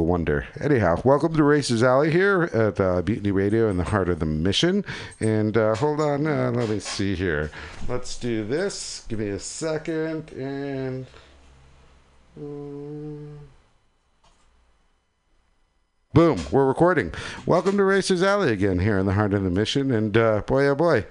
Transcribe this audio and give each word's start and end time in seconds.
people 0.00 0.06
wonder. 0.06 0.46
Anyhow, 0.58 0.98
welcome 1.04 1.34
to 1.34 1.44
Racers 1.44 1.82
Alley 1.82 2.10
here 2.10 2.44
at 2.54 2.80
uh, 2.80 3.02
Mutiny 3.06 3.32
Radio 3.32 3.68
in 3.68 3.76
the 3.76 3.84
heart 3.84 4.08
of 4.08 4.18
the 4.18 4.24
mission. 4.24 4.82
And 5.20 5.54
uh, 5.58 5.74
hold 5.74 6.00
on, 6.00 6.26
uh, 6.26 6.52
let 6.52 6.70
me 6.70 6.80
see 6.80 7.14
here. 7.14 7.50
Let's 7.86 8.16
do 8.16 8.46
this. 8.46 9.04
Give 9.08 9.18
me 9.18 9.28
a 9.28 9.38
second. 9.38 10.32
And. 10.32 11.06
um, 12.38 13.40
Boom, 16.14 16.38
we're 16.50 16.66
recording. 16.66 17.12
Welcome 17.44 17.76
to 17.76 17.84
Racers 17.84 18.22
Alley 18.22 18.52
again 18.52 18.78
here 18.78 18.98
in 18.98 19.04
the 19.04 19.12
heart 19.12 19.34
of 19.34 19.44
the 19.44 19.50
mission. 19.50 19.90
And 19.90 20.16
uh, 20.16 20.40
boy, 20.46 20.66
oh 20.68 20.74
boy, 20.74 21.04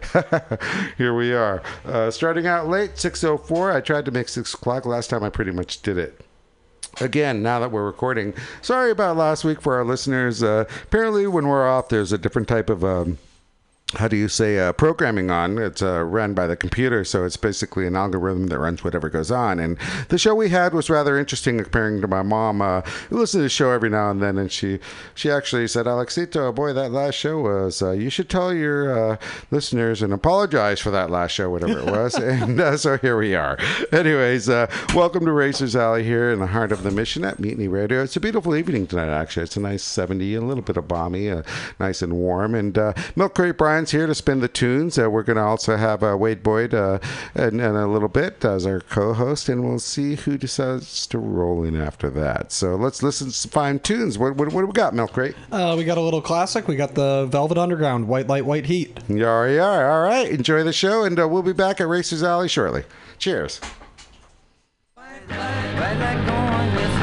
here 0.97 1.13
we 1.13 1.31
are. 1.31 1.61
Uh, 1.85 2.09
starting 2.09 2.47
out 2.47 2.67
late, 2.67 2.95
6.04. 2.95 3.75
I 3.75 3.81
tried 3.81 4.05
to 4.05 4.11
make 4.11 4.29
6 4.29 4.51
o'clock. 4.55 4.87
Last 4.87 5.11
time 5.11 5.23
I 5.23 5.29
pretty 5.29 5.51
much 5.51 5.83
did 5.83 5.99
it 5.99 6.25
again 7.01 7.41
now 7.41 7.59
that 7.59 7.71
we're 7.71 7.85
recording 7.85 8.33
sorry 8.61 8.91
about 8.91 9.15
last 9.15 9.43
week 9.43 9.61
for 9.61 9.75
our 9.75 9.85
listeners. 9.85 10.43
Uh, 10.43 10.65
apparently 10.83 11.27
when 11.27 11.47
we're 11.47 11.67
off 11.67 11.89
there's 11.89 12.11
a 12.11 12.17
different 12.17 12.47
type 12.47 12.69
of 12.69 12.83
um, 12.83 13.17
how 13.95 14.07
do 14.07 14.15
you 14.15 14.27
say 14.27 14.59
uh, 14.59 14.71
programming 14.71 15.31
on? 15.31 15.57
It's 15.57 15.81
uh, 15.81 16.03
run 16.03 16.35
by 16.35 16.45
the 16.45 16.55
computer 16.55 17.03
so 17.03 17.25
it's 17.25 17.37
basically 17.37 17.87
an 17.87 17.95
algorithm 17.95 18.47
that 18.47 18.59
runs 18.59 18.83
whatever 18.83 19.09
goes 19.09 19.31
on. 19.31 19.59
And 19.59 19.77
the 20.09 20.19
show 20.19 20.35
we 20.35 20.49
had 20.49 20.73
was 20.73 20.89
rather 20.89 21.17
interesting 21.17 21.57
comparing 21.57 21.99
to 22.01 22.07
my 22.07 22.21
mom 22.21 22.61
uh, 22.61 22.81
who 23.09 23.25
to 23.25 23.37
the 23.39 23.49
show 23.49 23.71
every 23.71 23.89
now 23.89 24.11
and 24.11 24.21
then 24.21 24.37
and 24.37 24.51
she 24.51 24.79
she 25.13 25.29
actually 25.29 25.67
said 25.67 25.87
alexito 25.87 26.53
boy 26.53 26.73
that 26.73 26.91
last 26.91 27.15
show 27.15 27.39
was 27.41 27.81
uh, 27.81 27.91
you 27.91 28.09
should 28.09 28.29
tell 28.29 28.53
your 28.53 29.13
uh, 29.13 29.17
listeners 29.51 30.01
and 30.01 30.13
apologize 30.13 30.79
for 30.79 30.91
that 30.91 31.09
last 31.09 31.31
show 31.31 31.49
whatever 31.49 31.79
it 31.79 31.85
was. 31.85 32.17
And 32.29 32.59
uh, 32.59 32.77
so 32.77 32.97
here 32.97 33.17
we 33.17 33.33
are. 33.33 33.57
Anyways 33.91 34.49
uh, 34.49 34.67
welcome 34.93 35.25
to 35.25 35.31
racers 35.31 35.75
alley 35.75 36.03
here 36.03 36.31
in 36.31 36.39
the 36.39 36.47
heart 36.47 36.71
of 36.71 36.83
the 36.83 36.91
mission 36.91 37.25
at 37.25 37.39
mutiny 37.39 37.67
radio. 37.67 38.03
It's 38.03 38.15
a 38.15 38.19
beautiful 38.19 38.55
evening 38.55 38.87
tonight 38.87 39.09
actually. 39.09 39.43
It's 39.43 39.57
a 39.57 39.61
nice 39.61 39.83
70 39.83 40.35
a 40.35 40.41
little 40.41 40.63
bit 40.63 40.77
of 40.77 40.87
balmy 40.87 41.29
uh, 41.31 41.43
nice 41.79 42.01
and 42.01 42.13
warm 42.13 42.53
and 42.53 42.77
uh, 42.77 42.93
milk 43.15 43.33
crate 43.33 43.57
brian's 43.79 43.91
here 43.91 44.07
to 44.07 44.15
spin 44.15 44.41
the 44.41 44.47
tunes 44.49 44.99
uh, 44.99 45.09
we're 45.09 45.23
going 45.23 45.37
to 45.37 45.41
also 45.41 45.77
have 45.77 46.03
uh, 46.03 46.17
wade 46.17 46.43
boyd 46.43 46.73
uh, 46.73 46.99
in, 47.35 47.61
in 47.61 47.75
a 47.77 47.87
little 47.87 48.09
bit 48.09 48.43
as 48.43 48.65
our 48.65 48.81
co-host 48.81 49.47
and 49.47 49.63
we'll 49.63 49.79
see 49.79 50.15
who 50.15 50.37
decides 50.37 51.07
to 51.07 51.17
roll 51.17 51.63
in 51.63 51.79
after 51.79 52.09
that 52.09 52.51
so 52.51 52.75
let's 52.75 53.01
listen 53.01 53.27
to 53.27 53.33
some 53.33 53.49
fine 53.49 53.79
tunes 53.79 54.17
what, 54.17 54.35
what, 54.35 54.51
what 54.51 54.59
do 54.63 54.67
we 54.67 54.73
got 54.73 54.93
milk 54.93 55.13
crate 55.13 55.33
Uh, 55.49 55.75
we 55.77 55.85
got 55.85 55.97
a 55.97 56.01
little 56.01 56.21
classic. 56.21 56.67
We 56.67 56.75
got 56.75 56.93
the 56.93 57.25
Velvet 57.31 57.57
Underground, 57.57 58.09
White 58.09 58.27
Light, 58.27 58.45
White 58.45 58.65
Heat. 58.65 58.99
Yeah, 59.07 59.45
you 59.47 59.61
are. 59.61 59.89
All 59.89 60.03
right. 60.03 60.29
Enjoy 60.29 60.63
the 60.63 60.73
show, 60.73 61.03
and 61.05 61.17
uh, 61.17 61.27
we'll 61.27 61.41
be 61.41 61.53
back 61.53 61.79
at 61.79 61.87
Racers 61.87 62.21
Alley 62.21 62.49
shortly. 62.49 62.83
Cheers. 63.17 63.61
Right 64.97 65.21
like 65.29 66.27
going, 66.27 66.75
this 66.75 66.98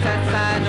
side, 0.00 0.61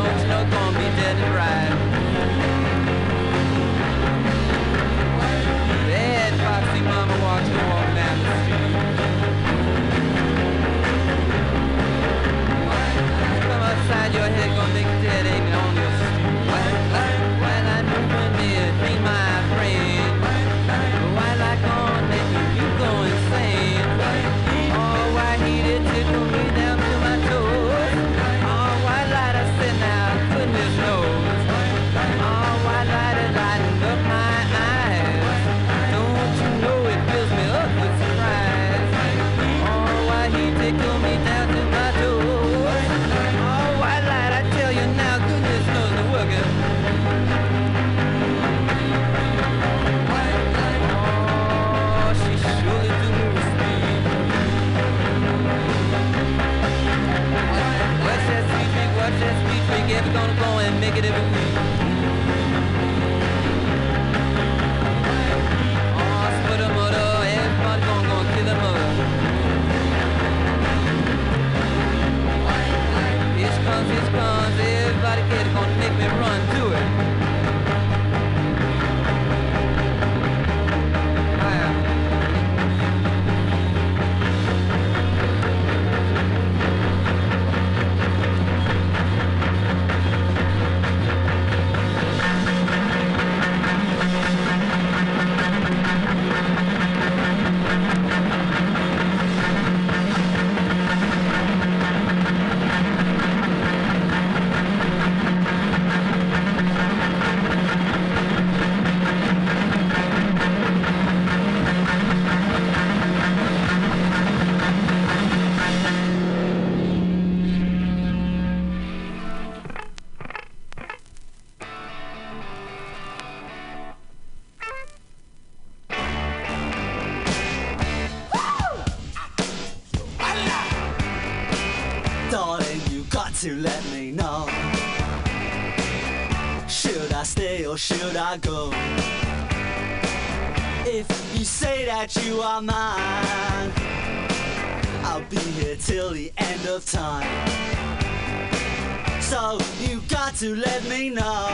to 150.44 150.56
let 150.58 150.84
me 150.90 151.10
know. 151.10 151.48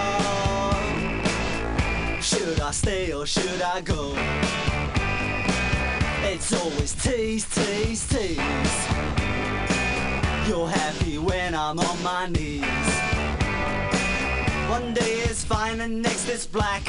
Should 2.21 2.59
I 2.59 2.71
stay 2.71 3.13
or 3.13 3.27
should 3.27 3.62
I 3.62 3.81
go? 3.81 4.15
It's 6.24 6.51
always 6.59 6.95
tease, 6.95 7.45
tease, 7.53 8.07
tease. 8.07 8.80
You're 10.47 10.68
happy 10.68 11.19
when 11.19 11.53
I'm 11.53 11.77
on 11.77 12.01
my 12.01 12.30
knees. 12.30 12.89
One 14.71 14.95
day 14.95 15.19
is 15.30 15.44
fine 15.44 15.81
and 15.81 16.01
next 16.01 16.27
is 16.27 16.47
black. 16.47 16.81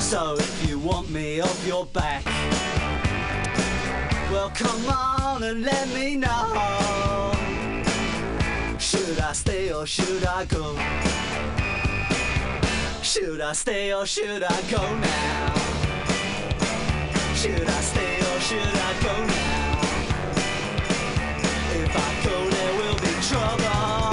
So 0.00 0.34
if 0.36 0.68
you 0.68 0.80
want 0.80 1.10
me 1.10 1.40
off 1.42 1.64
your 1.64 1.86
back, 1.86 2.24
well 4.32 4.50
come 4.50 4.84
on 4.88 5.44
and 5.44 5.62
let 5.62 5.88
me 5.90 6.16
know. 6.16 7.21
I 9.22 9.32
stay 9.34 9.72
or 9.72 9.86
should 9.86 10.24
I 10.24 10.44
go? 10.46 10.76
Should 13.02 13.40
I 13.40 13.52
stay 13.52 13.92
or 13.94 14.04
should 14.04 14.42
I 14.42 14.60
go 14.70 14.82
now? 14.98 15.54
Should 17.34 17.68
I 17.68 17.80
stay 17.80 18.16
or 18.18 18.40
should 18.40 18.76
I 18.88 18.92
go 19.02 19.14
now? 19.26 19.80
If 21.82 21.96
I 21.96 22.10
go, 22.24 22.50
there 22.50 22.74
will 22.80 22.98
be 22.98 23.12
trouble. 23.30 24.12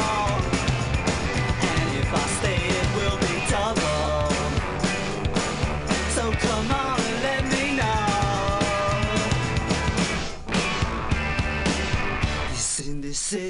And 1.69 1.89
if 1.97 2.13
I 2.13 2.25
stay, 2.38 2.62
it 2.79 2.89
will 2.97 3.17
be 3.25 3.35
double. 3.50 4.29
So 6.15 6.31
come 6.47 6.71
on 6.71 7.00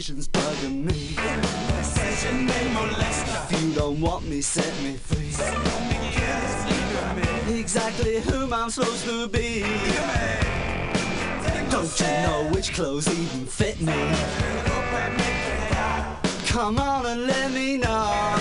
and 0.09 0.38
let 0.61 0.71
me 0.71 1.15
know. 1.15 1.41
This 1.77 2.25
indecision's 2.25 2.75
bugging 2.75 3.51
me. 3.51 3.55
If 3.55 3.61
you 3.63 3.73
don't 3.73 4.01
want 4.01 4.27
me, 4.27 4.41
set 4.41 4.73
me 4.83 4.95
free. 4.95 5.27
Exactly 7.59 8.19
whom 8.21 8.53
I'm 8.53 8.69
supposed 8.69 9.05
to 9.05 9.27
be. 9.27 9.61
Don't 11.69 11.99
you 11.99 12.07
know 12.07 12.49
which 12.53 12.73
clothes 12.73 13.07
even 13.07 13.45
fit 13.45 13.79
me? 13.81 13.93
Come 16.47 16.79
on 16.79 17.05
and 17.05 17.27
let 17.27 17.51
me 17.51 17.77
know. 17.77 18.35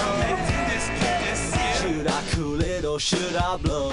Should 1.81 2.07
I 2.07 2.23
cool 2.33 2.61
it 2.61 2.85
or 2.85 2.99
should 2.99 3.37
I 3.37 3.57
blow? 3.59 3.93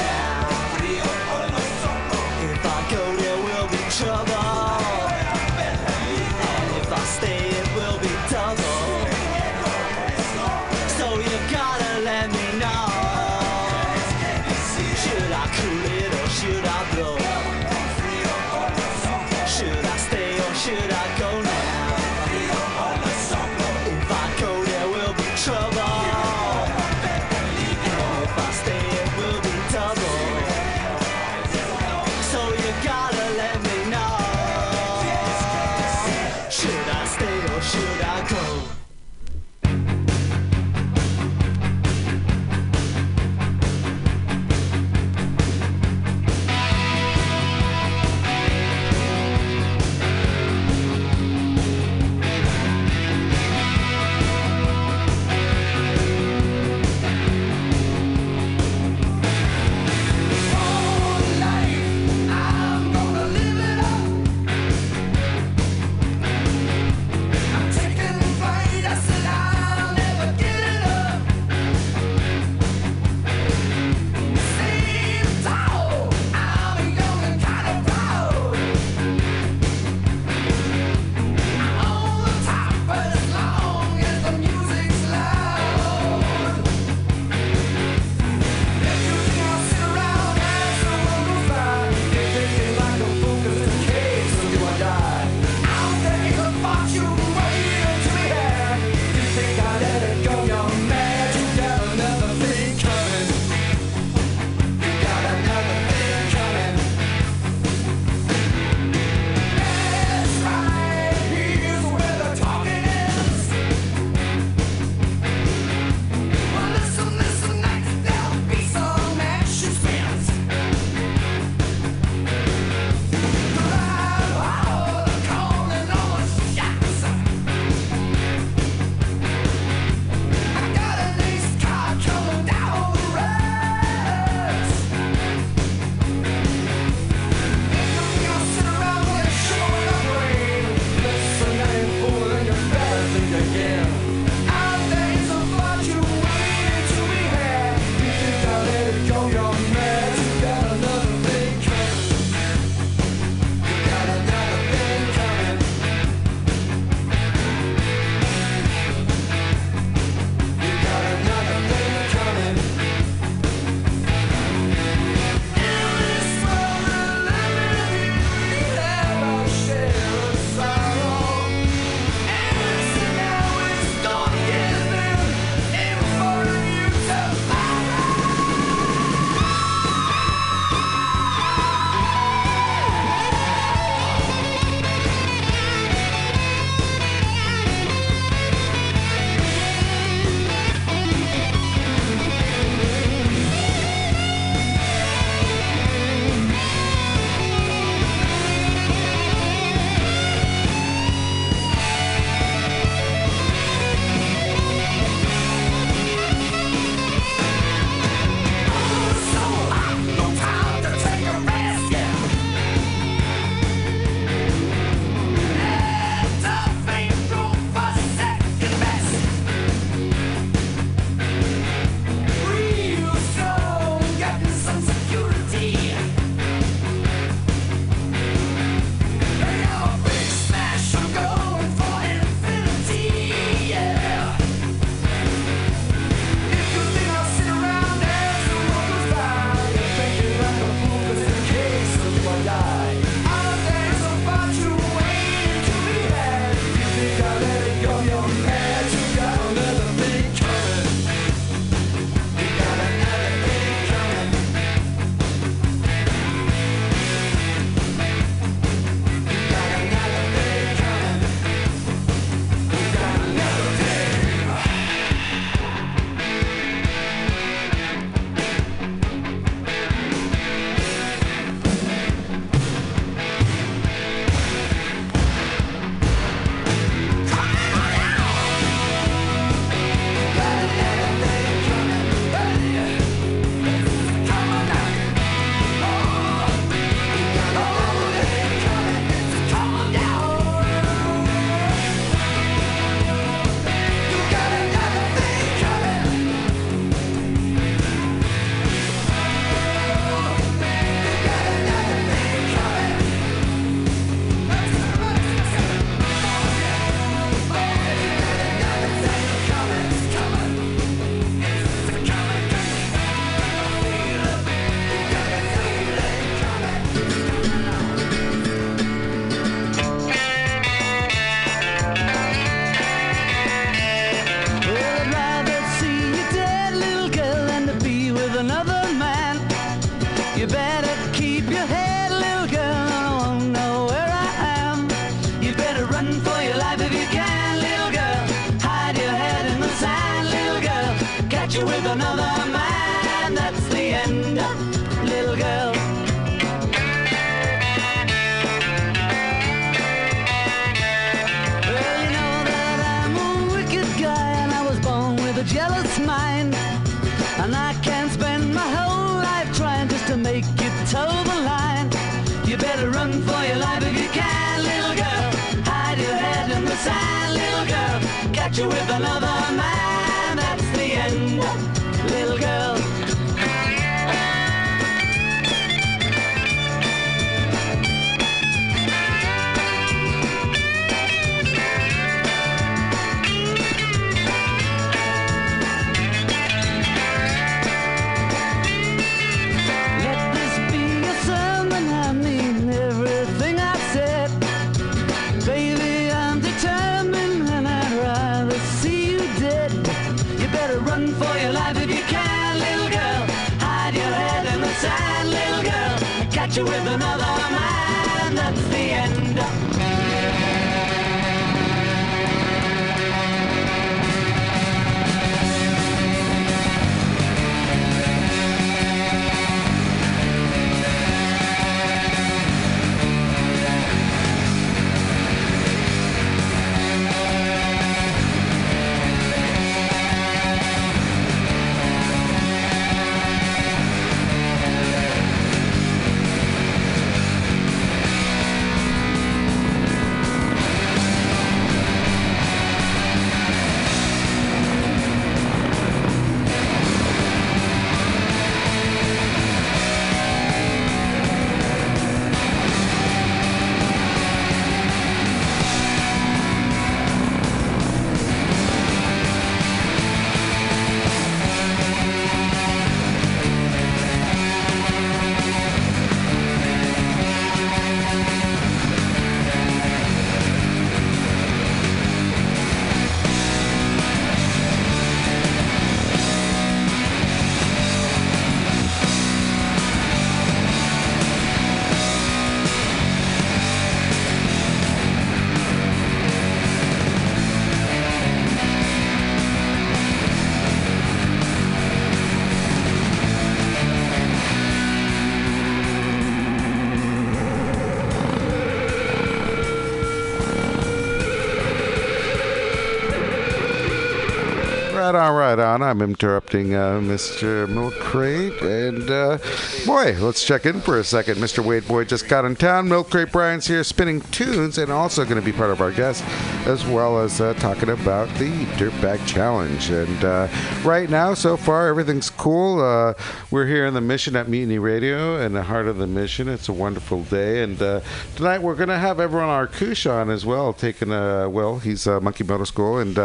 Right 505.11 505.27
on, 505.27 505.35
right 505.35 505.59
on. 505.59 505.83
I'm 505.83 506.01
interrupting 506.01 506.73
uh, 506.73 507.01
Mr. 507.01 507.67
Milk 507.67 507.93
Crate. 507.95 508.61
And 508.61 509.11
uh, 509.11 509.39
boy, 509.85 510.15
let's 510.21 510.45
check 510.45 510.65
in 510.65 510.79
for 510.79 510.99
a 510.99 511.03
second. 511.03 511.35
Mr. 511.35 511.61
Wade 511.61 511.85
Boyd 511.85 512.07
just 512.07 512.29
got 512.29 512.45
in 512.45 512.55
town. 512.55 512.87
Milk 512.87 513.09
Crate 513.09 513.29
Brian's 513.29 513.67
here 513.67 513.83
spinning 513.83 514.21
tunes 514.21 514.77
and 514.77 514.89
also 514.89 515.25
going 515.25 515.35
to 515.35 515.41
be 515.41 515.51
part 515.51 515.69
of 515.69 515.81
our 515.81 515.91
guest, 515.91 516.23
as 516.65 516.85
well 516.85 517.19
as 517.19 517.41
uh, 517.41 517.53
talking 517.55 517.89
about 517.89 518.29
the 518.35 518.51
Dirtbag 518.77 519.27
Challenge. 519.27 519.89
And 519.89 520.23
uh, 520.23 520.47
right 520.85 521.09
now, 521.09 521.33
so 521.33 521.57
far, 521.57 521.89
everything's 521.89 522.29
cool. 522.29 522.79
Uh, 522.79 523.13
we're 523.49 523.67
here 523.67 523.85
in 523.85 523.93
the 523.93 523.99
mission 523.99 524.37
at 524.37 524.47
Mutiny 524.47 524.79
Radio 524.79 525.41
in 525.41 525.51
the 525.51 525.63
heart 525.63 525.87
of 525.87 525.97
the 525.97 526.07
mission. 526.07 526.47
It's 526.47 526.69
a 526.69 526.73
wonderful 526.73 527.23
day. 527.23 527.63
And 527.63 527.81
uh, 527.81 527.99
tonight 528.37 528.61
we're 528.61 528.75
going 528.75 528.87
to 528.87 528.97
have 528.97 529.19
everyone 529.19 529.49
Arkush 529.49 530.09
on 530.09 530.29
as 530.29 530.45
well, 530.45 530.71
taking 530.71 531.11
a, 531.11 531.49
well, 531.49 531.79
he's 531.79 532.07
uh, 532.07 532.21
Monkey 532.21 532.45
Motor 532.45 532.65
School. 532.65 532.97
And 532.97 533.19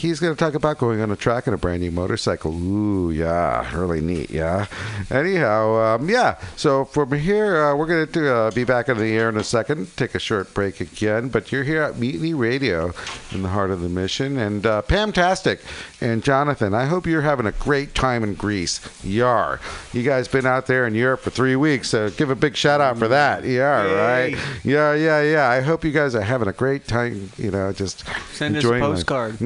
He's 0.00 0.18
going 0.18 0.34
to 0.34 0.38
talk 0.38 0.54
about 0.54 0.78
going 0.78 1.02
on 1.02 1.10
a 1.10 1.16
track 1.16 1.46
in 1.46 1.52
a 1.52 1.58
brand 1.58 1.82
new 1.82 1.90
motorcycle. 1.90 2.54
Ooh, 2.54 3.10
yeah, 3.10 3.70
really 3.76 4.00
neat, 4.00 4.30
yeah. 4.30 4.64
Anyhow, 5.10 5.74
um, 5.74 6.08
yeah. 6.08 6.38
So 6.56 6.86
from 6.86 7.12
here, 7.12 7.62
uh, 7.62 7.76
we're 7.76 7.86
going 7.86 8.06
to 8.10 8.34
uh, 8.34 8.50
be 8.52 8.64
back 8.64 8.88
in 8.88 8.96
the 8.96 9.12
air 9.12 9.28
in 9.28 9.36
a 9.36 9.44
second. 9.44 9.94
Take 9.98 10.14
a 10.14 10.18
short 10.18 10.54
break 10.54 10.80
again, 10.80 11.28
but 11.28 11.52
you're 11.52 11.64
here 11.64 11.82
at 11.82 11.98
Mutiny 11.98 12.32
Radio 12.32 12.92
in 13.30 13.42
the 13.42 13.50
heart 13.50 13.70
of 13.70 13.82
the 13.82 13.90
mission, 13.90 14.38
and 14.38 14.64
uh, 14.64 14.80
Pam 14.80 15.12
Tastic 15.12 15.60
and 16.00 16.24
Jonathan. 16.24 16.72
I 16.72 16.86
hope 16.86 17.06
you're 17.06 17.20
having 17.20 17.44
a 17.46 17.52
great 17.52 17.94
time 17.94 18.24
in 18.24 18.32
Greece. 18.34 18.80
Yar, 19.04 19.60
you 19.92 20.02
guys 20.02 20.28
been 20.28 20.46
out 20.46 20.66
there 20.66 20.86
in 20.86 20.94
Europe 20.94 21.20
for 21.20 21.28
three 21.30 21.56
weeks, 21.56 21.90
so 21.90 22.08
give 22.08 22.30
a 22.30 22.34
big 22.34 22.56
shout 22.56 22.80
out 22.80 22.96
for 22.96 23.08
that. 23.08 23.44
Yeah, 23.44 23.82
right. 23.92 24.34
Yeah, 24.64 24.94
yeah, 24.94 25.20
yeah. 25.20 25.48
I 25.50 25.60
hope 25.60 25.84
you 25.84 25.92
guys 25.92 26.14
are 26.14 26.22
having 26.22 26.48
a 26.48 26.54
great 26.54 26.86
time. 26.86 27.30
You 27.36 27.50
know, 27.50 27.70
just 27.74 28.04
Send 28.32 28.56
us 28.56 28.64
a 28.64 28.66
enjoying 28.66 28.82
life. 28.82 28.92
postcard. 28.94 29.40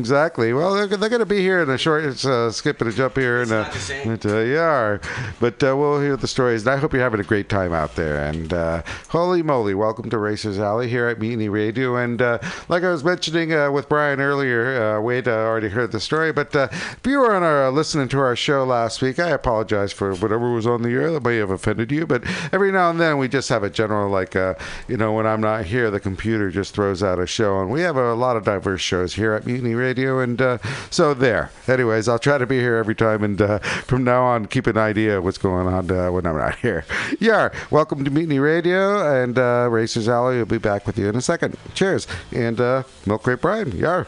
Well, 0.52 0.74
they're, 0.74 0.86
they're 0.86 1.08
going 1.08 1.20
to 1.20 1.26
be 1.26 1.40
here 1.40 1.62
in 1.62 1.70
a 1.70 1.78
short 1.78 2.04
it's, 2.04 2.24
uh, 2.24 2.50
skip 2.50 2.80
and 2.80 2.90
a 2.90 2.92
jump 2.92 3.16
here. 3.16 3.42
and, 3.42 3.52
uh, 3.52 3.70
but, 4.04 4.26
uh, 4.26 4.38
yeah, 4.40 4.98
but 5.40 5.62
uh, 5.62 5.76
we'll 5.76 6.00
hear 6.00 6.16
the 6.16 6.28
stories. 6.28 6.62
And 6.62 6.70
I 6.70 6.76
hope 6.76 6.92
you're 6.92 7.02
having 7.02 7.20
a 7.20 7.24
great 7.24 7.48
time 7.48 7.72
out 7.72 7.94
there. 7.96 8.24
And 8.24 8.52
uh, 8.52 8.82
holy 9.08 9.42
moly, 9.42 9.74
welcome 9.74 10.10
to 10.10 10.18
Racers 10.18 10.58
Alley 10.58 10.88
here 10.88 11.08
at 11.08 11.18
Mutiny 11.18 11.48
Radio. 11.48 11.96
And 11.96 12.20
uh, 12.20 12.38
like 12.68 12.82
I 12.82 12.90
was 12.90 13.04
mentioning 13.04 13.52
uh, 13.52 13.70
with 13.70 13.88
Brian 13.88 14.20
earlier, 14.20 14.96
uh, 14.96 15.00
Wade 15.00 15.28
uh, 15.28 15.32
already 15.32 15.68
heard 15.68 15.92
the 15.92 16.00
story. 16.00 16.32
But 16.32 16.54
uh, 16.54 16.68
if 16.72 17.00
you 17.04 17.18
were 17.18 17.34
on 17.34 17.42
our, 17.42 17.70
listening 17.70 18.08
to 18.08 18.18
our 18.20 18.36
show 18.36 18.64
last 18.64 19.02
week, 19.02 19.18
I 19.18 19.30
apologize 19.30 19.92
for 19.92 20.14
whatever 20.14 20.52
was 20.52 20.66
on 20.66 20.82
the 20.82 20.90
air 20.90 21.10
that 21.12 21.24
may 21.24 21.36
have 21.36 21.50
offended 21.50 21.90
you. 21.92 22.06
But 22.06 22.24
every 22.52 22.72
now 22.72 22.90
and 22.90 23.00
then 23.00 23.18
we 23.18 23.28
just 23.28 23.48
have 23.48 23.62
a 23.62 23.70
general, 23.70 24.10
like, 24.10 24.36
uh, 24.36 24.54
you 24.88 24.96
know, 24.96 25.12
when 25.12 25.26
I'm 25.26 25.40
not 25.40 25.64
here, 25.64 25.90
the 25.90 26.00
computer 26.00 26.50
just 26.50 26.74
throws 26.74 27.02
out 27.02 27.18
a 27.18 27.26
show. 27.26 27.60
And 27.60 27.70
we 27.70 27.80
have 27.82 27.96
a 27.96 28.14
lot 28.14 28.36
of 28.36 28.44
diverse 28.44 28.80
shows 28.80 29.14
here 29.14 29.32
at 29.32 29.46
Mutiny 29.46 29.74
Radio. 29.74 30.18
And 30.20 30.33
uh, 30.40 30.58
so 30.90 31.14
there. 31.14 31.50
Anyways, 31.68 32.08
I'll 32.08 32.18
try 32.18 32.38
to 32.38 32.46
be 32.46 32.58
here 32.58 32.76
every 32.76 32.94
time. 32.94 33.22
And 33.24 33.40
uh, 33.40 33.58
from 33.58 34.04
now 34.04 34.22
on, 34.24 34.46
keep 34.46 34.66
an 34.66 34.76
idea 34.76 35.18
of 35.18 35.24
what's 35.24 35.38
going 35.38 35.66
on 35.66 35.90
uh, 35.90 36.10
when 36.10 36.26
I'm 36.26 36.36
not 36.36 36.56
here. 36.56 36.84
Yeah. 37.20 37.50
Welcome 37.70 38.04
to 38.04 38.10
Mutiny 38.10 38.38
Radio. 38.38 39.22
And 39.22 39.38
uh, 39.38 39.68
Racers 39.70 40.08
Alley 40.08 40.38
will 40.38 40.46
be 40.46 40.58
back 40.58 40.86
with 40.86 40.98
you 40.98 41.08
in 41.08 41.16
a 41.16 41.20
second. 41.22 41.56
Cheers. 41.74 42.06
And 42.32 42.60
uh, 42.60 42.82
Milk 43.06 43.22
Crate 43.22 43.40
Brian. 43.40 43.72
Yar. 43.72 44.06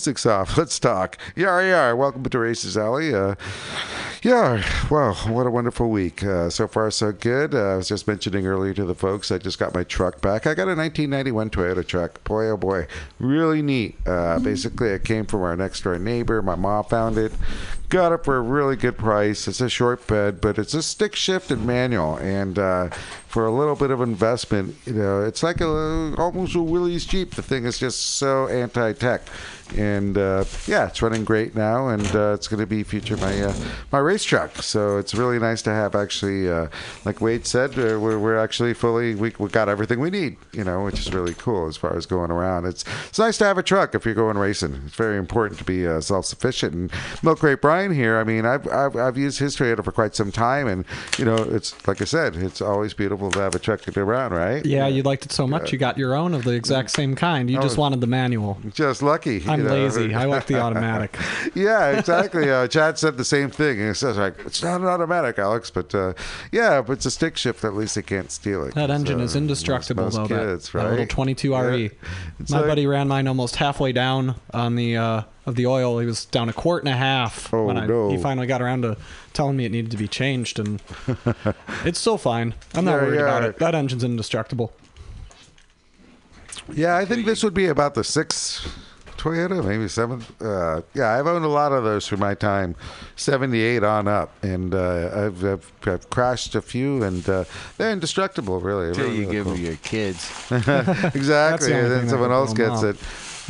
Music's 0.00 0.24
off. 0.24 0.56
Let's 0.56 0.78
talk. 0.78 1.18
Yar 1.36 1.62
yar. 1.62 1.94
Welcome 1.94 2.24
to 2.24 2.38
Racers 2.38 2.74
Alley. 2.74 3.14
Uh, 3.14 3.34
yeah, 4.22 4.62
well, 4.90 5.14
what 5.14 5.46
a 5.46 5.50
wonderful 5.50 5.90
week. 5.90 6.24
Uh, 6.24 6.48
so 6.48 6.66
far, 6.66 6.90
so 6.90 7.12
good. 7.12 7.54
Uh, 7.54 7.72
I 7.72 7.76
was 7.76 7.88
just 7.88 8.08
mentioning 8.08 8.46
earlier 8.46 8.72
to 8.74 8.84
the 8.84 8.94
folks, 8.94 9.30
I 9.30 9.36
just 9.36 9.58
got 9.58 9.74
my 9.74 9.84
truck 9.84 10.22
back. 10.22 10.46
I 10.46 10.54
got 10.54 10.68
a 10.68 10.76
1991 10.76 11.50
Toyota 11.50 11.86
truck. 11.86 12.24
Boy, 12.24 12.48
oh 12.48 12.56
boy, 12.56 12.86
really 13.18 13.60
neat. 13.60 13.96
Uh, 14.06 14.38
basically, 14.38 14.88
it 14.88 15.04
came 15.04 15.26
from 15.26 15.42
our 15.42 15.56
next 15.56 15.82
door 15.82 15.98
neighbor. 15.98 16.40
My 16.40 16.54
mom 16.54 16.84
found 16.84 17.18
it. 17.18 17.32
Got 17.90 18.12
it 18.12 18.24
for 18.24 18.36
a 18.36 18.40
really 18.40 18.76
good 18.76 18.96
price. 18.96 19.48
It's 19.48 19.60
a 19.60 19.68
short 19.68 20.06
bed, 20.06 20.40
but 20.40 20.58
it's 20.58 20.74
a 20.74 20.82
stick 20.82 21.16
shift 21.16 21.50
and 21.50 21.66
manual. 21.66 22.16
And 22.18 22.58
uh, 22.58 22.90
for 23.26 23.46
a 23.46 23.50
little 23.50 23.74
bit 23.74 23.90
of 23.90 24.00
investment, 24.00 24.76
you 24.86 24.92
know, 24.92 25.24
it's 25.24 25.42
like 25.42 25.60
a 25.60 26.14
almost 26.18 26.54
a 26.54 26.62
Willys 26.62 27.04
Jeep. 27.04 27.34
The 27.34 27.42
thing 27.42 27.64
is 27.64 27.78
just 27.78 28.00
so 28.00 28.46
anti-tech 28.48 29.22
and 29.76 30.16
uh, 30.16 30.44
yeah, 30.66 30.86
it's 30.86 31.02
running 31.02 31.24
great 31.24 31.54
now, 31.54 31.88
and 31.88 32.04
uh, 32.14 32.32
it's 32.34 32.48
going 32.48 32.60
to 32.60 32.66
be 32.66 32.82
feature 32.82 33.16
my 33.16 33.42
uh, 33.42 33.54
my 33.92 33.98
race 33.98 34.24
truck. 34.24 34.56
So 34.56 34.98
it's 34.98 35.14
really 35.14 35.38
nice 35.38 35.62
to 35.62 35.70
have 35.70 35.94
actually, 35.94 36.50
uh, 36.50 36.68
like 37.04 37.20
Wade 37.20 37.46
said, 37.46 37.72
uh, 37.72 37.98
we're, 37.98 38.18
we're 38.18 38.38
actually 38.38 38.74
fully 38.74 39.14
we 39.14 39.32
we 39.38 39.48
got 39.48 39.68
everything 39.68 40.00
we 40.00 40.10
need, 40.10 40.36
you 40.52 40.64
know, 40.64 40.84
which 40.84 40.98
is 40.98 41.12
really 41.12 41.34
cool 41.34 41.66
as 41.66 41.76
far 41.76 41.96
as 41.96 42.06
going 42.06 42.30
around. 42.30 42.66
It's 42.66 42.84
it's 43.08 43.18
nice 43.18 43.38
to 43.38 43.44
have 43.44 43.58
a 43.58 43.62
truck 43.62 43.94
if 43.94 44.04
you're 44.04 44.14
going 44.14 44.38
racing. 44.38 44.82
It's 44.86 44.96
very 44.96 45.18
important 45.18 45.58
to 45.58 45.64
be 45.64 45.86
uh, 45.86 46.00
self 46.00 46.26
sufficient. 46.26 46.74
And 46.74 46.92
Milk 47.22 47.40
Crate 47.40 47.60
Brian 47.60 47.92
here, 47.92 48.18
I 48.18 48.24
mean, 48.24 48.46
I've, 48.46 48.66
I've 48.68 48.96
I've 48.96 49.18
used 49.18 49.38
his 49.38 49.54
trailer 49.54 49.82
for 49.82 49.92
quite 49.92 50.14
some 50.14 50.32
time, 50.32 50.66
and 50.66 50.84
you 51.18 51.24
know, 51.24 51.36
it's 51.36 51.74
like 51.86 52.00
I 52.00 52.04
said, 52.04 52.36
it's 52.36 52.60
always 52.60 52.94
beautiful 52.94 53.30
to 53.30 53.38
have 53.40 53.54
a 53.54 53.58
truck 53.58 53.80
to 53.82 53.90
get 53.90 54.00
around, 54.00 54.32
right? 54.32 54.64
Yeah, 54.64 54.86
you 54.86 55.02
liked 55.02 55.26
it 55.26 55.32
so 55.32 55.46
much, 55.46 55.72
you 55.72 55.78
got 55.78 55.98
your 55.98 56.14
own 56.14 56.34
of 56.34 56.44
the 56.44 56.52
exact 56.52 56.90
same 56.90 57.14
kind. 57.14 57.50
You 57.50 57.60
just 57.60 57.78
wanted 57.78 58.00
the 58.00 58.06
manual. 58.06 58.58
Just 58.72 59.02
lucky. 59.02 59.44
I'm 59.48 59.59
know. 59.64 59.70
lazy. 59.70 60.14
I 60.14 60.24
like 60.24 60.46
the 60.46 60.58
automatic. 60.60 61.16
yeah, 61.54 61.90
exactly. 61.98 62.50
Uh, 62.50 62.66
Chad 62.68 62.98
said 62.98 63.16
the 63.16 63.24
same 63.24 63.50
thing. 63.50 63.78
He 63.78 63.94
says 63.94 64.16
like, 64.16 64.34
"It's 64.46 64.62
not 64.62 64.80
an 64.80 64.86
automatic, 64.86 65.38
Alex, 65.38 65.70
but 65.70 65.94
uh, 65.94 66.14
yeah, 66.52 66.80
but 66.82 66.94
it's 66.94 67.06
a 67.06 67.10
stick 67.10 67.36
shift. 67.36 67.64
At 67.64 67.74
least 67.74 67.94
they 67.94 68.02
can't 68.02 68.30
steal 68.30 68.64
it." 68.64 68.74
That 68.74 68.90
engine 68.90 69.18
So, 69.18 69.24
is 69.24 69.36
indestructible, 69.36 70.04
most 70.04 70.14
though. 70.16 70.26
that- 70.28 70.46
kids, 70.46 70.70
that, 70.72 70.78
right? 70.78 70.90
little 70.90 71.06
22 71.06 71.54
RE. 71.56 71.90
It's 72.38 72.50
My 72.50 72.58
like- 72.58 72.66
buddy 72.68 72.86
ran 72.86 73.08
mine 73.08 73.26
almost 73.28 73.56
halfway 73.56 73.92
down 73.92 74.34
on 74.54 74.76
the 74.76 74.96
uh, 74.96 75.22
of 75.46 75.56
the 75.56 75.66
oil. 75.66 75.98
He 75.98 76.06
was 76.06 76.24
down 76.26 76.48
a 76.48 76.52
quart 76.52 76.82
and 76.84 76.92
a 76.92 76.96
half 76.96 77.52
Oh, 77.52 77.64
when 77.66 77.76
I, 77.76 77.86
no. 77.86 78.10
he 78.10 78.16
finally 78.18 78.46
got 78.46 78.60
around 78.62 78.82
to 78.82 78.96
telling 79.32 79.56
me 79.56 79.64
it 79.64 79.72
needed 79.72 79.90
to 79.92 79.96
be 79.96 80.08
changed, 80.08 80.58
and 80.58 80.82
it's 81.84 81.98
still 81.98 82.18
fine. 82.18 82.54
I'm 82.74 82.84
not 82.84 82.92
Yeah, 82.96 83.02
worried 83.02 83.20
about 83.20 83.42
yeah. 83.42 83.48
it. 83.50 83.58
That 83.58 83.74
engine's 83.74 84.04
indestructible. 84.04 84.72
Yeah, 86.72 86.96
I 86.96 87.04
think 87.04 87.26
this 87.26 87.42
would 87.42 87.54
be 87.54 87.66
about 87.66 87.94
the 87.94 88.04
sixth 88.04 88.66
Toyota, 89.20 89.62
maybe 89.62 89.86
seventh. 89.86 90.40
Uh, 90.40 90.80
yeah, 90.94 91.10
I've 91.10 91.26
owned 91.26 91.44
a 91.44 91.48
lot 91.48 91.72
of 91.72 91.84
those 91.84 92.06
for 92.06 92.16
my 92.16 92.34
time, 92.34 92.74
seventy-eight 93.16 93.84
on 93.84 94.08
up, 94.08 94.32
and 94.42 94.74
uh, 94.74 95.10
I've, 95.14 95.44
I've 95.44 95.72
I've 95.86 96.08
crashed 96.08 96.54
a 96.54 96.62
few, 96.62 97.02
and 97.02 97.28
uh, 97.28 97.44
they're 97.76 97.92
indestructible, 97.92 98.60
really. 98.60 98.88
Until 98.88 99.04
really, 99.04 99.16
you 99.16 99.22
really 99.22 99.32
give 99.32 99.44
cool. 99.44 99.54
them 99.54 99.62
your 99.64 99.76
kids. 99.76 100.30
exactly, 100.50 101.74
only 101.74 101.84
and 101.84 101.92
then 101.92 102.08
someone 102.08 102.32
else 102.32 102.54
gets 102.54 102.82
it. 102.82 102.96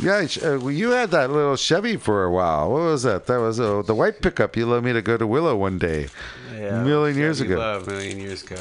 Yeah, 0.01 0.27
uh, 0.43 0.59
well, 0.59 0.71
you 0.71 0.89
had 0.89 1.11
that 1.11 1.29
little 1.29 1.55
Chevy 1.55 1.95
for 1.95 2.25
a 2.25 2.31
while. 2.31 2.71
What 2.71 2.81
was 2.81 3.03
that? 3.03 3.27
That 3.27 3.37
was 3.37 3.59
uh, 3.59 3.81
the 3.83 3.95
white 3.95 4.21
pickup 4.21 4.57
you 4.57 4.65
let 4.65 4.83
me 4.83 4.91
to 4.91 5.01
go 5.01 5.15
to 5.15 5.27
Willow 5.27 5.55
one 5.55 5.77
day. 5.77 6.07
a 6.49 6.83
million 6.83 7.15
years 7.15 7.39
ago. 7.39 7.57
Love, 7.57 7.87
a 7.87 7.91
million 7.91 8.19
years 8.19 8.43
ago. 8.43 8.57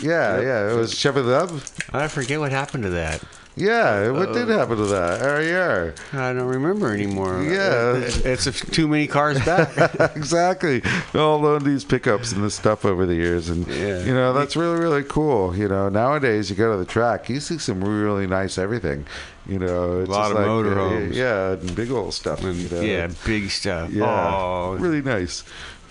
Yeah, 0.00 0.40
yeah, 0.40 0.70
it 0.70 0.76
was 0.76 0.96
Chevy 0.96 1.22
LUV. 1.22 1.94
I 1.94 2.06
forget 2.06 2.38
what 2.38 2.52
happened 2.52 2.84
to 2.84 2.90
that. 2.90 3.22
Yeah, 3.54 4.10
what 4.12 4.32
did 4.32 4.48
happen 4.48 4.78
to 4.78 4.86
that? 4.86 5.20
Oh, 5.22 5.38
yeah. 5.40 5.90
I 6.18 6.32
don't 6.32 6.46
remember 6.48 6.94
anymore. 6.94 7.42
Yeah. 7.42 7.96
It- 7.96 8.24
it's 8.24 8.60
too 8.70 8.88
many 8.88 9.06
cars 9.06 9.38
back. 9.44 9.76
exactly. 10.16 10.82
All 11.14 11.44
own 11.46 11.62
these 11.64 11.84
pickups 11.84 12.32
and 12.32 12.42
this 12.42 12.54
stuff 12.54 12.84
over 12.86 13.04
the 13.04 13.14
years, 13.14 13.50
and 13.50 13.66
Yeah. 13.68 14.04
you 14.04 14.14
know 14.14 14.32
that's 14.32 14.56
really 14.56 14.78
really 14.80 15.02
cool. 15.04 15.54
You 15.54 15.68
know, 15.68 15.88
nowadays 15.90 16.48
you 16.48 16.56
go 16.56 16.72
to 16.72 16.78
the 16.78 16.86
track, 16.86 17.28
you 17.28 17.40
see 17.40 17.58
some 17.58 17.84
really 17.84 18.26
nice 18.26 18.56
everything. 18.56 19.04
You 19.46 19.58
know, 19.58 20.00
it's 20.00 20.08
lot 20.08 20.30
just 20.30 20.30
of 20.30 20.36
like, 20.38 20.46
uh, 20.46 20.48
motorhomes. 20.50 21.14
yeah, 21.14 21.52
and 21.52 21.74
big 21.74 21.90
old 21.90 22.14
stuff. 22.14 22.44
And, 22.44 22.54
you 22.54 22.68
know. 22.74 22.80
yeah, 22.80 23.08
big 23.26 23.50
stuff. 23.50 23.90
Yeah, 23.90 24.04
Oh, 24.34 24.76
really 24.78 25.02
nice. 25.02 25.42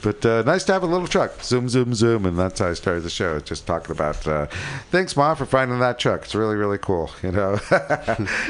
But 0.02 0.26
uh, 0.26 0.42
nice 0.44 0.64
to 0.66 0.74
have 0.74 0.84
a 0.84 0.88
little 0.88 1.08
truck. 1.08 1.44
Zoom, 1.44 1.70
zoom, 1.70 1.94
zoom. 1.94 2.26
And 2.26 2.38
that's 2.38 2.60
how 2.60 2.70
I 2.70 2.74
started 2.74 3.02
the 3.04 3.10
show. 3.10 3.40
Just 3.40 3.68
talking 3.68 3.92
about. 3.92 4.26
Uh, 4.26 4.48
thanks, 4.90 5.16
Mom, 5.16 5.36
for 5.36 5.46
finding 5.46 5.80
that 5.80 6.00
truck. 6.00 6.24
It's 6.24 6.34
really, 6.36 6.56
really 6.56 6.78
cool. 6.80 7.12
You 7.22 7.32
know, 7.32 7.60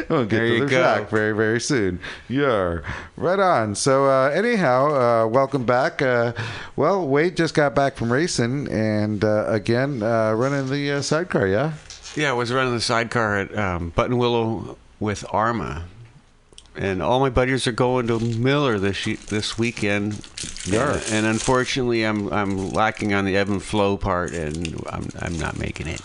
we'll 0.10 0.26
get 0.26 0.30
There 0.30 0.48
to 0.48 0.54
you 0.56 0.60
the 0.66 0.70
go. 0.70 1.08
very, 1.10 1.34
very 1.36 1.60
soon. 1.60 2.00
Yeah, 2.30 2.80
right 3.18 3.40
on. 3.40 3.76
So, 3.76 4.06
uh, 4.06 4.30
anyhow, 4.34 5.24
uh, 5.26 5.28
welcome 5.28 5.66
back. 5.66 6.02
Uh, 6.02 6.34
well, 6.76 7.06
Wade 7.08 7.36
just 7.36 7.54
got 7.54 7.76
back 7.76 7.96
from 7.96 8.12
racing, 8.12 8.68
and 8.70 9.24
uh, 9.24 9.46
again 9.48 10.02
uh, 10.04 10.34
running 10.34 10.70
the 10.70 10.92
uh, 10.94 11.02
sidecar. 11.02 11.48
Yeah. 11.48 11.74
yeah. 12.16 12.30
I 12.30 12.34
was 12.34 12.52
running 12.54 12.74
the 12.74 12.82
sidecar 12.82 13.38
at 13.40 13.58
um, 13.58 13.92
Buttonwillow 13.92 14.78
with 15.00 15.24
AHRMA, 15.34 15.84
and 16.76 17.02
all 17.02 17.20
my 17.20 17.30
buddies 17.30 17.68
are 17.68 17.72
going 17.72 18.08
to 18.08 18.20
Miller 18.20 18.80
this 18.80 19.04
this 19.28 19.58
weekend. 19.58 20.22
Yeah. 20.66 20.94
And, 20.94 21.14
and 21.14 21.26
unfortunately, 21.28 22.04
I'm 22.04 22.32
I'm 22.32 22.72
lacking 22.72 23.14
on 23.14 23.26
the 23.26 23.38
ebb 23.38 23.50
and 23.50 23.62
flow 23.62 23.98
part, 23.98 24.32
and 24.32 24.82
I'm 24.90 25.10
I'm 25.20 25.38
not 25.40 25.58
making 25.58 25.88
it. 25.88 26.02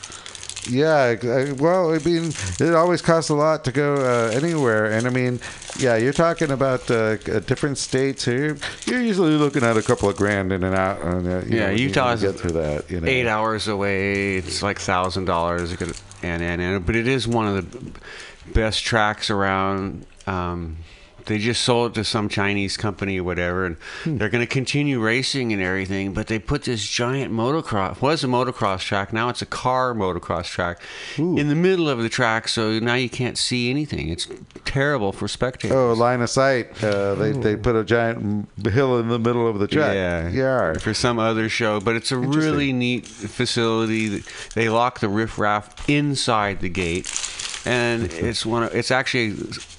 Yeah, 0.68 1.14
well, 1.52 1.94
I 1.94 1.98
mean, 1.98 2.32
it 2.58 2.74
always 2.74 3.00
costs 3.00 3.30
a 3.30 3.34
lot 3.34 3.62
to 3.66 3.70
go 3.70 3.94
uh, 3.94 4.32
anywhere, 4.34 4.90
and 4.90 5.06
I 5.06 5.10
mean, 5.10 5.38
yeah, 5.78 5.94
you're 5.96 6.12
talking 6.12 6.50
about 6.50 6.90
uh, 6.90 7.14
different 7.38 7.78
states 7.78 8.24
here. 8.24 8.56
You're 8.84 9.00
usually 9.00 9.36
looking 9.36 9.62
at 9.62 9.76
a 9.76 9.82
couple 9.82 10.08
of 10.08 10.16
grand 10.16 10.50
in 10.50 10.64
and 10.64 10.74
out. 10.74 11.00
On, 11.02 11.24
uh, 11.24 11.44
you 11.46 11.58
Yeah, 11.58 11.66
know, 11.66 11.70
you 11.72 11.86
Utah's 11.86 12.22
get 12.22 12.34
through 12.34 12.50
that. 12.52 12.90
You 12.90 13.00
know, 13.00 13.06
eight 13.06 13.28
hours 13.28 13.68
away. 13.68 14.38
It's 14.38 14.60
like 14.60 14.80
thousand 14.80 15.26
dollars. 15.26 15.70
And, 15.80 16.42
and 16.42 16.60
and 16.60 16.84
but 16.84 16.96
it 16.96 17.06
is 17.06 17.28
one 17.28 17.46
of 17.46 17.70
the 17.70 18.00
best 18.52 18.82
tracks 18.84 19.30
around. 19.30 20.04
Um, 20.26 20.78
they 21.24 21.38
just 21.38 21.62
sold 21.62 21.90
it 21.90 21.94
to 21.94 22.04
some 22.04 22.28
Chinese 22.28 22.76
company 22.76 23.18
or 23.18 23.24
whatever, 23.24 23.66
and 23.66 23.76
Hmm. 24.04 24.16
they're 24.18 24.28
going 24.28 24.46
to 24.46 24.52
continue 24.52 25.00
racing 25.00 25.52
and 25.52 25.60
everything. 25.60 26.12
But 26.12 26.28
they 26.28 26.38
put 26.38 26.62
this 26.62 26.86
giant 26.86 27.32
motocross 27.32 28.00
was 28.00 28.22
a 28.22 28.28
motocross 28.28 28.82
track. 28.84 29.12
Now 29.12 29.28
it's 29.28 29.42
a 29.42 29.46
car 29.46 29.92
motocross 29.92 30.44
track 30.44 30.80
in 31.18 31.48
the 31.48 31.56
middle 31.56 31.88
of 31.90 31.98
the 32.00 32.08
track. 32.08 32.46
So 32.46 32.78
now 32.78 32.94
you 32.94 33.08
can't 33.08 33.36
see 33.36 33.70
anything. 33.70 34.08
It's 34.08 34.28
terrible 34.64 35.10
for 35.10 35.26
spectators. 35.26 35.76
Oh, 35.76 35.94
line 35.94 36.20
of 36.22 36.30
sight. 36.30 36.80
Uh, 36.84 37.16
they 37.16 37.32
they 37.32 37.56
put 37.56 37.74
a 37.74 37.82
giant 37.82 38.48
hill 38.64 38.96
in 39.00 39.08
the 39.08 39.18
middle 39.18 39.48
of 39.48 39.58
the 39.58 39.66
track. 39.66 39.94
Yeah, 39.96 40.28
yeah. 40.28 40.74
for 40.78 40.94
some 40.94 41.18
other 41.18 41.48
show, 41.48 41.80
but 41.80 41.96
it's 41.96 42.12
a 42.12 42.18
really 42.18 42.72
neat 42.72 43.04
facility. 43.04 44.22
They 44.54 44.68
lock 44.68 45.00
the 45.00 45.08
riffraff 45.08 45.88
inside 45.88 46.60
the 46.60 46.68
gate, 46.68 47.10
and 47.64 48.04
it's 48.12 48.46
one. 48.46 48.62
Of, 48.62 48.74
it's 48.76 48.92
actually 48.92 49.34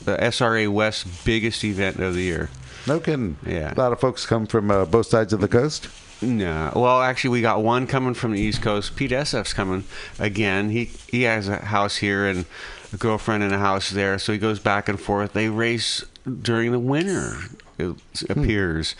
the 0.08 0.18
SRA 0.18 0.70
West 0.70 1.06
biggest 1.26 1.64
event 1.66 2.00
of 2.00 2.16
the 2.16 2.22
year. 2.22 2.50
No 2.88 3.00
kidding. 3.02 3.38
Yeah. 3.46 3.74
a 3.74 3.78
lot 3.78 3.92
of 3.92 4.00
folks 4.00 4.26
come 4.26 4.48
from 4.48 4.72
uh, 4.72 4.86
both 4.86 5.08
sides 5.08 5.34
of 5.34 5.42
the 5.42 5.50
coast. 5.50 5.90
No, 6.22 6.72
well, 6.76 7.02
actually, 7.02 7.32
we 7.32 7.42
got 7.42 7.62
one 7.62 7.86
coming 7.86 8.14
from 8.16 8.32
the 8.32 8.40
East 8.40 8.62
Coast. 8.64 8.96
Pete 8.96 9.12
SF's 9.12 9.54
coming 9.54 9.84
again. 10.18 10.70
He 10.72 10.86
he 11.12 11.24
has 11.24 11.48
a 11.48 11.58
house 11.58 11.98
here 11.98 12.26
and 12.26 12.46
a 12.92 12.98
girlfriend 12.98 13.44
and 13.44 13.54
a 13.54 13.60
house 13.60 13.92
there, 13.92 14.18
so 14.18 14.32
he 14.34 14.40
goes 14.40 14.58
back 14.60 14.90
and 14.90 15.00
forth. 15.00 15.34
They 15.34 15.50
race 15.50 16.04
during 16.42 16.72
the 16.72 16.80
winter. 16.80 17.36
It 17.78 17.96
appears. 18.28 18.96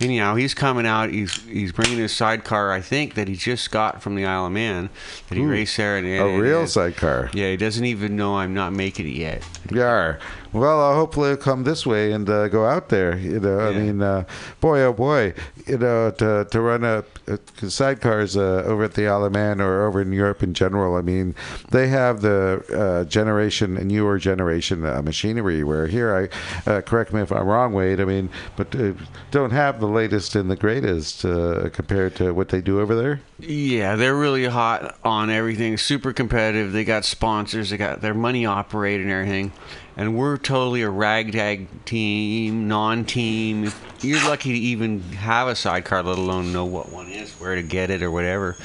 Anyhow, 0.00 0.36
he's 0.36 0.54
coming 0.54 0.86
out. 0.86 1.10
He's 1.10 1.34
he's 1.42 1.72
bringing 1.72 1.98
his 1.98 2.12
sidecar. 2.12 2.70
I 2.70 2.80
think 2.80 3.14
that 3.14 3.26
he 3.26 3.34
just 3.34 3.72
got 3.72 4.00
from 4.00 4.14
the 4.14 4.24
Isle 4.24 4.46
of 4.46 4.52
Man. 4.52 4.90
That 5.28 5.36
he 5.36 5.44
raced 5.44 5.76
there 5.76 5.96
and, 5.96 6.06
A 6.06 6.40
real 6.40 6.60
and- 6.60 6.70
sidecar. 6.70 7.30
Yeah, 7.34 7.50
he 7.50 7.56
doesn't 7.56 7.84
even 7.84 8.14
know 8.14 8.36
I'm 8.36 8.54
not 8.54 8.72
making 8.72 9.08
it 9.08 9.16
yet. 9.16 9.42
Yeah. 9.74 10.18
Well, 10.52 10.80
uh, 10.80 10.94
hopefully 10.94 11.30
it'll 11.30 11.42
come 11.42 11.62
this 11.62 11.86
way 11.86 12.12
and 12.12 12.28
uh, 12.28 12.48
go 12.48 12.66
out 12.66 12.88
there. 12.88 13.16
You 13.16 13.38
know, 13.38 13.60
I 13.60 13.72
mean, 13.72 14.02
uh, 14.02 14.24
boy, 14.60 14.80
oh 14.80 14.92
boy, 14.92 15.32
you 15.66 15.78
know, 15.78 16.10
to 16.10 16.46
to 16.50 16.60
run 16.60 16.82
a, 16.82 17.04
a 17.28 17.38
sidecars 17.62 18.36
uh, 18.36 18.66
over 18.66 18.84
at 18.84 18.94
the 18.94 19.06
Isle 19.06 19.26
of 19.26 19.32
Man 19.32 19.60
or 19.60 19.86
over 19.86 20.02
in 20.02 20.12
Europe 20.12 20.42
in 20.42 20.52
general. 20.52 20.96
I 20.96 21.02
mean, 21.02 21.36
they 21.70 21.86
have 21.88 22.20
the 22.20 22.64
uh, 22.74 23.04
generation, 23.04 23.74
newer 23.86 24.18
generation 24.18 24.84
uh, 24.84 25.00
machinery. 25.02 25.62
Where 25.62 25.86
here, 25.86 26.30
I 26.66 26.70
uh, 26.70 26.80
correct 26.80 27.12
me 27.12 27.20
if 27.20 27.30
I'm 27.30 27.46
wrong, 27.46 27.72
Wade. 27.72 28.00
I 28.00 28.04
mean, 28.04 28.28
but 28.56 28.74
uh, 28.74 28.92
don't 29.30 29.52
have 29.52 29.78
the 29.78 29.86
latest 29.86 30.34
and 30.34 30.50
the 30.50 30.56
greatest 30.56 31.24
uh, 31.24 31.68
compared 31.72 32.16
to 32.16 32.32
what 32.32 32.48
they 32.48 32.60
do 32.60 32.80
over 32.80 32.96
there. 32.96 33.20
Yeah, 33.38 33.94
they're 33.94 34.16
really 34.16 34.46
hot 34.46 34.96
on 35.04 35.30
everything. 35.30 35.76
Super 35.78 36.12
competitive. 36.12 36.72
They 36.72 36.84
got 36.84 37.04
sponsors. 37.04 37.70
They 37.70 37.76
got 37.76 38.00
their 38.00 38.14
money 38.14 38.46
operated 38.46 39.06
and 39.06 39.12
everything. 39.12 39.52
And 40.00 40.16
we're 40.16 40.38
totally 40.38 40.80
a 40.80 40.88
ragtag 40.88 41.84
team, 41.84 42.68
non-team. 42.68 43.70
You're 44.00 44.26
lucky 44.26 44.54
to 44.54 44.58
even 44.58 45.02
have 45.12 45.46
a 45.46 45.54
sidecar, 45.54 46.02
let 46.02 46.16
alone 46.16 46.54
know 46.54 46.64
what 46.64 46.90
one 46.90 47.08
is, 47.08 47.30
where 47.32 47.54
to 47.54 47.62
get 47.62 47.90
it, 47.90 48.02
or 48.02 48.10
whatever. 48.10 48.56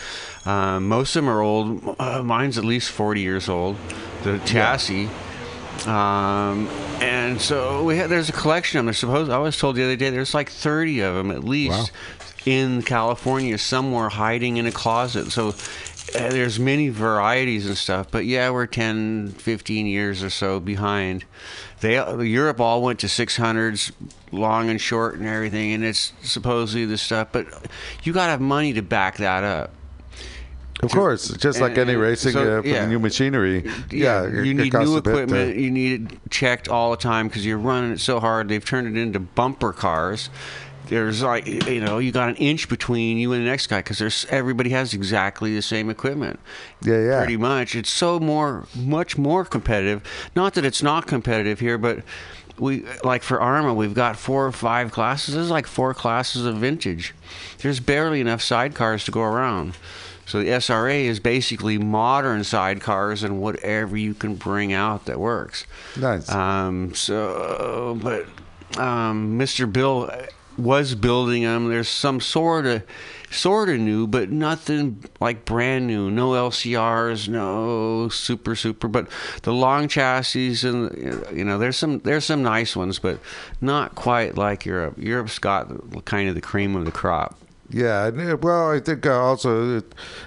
Um, 0.46 0.88
most 0.88 1.14
of 1.14 1.26
them 1.26 1.30
are 1.30 1.42
old. 1.42 1.98
Uh, 2.00 2.24
mine's 2.24 2.58
at 2.58 2.64
least 2.64 2.90
40 2.90 3.20
years 3.20 3.50
old. 3.50 3.76
The 4.24 4.40
chassis. 4.46 5.10
Um, 5.86 6.70
and 7.02 7.42
so 7.42 7.84
we 7.84 7.98
had, 7.98 8.10
there's 8.10 8.30
a 8.30 8.32
collection 8.32 8.80
of 8.80 8.86
them. 8.86 8.94
Supposed 8.94 9.30
I 9.30 9.38
was 9.38 9.58
told 9.58 9.76
the 9.76 9.84
other 9.84 9.98
day 9.98 10.12
there's 10.12 10.34
like 10.34 10.50
30 10.50 11.02
of 11.02 11.16
them 11.16 11.32
at 11.32 11.44
least 11.44 11.92
in 12.46 12.82
California 12.82 13.58
somewhere 13.58 14.08
hiding 14.08 14.56
in 14.56 14.68
a 14.68 14.72
closet. 14.72 15.34
So 15.34 15.54
there's 16.18 16.60
many 16.60 16.90
varieties 16.90 17.66
and 17.66 17.78
stuff. 17.78 18.08
But 18.12 18.26
yeah, 18.26 18.50
we're 18.50 18.66
10, 18.68 19.30
15 19.38 19.86
years 19.88 20.24
or 20.24 20.30
so 20.30 20.60
behind. 20.60 21.26
They 21.82 21.96
Europe 22.26 22.60
all 22.60 22.82
went 22.82 23.00
to 23.02 23.08
600s, 23.08 23.92
long 24.32 24.70
and 24.70 24.80
short 24.80 25.16
and 25.16 25.28
everything, 25.28 25.74
and 25.74 25.84
it's 25.84 26.14
supposedly 26.22 26.86
the 26.86 26.98
stuff. 26.98 27.30
But 27.32 27.48
you 28.04 28.14
got 28.14 28.26
to 28.26 28.32
have 28.32 28.42
money 28.42 28.74
to 28.74 28.82
back 28.82 29.18
that 29.18 29.44
up. 29.44 29.72
Of 30.84 30.92
course, 30.92 31.30
just 31.30 31.62
like 31.62 31.78
any 31.78 31.96
racing 31.96 32.34
so, 32.34 32.60
uh, 32.60 32.62
yeah. 32.64 32.86
new 32.86 33.00
machinery. 33.00 33.64
Yeah, 33.90 34.26
it- 34.26 34.46
you 34.46 34.54
need 34.54 34.74
new 34.74 35.02
bit 35.02 35.04
to- 35.06 35.10
equipment. 35.10 35.56
You 35.58 35.72
need 35.72 36.12
it 36.12 36.30
checked 36.30 36.68
all 36.68 36.92
the 36.92 36.98
time 36.98 37.28
because 37.30 37.46
you're 37.46 37.58
running 37.58 37.92
it 37.94 38.02
so 38.02 38.20
hard. 38.20 38.50
They've 38.50 38.64
turned 38.64 38.96
it 38.96 39.00
into 39.00 39.20
bumper 39.20 39.72
cars. 39.72 40.30
There's 40.88 41.22
like 41.22 41.48
you 41.48 41.82
know 41.82 41.98
you 41.98 42.12
got 42.12 42.30
an 42.30 42.36
inch 42.36 42.70
between 42.70 43.18
you 43.18 43.34
and 43.34 43.46
the 43.46 43.50
next 43.50 43.68
guy 43.68 43.80
because 43.80 43.98
there's 43.98 44.26
everybody 44.30 44.70
has 44.72 44.94
exactly 44.94 45.56
the 45.56 45.62
same 45.62 45.90
equipment. 45.90 46.40
Yeah, 46.82 47.02
yeah. 47.02 47.18
Pretty 47.20 47.38
much, 47.38 47.76
it's 47.76 47.90
so 47.90 48.20
more 48.20 48.68
much 48.76 49.18
more 49.18 49.46
competitive. 49.46 50.04
Not 50.36 50.54
that 50.56 50.66
it's 50.66 50.84
not 50.84 51.08
competitive 51.08 51.60
here, 51.60 51.78
but 51.78 52.04
we 52.58 52.86
like 53.04 53.24
for 53.24 53.40
AHRMA, 53.40 53.76
we've 53.76 53.94
got 53.94 54.18
four 54.18 54.46
or 54.46 54.52
five 54.52 54.92
classes. 54.92 55.36
There's 55.36 55.50
like 55.50 55.68
four 55.68 55.94
classes 55.94 56.46
of 56.46 56.58
vintage. 56.58 57.14
There's 57.60 57.80
barely 57.80 58.22
enough 58.22 58.42
sidecars 58.42 59.06
to 59.06 59.12
go 59.12 59.22
around. 59.22 59.78
So 60.26 60.40
the 60.40 60.48
SRA 60.48 61.04
is 61.04 61.20
basically 61.20 61.78
modern 61.78 62.42
sidecars 62.42 63.24
and 63.24 63.40
whatever 63.40 63.96
you 63.96 64.16
can 64.16 64.36
bring 64.36 64.74
out 64.74 65.06
that 65.06 65.20
works. 65.20 65.68
Nice. 66.00 66.32
Um, 66.32 66.96
so, 66.96 68.00
but 68.02 68.26
um, 68.80 69.38
Mr. 69.38 69.72
Bill 69.72 70.10
was 70.58 70.96
building 70.96 71.44
them. 71.44 71.70
There's 71.70 71.90
some 71.90 72.20
sort 72.20 72.66
of, 72.66 72.84
sort 73.30 73.70
of 73.70 73.80
new, 73.80 74.08
but 74.08 74.30
nothing 74.30 75.04
like 75.20 75.46
brand 75.46 75.88
new. 75.88 76.10
No 76.10 76.32
LCRs, 76.32 77.28
no 77.28 78.10
super 78.10 78.56
super. 78.56 78.88
But 78.88 79.08
the 79.44 79.54
long 79.54 79.88
chassis 79.88 80.68
and 80.68 81.28
you 81.36 81.44
know, 81.44 81.58
there's 81.58 81.78
some 81.78 82.00
there's 82.00 82.26
some 82.26 82.44
nice 82.44 82.76
ones, 82.76 83.00
but 83.00 83.20
not 83.62 83.96
quite 83.96 84.38
like 84.38 84.66
Europe. 84.66 84.96
Europe's 84.98 85.40
got 85.40 86.06
kind 86.06 86.30
of 86.30 86.36
the 86.36 86.42
cream 86.42 86.76
of 86.76 86.86
the 86.86 86.92
crop. 86.92 87.38
Yeah, 87.70 88.12
uh, 88.16 88.38
well, 88.38 88.72
I 88.72 88.80
think 88.80 89.06
uh, 89.06 89.20
also, 89.20 89.78
uh, 89.78 89.82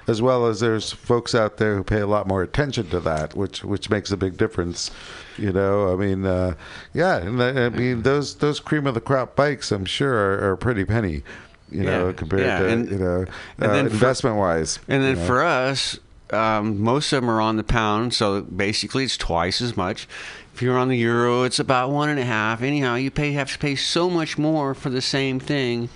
as 0.09 0.21
well 0.21 0.47
as 0.47 0.59
there's 0.61 0.93
folks 0.93 1.35
out 1.35 1.59
there 1.59 1.77
who 1.77 1.85
pay 1.85 2.01
a 2.01 2.07
lot 2.07 2.27
more 2.27 2.43
attention 2.43 2.91
to 2.91 3.01
that, 3.01 3.37
which 3.37 3.64
which 3.64 3.91
makes 3.91 4.11
a 4.11 4.17
big 4.17 4.37
difference. 4.37 4.91
You 5.38 5.53
know, 5.53 5.92
I 5.92 5.96
mean, 5.96 6.27
uh, 6.27 6.55
yeah, 6.92 7.18
and 7.18 7.42
I 7.42 7.66
I 7.66 7.68
mean 7.68 8.03
those 8.03 8.35
those 8.37 8.59
cream 8.61 8.87
of 8.87 8.94
the 8.94 9.01
crop 9.01 9.37
bikes, 9.37 9.70
I'm 9.70 9.85
sure, 9.85 10.12
are, 10.14 10.51
are 10.51 10.57
pretty 10.57 10.85
penny. 10.85 11.22
You 11.70 11.85
know, 11.85 12.12
compared 12.12 12.42
yeah, 12.42 12.59
to 12.61 12.68
and- 12.68 12.90
you 12.90 12.98
know 12.98 13.27
and 13.59 13.70
uh, 13.70 13.72
then 13.72 13.87
for- 13.88 13.92
investment 13.92 14.37
wise. 14.37 14.79
And 14.88 15.03
then 15.03 15.16
you 15.16 15.20
know. 15.20 15.27
for 15.27 15.42
us, 15.42 15.98
um, 16.31 16.81
most 16.81 17.12
of 17.12 17.20
them 17.20 17.31
are 17.31 17.40
on 17.40 17.57
the 17.57 17.64
pound, 17.64 18.14
so 18.14 18.42
basically 18.42 19.05
it's 19.05 19.16
twice 19.16 19.61
as 19.61 19.77
much. 19.77 20.09
If 20.55 20.62
you're 20.62 20.79
on 20.79 20.88
the 20.88 20.96
euro, 20.96 21.44
it's 21.44 21.61
about 21.61 21.90
one 21.90 22.09
and 22.09 22.18
a 22.18 22.24
half. 22.24 22.62
Anyhow, 22.62 22.96
you 22.96 23.11
pay 23.11 23.33
have 23.33 23.53
to 23.53 23.59
pay 23.59 23.77
so 23.77 24.11
much 24.11 24.37
more 24.37 24.74
for 24.74 24.90
the 24.90 25.01
same 25.01 25.38
thing. 25.38 25.88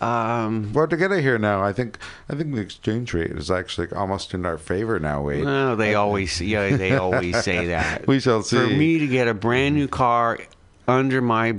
Um, 0.00 0.72
Well, 0.74 0.86
to 0.86 0.96
get 0.96 1.10
it 1.12 1.22
here 1.22 1.38
now, 1.38 1.62
I 1.62 1.72
think 1.72 1.98
I 2.28 2.34
think 2.34 2.54
the 2.54 2.60
exchange 2.60 3.14
rate 3.14 3.30
is 3.30 3.50
actually 3.50 3.88
almost 3.92 4.34
in 4.34 4.44
our 4.44 4.58
favor 4.58 4.98
now, 5.00 5.22
Wade. 5.22 5.44
no, 5.44 5.74
they 5.76 5.94
always 5.94 6.40
yeah 6.40 6.76
they 6.76 6.96
always 6.96 7.42
say 7.42 7.66
that. 7.68 8.06
We 8.06 8.20
shall 8.20 8.42
see. 8.42 8.56
For 8.58 8.66
me 8.66 8.98
to 8.98 9.06
get 9.06 9.26
a 9.28 9.34
brand 9.34 9.74
new 9.74 9.88
car 9.88 10.38
under 10.86 11.20
my 11.22 11.54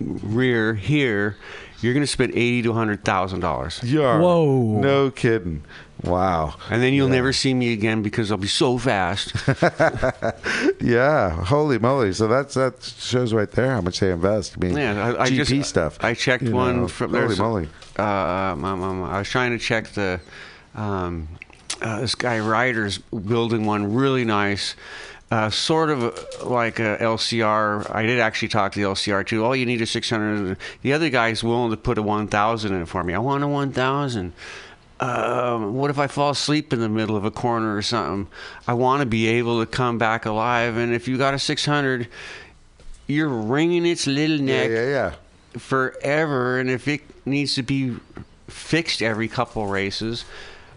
rear 0.00 0.74
here, 0.74 1.36
you're 1.80 1.94
going 1.94 2.02
to 2.04 2.06
spend 2.06 2.32
eighty 2.32 2.62
to 2.62 2.72
hundred 2.72 3.04
thousand 3.04 3.40
dollars. 3.40 3.80
Yeah. 3.82 4.18
Whoa. 4.20 4.80
No 4.80 5.10
kidding. 5.10 5.64
Wow. 6.04 6.54
And 6.70 6.82
then 6.82 6.94
you'll 6.94 7.08
Yeah. 7.08 7.16
never 7.16 7.32
see 7.32 7.52
me 7.54 7.72
again 7.72 8.02
because 8.02 8.30
I'll 8.30 8.38
be 8.38 8.48
so 8.48 8.78
fast. 8.78 9.32
Yeah. 10.80 11.30
Holy 11.44 11.78
moly. 11.78 12.12
So 12.12 12.26
that's 12.26 12.54
that 12.54 12.82
shows 12.82 13.32
right 13.32 13.50
there 13.50 13.72
how 13.74 13.80
much 13.80 14.00
they 14.00 14.10
invest. 14.10 14.54
I 14.56 14.64
mean, 14.66 14.76
Yeah, 14.76 15.04
I, 15.18 15.24
I 15.24 15.30
GP 15.30 15.44
just 15.46 15.68
stuff. 15.70 15.98
I 16.02 16.14
checked 16.14 16.44
you 16.44 16.52
one 16.52 16.82
know. 16.82 16.88
from 16.88 17.12
Holy 17.12 17.36
moly. 17.36 17.68
Uh, 17.98 18.02
um, 18.02 18.64
um, 18.64 18.82
um, 18.82 19.04
I 19.04 19.18
was 19.18 19.28
trying 19.28 19.50
to 19.52 19.58
check 19.58 19.88
the 19.88 20.20
um, 20.74 21.28
uh, 21.82 22.00
this 22.00 22.14
guy 22.14 22.38
Ryder's 22.40 22.98
building 22.98 23.66
one 23.66 23.92
really 23.94 24.24
nice. 24.24 24.74
Uh, 25.30 25.48
sort 25.48 25.90
of 25.90 26.02
like 26.44 26.80
a 26.80 26.96
LCR. 27.00 27.88
I 27.94 28.02
did 28.04 28.18
actually 28.18 28.48
talk 28.48 28.72
to 28.72 28.80
the 28.80 28.86
LCR 28.88 29.24
too. 29.24 29.44
All 29.44 29.54
you 29.54 29.64
need 29.64 29.80
is 29.80 29.88
600. 29.90 30.56
The 30.82 30.92
other 30.92 31.08
guy's 31.08 31.44
willing 31.44 31.70
to 31.70 31.76
put 31.76 31.98
a 31.98 32.02
1,000 32.02 32.74
in 32.74 32.82
it 32.82 32.88
for 32.88 33.04
me. 33.04 33.14
I 33.14 33.18
want 33.18 33.44
a 33.44 33.48
1,000. 33.48 34.32
Um, 35.00 35.74
what 35.74 35.88
if 35.90 35.98
I 35.98 36.06
fall 36.06 36.30
asleep 36.30 36.72
in 36.72 36.80
the 36.80 36.88
middle 36.88 37.16
of 37.16 37.24
a 37.24 37.30
corner 37.30 37.74
or 37.76 37.82
something? 37.82 38.28
I 38.68 38.74
want 38.74 39.00
to 39.00 39.06
be 39.06 39.26
able 39.28 39.60
to 39.60 39.66
come 39.66 39.96
back 39.98 40.26
alive. 40.26 40.76
And 40.76 40.92
if 40.94 41.08
you 41.08 41.16
got 41.16 41.32
a 41.32 41.38
600, 41.38 42.06
you're 43.06 43.28
wringing 43.28 43.86
its 43.86 44.06
little 44.06 44.36
Yeah, 44.36 44.62
neck 44.62 44.70
yeah, 44.70 44.88
yeah. 44.88 45.12
forever, 45.58 46.58
and 46.60 46.68
if 46.70 46.86
it 46.86 47.00
needs 47.26 47.54
to 47.54 47.62
be 47.62 47.96
fixed 48.48 49.00
every 49.02 49.26
couple 49.28 49.66
races, 49.66 50.24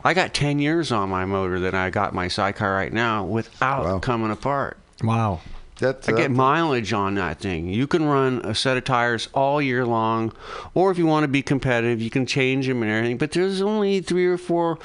I 0.06 0.14
got 0.14 0.34
10 0.34 0.60
years 0.60 0.92
on 0.92 1.10
my 1.10 1.26
motor 1.26 1.60
that 1.60 1.74
I 1.74 1.90
got 1.90 2.14
my 2.14 2.28
sidecar 2.28 2.74
right 2.74 2.92
now 2.94 3.24
without 3.26 3.84
Wow. 3.86 4.00
coming 4.00 4.32
apart. 4.32 4.78
Wow. 5.04 5.42
That's 5.84 6.08
I 6.08 6.14
get 6.14 6.32
mileage 6.32 6.94
on 6.94 7.16
that 7.16 7.40
thing. 7.40 7.68
You 7.68 7.88
can 7.88 8.06
run 8.06 8.40
a 8.46 8.56
set 8.56 8.78
of 8.78 8.86
tires 8.86 9.28
all 9.34 9.62
year 9.62 9.86
long, 9.86 10.32
or 10.74 10.92
if 10.92 10.98
you 10.98 11.06
want 11.06 11.26
to 11.26 11.28
be 11.28 11.42
competitive, 11.42 12.02
you 12.02 12.10
can 12.10 12.26
change 12.26 12.68
them 12.68 12.82
and 12.82 12.92
everything. 12.92 13.18
But 13.18 13.32
there's 13.32 13.62
only 13.62 14.00
three 14.00 14.26
or 14.26 14.38
four, 14.38 14.80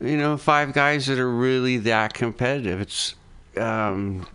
you 0.00 0.18
know, 0.18 0.36
five 0.36 0.74
guys 0.74 1.06
that 1.06 1.18
are 1.18 1.30
really 1.30 1.78
that 1.78 2.12
competitive. 2.12 2.78
It's, 2.80 3.14
um, 3.56 4.26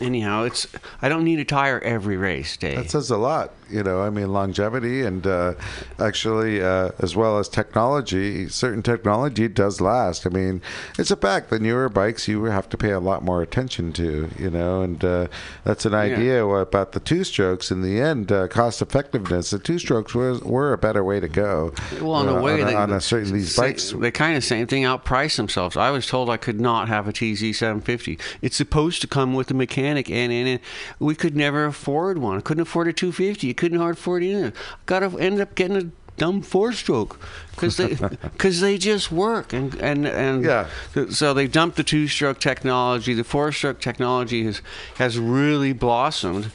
anyhow, 0.00 0.44
it's. 0.44 0.66
I 1.00 1.08
don't 1.08 1.24
need 1.24 1.38
a 1.38 1.44
tire 1.46 1.80
every 1.80 2.18
race 2.18 2.56
day. 2.58 2.74
That 2.76 2.90
says 2.90 3.10
a 3.10 3.16
lot, 3.16 3.52
you 3.70 3.82
know. 3.82 4.02
I 4.02 4.10
mean, 4.10 4.32
longevity 4.32 5.02
and 5.02 5.26
uh, 5.26 5.54
actually, 5.98 6.62
uh, 6.62 6.90
as 6.98 7.16
well 7.16 7.38
as 7.38 7.48
technology, 7.48 8.48
certain 8.48 8.82
technology 8.82 9.48
does 9.48 9.80
last. 9.80 10.26
I 10.26 10.30
mean, 10.30 10.62
it's 10.98 11.10
a 11.10 11.16
fact. 11.16 11.50
The 11.50 11.58
newer 11.58 11.88
bikes 11.88 12.28
you 12.28 12.44
have 12.44 12.68
to 12.70 12.76
pay 12.76 12.90
a 12.90 13.00
lot 13.00 13.22
more 13.22 13.42
attention 13.42 13.92
to, 13.94 14.30
you 14.38 14.50
know, 14.50 14.82
and 14.82 15.04
uh, 15.04 15.28
that's 15.64 15.84
an 15.84 15.94
idea 15.94 16.44
about 16.44 16.92
the 16.92 17.00
two 17.00 17.24
strokes. 17.24 17.70
In 17.70 17.82
the 17.82 18.00
end, 18.00 18.30
uh, 18.30 18.48
cost 18.48 18.82
effectiveness, 18.82 19.50
the 19.50 19.58
two 19.58 19.78
strokes 19.78 20.14
were, 20.14 20.38
were 20.38 20.72
a 20.72 20.78
better 20.78 21.04
way 21.04 21.20
to 21.20 21.28
go. 21.28 21.72
Well, 22.00 22.20
in 22.22 22.28
a 22.28 22.40
way, 22.40 22.62
on, 22.62 22.66
they, 22.66 22.74
on 22.74 22.92
a 22.92 23.00
certain 23.00 23.32
these 23.32 23.56
bikes. 23.56 23.92
they 23.92 24.10
kind 24.10 24.36
of 24.36 24.44
same 24.44 24.66
thing 24.66 24.82
outprice 24.82 25.36
themselves. 25.36 25.76
I 25.76 25.90
was 25.90 26.06
told 26.06 26.30
I 26.30 26.36
could 26.36 26.60
not 26.60 26.88
have 26.88 27.08
a 27.08 27.12
TZ 27.12 27.56
750. 27.56 28.18
It's 28.42 28.56
supposed 28.56 29.00
to 29.02 29.06
come 29.06 29.34
with 29.34 29.50
a 29.50 29.54
mechanic, 29.54 30.10
and, 30.10 30.32
and, 30.32 30.48
and 30.48 30.60
we 30.98 31.14
could 31.14 31.36
never 31.36 31.64
afford 31.64 32.18
one. 32.18 32.38
I 32.38 32.40
couldn't 32.40 32.62
afford 32.62 32.88
a 32.88 32.92
250. 32.92 33.53
You 33.54 33.56
couldn't 33.56 33.80
afford 33.80 34.24
it 34.24 34.26
either. 34.32 34.52
Got 34.86 35.00
to 35.00 35.16
end 35.18 35.40
up 35.40 35.54
getting 35.54 35.76
a 35.76 35.90
dumb 36.16 36.42
four 36.42 36.72
stroke 36.72 37.20
because 37.52 37.76
they 37.76 37.94
because 38.22 38.60
they 38.60 38.78
just 38.78 39.12
work 39.12 39.52
and 39.52 39.72
and 39.76 40.06
and 40.06 40.44
Yeah. 40.44 40.66
th- 40.92 41.12
so 41.12 41.32
they 41.32 41.46
dumped 41.46 41.76
the 41.76 41.84
two 41.84 42.08
stroke 42.08 42.40
technology. 42.40 43.14
The 43.14 43.22
four 43.22 43.52
stroke 43.52 43.80
technology 43.80 44.44
has 44.44 44.60
has 44.96 45.18
really 45.18 45.72
blossomed. 45.72 46.50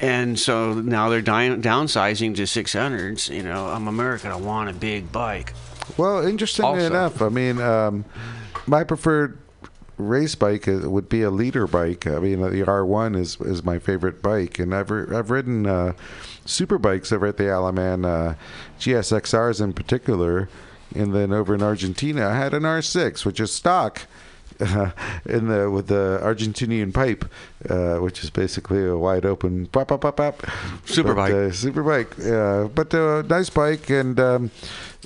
And 0.00 0.38
so 0.38 0.74
now 0.74 1.08
they're 1.08 1.22
down, 1.22 1.60
downsizing 1.62 2.36
to 2.36 2.42
600s. 2.42 3.34
You 3.34 3.42
know, 3.42 3.66
I'm 3.66 3.88
American. 3.88 4.30
I 4.30 4.36
want 4.36 4.68
a 4.70 4.72
big 4.74 5.10
bike. 5.10 5.54
Well, 5.96 6.24
interestingly 6.26 6.70
Also- 6.82 6.86
enough, 6.86 7.22
I 7.22 7.30
mean, 7.30 7.58
um, 7.60 8.04
my 8.66 8.84
preferred 8.84 9.38
race 9.98 10.34
bike 10.34 10.64
would 10.66 11.08
be 11.08 11.22
a 11.22 11.30
liter 11.30 11.66
bike. 11.66 12.06
I 12.06 12.18
mean, 12.20 12.40
the 12.40 12.64
R1 12.64 13.16
is 13.16 13.40
is 13.40 13.64
my 13.64 13.78
favorite 13.78 14.22
bike, 14.22 14.58
and 14.58 14.74
I've 14.74 14.90
I've 14.90 15.30
ridden 15.30 15.66
uh, 15.66 15.92
super 16.44 16.78
bikes 16.78 17.12
over 17.12 17.26
at 17.26 17.36
the 17.36 17.44
Alaman, 17.44 18.06
uh, 18.06 18.34
GSXRs 18.78 19.60
in 19.60 19.72
particular, 19.72 20.48
and 20.94 21.14
then 21.14 21.32
over 21.32 21.54
in 21.54 21.62
Argentina, 21.62 22.28
I 22.28 22.36
had 22.36 22.54
an 22.54 22.62
R6, 22.62 23.24
which 23.24 23.40
is 23.40 23.52
stock. 23.52 24.02
Uh, 24.60 24.90
in 25.24 25.46
the 25.46 25.70
with 25.70 25.86
the 25.86 26.18
Argentinian 26.20 26.92
pipe, 26.92 27.24
uh, 27.70 27.98
which 27.98 28.24
is 28.24 28.30
basically 28.30 28.84
a 28.84 28.96
wide 28.96 29.24
open 29.24 29.66
pop 29.66 29.86
pop 29.88 30.00
pop 30.00 30.16
pop 30.16 30.44
Super 30.84 31.14
But, 31.14 31.28
bike. 31.28 31.32
uh, 31.32 31.52
super 31.52 31.82
bike. 31.84 32.16
But 32.74 32.92
uh, 32.92 33.22
nice 33.28 33.50
bike, 33.50 33.88
and 33.88 34.18
um, 34.18 34.50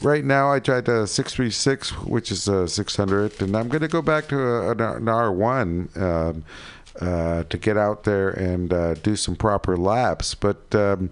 right 0.03 0.25
now 0.25 0.53
I 0.53 0.59
tried 0.59 0.89
a 0.89 1.07
636, 1.07 1.93
which 2.05 2.31
is 2.31 2.49
a 2.49 2.69
600, 2.69 3.41
and 3.41 3.57
I'm 3.57 3.69
going 3.69 3.83
to 3.83 3.89
go 3.89 4.03
back 4.03 4.29
to 4.29 4.41
a, 4.41 4.71
an, 4.71 4.81
an 4.81 5.05
R1 5.05 5.97
um, 6.01 6.45
uh, 7.01 7.45
to 7.45 7.59
get 7.59 7.77
out 7.77 8.05
there 8.05 8.31
and 8.31 8.73
uh, 8.73 8.95
do 8.95 9.17
some 9.17 9.37
proper 9.37 9.77
laps. 9.77 10.35
But 10.35 10.75
um, 10.75 11.11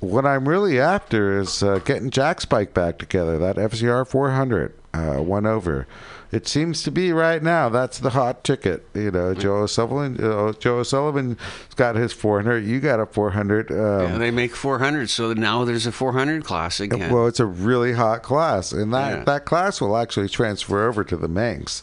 what 0.00 0.26
I'm 0.26 0.48
really 0.48 0.80
after 0.80 1.38
is 1.38 1.62
uh, 1.62 1.78
getting 1.78 2.10
Jack's 2.10 2.44
bike 2.44 2.74
back 2.74 2.98
together. 2.98 3.38
That 3.38 3.56
FCR 3.56 4.06
400 4.06 4.74
uh, 4.92 5.16
one 5.16 5.46
over. 5.46 5.86
It 6.32 6.46
seems 6.46 6.82
to 6.84 6.92
be 6.92 7.12
right 7.12 7.42
now. 7.42 7.68
That's 7.68 7.98
the 7.98 8.10
hot 8.10 8.44
ticket. 8.44 8.86
You 8.94 9.10
know, 9.10 9.34
Joe 9.34 9.56
O'Sullivan. 9.62 10.22
Uh, 10.22 10.52
Joe 10.52 10.78
O'Sullivan's 10.78 11.36
got 11.74 11.96
his 11.96 12.12
400. 12.12 12.64
You 12.64 12.78
got 12.78 13.00
a 13.00 13.06
400. 13.06 13.70
Um, 13.72 13.76
Yeah, 13.78 14.18
they 14.18 14.30
make 14.30 14.54
400, 14.54 15.10
so 15.10 15.32
now 15.32 15.64
there's 15.64 15.86
a 15.86 15.92
400 15.92 16.44
class 16.44 16.78
again. 16.78 17.12
Well, 17.12 17.26
it's 17.26 17.40
a 17.40 17.46
really 17.46 17.94
hot 17.94 18.22
class, 18.22 18.70
and 18.72 18.94
that 18.94 19.18
Yeah. 19.18 19.24
that 19.24 19.44
class 19.44 19.80
will 19.80 19.96
actually 19.96 20.28
transfer 20.28 20.86
over 20.86 21.02
to 21.02 21.16
the 21.16 21.28
Manx. 21.28 21.82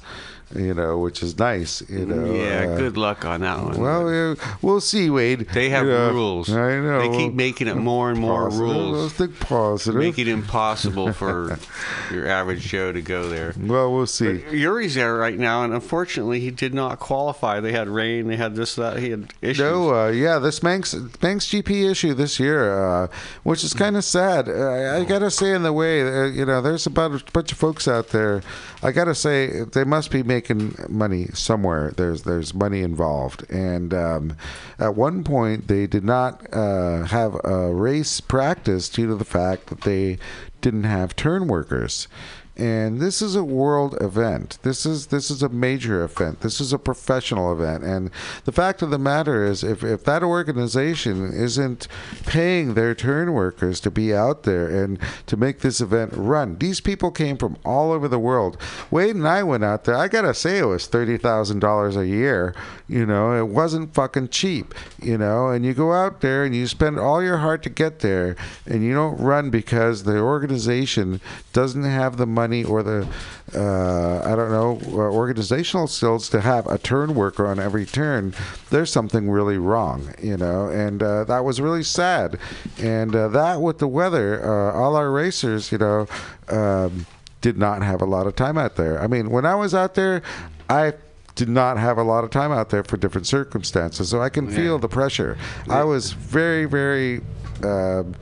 You 0.56 0.74
know, 0.74 0.98
which 1.00 1.22
is 1.24 1.38
nice. 1.38 1.84
You 1.90 2.06
know. 2.06 2.34
yeah, 2.34 2.70
uh, 2.72 2.78
good 2.78 2.96
luck 2.96 3.26
on 3.26 3.42
that 3.42 3.62
one. 3.64 3.82
Well, 3.82 4.10
yeah, 4.12 4.36
we'll 4.62 4.80
see, 4.80 5.10
Wade. 5.10 5.42
they 5.52 5.70
have 5.70 5.86
You 5.86 5.92
know, 5.92 6.12
rules. 6.12 6.50
I 6.50 6.80
know. 6.80 7.02
They 7.02 7.18
keep 7.18 7.34
making 7.34 7.68
it 7.68 7.76
more 7.76 8.10
and 8.12 8.20
more 8.20 8.46
Positive, 8.46 8.68
Let's 8.68 8.80
rules. 8.94 9.14
think 9.14 9.40
positive. 9.42 10.00
Make 10.00 10.18
it 10.20 10.30
impossible 10.30 11.12
for 11.12 11.60
your 12.14 12.28
average 12.28 12.62
Joe 12.62 12.94
to 12.94 13.02
go 13.02 13.28
there. 13.28 13.54
well, 13.60 13.94
we'll 13.94 14.08
see. 14.08 14.42
Yuri's 14.52 14.96
there 14.96 15.16
right 15.16 15.38
now, 15.38 15.64
and 15.66 15.74
unfortunately, 15.74 16.40
he 16.40 16.50
did 16.50 16.74
not 16.74 17.00
qualify. 17.00 17.60
They 17.60 17.74
had 17.74 17.90
rain. 17.90 18.28
They 18.28 18.38
had 18.38 18.56
this, 18.56 18.76
that. 18.76 19.00
He 19.00 19.10
had 19.10 19.34
issues. 19.42 19.60
No, 19.60 19.94
uh, 19.94 20.08
yeah, 20.12 20.40
this 20.40 20.64
Manx 20.64 20.94
Manx 21.22 21.48
GP 21.48 21.92
issue 21.92 22.14
this 22.14 22.40
year, 22.40 22.88
uh, 23.04 23.08
which 23.44 23.66
is 23.66 23.74
kind 23.74 23.98
of 23.98 24.06
sad. 24.06 24.48
I, 24.48 25.00
I 25.00 25.04
gotta 25.04 25.30
say, 25.30 25.52
in 25.54 25.64
the 25.64 25.74
way, 25.74 26.02
uh, 26.02 26.26
you 26.28 26.46
know, 26.46 26.62
there's 26.62 26.86
about 26.86 27.12
a 27.22 27.32
bunch 27.34 27.52
of 27.52 27.58
folks 27.58 27.86
out 27.88 28.10
there. 28.10 28.42
I 28.88 28.94
gotta 28.94 29.16
say, 29.16 29.66
they 29.74 29.84
must 29.84 30.12
be 30.12 30.24
making 30.24 30.74
money 30.88 31.26
somewhere. 31.34 31.92
There's 31.98 32.24
there's 32.24 32.54
money 32.54 32.84
involved, 32.84 33.44
and 33.52 33.94
um, 33.94 34.38
at 34.80 34.96
one 34.96 35.26
point 35.26 35.68
they 35.68 35.88
did 35.88 36.06
not 36.06 36.42
uh, 36.54 37.04
have 37.04 37.36
a 37.44 37.74
race 37.74 38.22
practice 38.22 38.88
due 38.88 39.08
to 39.08 39.16
the 39.16 39.26
fact 39.26 39.68
that 39.68 39.82
they 39.82 40.20
didn't 40.62 40.86
have 40.86 41.18
turn 41.18 41.50
workers. 41.50 42.08
And 42.58 43.00
this 43.00 43.22
is 43.22 43.36
a 43.36 43.44
world 43.44 43.96
event. 44.02 44.58
This 44.64 44.86
is 44.86 45.08
this 45.08 45.30
is 45.30 45.44
a 45.44 45.50
major 45.50 46.04
event. 46.04 46.42
This 46.42 46.60
is 46.60 46.74
a 46.74 46.80
professional 46.80 47.54
event. 47.54 47.84
And 47.84 48.10
the 48.46 48.52
fact 48.52 48.82
of 48.82 48.90
the 48.90 48.98
matter 48.98 49.46
is, 49.46 49.64
if, 49.64 49.84
if 49.84 50.04
that 50.06 50.24
organization 50.24 51.32
isn't 51.32 51.88
paying 52.26 52.74
their 52.74 52.96
turn 52.96 53.34
workers 53.34 53.80
to 53.82 53.92
be 53.92 54.14
out 54.14 54.44
there 54.44 54.68
and 54.68 54.98
to 55.28 55.38
make 55.38 55.60
this 55.60 55.80
event 55.80 56.14
run, 56.16 56.58
these 56.58 56.82
people 56.82 57.12
came 57.12 57.38
from 57.38 57.58
all 57.64 57.92
over 57.92 58.08
the 58.08 58.18
world. 58.20 58.58
Wade 58.90 59.16
and 59.16 59.28
I 59.28 59.44
went 59.44 59.64
out 59.64 59.84
there. 59.84 59.96
I 59.96 60.08
gotta 60.08 60.34
say, 60.34 60.58
it 60.58 60.66
was 60.66 60.88
thirty 60.88 61.18
thousand 61.18 61.60
dollars 61.60 61.96
a 61.96 62.08
year. 62.08 62.56
You 62.88 63.06
know, 63.06 63.34
it 63.34 63.48
wasn't 63.48 63.94
fucking 63.94 64.30
cheap. 64.30 64.74
You 65.02 65.18
know, 65.18 65.50
and 65.50 65.66
you 65.66 65.74
go 65.74 65.94
out 65.94 66.22
there 66.22 66.44
and 66.44 66.56
you 66.56 66.68
spend 66.68 67.00
all 67.00 67.22
your 67.22 67.38
heart 67.38 67.64
to 67.64 67.70
get 67.70 68.00
there, 68.00 68.36
and 68.66 68.84
you 68.84 68.94
don't 68.94 69.18
run 69.18 69.50
because 69.50 70.04
the 70.04 70.20
organization 70.20 71.20
doesn't 71.54 71.84
have 71.84 72.18
the 72.18 72.26
money 72.26 72.64
or 72.64 72.84
the 72.84 73.08
uh, 73.56 74.22
I 74.26 74.36
don't 74.36 74.52
know 74.52 74.80
uh, 74.92 75.12
organizational 75.12 75.88
skills 75.88 76.30
to 76.30 76.42
have 76.42 76.68
a 76.68 76.78
turn 76.78 77.16
worker 77.16 77.46
on 77.48 77.60
every 77.60 77.86
turn. 77.86 78.34
There's 78.70 78.92
something 78.92 79.30
really 79.30 79.58
wrong, 79.58 80.14
you 80.22 80.38
know, 80.38 80.68
and 80.68 81.02
uh, 81.02 81.24
that 81.26 81.46
was 81.46 81.62
really 81.62 81.84
sad. 81.84 82.40
And 82.80 83.16
uh, 83.16 83.30
that 83.30 83.62
with 83.62 83.80
the 83.80 83.88
weather, 83.88 84.44
uh, 84.44 84.74
all 84.74 84.96
our 84.96 85.12
racers, 85.12 85.72
you 85.72 85.78
know. 85.78 86.08
Um, 86.50 87.06
did 87.40 87.58
not 87.58 87.84
have 87.84 88.02
a 88.02 88.06
lot 88.06 88.26
of 88.26 88.36
time 88.36 88.58
out 88.58 88.78
there. 88.78 89.00
I 89.00 89.06
mean, 89.08 89.30
when 89.30 89.46
I 89.46 89.54
was 89.54 89.76
out 89.76 89.94
there, 89.94 90.24
I 90.70 90.94
did 91.38 91.48
not 91.48 91.78
have 91.78 91.98
a 91.98 92.04
lot 92.04 92.24
of 92.26 92.32
time 92.32 92.52
out 92.52 92.70
there 92.70 92.84
for 92.84 92.98
different 92.98 93.28
circumstances, 93.28 94.10
so 94.10 94.22
I 94.22 94.28
can 94.30 94.50
feel 94.50 94.80
the 94.80 94.90
pressure. 94.90 95.38
I 95.70 95.84
was 95.84 96.12
very, 96.12 96.66
very 96.66 97.22
um, 97.64 98.16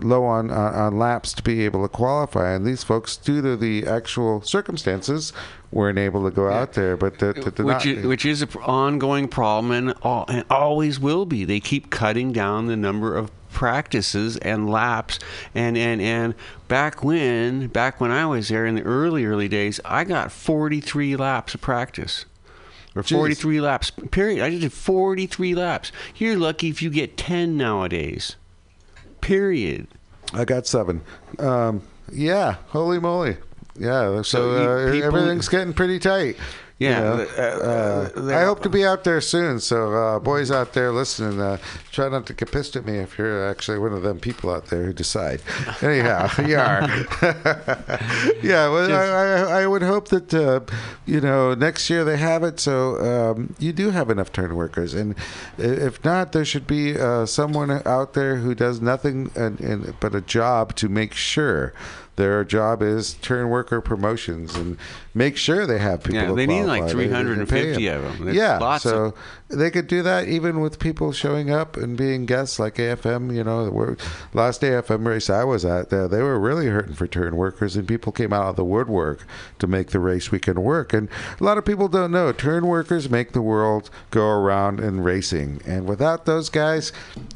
low 0.00 0.24
on, 0.24 0.50
on 0.50 0.74
on 0.74 0.98
laps 0.98 1.34
to 1.34 1.42
be 1.42 1.64
able 1.64 1.82
to 1.82 1.88
qualify, 1.88 2.52
and 2.52 2.66
these 2.66 2.82
folks, 2.82 3.16
due 3.16 3.42
to 3.42 3.56
the 3.56 3.86
actual 3.86 4.40
circumstances, 4.42 5.32
weren't 5.70 5.98
able 5.98 6.24
to 6.24 6.30
go 6.30 6.50
out 6.50 6.72
there. 6.72 6.96
But 6.96 7.18
the, 7.18 7.34
the, 7.34 7.50
the 7.50 7.64
which 7.64 7.84
not, 7.84 7.86
is, 7.86 8.06
which 8.06 8.24
is 8.24 8.42
an 8.42 8.48
ongoing 8.62 9.28
problem 9.28 9.70
and, 9.70 9.94
all, 10.02 10.24
and 10.28 10.44
always 10.48 10.98
will 10.98 11.26
be. 11.26 11.44
They 11.44 11.60
keep 11.60 11.90
cutting 11.90 12.32
down 12.32 12.66
the 12.66 12.76
number 12.76 13.14
of 13.14 13.30
practices 13.52 14.36
and 14.38 14.68
laps 14.68 15.20
and 15.54 15.78
and 15.78 16.00
and 16.02 16.34
back 16.66 17.04
when 17.04 17.68
back 17.68 18.00
when 18.00 18.10
I 18.10 18.26
was 18.26 18.48
there 18.48 18.66
in 18.66 18.74
the 18.74 18.82
early 18.82 19.24
early 19.24 19.46
days 19.46 19.78
I 19.84 20.02
got 20.02 20.32
43 20.32 21.14
laps 21.14 21.54
of 21.54 21.60
practice 21.60 22.24
or 22.94 23.02
43 23.02 23.60
laps 23.60 23.90
period 24.10 24.42
I 24.44 24.50
just 24.50 24.62
did 24.62 24.72
43 24.72 25.54
laps 25.54 25.92
you're 26.16 26.36
lucky 26.36 26.68
if 26.68 26.80
you 26.82 26.90
get 26.90 27.16
10 27.16 27.56
nowadays 27.56 28.36
period 29.20 29.88
I 30.32 30.44
got 30.44 30.66
seven. 30.66 31.00
Um, 31.38 31.82
yeah, 32.12 32.56
holy 32.68 32.98
moly. 32.98 33.36
Yeah, 33.78 34.16
so, 34.16 34.22
So 34.22 34.50
uh, 34.88 34.92
people- 34.92 35.06
everything's 35.16 35.48
getting 35.48 35.72
pretty 35.72 35.98
tight. 36.00 36.36
You 36.78 36.88
Yeah, 36.88 37.00
know. 37.00 37.26
uh, 37.38 38.10
uh, 38.16 38.34
I 38.34 38.44
hope 38.44 38.62
to 38.62 38.68
be 38.68 38.84
out 38.84 39.04
there 39.04 39.20
soon. 39.20 39.60
So, 39.60 39.92
uh, 39.92 40.18
boys 40.18 40.50
out 40.50 40.72
there 40.72 40.90
listening, 40.92 41.40
uh, 41.40 41.58
try 41.92 42.08
not 42.08 42.26
to 42.26 42.32
get 42.32 42.50
pissed 42.50 42.74
at 42.76 42.84
me 42.84 42.98
if 42.98 43.16
you're 43.16 43.48
actually 43.48 43.78
one 43.78 43.92
of 43.92 44.02
them 44.02 44.18
people 44.18 44.50
out 44.50 44.66
there 44.66 44.84
who 44.84 44.92
decide. 44.92 45.40
Anyhow, 45.82 46.28
you 46.44 46.56
are. 46.56 46.82
yeah, 48.42 48.68
well, 48.68 48.92
I, 48.92 49.58
I, 49.58 49.62
I 49.62 49.66
would 49.66 49.82
hope 49.82 50.08
that 50.08 50.34
uh, 50.34 50.60
you 51.06 51.20
know 51.20 51.54
next 51.54 51.88
year 51.90 52.04
they 52.04 52.16
have 52.16 52.42
it, 52.42 52.58
so 52.60 52.98
um, 53.32 53.54
you 53.58 53.72
do 53.72 53.90
have 53.90 54.10
enough 54.10 54.32
turn 54.32 54.54
workers, 54.56 54.94
and 54.94 55.14
if 55.58 56.02
not, 56.04 56.32
there 56.32 56.44
should 56.44 56.66
be 56.66 56.98
uh, 56.98 57.26
someone 57.26 57.70
out 57.86 58.14
there 58.14 58.36
who 58.36 58.54
does 58.54 58.80
nothing 58.80 59.30
and, 59.36 59.60
and, 59.60 59.94
but 60.00 60.14
a 60.14 60.20
job 60.20 60.74
to 60.76 60.88
make 60.88 61.12
sure. 61.14 61.72
Their 62.16 62.44
job 62.44 62.80
is 62.82 63.14
turn 63.14 63.48
worker 63.48 63.80
promotions 63.80 64.54
and 64.54 64.76
make 65.14 65.36
sure 65.36 65.66
they 65.66 65.78
have 65.78 66.04
people. 66.04 66.20
Yeah, 66.22 66.32
they 66.32 66.46
need 66.46 66.64
like 66.64 66.82
qualify. 66.82 66.98
They- 66.98 67.06
they 67.08 67.08
350 67.08 67.86
of 67.88 68.02
them. 68.02 68.24
There's 68.26 68.36
yeah, 68.36 68.58
lots 68.58 68.84
so 68.84 69.04
of- 69.06 69.14
they 69.48 69.70
could 69.70 69.86
do 69.86 70.02
that 70.02 70.26
even 70.26 70.60
with 70.60 70.78
people 70.78 71.12
showing 71.12 71.50
up 71.50 71.76
and 71.76 71.96
being 71.96 72.24
guests 72.24 72.58
like 72.58 72.76
AFM. 72.76 73.34
You 73.34 73.44
know, 73.44 73.70
we're, 73.70 73.96
last 74.32 74.62
AFM 74.62 75.06
race 75.06 75.28
I 75.28 75.44
was 75.44 75.64
at, 75.64 75.92
uh, 75.92 76.08
they 76.08 76.22
were 76.22 76.38
really 76.38 76.66
hurting 76.66 76.94
for 76.94 77.06
turn 77.06 77.36
workers, 77.36 77.76
and 77.76 77.86
people 77.86 78.10
came 78.10 78.32
out 78.32 78.48
of 78.48 78.56
the 78.56 78.64
woodwork 78.64 79.26
to 79.58 79.66
make 79.66 79.88
the 79.90 80.00
race 80.00 80.30
weekend 80.30 80.62
work. 80.62 80.92
And 80.92 81.08
a 81.38 81.44
lot 81.44 81.58
of 81.58 81.64
people 81.64 81.88
don't 81.88 82.10
know 82.10 82.32
turn 82.32 82.66
workers 82.66 83.10
make 83.10 83.32
the 83.32 83.42
world 83.42 83.90
go 84.10 84.26
around 84.26 84.80
in 84.80 85.00
racing, 85.00 85.60
and 85.66 85.86
without 85.86 86.24
those 86.24 86.48
guys, 86.48 86.92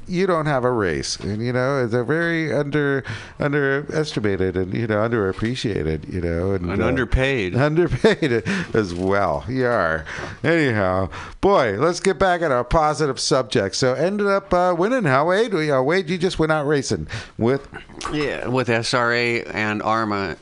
you 0.06 0.26
don't 0.26 0.46
have 0.46 0.64
a 0.64 0.72
race. 0.72 1.16
And 1.16 1.42
you 1.44 1.52
know, 1.52 1.86
they're 1.86 2.04
very 2.04 2.52
under 2.52 3.04
underestimated 3.38 4.56
and 4.56 4.72
you 4.74 4.86
know 4.86 4.96
underappreciated. 4.96 6.10
You 6.10 6.22
know, 6.22 6.52
and, 6.52 6.70
And 6.70 6.82
uh, 6.82 6.86
underpaid. 6.86 7.54
underpaid 7.68 8.32
as 8.74 8.94
well. 8.94 9.44
You 9.48 9.66
are. 9.66 10.04
Anyhow, 10.42 11.10
boy, 11.40 11.76
let's 11.78 11.97
get 12.00 12.18
back 12.18 12.42
on 12.42 12.52
our 12.52 12.64
positive 12.64 13.18
subject. 13.18 13.74
So 13.74 13.94
ended 13.94 14.26
up 14.26 14.52
uh, 14.54 14.74
winning, 14.76 15.04
How 15.04 15.28
Wade? 15.28 15.52
We, 15.52 15.70
uh, 15.70 15.82
Wade, 15.82 16.08
you 16.08 16.18
just 16.18 16.38
went 16.38 16.52
out 16.52 16.66
racing 16.66 17.08
with. 17.36 17.66
Yeah, 18.12 18.46
with 18.46 18.68
SRA 18.68 19.50
and 19.52 19.82
AHRMA, 19.82 20.36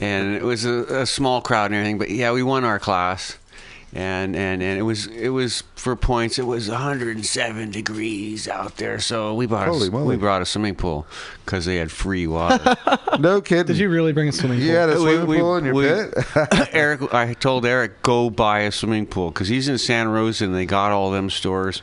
and 0.00 0.34
it 0.34 0.42
was 0.42 0.64
a, 0.64 1.00
a 1.00 1.06
small 1.06 1.40
crowd 1.40 1.66
and 1.66 1.76
everything. 1.76 1.98
But 1.98 2.10
yeah, 2.10 2.32
we 2.32 2.42
won 2.42 2.64
our 2.64 2.78
class, 2.78 3.37
and 3.94 4.36
and 4.36 4.62
and 4.62 4.78
it 4.78 4.82
was 4.82 5.06
it 5.06 5.30
was 5.30 5.62
for 5.74 5.96
points. 5.96 6.38
It 6.38 6.46
was 6.46 6.68
107 6.68 7.70
degrees 7.70 8.46
out 8.48 8.76
there, 8.76 8.98
so 8.98 9.34
we 9.34 9.46
brought 9.46 9.68
Holy 9.68 9.88
a, 9.88 9.90
moly. 9.90 10.06
we 10.06 10.16
brought 10.16 10.42
a 10.42 10.46
swimming 10.46 10.74
pool 10.74 11.06
because 11.44 11.64
they 11.64 11.76
had 11.76 11.90
free 11.90 12.26
water. 12.26 12.76
No 13.18 13.40
kidding. 13.40 13.66
Did 13.66 13.78
you 13.78 13.88
really 13.88 14.12
bring 14.12 14.28
a 14.28 14.32
swimming 14.32 14.58
pool? 14.58 14.66
You 14.68 14.76
had 14.76 14.90
a 14.90 14.92
We- 14.92 14.98
swimming 15.00 15.26
we- 15.26 15.38
pool 15.38 15.56
in 15.56 15.64
your 15.64 15.74
we- 15.74 15.82
pit? 15.84 16.14
Eric, 16.72 17.12
I 17.12 17.34
told 17.34 17.66
Eric 17.66 18.00
go 18.02 18.30
buy 18.30 18.60
a 18.60 18.70
swimming 18.70 19.06
pool 19.06 19.30
because 19.32 19.48
he's 19.48 19.68
in 19.68 19.76
Santa 19.78 20.10
Rosa 20.10 20.44
and 20.44 20.54
they 20.54 20.66
got 20.66 20.92
all 20.92 21.10
them 21.10 21.30
stores. 21.30 21.82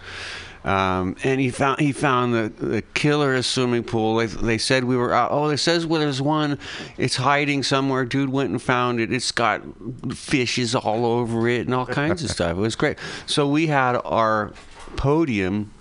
Um, 0.66 1.16
and 1.24 1.40
he 1.40 1.52
found 1.52 1.80
he 1.80 1.92
found 1.92 2.34
the, 2.34 2.50
the 2.50 2.82
killer 2.96 3.40
swimming 3.44 3.84
pool. 3.84 4.16
They, 4.16 4.26
they 4.26 4.58
said 4.58 4.84
we 4.84 4.98
were 4.98 5.14
out. 5.14 5.32
Oh, 5.32 5.50
it 5.50 5.58
says 5.58 5.86
well, 5.86 6.02
there's 6.02 6.24
one. 6.24 6.58
It's 6.98 7.18
hiding 7.18 7.62
somewhere. 7.62 8.04
Dude 8.04 8.30
went 8.30 8.50
and 8.50 8.60
found 8.60 9.00
it. 9.00 9.14
It's 9.14 9.32
got 9.32 9.62
fishes 10.12 10.74
all 10.74 11.06
over 11.06 11.48
it 11.48 11.68
and 11.68 11.76
all 11.76 11.86
kinds 11.86 12.24
of 12.24 12.32
stuff. 12.32 12.58
It 12.58 12.60
was 12.60 12.76
great. 12.76 12.98
So 13.28 13.48
we 13.48 13.68
had 13.68 13.96
our 14.04 14.54
podium 14.96 15.72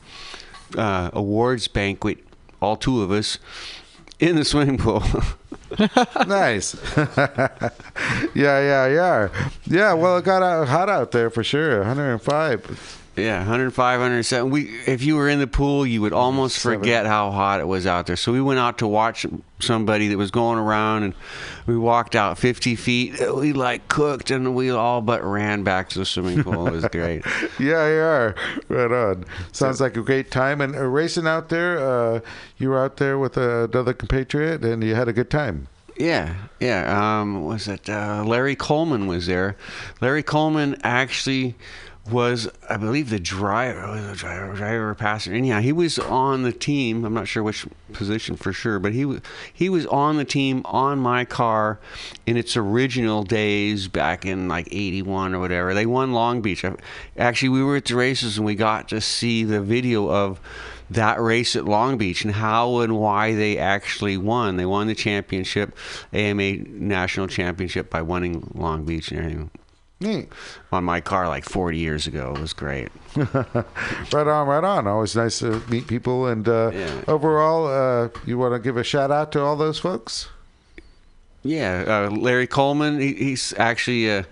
uh, 0.76 1.08
awards 1.14 1.66
banquet, 1.66 2.18
all 2.60 2.76
two 2.76 3.00
of 3.02 3.10
us, 3.10 3.38
in 4.20 4.36
the 4.36 4.44
swimming 4.44 4.76
pool. 4.76 5.02
nice. 6.26 6.76
yeah, 6.96 7.70
yeah, 8.34 8.86
yeah. 8.86 9.28
Yeah, 9.64 9.94
well, 9.94 10.18
it 10.18 10.26
got 10.26 10.42
out, 10.42 10.68
hot 10.68 10.90
out 10.90 11.10
there 11.12 11.30
for 11.30 11.42
sure. 11.42 11.78
105. 11.78 13.00
Yeah, 13.16 13.38
105, 13.38 14.00
107. 14.00 14.50
We, 14.50 14.62
if 14.86 15.02
you 15.04 15.14
were 15.14 15.28
in 15.28 15.38
the 15.38 15.46
pool, 15.46 15.86
you 15.86 16.00
would 16.00 16.12
almost 16.12 16.58
forget 16.58 17.06
how 17.06 17.30
hot 17.30 17.60
it 17.60 17.68
was 17.68 17.86
out 17.86 18.06
there. 18.06 18.16
So 18.16 18.32
we 18.32 18.40
went 18.42 18.58
out 18.58 18.78
to 18.78 18.88
watch 18.88 19.24
somebody 19.60 20.08
that 20.08 20.18
was 20.18 20.32
going 20.32 20.58
around, 20.58 21.04
and 21.04 21.14
we 21.66 21.76
walked 21.78 22.16
out 22.16 22.38
50 22.38 22.74
feet. 22.74 23.14
We 23.34 23.52
like 23.52 23.86
cooked, 23.86 24.32
and 24.32 24.54
we 24.56 24.70
all 24.70 25.00
but 25.00 25.22
ran 25.22 25.62
back 25.62 25.90
to 25.90 26.00
the 26.00 26.04
swimming 26.04 26.42
pool. 26.42 26.66
It 26.66 26.72
was 26.72 26.86
great. 26.86 27.24
Yeah, 27.60 27.86
you 27.88 28.00
are. 28.00 28.34
Right 28.68 28.90
on. 28.90 29.24
Sounds 29.52 29.80
like 29.80 29.96
a 29.96 30.02
great 30.02 30.30
time. 30.30 30.60
And 30.60 30.74
uh, 30.74 30.84
racing 30.84 31.26
out 31.26 31.50
there, 31.50 31.78
uh, 31.78 32.20
you 32.58 32.68
were 32.68 32.82
out 32.82 32.96
there 32.96 33.18
with 33.18 33.38
uh, 33.38 33.68
another 33.70 33.92
compatriot, 33.92 34.64
and 34.64 34.82
you 34.82 34.94
had 34.94 35.08
a 35.08 35.12
good 35.12 35.30
time. 35.30 35.68
Yeah, 35.96 36.34
yeah. 36.58 37.20
Um, 37.20 37.44
was 37.44 37.68
it 37.68 37.88
uh, 37.88 38.24
Larry 38.26 38.56
Coleman 38.56 39.06
was 39.06 39.26
there? 39.26 39.56
Larry 40.00 40.24
Coleman 40.24 40.76
actually 40.82 41.54
was, 42.10 42.48
I 42.68 42.76
believe, 42.76 43.08
the 43.08 43.18
driver, 43.18 43.90
was 43.90 44.06
the 44.06 44.14
driver, 44.14 44.52
driver 44.54 44.94
passenger. 44.94 45.36
Anyhow, 45.36 45.60
he 45.60 45.72
was 45.72 45.98
on 45.98 46.42
the 46.42 46.52
team. 46.52 47.04
I'm 47.04 47.14
not 47.14 47.28
sure 47.28 47.42
which 47.42 47.66
position 47.94 48.36
for 48.36 48.52
sure, 48.52 48.78
but 48.78 48.92
he 48.92 49.06
wa- 49.06 49.20
he 49.52 49.70
was 49.70 49.86
on 49.86 50.16
the 50.16 50.24
team 50.24 50.62
on 50.66 50.98
my 50.98 51.24
car 51.24 51.78
in 52.26 52.36
its 52.36 52.56
original 52.56 53.22
days 53.22 53.88
back 53.88 54.26
in 54.26 54.48
like 54.48 54.68
'81 54.70 55.34
or 55.34 55.40
whatever. 55.40 55.72
They 55.72 55.86
won 55.86 56.12
Long 56.12 56.42
Beach. 56.42 56.64
Actually, 57.16 57.48
we 57.48 57.62
were 57.62 57.76
at 57.76 57.86
the 57.86 57.96
races 57.96 58.36
and 58.36 58.44
we 58.44 58.54
got 58.54 58.88
to 58.90 59.00
see 59.00 59.42
the 59.42 59.62
video 59.62 60.10
of 60.10 60.40
that 60.90 61.18
race 61.18 61.56
at 61.56 61.64
Long 61.64 61.96
Beach 61.96 62.22
and 62.24 62.34
how 62.34 62.80
and 62.80 62.98
why 62.98 63.34
they 63.34 63.56
actually 63.56 64.18
won. 64.18 64.58
They 64.58 64.66
won 64.66 64.88
the 64.88 64.94
championship, 64.94 65.74
AMA 66.12 66.56
national 66.68 67.28
championship 67.28 67.88
by 67.88 68.02
winning 68.02 68.50
Long 68.54 68.84
Beach 68.84 69.10
and 69.10 69.20
everything. 69.20 69.50
Neat. 70.00 70.28
On 70.72 70.84
my 70.84 71.00
car 71.00 71.28
like 71.28 71.44
40 71.44 71.78
years 71.78 72.06
ago. 72.06 72.34
It 72.36 72.40
was 72.40 72.52
great. 72.52 72.88
Right 74.12 74.26
on, 74.26 74.46
right 74.46 74.62
on. 74.64 74.86
Always 74.86 75.16
nice 75.16 75.38
to 75.40 75.60
meet 75.68 75.86
people. 75.86 76.26
And 76.26 76.46
uh, 76.48 76.70
Yeah. 76.74 77.00
overall, 77.08 77.66
uh, 77.66 78.08
you 78.26 78.36
want 78.38 78.54
to 78.54 78.58
give 78.58 78.76
a 78.76 78.84
shout 78.84 79.10
out 79.10 79.32
to 79.32 79.40
all 79.40 79.56
those 79.56 79.78
folks? 79.78 80.28
Yeah, 81.42 81.84
uh, 82.10 82.10
Larry 82.14 82.46
Coleman. 82.46 83.00
He, 83.00 83.12
he's 83.14 83.52
actually 83.58 84.10
uh, 84.10 84.22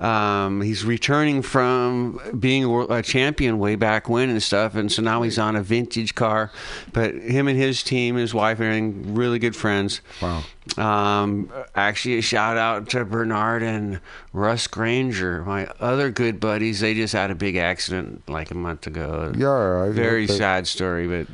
um, 0.00 0.62
he's 0.62 0.84
returning 0.84 1.42
from 1.42 2.18
being 2.38 2.64
a, 2.64 3.02
champion 3.02 3.58
way 3.58 3.76
back 3.76 4.08
when 4.08 4.30
and 4.30 4.42
stuff, 4.42 4.74
and 4.74 4.90
so 4.90 5.02
now 5.02 5.22
he's 5.22 5.38
on 5.38 5.56
a 5.56 5.62
vintage 5.62 6.14
car. 6.14 6.50
But 6.92 7.14
him 7.14 7.48
and 7.48 7.58
his 7.58 7.82
team, 7.82 8.16
his 8.16 8.32
wife, 8.32 8.60
and 8.60 8.66
everything, 8.68 9.14
really 9.14 9.38
good 9.38 9.54
friends. 9.54 10.00
Wow. 10.22 10.42
Um, 10.78 11.52
actually, 11.74 12.18
a 12.18 12.22
shout 12.22 12.56
out 12.56 12.88
to 12.90 13.04
Bernard 13.04 13.62
and 13.62 14.00
Russ 14.32 14.66
Granger, 14.66 15.42
my 15.44 15.66
other 15.80 16.10
good 16.10 16.40
buddies. 16.40 16.80
They 16.80 16.94
just 16.94 17.12
had 17.12 17.30
a 17.30 17.34
big 17.34 17.56
accident 17.56 18.28
like 18.28 18.50
a 18.50 18.54
month 18.54 18.86
ago. 18.86 19.32
Yeah, 19.36 19.84
I 19.84 19.90
Very 19.90 20.26
sad 20.26 20.66
story, 20.66 21.06
but 21.08 21.26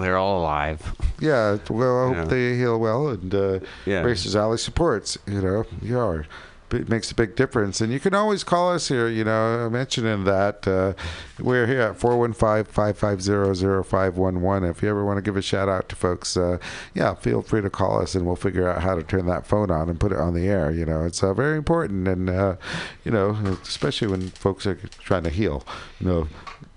they're 0.00 0.16
all 0.16 0.40
alive. 0.40 0.94
Yeah, 1.18 1.58
well, 1.68 2.04
I 2.04 2.06
hope 2.08 2.16
Yeah. 2.16 2.24
they 2.24 2.56
heal 2.56 2.78
well 2.78 3.08
and 3.08 3.34
uh, 3.34 3.58
Yeah. 3.86 4.02
Racers 4.02 4.36
Alley 4.36 4.58
supports. 4.58 5.18
You 5.26 5.40
know, 5.40 5.64
yeah, 5.82 6.22
it 6.70 6.88
makes 6.88 7.10
a 7.10 7.14
big 7.14 7.36
difference. 7.36 7.80
And 7.80 7.92
you 7.92 8.00
can 8.00 8.14
always 8.14 8.42
call 8.44 8.72
us 8.72 8.88
here. 8.88 9.08
You 9.08 9.24
know, 9.24 9.68
mentioning 9.70 10.24
that 10.24 10.66
uh, 10.66 10.94
we're 11.38 11.66
here 11.66 11.82
at 11.82 11.98
415-550-0511. 11.98 14.70
If 14.70 14.82
you 14.82 14.88
ever 14.88 15.04
want 15.04 15.18
to 15.18 15.22
give 15.22 15.36
a 15.36 15.42
shout 15.42 15.68
out 15.68 15.90
to 15.90 15.96
folks, 15.96 16.36
uh, 16.36 16.58
yeah, 16.94 17.14
feel 17.14 17.42
free 17.42 17.62
to 17.62 17.70
call 17.70 18.00
us 18.00 18.14
and 18.14 18.24
we'll 18.26 18.36
figure 18.36 18.68
out 18.68 18.82
how 18.82 18.94
to 18.94 19.02
turn 19.02 19.26
that 19.26 19.46
phone 19.46 19.70
on 19.70 19.88
and 19.88 19.98
put 20.00 20.12
it 20.12 20.18
on 20.18 20.34
the 20.34 20.46
air. 20.46 20.70
You 20.70 20.86
know, 20.86 21.04
it's 21.04 21.22
uh, 21.22 21.34
very 21.34 21.56
important, 21.56 22.08
and 22.08 22.30
uh, 22.30 22.56
you 23.04 23.10
know, 23.10 23.30
especially 23.62 24.08
when 24.08 24.28
folks 24.30 24.66
are 24.66 24.74
trying 24.74 25.24
to 25.24 25.30
heal. 25.30 25.64
You 26.00 26.06
know 26.06 26.28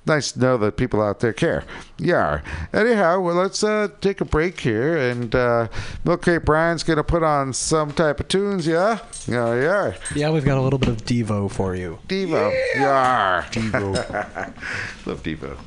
nice 0.07 0.31
to 0.31 0.39
know 0.39 0.57
that 0.57 0.77
people 0.77 1.01
out 1.01 1.19
there 1.19 1.33
care. 1.33 1.63
Yeah. 1.97 2.41
Anyhow, 2.73 3.19
well, 3.21 3.35
let's 3.35 3.63
uh, 3.63 3.89
take 4.01 4.21
a 4.21 4.25
break 4.25 4.59
here, 4.59 4.97
and 4.97 5.33
uh, 5.35 5.67
Milk 6.03 6.23
Crate 6.23 6.45
Brian's 6.45 6.83
gonna 6.83 7.03
put 7.03 7.23
on 7.23 7.53
some 7.53 7.91
type 7.93 8.19
of 8.19 8.27
tunes. 8.27 8.65
Yeah. 8.65 8.99
Yeah. 9.27 9.53
Yeah. 9.55 9.97
Yeah, 10.15 10.29
we've 10.31 10.45
got 10.45 10.57
a 10.57 10.61
little 10.61 10.79
bit 10.79 10.89
of 10.89 10.97
Devo 11.05 11.51
for 11.51 11.75
you. 11.75 11.99
Devo. 12.07 12.51
Yeah. 12.75 13.45
Devo. 13.51 13.93
Love 15.05 15.23
Devo. 15.23 15.57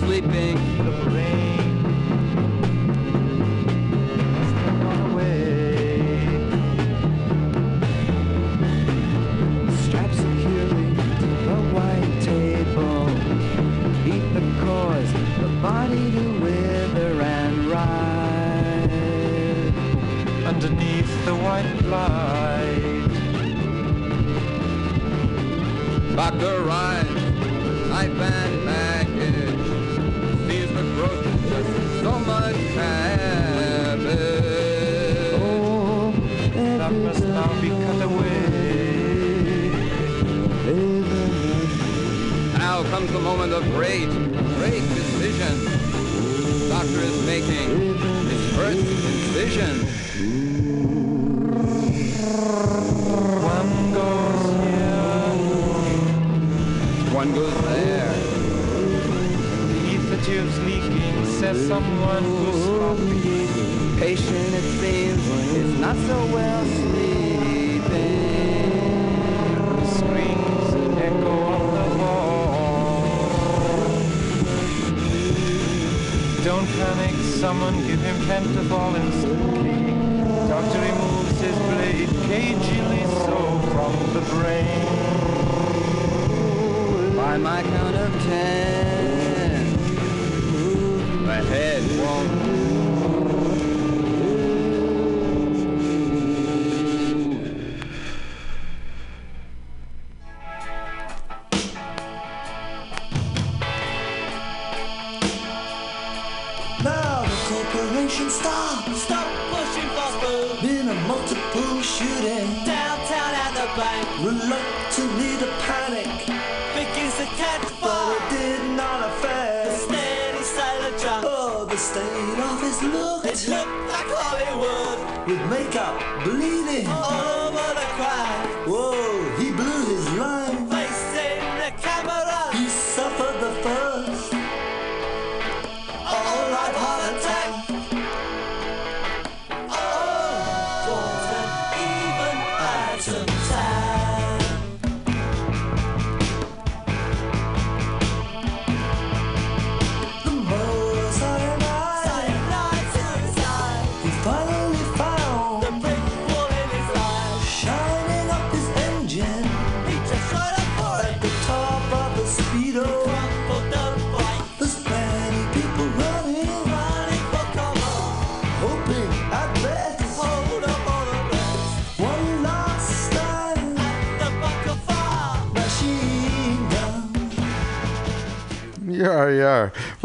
Sleeping. 0.00 0.89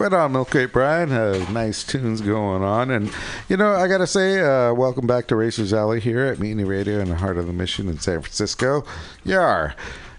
Right 0.05 0.13
on, 0.13 0.33
Milk 0.33 0.51
Crate 0.51 0.71
Brian. 0.71 1.11
Uh, 1.11 1.43
nice 1.49 1.83
tunes 1.83 2.21
going 2.21 2.61
on. 2.61 2.91
And, 2.91 3.11
you 3.49 3.57
know, 3.57 3.71
I 3.71 3.87
got 3.87 3.97
to 3.97 4.05
say, 4.05 4.39
uh, 4.39 4.71
welcome 4.71 5.07
back 5.07 5.25
to 5.29 5.35
Racers 5.35 5.73
Alley 5.73 5.99
here 5.99 6.25
at 6.25 6.37
Mutiny 6.37 6.63
Radio 6.63 6.99
in 6.99 7.09
the 7.09 7.15
heart 7.15 7.39
of 7.39 7.47
the 7.47 7.53
mission 7.53 7.89
in 7.89 7.97
San 7.97 8.21
Francisco. 8.21 8.85
Yar. 9.23 9.73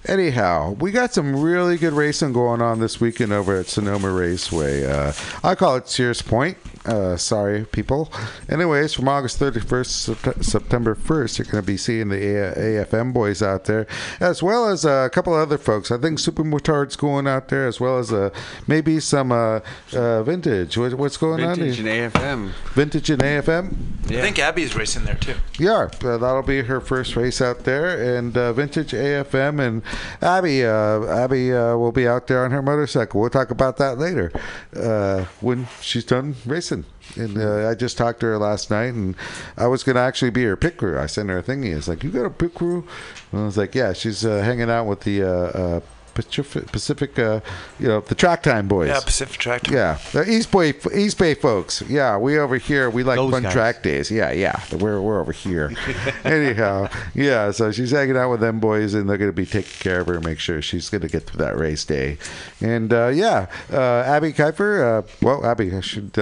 Anyhow, 0.07 0.72
we 0.80 0.91
got 0.91 1.14
some 1.14 1.41
really 1.41 1.76
good 1.76 1.93
racing 1.93 2.32
going 2.32 2.61
on 2.61 2.80
this 2.80 3.01
weekend 3.01 3.30
over 3.30 3.55
at 3.61 3.66
Sonoma 3.68 4.11
Raceway. 4.11 4.84
Uh, 4.84 5.12
I 5.45 5.55
call 5.55 5.76
it 5.76 5.89
Sears 5.89 6.20
Point. 6.20 6.59
Uh, 6.87 7.16
sorry, 7.16 7.64
people. 7.64 8.12
Anyways, 8.49 8.95
from 8.95 9.09
August 9.09 9.41
31st 9.41 10.05
to 10.05 10.12
Sept- 10.14 10.45
September 10.45 10.95
1st, 10.95 11.39
you're 11.39 11.45
going 11.47 11.62
to 11.62 11.66
be 11.66 11.76
seeing 11.76 12.09
the 12.11 12.16
A- 12.16 12.84
AFM 12.84 13.12
boys 13.12 13.43
out 13.43 13.64
there, 13.64 13.87
as 14.20 14.43
well 14.43 14.68
as 14.68 14.84
uh, 14.87 15.05
a 15.07 15.11
couple 15.11 15.34
of 15.34 15.41
other 15.41 15.59
folks. 15.59 15.91
I 15.91 15.99
think 15.99 16.18
Super 16.20 16.45
Motard's 16.45 16.95
going 16.95 17.26
out 17.26 17.49
there, 17.49 17.66
as 17.66 17.80
well 17.80 17.99
as 17.99 18.12
uh, 18.12 18.30
maybe 18.68 19.01
some 19.01 19.32
uh, 19.32 19.61
uh, 19.93 20.22
vintage. 20.22 20.76
What, 20.78 20.95
what's 20.95 21.16
going 21.16 21.39
Vintage 21.39 21.78
on? 21.80 21.84
Vintage 21.84 22.11
and 22.11 22.12
AFM. 22.12 22.51
Vintage 22.74 23.11
and 23.11 23.22
AFM. 23.22 23.74
I 24.07 24.20
think 24.20 24.39
Abby's 24.39 24.76
racing 24.76 25.05
there 25.05 25.16
too. 25.16 25.34
Yeah, 25.59 25.89
uh, 26.05 26.18
that'll 26.18 26.43
be 26.43 26.62
her 26.62 26.80
first 26.80 27.16
race 27.16 27.41
out 27.41 27.64
there, 27.64 28.16
and 28.16 28.37
uh, 28.37 28.53
vintage 28.53 28.93
AFM 28.93 29.59
and 29.61 29.82
Abby. 30.22 30.64
Uh, 30.64 31.05
Abby 31.07 31.53
uh, 31.53 31.76
will 31.76 31.91
be 31.91 32.07
out 32.07 32.28
there 32.28 32.45
on 32.45 32.53
her 32.53 32.62
motorcycle. 32.62 33.20
We'll 33.20 33.30
talk 33.30 33.51
about 33.51 33.78
that 33.78 33.99
later 33.99 34.30
uh, 34.76 35.24
when 35.41 35.66
she's 35.80 36.05
done 36.05 36.37
racing. 36.47 36.76
And 37.16 37.39
uh, 37.39 37.68
I 37.68 37.74
just 37.74 37.97
talked 37.97 38.20
to 38.20 38.27
her 38.27 38.39
last 38.39 38.70
night, 38.70 38.93
and 38.93 39.14
I 39.57 39.66
was 39.68 39.83
gonna 39.85 40.01
actually 40.01 40.31
be 40.31 40.45
her 40.45 40.57
pit 40.57 40.77
crew. 40.77 40.99
I 40.99 41.07
sent 41.07 41.29
her 41.31 41.39
a 41.39 41.43
thingy. 41.43 41.77
It's 41.77 41.89
like, 41.89 42.03
"You 42.03 42.11
got 42.11 42.27
a 42.27 42.31
pit 42.31 42.55
crew?" 42.55 42.87
And 43.33 43.43
I 43.43 43.45
was 43.45 43.57
like, 43.57 43.74
"Yeah." 43.74 43.93
She's 43.93 44.24
uh, 44.24 44.43
hanging 44.43 44.70
out 44.70 44.85
with 44.85 45.01
the 45.01 45.22
uh, 45.22 45.29
uh, 45.29 45.81
Pacific, 46.17 46.73
Pacific 46.73 47.19
uh, 47.19 47.41
you 47.79 47.87
know, 47.87 48.01
the 48.01 48.14
Track 48.14 48.43
Time 48.43 48.67
boys. 48.67 48.89
Yeah, 48.89 49.01
Pacific 49.01 49.39
Track. 49.39 49.69
Yeah, 49.71 49.99
the 50.12 50.29
East 50.29 50.51
Bay, 50.51 50.73
East 50.95 51.19
Bay 51.19 51.35
folks. 51.35 51.83
Yeah, 51.83 52.17
we 52.19 52.39
over 52.39 52.57
here. 52.57 52.91
We 52.91 53.05
like 53.05 53.17
Those 53.17 53.31
fun 53.31 53.43
guys. 53.45 53.53
track 53.53 53.83
days. 53.83 54.11
Yeah, 54.11 54.33
yeah. 54.33 54.61
We're 54.73 55.01
we're 55.01 55.21
over 55.21 55.33
here. 55.33 55.73
Anyhow, 56.25 56.89
yeah. 57.14 57.51
So 57.51 57.71
she's 57.71 57.91
hanging 57.91 58.17
out 58.17 58.31
with 58.31 58.41
them 58.41 58.59
boys, 58.59 58.95
and 58.95 59.09
they're 59.09 59.19
going 59.19 59.31
to 59.31 59.37
be 59.37 59.47
taking 59.47 59.79
care 59.79 60.01
of 60.01 60.07
her, 60.09 60.19
make 60.21 60.39
sure 60.39 60.61
she's 60.62 60.89
going 60.89 61.03
to 61.03 61.09
get 61.09 61.25
through 61.25 61.45
that 61.45 61.57
race 61.59 61.85
day. 61.85 62.19
And 62.61 62.93
uh, 62.93 63.09
yeah, 63.09 63.47
uh, 63.73 64.03
Abby 64.07 64.33
Kuiper. 64.33 65.01
Uh, 65.05 65.07
well, 65.23 65.45
Abby, 65.45 65.73
I 65.75 65.81
should. 65.81 66.19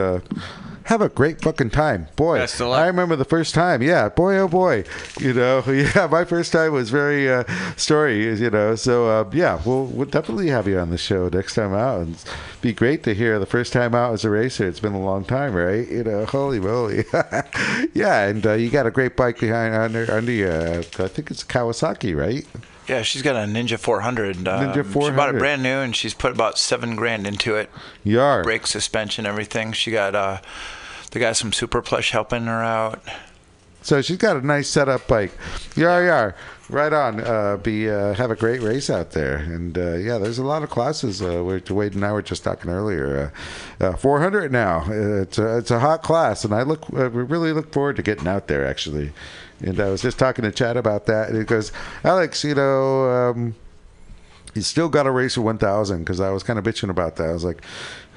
Have 0.84 1.00
a 1.00 1.08
great 1.08 1.40
fucking 1.40 1.70
time, 1.70 2.08
boy! 2.14 2.38
Best 2.38 2.60
of 2.60 2.68
luck. 2.68 2.80
I 2.80 2.86
remember 2.88 3.16
the 3.16 3.24
first 3.24 3.54
time. 3.54 3.82
Yeah, 3.82 4.10
boy, 4.10 4.36
oh 4.36 4.48
boy! 4.48 4.84
You 5.18 5.32
know, 5.32 5.64
yeah, 5.66 6.06
my 6.10 6.26
first 6.26 6.52
time 6.52 6.72
was 6.74 6.90
very 6.90 7.32
uh, 7.32 7.44
story. 7.76 8.22
You 8.38 8.50
know, 8.50 8.74
so 8.74 9.08
uh, 9.08 9.30
yeah, 9.32 9.60
we'll 9.64 9.86
we'll 9.86 10.06
definitely 10.06 10.48
have 10.48 10.68
you 10.68 10.78
on 10.78 10.90
the 10.90 10.98
show 10.98 11.30
next 11.30 11.54
time 11.54 11.72
out. 11.72 12.02
And 12.02 12.14
it'd 12.16 12.60
be 12.60 12.74
great 12.74 13.02
to 13.04 13.14
hear 13.14 13.38
the 13.38 13.46
first 13.46 13.72
time 13.72 13.94
out 13.94 14.12
as 14.12 14.26
a 14.26 14.30
racer. 14.30 14.68
It's 14.68 14.80
been 14.80 14.92
a 14.92 15.00
long 15.00 15.24
time, 15.24 15.54
right? 15.54 15.88
You 15.88 16.04
know, 16.04 16.26
holy 16.26 16.60
moly! 16.60 17.04
yeah, 17.94 18.26
and 18.26 18.46
uh, 18.46 18.52
you 18.52 18.68
got 18.68 18.86
a 18.86 18.90
great 18.90 19.16
bike 19.16 19.40
behind 19.40 19.74
under 19.74 20.10
under 20.12 20.32
you. 20.32 20.48
Uh, 20.48 20.82
I 20.98 21.08
think 21.08 21.30
it's 21.30 21.42
Kawasaki, 21.42 22.14
right? 22.14 22.46
Yeah, 22.88 23.00
she's 23.00 23.22
got 23.22 23.34
a 23.34 23.50
Ninja 23.50 23.78
400. 23.78 24.36
Um, 24.36 24.44
Ninja 24.44 24.74
She 24.74 24.82
bought 24.82 24.92
400. 24.92 25.36
it 25.36 25.38
brand 25.38 25.62
new, 25.62 25.78
and 25.78 25.96
she's 25.96 26.12
put 26.12 26.32
about 26.32 26.58
seven 26.58 26.96
grand 26.96 27.26
into 27.26 27.54
it. 27.56 27.70
Yar. 28.04 28.42
Brake, 28.42 28.66
suspension, 28.66 29.24
everything. 29.24 29.72
She 29.72 29.90
got 29.90 30.14
uh, 30.14 30.40
they 31.14 31.20
got 31.20 31.36
some 31.36 31.52
super 31.52 31.80
plush 31.80 32.10
helping 32.10 32.44
her 32.46 32.62
out. 32.62 33.00
So 33.82 34.02
she's 34.02 34.16
got 34.16 34.36
a 34.36 34.44
nice 34.44 34.68
setup 34.68 35.06
bike. 35.06 35.30
Yar 35.76 36.04
yar. 36.04 36.34
Right 36.68 36.92
on. 36.92 37.20
Uh, 37.20 37.58
be 37.58 37.88
uh, 37.88 38.14
have 38.14 38.30
a 38.30 38.34
great 38.34 38.62
race 38.62 38.90
out 38.90 39.12
there, 39.12 39.36
and 39.36 39.76
uh, 39.76 39.94
yeah, 39.94 40.18
there's 40.18 40.38
a 40.38 40.44
lot 40.44 40.62
of 40.62 40.70
classes. 40.70 41.22
Uh, 41.22 41.44
Wade 41.70 41.94
and 41.94 42.04
I 42.04 42.12
were 42.12 42.22
just 42.22 42.42
talking 42.42 42.70
earlier. 42.70 43.32
Uh, 43.80 43.84
uh, 43.84 43.96
400 43.96 44.50
now. 44.50 44.84
It's 44.88 45.38
a, 45.38 45.58
it's 45.58 45.70
a 45.70 45.78
hot 45.78 46.02
class, 46.02 46.44
and 46.44 46.54
I 46.54 46.62
look 46.62 46.88
we 46.88 47.06
really 47.06 47.52
look 47.52 47.72
forward 47.72 47.96
to 47.96 48.02
getting 48.02 48.26
out 48.26 48.48
there 48.48 48.66
actually. 48.66 49.12
And 49.60 49.78
I 49.78 49.90
was 49.90 50.02
just 50.02 50.18
talking 50.18 50.42
to 50.44 50.50
Chad 50.50 50.76
about 50.76 51.06
that, 51.06 51.28
and 51.28 51.38
he 51.38 51.44
goes, 51.44 51.70
Alex, 52.02 52.42
you 52.42 52.54
know. 52.54 53.10
Um, 53.10 53.54
you 54.54 54.62
still 54.62 54.88
got 54.88 55.02
to 55.02 55.10
race 55.10 55.36
a 55.36 55.42
1000 55.42 55.98
because 55.98 56.20
I 56.20 56.30
was 56.30 56.42
kind 56.42 56.58
of 56.58 56.64
bitching 56.64 56.88
about 56.88 57.16
that. 57.16 57.28
I 57.28 57.32
was 57.32 57.44
like, 57.44 57.60
"Huh, 57.62 57.68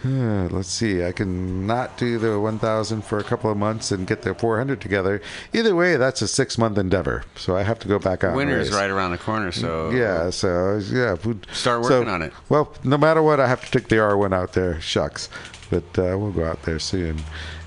let's 0.04 0.70
see, 0.70 1.04
I 1.04 1.12
can 1.12 1.66
not 1.68 1.98
do 1.98 2.18
the 2.20 2.40
1000 2.40 3.02
for 3.04 3.18
a 3.18 3.24
couple 3.24 3.50
of 3.52 3.58
months 3.58 3.92
and 3.92 4.06
get 4.08 4.22
the 4.22 4.34
400 4.36 4.80
together. 4.80 5.22
Either 5.54 5.76
way, 5.76 5.96
that's 5.98 6.22
a 6.22 6.28
six 6.28 6.58
month 6.58 6.78
endeavor. 6.78 7.24
So 7.36 7.58
I 7.58 7.64
have 7.64 7.80
to 7.80 7.88
go 7.88 8.00
back 8.00 8.24
out. 8.24 8.30
and 8.30 8.38
Winter's 8.38 8.70
race. 8.70 8.78
right 8.78 8.90
around 8.90 9.12
the 9.12 9.18
corner, 9.18 9.52
so 9.52 9.90
Yeah, 9.90 10.30
so 10.30 10.78
yeah, 10.92 11.16
we- 11.26 11.40
Start 11.52 11.84
so- 11.86 12.00
working 12.00 12.10
on 12.14 12.22
it. 12.22 12.34
Well, 12.50 12.74
no 12.84 12.98
matter 12.98 13.22
what, 13.22 13.40
I 13.40 13.48
have 13.48 13.64
to 13.66 13.72
take 13.72 13.90
the 13.90 13.98
R1 13.98 14.34
out 14.34 14.54
there. 14.54 14.80
Shucks, 14.82 15.30
but 15.70 15.84
uh, 15.98 16.18
we'll 16.18 16.32
go 16.32 16.46
out 16.46 16.64
there 16.64 16.80
soon. 16.80 17.18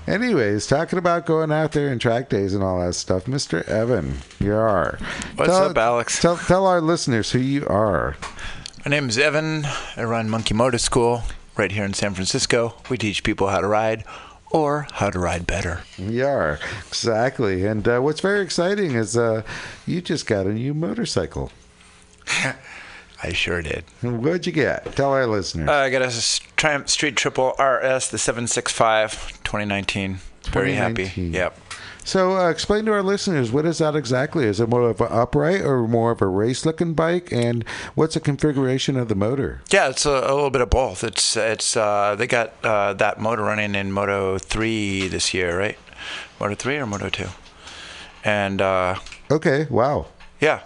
Anyways, 0.07 0.65
talking 0.65 0.97
about 0.97 1.25
going 1.27 1.51
out 1.51 1.73
there 1.73 1.89
and 1.89 2.01
track 2.01 2.27
days 2.29 2.55
and 2.55 2.63
all 2.63 2.79
that 2.83 2.93
stuff, 2.93 3.25
Mr. 3.25 3.63
Evan, 3.67 4.17
you 4.39 4.53
are. 4.55 4.97
What's 5.35 5.51
up, 5.51 5.77
Alex? 5.77 6.19
Tell, 6.19 6.37
tell 6.37 6.65
our 6.65 6.81
listeners 6.81 7.31
who 7.31 7.39
you 7.39 7.67
are. 7.67 8.15
My 8.83 8.89
name 8.89 9.09
is 9.09 9.17
Evan. 9.19 9.65
I 9.95 10.03
run 10.03 10.27
Monkey 10.27 10.55
Motor 10.55 10.79
School 10.79 11.21
right 11.55 11.71
here 11.71 11.83
in 11.85 11.93
San 11.93 12.13
Francisco. 12.13 12.75
We 12.89 12.97
teach 12.97 13.23
people 13.23 13.47
how 13.47 13.61
to 13.61 13.67
ride 13.67 14.03
or 14.51 14.87
how 14.93 15.09
to 15.09 15.19
ride 15.19 15.47
better. 15.47 15.81
We 15.97 16.21
are 16.21 16.59
exactly, 16.87 17.65
and 17.65 17.87
uh, 17.87 17.99
what's 17.99 18.19
very 18.21 18.41
exciting 18.41 18.91
is 18.95 19.17
uh, 19.17 19.43
you 19.85 20.01
just 20.01 20.27
got 20.27 20.45
a 20.45 20.53
new 20.53 20.73
motorcycle. 20.73 21.51
I 23.23 23.33
sure 23.33 23.61
did. 23.61 23.83
And 24.01 24.23
What'd 24.23 24.47
you 24.47 24.51
get? 24.51 24.95
Tell 24.95 25.11
our 25.13 25.27
listeners. 25.27 25.69
Uh, 25.69 25.73
I 25.73 25.89
got 25.91 26.01
a 26.01 26.41
Triumph 26.55 26.89
Street 26.89 27.15
Triple 27.15 27.49
RS, 27.59 28.09
the 28.09 28.17
765, 28.17 29.43
2019. 29.43 30.17
Very 30.51 30.73
happy. 30.73 31.11
Yep. 31.15 31.55
So, 32.03 32.37
uh, 32.37 32.49
explain 32.49 32.85
to 32.85 32.93
our 32.93 33.03
listeners 33.03 33.51
what 33.51 33.65
is 33.65 33.77
that 33.79 33.95
exactly? 33.95 34.45
Is 34.45 34.59
it 34.59 34.67
more 34.69 34.89
of 34.89 35.01
an 35.01 35.07
upright 35.11 35.61
or 35.61 35.87
more 35.87 36.11
of 36.11 36.21
a 36.21 36.27
race-looking 36.27 36.93
bike? 36.93 37.31
And 37.31 37.63
what's 37.95 38.13
the 38.15 38.19
configuration 38.19 38.97
of 38.97 39.07
the 39.07 39.15
motor? 39.15 39.61
Yeah, 39.69 39.89
it's 39.89 40.05
a, 40.05 40.09
a 40.11 40.33
little 40.33 40.49
bit 40.49 40.61
of 40.61 40.69
both. 40.69 41.03
It's 41.03 41.35
it's 41.37 41.77
uh, 41.77 42.15
they 42.15 42.27
got 42.27 42.53
uh, 42.63 42.93
that 42.93 43.19
motor 43.19 43.43
running 43.43 43.75
in 43.75 43.91
Moto 43.91 44.37
3 44.37 45.07
this 45.09 45.33
year, 45.33 45.57
right? 45.57 45.77
Moto 46.39 46.55
3 46.55 46.77
or 46.77 46.85
Moto 46.87 47.09
2? 47.09 47.25
And 48.23 48.61
uh, 48.61 48.95
Okay, 49.29 49.65
wow, 49.69 50.07
yeah, 50.39 50.61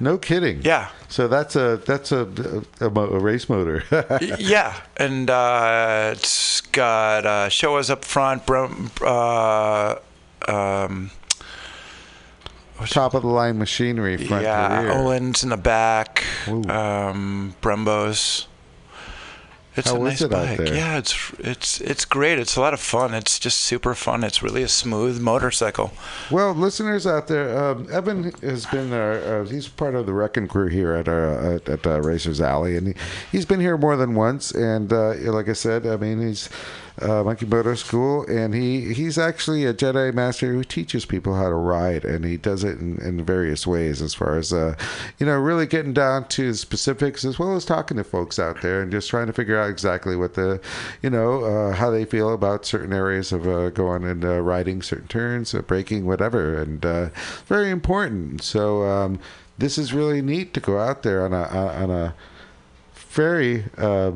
no 0.00 0.18
kidding. 0.18 0.62
yeah, 0.62 0.88
So 1.08 1.28
that's 1.28 1.56
a 1.56 1.78
that's 1.84 2.12
a 2.12 2.28
a, 2.80 2.86
a 2.88 3.18
race 3.18 3.48
motor. 3.48 3.82
Yeah. 4.38 4.74
And 4.96 5.28
uh, 5.30 6.10
it's 6.14 6.60
got 6.60 7.26
uh, 7.26 7.48
Showas 7.48 7.90
up 7.90 8.04
front, 8.04 8.42
uh, 9.02 9.96
um, 10.48 11.10
Top 12.86 13.14
of 13.14 13.22
the 13.22 13.28
line 13.28 13.58
machinery, 13.58 14.16
front 14.16 14.42
yeah, 14.42 14.82
rear. 14.82 15.14
In 15.14 15.32
the 15.48 15.56
back, 15.56 16.24
um, 16.48 17.54
Brembos. 17.62 18.46
It's 19.76 19.90
How 19.90 19.96
a 19.96 20.04
nice 20.04 20.20
it 20.20 20.30
bike. 20.30 20.60
Yeah, 20.60 20.98
it's 20.98 21.32
it's 21.38 21.80
it's 21.80 22.04
great. 22.04 22.38
It's 22.38 22.56
a 22.56 22.60
lot 22.60 22.74
of 22.74 22.80
fun. 22.80 23.12
It's 23.12 23.40
just 23.40 23.58
super 23.58 23.94
fun. 23.94 24.22
It's 24.22 24.42
really 24.42 24.62
a 24.62 24.68
smooth 24.68 25.20
motorcycle. 25.20 25.92
Well, 26.30 26.52
listeners 26.54 27.06
out 27.08 27.26
there, 27.26 27.58
um, 27.58 27.88
Evan 27.90 28.32
has 28.42 28.66
been 28.66 28.92
our, 28.92 29.12
uh, 29.12 29.44
he's 29.46 29.66
part 29.66 29.96
of 29.96 30.06
the 30.06 30.12
wrecking 30.12 30.46
crew 30.46 30.68
here 30.68 30.94
at 30.94 31.08
our, 31.08 31.54
at, 31.54 31.68
at 31.68 31.86
uh, 31.86 32.00
Racers 32.02 32.40
Alley, 32.40 32.76
and 32.76 32.88
he, 32.88 32.94
he's 33.32 33.46
been 33.46 33.60
here 33.60 33.76
more 33.76 33.96
than 33.96 34.14
once. 34.14 34.52
And 34.52 34.92
uh, 34.92 35.14
like 35.32 35.48
I 35.48 35.54
said, 35.54 35.86
I 35.86 35.96
mean, 35.96 36.20
he's 36.20 36.48
uh, 37.00 37.24
Monkey 37.24 37.46
Moto 37.46 37.74
School, 37.74 38.24
and 38.26 38.54
he 38.54 38.94
he's 38.94 39.18
actually 39.18 39.64
a 39.64 39.74
Jedi 39.74 40.14
Master 40.14 40.52
who 40.52 40.62
teaches 40.62 41.04
people 41.04 41.34
how 41.34 41.48
to 41.48 41.54
ride, 41.54 42.04
and 42.04 42.24
he 42.24 42.36
does 42.36 42.64
it 42.64 42.78
in, 42.78 42.98
in 43.02 43.24
various 43.24 43.66
ways, 43.66 44.00
as 44.00 44.14
far 44.14 44.36
as 44.36 44.52
uh, 44.52 44.76
you 45.18 45.26
know, 45.26 45.36
really 45.36 45.66
getting 45.66 45.92
down 45.92 46.28
to 46.28 46.54
specifics 46.54 47.24
as 47.24 47.38
well 47.38 47.56
as 47.56 47.64
talking 47.64 47.96
to 47.96 48.04
folks 48.04 48.38
out 48.38 48.62
there 48.62 48.80
and 48.80 48.92
just 48.92 49.10
trying 49.10 49.26
to 49.26 49.32
figure 49.32 49.58
out 49.58 49.70
exactly 49.70 50.16
what 50.16 50.34
the, 50.34 50.60
you 51.02 51.10
know, 51.10 51.44
uh, 51.44 51.72
how 51.74 51.90
they 51.90 52.04
feel 52.04 52.32
about 52.32 52.64
certain 52.64 52.92
areas 52.92 53.32
of 53.32 53.46
uh, 53.46 53.70
going 53.70 54.04
and 54.04 54.24
uh, 54.24 54.40
riding 54.40 54.82
certain 54.82 55.08
turns, 55.08 55.54
uh, 55.54 55.62
braking, 55.62 56.06
whatever, 56.06 56.60
and 56.60 56.82
very 57.46 57.70
important. 57.70 58.42
So 58.42 58.84
um, 58.84 59.18
this 59.58 59.78
is 59.78 59.92
really 59.92 60.22
neat 60.22 60.54
to 60.54 60.60
go 60.60 60.78
out 60.78 61.02
there 61.02 61.24
on 61.24 61.32
a 61.32 61.42
on 61.44 61.90
a 61.90 62.14
very, 62.94 63.64
uh, 63.78 64.12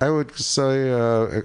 I 0.00 0.10
would 0.10 0.34
say, 0.36 0.90
uh, 0.90 1.42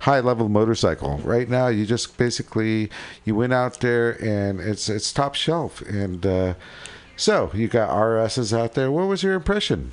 high 0.00 0.20
level 0.20 0.48
motorcycle. 0.48 1.18
Right 1.18 1.48
now, 1.48 1.68
you 1.68 1.86
just 1.86 2.16
basically 2.16 2.90
you 3.24 3.34
went 3.34 3.52
out 3.52 3.80
there 3.80 4.12
and 4.22 4.60
it's 4.60 4.88
it's 4.88 5.12
top 5.12 5.34
shelf. 5.34 5.80
And 5.82 6.24
uh, 6.24 6.54
so 7.16 7.50
you 7.54 7.68
got 7.68 7.90
RSs 7.90 8.56
out 8.56 8.74
there. 8.74 8.90
What 8.90 9.08
was 9.08 9.22
your 9.22 9.34
impression? 9.34 9.92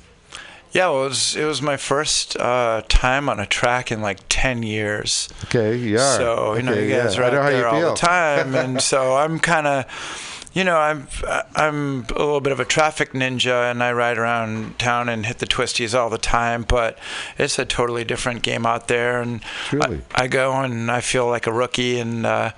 Yeah, 0.72 0.88
well, 0.88 1.04
it 1.06 1.08
was 1.08 1.36
it 1.36 1.44
was 1.44 1.62
my 1.62 1.76
first 1.76 2.36
uh, 2.36 2.82
time 2.88 3.28
on 3.28 3.40
a 3.40 3.46
track 3.46 3.90
in 3.90 4.02
like 4.02 4.18
ten 4.28 4.62
years. 4.62 5.28
Okay, 5.44 5.76
yeah. 5.76 6.16
So 6.16 6.54
you 6.54 6.62
know, 6.62 6.74
you 6.74 6.90
guys 6.90 7.16
yeah. 7.16 7.22
are 7.22 7.24
out 7.24 7.32
know 7.32 7.42
how 7.42 7.48
you 7.48 7.56
there 7.56 7.68
all 7.68 7.80
feel. 7.80 7.90
the 7.90 7.96
time, 7.96 8.54
and 8.54 8.82
so 8.92 9.16
I'm 9.16 9.38
kind 9.38 9.66
of, 9.66 10.35
you 10.56 10.64
know, 10.64 10.78
I'm 10.78 11.06
I'm 11.54 12.06
a 12.06 12.18
little 12.18 12.40
bit 12.40 12.50
of 12.50 12.60
a 12.60 12.64
traffic 12.64 13.12
ninja, 13.12 13.70
and 13.70 13.82
I 13.82 13.92
ride 13.92 14.16
around 14.16 14.78
town 14.78 15.10
and 15.10 15.26
hit 15.26 15.36
the 15.36 15.46
twisties 15.46 15.94
all 15.94 16.08
the 16.08 16.16
time. 16.16 16.62
But 16.62 16.98
it's 17.36 17.58
a 17.58 17.66
totally 17.66 18.04
different 18.04 18.40
game 18.40 18.64
out 18.64 18.88
there, 18.88 19.20
and 19.20 19.42
Truly. 19.66 20.00
I, 20.14 20.22
I 20.22 20.28
go 20.28 20.54
and 20.54 20.90
I 20.90 21.02
feel 21.02 21.26
like 21.26 21.46
a 21.46 21.52
rookie, 21.52 21.98
and 21.98 22.24
uh, 22.24 22.52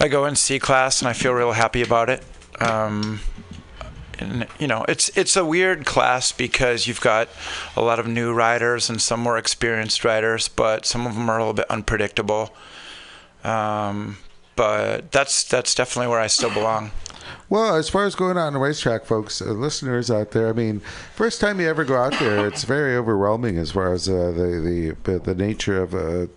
I 0.00 0.08
go 0.08 0.24
in 0.24 0.34
C 0.34 0.58
class, 0.58 1.02
and 1.02 1.10
I 1.10 1.12
feel 1.12 1.32
real 1.32 1.52
happy 1.52 1.82
about 1.82 2.08
it. 2.08 2.24
Um, 2.58 3.20
and 4.18 4.46
you 4.58 4.66
know 4.66 4.86
it's 4.88 5.10
it's 5.14 5.36
a 5.36 5.44
weird 5.44 5.84
class 5.84 6.32
because 6.32 6.86
you've 6.86 7.02
got 7.02 7.28
a 7.76 7.82
lot 7.82 7.98
of 7.98 8.06
new 8.06 8.32
riders 8.32 8.88
and 8.88 8.98
some 8.98 9.20
more 9.20 9.36
experienced 9.36 10.06
riders, 10.06 10.48
but 10.48 10.86
some 10.86 11.06
of 11.06 11.12
them 11.14 11.28
are 11.28 11.36
a 11.36 11.40
little 11.40 11.52
bit 11.52 11.66
unpredictable. 11.68 12.54
Um, 13.44 14.16
but 14.56 15.10
that's 15.12 15.44
that's 15.44 15.74
definitely 15.74 16.08
where 16.08 16.20
I 16.20 16.26
still 16.26 16.52
belong. 16.52 16.92
Well, 17.50 17.74
as 17.74 17.88
far 17.88 18.04
as 18.06 18.14
going 18.14 18.38
on 18.38 18.52
the 18.52 18.60
racetrack, 18.60 19.04
folks, 19.04 19.42
uh, 19.42 19.46
listeners 19.46 20.08
out 20.08 20.30
there, 20.30 20.48
I 20.48 20.52
mean, 20.52 20.78
first 21.16 21.40
time 21.40 21.60
you 21.60 21.68
ever 21.68 21.84
go 21.84 21.96
out 21.96 22.16
there, 22.20 22.46
it's 22.46 22.62
very 22.62 22.94
overwhelming 22.94 23.58
as 23.58 23.72
far 23.72 23.92
as 23.92 24.08
uh, 24.08 24.30
the 24.30 24.96
the 25.02 25.18
the 25.18 25.34
nature 25.34 25.82
of 25.82 25.92
uh, 25.92 26.28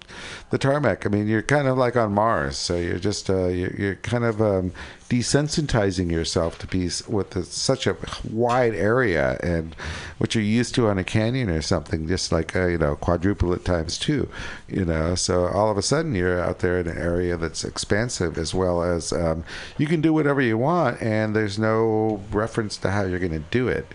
the 0.50 0.58
tarmac. 0.58 1.06
I 1.06 1.10
mean, 1.10 1.28
you're 1.28 1.44
kind 1.44 1.68
of 1.68 1.78
like 1.78 1.96
on 1.96 2.14
Mars, 2.14 2.58
so 2.58 2.78
you're 2.78 2.98
just 2.98 3.30
uh, 3.30 3.46
you're, 3.46 3.76
you're 3.76 3.96
kind 3.98 4.24
of 4.24 4.42
um, 4.42 4.72
desensitizing 5.14 6.12
yourself 6.12 6.58
to 6.58 6.66
be 6.66 6.90
with 7.08 7.30
the, 7.32 7.44
such 7.44 7.86
a 7.86 7.96
wide 8.32 8.74
area 8.74 9.38
and 9.44 9.76
what 10.18 10.34
you're 10.34 10.44
used 10.44 10.74
to 10.74 10.88
on 10.88 10.98
a 10.98 11.04
canyon 11.04 11.52
or 11.52 11.62
something, 11.62 12.08
just 12.08 12.32
like 12.32 12.56
uh, 12.56 12.66
you 12.66 12.80
know 12.80 12.96
quadruple 12.96 13.54
it 13.54 13.64
times 13.64 14.00
two, 14.00 14.28
you 14.68 14.84
know. 14.84 15.14
So 15.14 15.46
all 15.46 15.70
of 15.70 15.78
a 15.78 15.84
sudden 15.84 16.16
you're 16.16 16.42
out 16.42 16.60
there 16.60 16.80
in 16.80 16.88
an 16.88 16.98
area 16.98 17.38
that's 17.38 17.64
expansive 17.64 18.40
as 18.40 18.56
well 18.56 18.82
as 18.82 19.14
um, 19.14 19.44
you 19.78 19.86
can 19.86 20.02
do 20.02 20.14
whatever 20.14 20.42
you 20.42 20.58
want, 20.58 21.00
and 21.00 21.36
there's 21.36 21.60
no 21.60 22.24
reference 22.32 22.76
to 22.78 22.90
how 22.90 23.04
you're 23.04 23.20
going 23.20 23.32
to 23.34 23.40
do 23.52 23.68
it. 23.68 23.86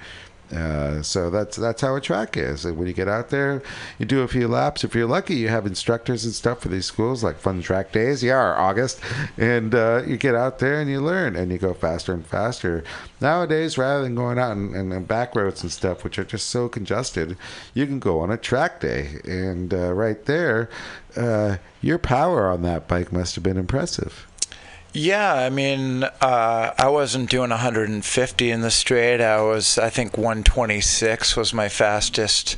Uh, 0.54 1.02
so 1.02 1.28
that's 1.28 1.56
that's 1.56 1.82
how 1.82 1.94
a 1.94 2.00
track 2.00 2.36
is. 2.36 2.64
And 2.64 2.78
when 2.78 2.86
you 2.86 2.94
get 2.94 3.08
out 3.08 3.28
there, 3.30 3.62
you 3.98 4.06
do 4.06 4.22
a 4.22 4.28
few 4.28 4.48
laps. 4.48 4.84
If 4.84 4.94
you're 4.94 5.06
lucky, 5.06 5.34
you 5.34 5.48
have 5.48 5.66
instructors 5.66 6.24
and 6.24 6.34
stuff 6.34 6.60
for 6.60 6.68
these 6.68 6.86
schools, 6.86 7.22
like 7.22 7.36
Fun 7.36 7.60
Track 7.60 7.92
Days. 7.92 8.22
Yeah, 8.22 8.36
or 8.36 8.56
August, 8.56 9.00
and 9.36 9.74
uh, 9.74 10.02
you 10.06 10.16
get 10.16 10.34
out 10.34 10.58
there 10.58 10.80
and 10.80 10.88
you 10.88 11.00
learn, 11.00 11.36
and 11.36 11.52
you 11.52 11.58
go 11.58 11.74
faster 11.74 12.12
and 12.14 12.26
faster. 12.26 12.82
Nowadays, 13.20 13.76
rather 13.76 14.02
than 14.02 14.14
going 14.14 14.38
out 14.38 14.56
and, 14.56 15.08
back 15.08 15.34
roads 15.34 15.62
and 15.62 15.72
stuff, 15.72 16.04
which 16.04 16.18
are 16.18 16.24
just 16.24 16.48
so 16.48 16.68
congested, 16.68 17.36
you 17.74 17.86
can 17.86 17.98
go 17.98 18.20
on 18.20 18.30
a 18.30 18.36
track 18.36 18.80
day, 18.80 19.20
and 19.24 19.74
uh, 19.74 19.92
right 19.92 20.24
there, 20.26 20.70
uh, 21.16 21.56
your 21.82 21.98
power 21.98 22.48
on 22.48 22.62
that 22.62 22.86
bike 22.88 23.12
must 23.12 23.34
have 23.34 23.44
been 23.44 23.58
impressive. 23.58 24.27
Yeah, 24.92 25.32
I 25.34 25.50
mean, 25.50 26.04
uh, 26.04 26.72
I 26.78 26.88
wasn't 26.88 27.30
doing 27.30 27.50
150 27.50 28.50
in 28.50 28.60
the 28.62 28.70
straight. 28.70 29.20
I 29.20 29.40
was, 29.42 29.78
I 29.78 29.90
think, 29.90 30.16
126 30.16 31.36
was 31.36 31.52
my 31.54 31.68
fastest 31.68 32.56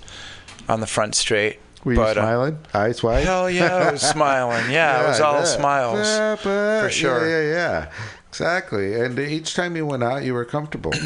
on 0.69 0.81
the 0.81 0.87
front 0.87 1.15
straight. 1.17 1.59
Were 1.85 1.93
you 1.93 1.99
But, 1.99 2.17
uh, 2.19 2.23
smiling, 2.23 2.59
eyes 2.73 3.03
wide? 3.03 3.25
Hell 3.25 3.51
yeah, 3.51 3.75
I 3.77 3.93
was 3.93 4.03
smiling. 4.17 4.71
Yeah, 4.71 5.05
it 5.05 5.09
was 5.09 5.21
all 5.21 5.41
bet. 5.41 5.49
smiles. 5.49 6.07
Yeah, 6.07 6.37
but- 6.43 6.83
for 6.83 6.91
sure. 6.91 7.29
Yeah, 7.29 7.41
yeah, 7.51 7.53
yeah. 7.55 7.93
Exactly. 8.29 8.95
And 9.01 9.19
each 9.19 9.55
time 9.55 9.75
you 9.77 9.85
went 9.85 10.05
out, 10.05 10.23
you 10.23 10.35
were 10.35 10.45
comfortable. 10.45 10.93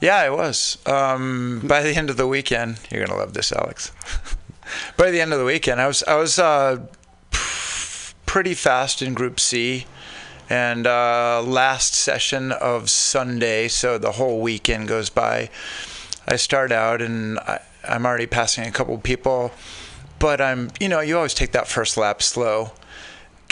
Yeah, 0.00 0.16
I 0.16 0.30
was. 0.30 0.78
Um, 0.84 1.62
by 1.64 1.80
the 1.84 1.94
end 1.94 2.10
of 2.10 2.16
the 2.16 2.26
weekend, 2.26 2.80
you're 2.90 3.06
gonna 3.06 3.16
love 3.16 3.34
this, 3.34 3.52
Alex. 3.52 3.92
by 4.96 5.12
the 5.12 5.20
end 5.20 5.32
of 5.32 5.38
the 5.38 5.44
weekend, 5.44 5.80
I 5.80 5.86
was 5.86 6.02
I 6.02 6.16
was 6.16 6.40
uh, 6.40 6.78
pretty 8.26 8.54
fast 8.54 9.00
in 9.00 9.14
Group 9.14 9.38
C, 9.38 9.86
and 10.52 10.86
uh, 10.86 11.42
last 11.42 11.94
session 11.94 12.52
of 12.52 12.90
Sunday, 12.90 13.68
so 13.68 13.96
the 13.96 14.12
whole 14.12 14.38
weekend 14.42 14.86
goes 14.86 15.08
by. 15.08 15.48
I 16.28 16.36
start 16.36 16.70
out 16.70 17.00
and 17.00 17.38
I, 17.38 17.60
I'm 17.88 18.04
already 18.04 18.26
passing 18.26 18.66
a 18.66 18.70
couple 18.70 18.98
people, 18.98 19.50
but 20.18 20.42
I'm 20.42 20.70
you 20.78 20.90
know 20.90 21.00
you 21.00 21.16
always 21.16 21.32
take 21.32 21.52
that 21.52 21.68
first 21.68 21.96
lap 21.96 22.20
slow, 22.20 22.72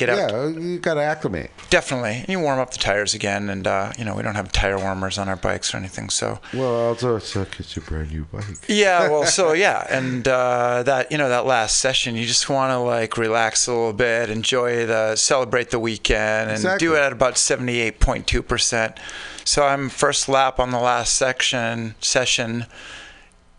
get 0.00 0.08
out 0.08 0.30
yeah, 0.32 0.46
you 0.48 0.78
got 0.78 0.94
to 0.94 1.02
acclimate. 1.02 1.50
definitely, 1.68 2.16
and 2.20 2.28
you 2.28 2.40
warm 2.40 2.58
up 2.58 2.70
the 2.72 2.78
tires 2.78 3.14
again, 3.14 3.50
and 3.50 3.66
uh, 3.66 3.92
you 3.98 4.04
know 4.04 4.14
we 4.14 4.22
don't 4.22 4.34
have 4.34 4.50
tire 4.50 4.78
warmers 4.78 5.18
on 5.18 5.28
our 5.28 5.36
bikes 5.36 5.74
or 5.74 5.76
anything, 5.76 6.08
so. 6.08 6.38
Well, 6.54 6.74
also, 6.74 7.16
it's 7.16 7.36
like 7.36 7.60
it's 7.60 7.76
a 7.76 7.80
brand 7.80 8.10
new 8.10 8.24
bike. 8.24 8.44
Yeah, 8.68 9.08
well, 9.08 9.24
so 9.26 9.52
yeah, 9.66 9.86
and 9.90 10.26
uh, 10.26 10.82
that 10.84 11.12
you 11.12 11.18
know 11.18 11.28
that 11.28 11.44
last 11.46 11.78
session, 11.78 12.16
you 12.16 12.26
just 12.26 12.48
want 12.48 12.70
to 12.72 12.78
like 12.78 13.16
relax 13.16 13.66
a 13.66 13.72
little 13.72 13.92
bit, 13.92 14.30
enjoy 14.30 14.86
the 14.86 15.16
celebrate 15.16 15.70
the 15.70 15.78
weekend, 15.78 16.48
and 16.50 16.58
Exactly. 16.58 16.86
do 16.88 16.94
it 16.94 17.00
at 17.00 17.12
about 17.12 17.36
seventy 17.38 17.80
eight 17.80 18.00
point 18.00 18.26
two 18.26 18.42
percent. 18.42 18.98
So 19.44 19.64
I'm 19.64 19.88
first 19.88 20.28
lap 20.28 20.58
on 20.58 20.70
the 20.70 20.78
last 20.80 21.14
section 21.14 21.94
session, 22.00 22.66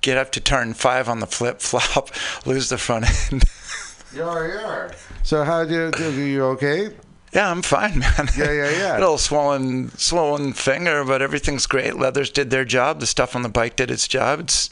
get 0.02 0.18
up 0.18 0.32
to 0.32 0.40
turn 0.40 0.74
five 0.74 1.08
on 1.10 1.20
the 1.20 1.28
flip 1.28 1.60
flop, 1.62 2.10
lose 2.46 2.70
the 2.70 2.78
front 2.78 3.06
end. 3.32 3.44
Yeah, 4.14 4.48
yeah. 4.48 4.92
So 5.24 5.44
how 5.44 5.64
do 5.66 5.74
you, 5.74 5.92
do 5.92 6.12
you 6.22 6.44
okay? 6.46 6.90
Yeah, 7.34 7.50
I'm 7.50 7.62
fine, 7.62 8.00
man. 8.00 8.28
Yeah, 8.38 8.52
yeah, 8.52 8.70
yeah. 8.72 8.94
Little 9.00 9.18
swollen, 9.18 9.90
swollen 9.98 10.52
finger, 10.52 11.06
but 11.06 11.22
everything's 11.22 11.66
great. 11.66 11.96
Leathers 11.96 12.30
did 12.30 12.50
their 12.50 12.66
job. 12.66 13.00
The 13.00 13.06
stuff 13.08 13.38
on 13.38 13.42
the 13.42 13.48
bike 13.48 13.78
did 13.78 13.90
its 13.90 14.06
job. 14.06 14.42
It's 14.42 14.70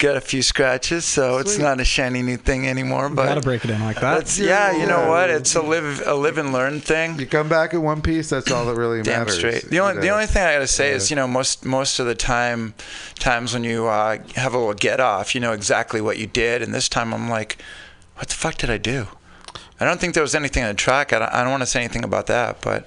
got 0.00 0.16
a 0.16 0.20
few 0.20 0.42
scratches, 0.42 1.04
so 1.04 1.38
it's 1.38 1.56
not 1.56 1.78
a 1.78 1.84
shiny 1.84 2.22
new 2.22 2.36
thing 2.36 2.66
anymore. 2.66 3.10
But 3.10 3.26
Gotta 3.26 3.40
break 3.42 3.64
it 3.64 3.70
in 3.70 3.80
like 3.82 4.00
that. 4.00 4.22
It's, 4.22 4.40
yeah, 4.40 4.72
you 4.72 4.86
know 4.88 5.02
Yeah. 5.02 5.08
what? 5.08 5.30
It's 5.30 5.54
a 5.54 5.62
live 5.62 6.02
a 6.04 6.14
live 6.14 6.36
and 6.38 6.52
learn 6.52 6.80
thing. 6.80 7.16
You 7.16 7.26
come 7.26 7.48
back 7.48 7.74
in 7.74 7.82
one 7.82 8.02
piece. 8.02 8.28
That's 8.30 8.50
all 8.50 8.66
that 8.66 8.74
really 8.74 9.02
Damn 9.02 9.20
matters. 9.20 9.36
straight. 9.36 9.62
The 9.68 9.76
you 9.76 9.80
only 9.82 10.00
the 10.00 10.08
only 10.08 10.26
thing 10.26 10.42
I 10.42 10.54
gotta 10.54 10.66
say 10.66 10.90
Yeah. 10.90 10.96
is, 10.96 11.10
you 11.10 11.16
know, 11.16 11.28
most 11.28 11.64
most 11.64 12.00
of 12.00 12.06
the 12.06 12.16
time, 12.16 12.74
times 13.20 13.54
when 13.54 13.62
you 13.62 13.86
uh, 13.86 14.18
have 14.34 14.52
a 14.52 14.58
little 14.58 14.74
get 14.74 14.98
off, 14.98 15.32
you 15.36 15.40
know 15.40 15.52
exactly 15.52 16.00
what 16.00 16.18
you 16.18 16.26
did, 16.26 16.60
and 16.60 16.74
this 16.74 16.88
time 16.88 17.14
I'm 17.14 17.28
like, 17.30 17.62
what 18.20 18.28
the 18.28 18.34
fuck 18.34 18.56
did 18.56 18.68
I 18.68 18.76
do? 18.76 19.06
I 19.80 19.86
don't 19.86 19.98
think 19.98 20.12
there 20.12 20.22
was 20.22 20.34
anything 20.34 20.62
on 20.62 20.68
the 20.68 20.74
track. 20.74 21.14
I 21.14 21.20
don't, 21.20 21.32
I 21.32 21.40
don't 21.42 21.50
want 21.50 21.62
to 21.62 21.66
say 21.66 21.80
anything 21.80 22.04
about 22.04 22.26
that, 22.26 22.60
but 22.60 22.86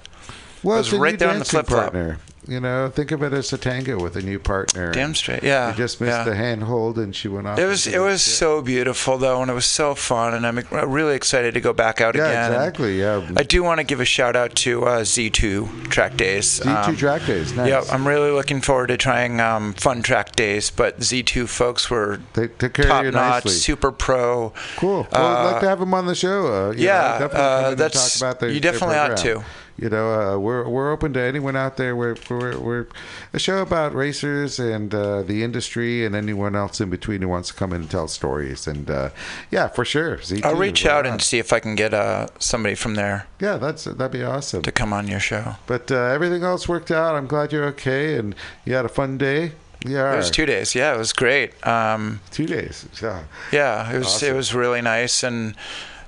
well, 0.62 0.76
I 0.76 0.78
was 0.78 0.92
it's 0.92 0.96
right 0.96 1.18
there 1.18 1.28
on 1.28 1.34
the 1.34 1.38
dancing 1.40 1.58
flip-flop. 1.58 1.92
partner. 1.92 2.18
You 2.46 2.60
know, 2.60 2.90
think 2.90 3.10
of 3.10 3.22
it 3.22 3.32
as 3.32 3.52
a 3.54 3.58
tango 3.58 3.98
with 3.98 4.16
a 4.16 4.22
new 4.22 4.38
partner. 4.38 4.92
damn 4.92 5.14
straight. 5.14 5.42
Yeah, 5.42 5.70
You 5.70 5.76
just 5.76 5.98
missed 6.00 6.10
yeah. 6.18 6.24
the 6.24 6.34
handhold, 6.34 6.98
and 6.98 7.16
she 7.16 7.26
went 7.26 7.46
off. 7.46 7.58
It 7.58 7.64
was 7.66 7.86
it 7.86 8.00
was 8.00 8.22
so 8.22 8.60
beautiful 8.60 9.16
though, 9.16 9.40
and 9.40 9.50
it 9.50 9.54
was 9.54 9.64
so 9.64 9.94
fun, 9.94 10.34
and 10.34 10.46
I'm 10.46 10.58
really 10.90 11.14
excited 11.16 11.54
to 11.54 11.60
go 11.60 11.72
back 11.72 12.02
out 12.02 12.14
Yeah, 12.14 12.26
again. 12.28 12.52
exactly. 12.52 13.00
Yeah. 13.00 13.26
I 13.36 13.44
do 13.44 13.62
want 13.62 13.78
to 13.80 13.84
give 13.84 14.00
a 14.00 14.04
shout 14.04 14.36
out 14.36 14.54
to 14.56 14.84
uh, 14.84 15.00
Z2 15.04 15.88
Track 15.88 16.16
Days. 16.18 16.60
Z2 16.60 16.88
Um, 16.88 16.96
track 16.96 17.24
days. 17.26 17.54
Nice. 17.54 17.68
Yeah, 17.68 17.82
I'm 17.90 18.06
really 18.06 18.30
looking 18.30 18.60
forward 18.60 18.88
to 18.88 18.96
trying 18.98 19.40
um, 19.40 19.72
fun 19.74 20.02
track 20.02 20.36
days. 20.36 20.70
But 20.70 21.00
Z2 21.00 21.48
folks 21.48 21.88
were 21.88 22.20
They 22.34 22.48
care 22.48 22.84
top 22.86 23.04
notch, 23.06 23.48
super 23.48 23.90
pro. 23.90 24.52
Cool. 24.76 25.06
Well, 25.12 25.26
I'd 25.26 25.44
like 25.46 25.56
Uh, 25.56 25.60
to 25.60 25.68
have 25.68 25.80
them 25.80 25.94
on 25.94 26.06
the 26.06 26.14
show. 26.14 26.46
Uh, 26.68 26.74
yeah, 26.76 27.18
know, 27.20 27.28
definitely 27.28 27.40
uh, 27.40 27.74
that's- 27.74 28.18
talk 28.18 28.28
about 28.28 28.40
their, 28.40 28.50
you 28.50 28.60
definitely 28.60 28.96
ought 28.96 29.16
to. 29.18 29.42
You 29.76 29.88
know, 29.90 30.34
uh, 30.34 30.38
we're 30.38 30.68
we're 30.68 30.92
open 30.92 31.12
to 31.14 31.20
anyone 31.20 31.56
out 31.56 31.76
there. 31.76 31.96
We're 31.96 32.16
we're, 32.30 32.58
we're 32.58 32.86
a 33.32 33.38
show 33.38 33.58
about 33.62 33.94
racers 33.94 34.58
and 34.58 34.94
uh, 34.94 35.22
the 35.22 35.42
industry 35.42 36.06
and 36.06 36.14
anyone 36.14 36.54
else 36.54 36.80
in 36.80 36.90
between 36.90 37.22
who 37.22 37.28
wants 37.28 37.48
to 37.48 37.54
come 37.54 37.72
in 37.72 37.82
and 37.82 37.90
tell 37.90 38.06
stories. 38.08 38.66
And 38.66 38.88
uh, 38.90 39.10
yeah, 39.50 39.68
for 39.68 39.84
sure. 39.84 40.18
Z2, 40.18 40.44
I'll 40.44 40.54
reach 40.56 40.86
out 40.86 41.06
and 41.06 41.20
see 41.20 41.38
if 41.38 41.52
I 41.52 41.60
can 41.60 41.74
get 41.74 41.92
uh, 41.92 42.28
somebody 42.38 42.74
from 42.74 42.94
there 42.94 43.26
yeah, 43.40 43.58
that's 43.58 43.84
that'd 43.84 44.10
be 44.10 44.22
awesome. 44.22 44.62
to 44.62 44.72
come 44.72 44.92
on 44.92 45.06
your 45.06 45.20
show. 45.20 45.56
But 45.66 45.90
uh, 45.92 45.96
everything 45.96 46.42
else 46.42 46.66
worked 46.68 46.90
out. 46.90 47.14
I'm 47.14 47.26
glad 47.26 47.52
you're 47.52 47.66
okay 47.66 48.16
and 48.16 48.34
you 48.64 48.74
had 48.74 48.84
a 48.84 48.88
fun 48.88 49.18
day. 49.18 49.52
Yeah, 49.84 50.14
It 50.14 50.16
was 50.16 50.30
two 50.30 50.46
days. 50.46 50.74
Yeah, 50.74 50.94
it 50.94 50.98
was 50.98 51.12
great. 51.12 51.52
Um, 51.66 52.20
two 52.30 52.46
days. 52.46 52.86
Yeah. 53.02 53.24
Yeah, 53.52 53.92
it 53.92 53.98
was 53.98 54.06
Awesome. 54.06 54.28
it 54.30 54.32
was 54.34 54.54
really 54.54 54.80
nice, 54.80 55.22
and 55.22 55.54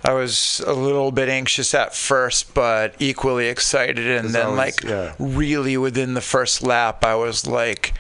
I 0.06 0.12
was 0.12 0.62
a 0.66 0.72
little 0.72 1.10
bit 1.10 1.28
anxious 1.28 1.74
at 1.74 1.94
first, 1.94 2.54
but 2.54 2.94
equally 2.98 3.48
excited. 3.48 4.06
And 4.06 4.30
then, 4.30 4.46
always- 4.46 4.58
like, 4.58 4.84
yeah. 4.84 5.14
really 5.18 5.76
within 5.76 6.14
the 6.14 6.20
first 6.20 6.62
lap, 6.62 7.04
I 7.04 7.14
was 7.16 7.46
like, 7.46 7.92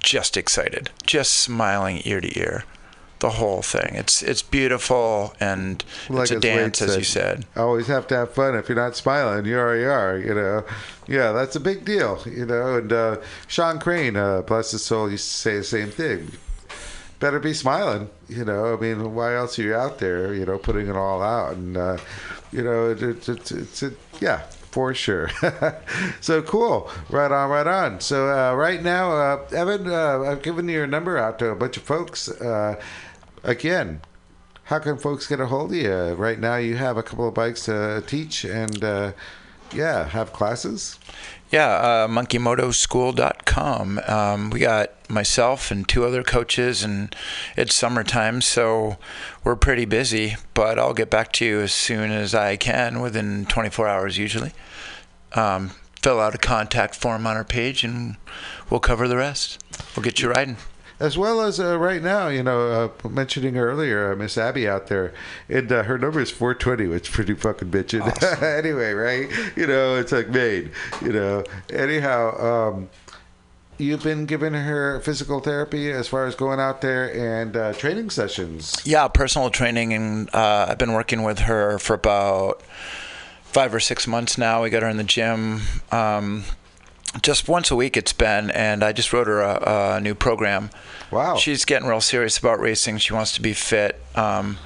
just 0.00 0.36
excited, 0.36 0.90
just 1.04 1.32
smiling 1.32 2.02
ear 2.04 2.20
to 2.20 2.38
ear, 2.38 2.64
the 3.20 3.30
whole 3.30 3.62
thing. 3.62 3.94
It's 3.94 4.22
it's 4.22 4.42
beautiful 4.42 5.34
and 5.40 5.82
it's 6.10 6.30
a 6.30 6.40
dance, 6.40 6.82
as 6.82 6.96
you 6.96 7.04
said. 7.04 7.46
Always 7.56 7.86
have 7.86 8.06
to 8.08 8.16
have 8.16 8.34
fun. 8.34 8.54
If 8.54 8.68
you're 8.68 8.76
not 8.76 8.96
smiling, 8.96 9.46
you 9.46 9.54
you 9.54 9.88
are, 9.90 10.18
you 10.18 10.34
know. 10.34 10.64
Yeah, 11.06 11.32
that's 11.32 11.56
a 11.56 11.60
big 11.60 11.84
deal, 11.84 12.20
you 12.26 12.44
know. 12.46 12.76
And 12.78 12.92
uh, 12.92 13.16
Sean 13.46 13.78
Crane, 13.78 14.16
uh, 14.16 14.42
bless 14.42 14.72
his 14.72 14.84
soul, 14.84 15.10
used 15.10 15.30
to 15.30 15.36
say 15.36 15.56
the 15.58 15.64
same 15.64 15.90
thing. 15.90 16.32
Better 17.24 17.40
be 17.40 17.54
smiling, 17.54 18.10
you 18.28 18.44
know. 18.44 18.74
I 18.74 18.76
mean, 18.76 19.14
why 19.14 19.34
else 19.34 19.58
are 19.58 19.62
you 19.62 19.74
out 19.74 19.98
there, 19.98 20.34
you 20.34 20.44
know, 20.44 20.58
putting 20.58 20.88
it 20.88 20.94
all 20.94 21.22
out? 21.22 21.56
And, 21.56 21.74
uh, 21.74 21.96
you 22.52 22.62
know, 22.62 22.90
it, 22.90 23.02
it, 23.02 23.26
it's 23.26 23.50
it's 23.50 23.82
it, 23.82 23.96
yeah, 24.20 24.40
for 24.70 24.92
sure. 24.92 25.30
so 26.20 26.42
cool. 26.42 26.90
Right 27.08 27.32
on, 27.32 27.48
right 27.48 27.66
on. 27.66 28.00
So 28.00 28.30
uh, 28.30 28.54
right 28.54 28.82
now, 28.82 29.12
uh, 29.12 29.48
Evan, 29.52 29.88
uh, 29.88 30.24
I've 30.24 30.42
given 30.42 30.68
your 30.68 30.86
number 30.86 31.16
out 31.16 31.38
to 31.38 31.48
a 31.48 31.56
bunch 31.56 31.78
of 31.78 31.84
folks. 31.84 32.28
Uh, 32.28 32.78
again, 33.42 34.02
how 34.64 34.78
can 34.78 34.98
folks 34.98 35.26
get 35.26 35.40
a 35.40 35.46
hold 35.46 35.70
of 35.70 35.78
you? 35.78 36.12
Right 36.12 36.38
now, 36.38 36.56
you 36.56 36.76
have 36.76 36.98
a 36.98 37.02
couple 37.02 37.26
of 37.26 37.32
bikes 37.32 37.64
to 37.64 38.04
teach 38.06 38.44
and, 38.44 38.84
uh, 38.84 39.12
yeah, 39.72 40.06
have 40.08 40.34
classes. 40.34 40.98
Yeah, 41.54 41.68
uh, 41.68 42.08
monkeymotoschool.com. 42.08 44.00
Um, 44.08 44.50
we 44.50 44.58
got 44.58 44.90
myself 45.08 45.70
and 45.70 45.88
two 45.88 46.04
other 46.04 46.24
coaches, 46.24 46.82
and 46.82 47.14
it's 47.56 47.76
summertime, 47.76 48.40
so 48.40 48.96
we're 49.44 49.54
pretty 49.54 49.84
busy. 49.84 50.34
But 50.52 50.80
I'll 50.80 50.94
get 50.94 51.10
back 51.10 51.30
to 51.34 51.44
you 51.44 51.60
as 51.60 51.72
soon 51.72 52.10
as 52.10 52.34
I 52.34 52.56
can, 52.56 53.00
within 53.00 53.46
24 53.46 53.86
hours 53.86 54.18
usually. 54.18 54.50
Um, 55.34 55.70
fill 56.02 56.20
out 56.20 56.34
a 56.34 56.38
contact 56.38 56.96
form 56.96 57.24
on 57.24 57.36
our 57.36 57.44
page, 57.44 57.84
and 57.84 58.16
we'll 58.68 58.80
cover 58.80 59.06
the 59.06 59.16
rest. 59.16 59.62
We'll 59.94 60.02
get 60.02 60.20
you 60.20 60.30
riding. 60.30 60.56
As 61.00 61.18
well 61.18 61.40
as 61.40 61.58
uh, 61.58 61.76
right 61.78 62.00
now, 62.00 62.28
you 62.28 62.42
know, 62.42 62.92
uh, 63.04 63.08
mentioning 63.08 63.56
earlier, 63.56 64.12
uh, 64.12 64.16
Miss 64.16 64.38
Abby 64.38 64.68
out 64.68 64.86
there, 64.86 65.12
and 65.48 65.70
uh, 65.72 65.82
her 65.82 65.98
number 65.98 66.20
is 66.20 66.30
420, 66.30 66.86
which 66.86 67.08
is 67.08 67.14
pretty 67.14 67.34
fucking 67.34 67.70
bitchin'. 67.70 68.42
anyway, 68.58 68.92
right? 68.92 69.28
You 69.56 69.66
know, 69.66 69.96
it's 69.96 70.12
like 70.12 70.28
made, 70.28 70.70
you 71.02 71.12
know. 71.12 71.42
Anyhow, 71.72 72.70
um, 72.70 72.90
you've 73.78 74.04
been 74.04 74.26
giving 74.26 74.54
her 74.54 75.00
physical 75.00 75.40
therapy 75.40 75.90
as 75.90 76.06
far 76.06 76.26
as 76.26 76.34
going 76.34 76.60
out 76.60 76.80
there 76.80 77.12
and 77.12 77.56
uh, 77.56 77.72
training 77.72 78.10
sessions. 78.10 78.80
Yeah, 78.84 79.08
personal 79.08 79.50
training, 79.50 79.92
and 79.92 80.32
uh, 80.34 80.66
I've 80.68 80.78
been 80.78 80.92
working 80.92 81.22
with 81.22 81.40
her 81.40 81.78
for 81.78 81.94
about 81.94 82.62
five 83.42 83.74
or 83.74 83.80
six 83.80 84.06
months 84.06 84.38
now. 84.38 84.62
We 84.62 84.70
got 84.70 84.82
her 84.82 84.88
in 84.88 84.96
the 84.96 85.04
gym. 85.04 85.62
Um, 85.90 86.44
just 87.22 87.48
once 87.48 87.70
a 87.70 87.76
week 87.76 87.96
it's 87.96 88.12
been, 88.12 88.50
and 88.50 88.82
I 88.82 88.92
just 88.92 89.12
wrote 89.12 89.26
her 89.26 89.40
a, 89.40 89.96
a 89.96 90.00
new 90.00 90.14
program. 90.14 90.70
Wow. 91.10 91.36
She's 91.36 91.64
getting 91.64 91.88
real 91.88 92.00
serious 92.00 92.38
about 92.38 92.60
racing. 92.60 92.98
She 92.98 93.12
wants 93.12 93.32
to 93.34 93.42
be 93.42 93.52
fit. 93.52 94.00
Um, 94.16 94.58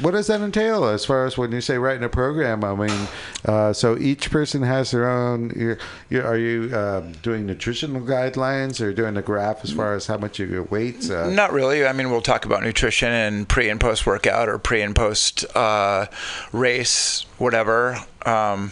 What 0.00 0.12
does 0.12 0.28
that 0.28 0.40
entail 0.40 0.84
as 0.86 1.04
far 1.04 1.26
as 1.26 1.36
when 1.36 1.50
you 1.52 1.60
say 1.60 1.76
writing 1.76 2.04
a 2.04 2.08
program? 2.08 2.62
I 2.64 2.74
mean, 2.74 3.08
uh, 3.44 3.72
so 3.72 3.98
each 3.98 4.30
person 4.30 4.62
has 4.62 4.92
their 4.92 5.10
own. 5.10 5.52
You're, 5.54 5.78
you 6.08 6.22
are 6.22 6.38
you 6.38 6.74
um, 6.74 7.12
doing 7.22 7.44
nutritional 7.44 8.00
guidelines 8.00 8.80
or 8.80 8.92
doing 8.94 9.16
a 9.16 9.22
graph 9.22 9.62
as 9.64 9.72
far 9.72 9.94
as 9.94 10.06
how 10.06 10.16
much 10.16 10.38
of 10.40 10.48
your 10.48 10.62
weights? 10.62 11.10
Uh, 11.10 11.28
Not 11.28 11.52
really. 11.52 11.84
I 11.84 11.92
mean, 11.92 12.10
we'll 12.10 12.22
talk 12.22 12.46
about 12.46 12.62
nutrition 12.62 13.10
and 13.10 13.48
pre 13.48 13.68
and 13.68 13.80
post 13.80 14.06
workout 14.06 14.48
or 14.48 14.58
pre 14.58 14.80
and 14.80 14.94
post 14.94 15.44
uh, 15.56 16.06
race, 16.52 17.26
whatever, 17.36 17.98
um, 18.24 18.70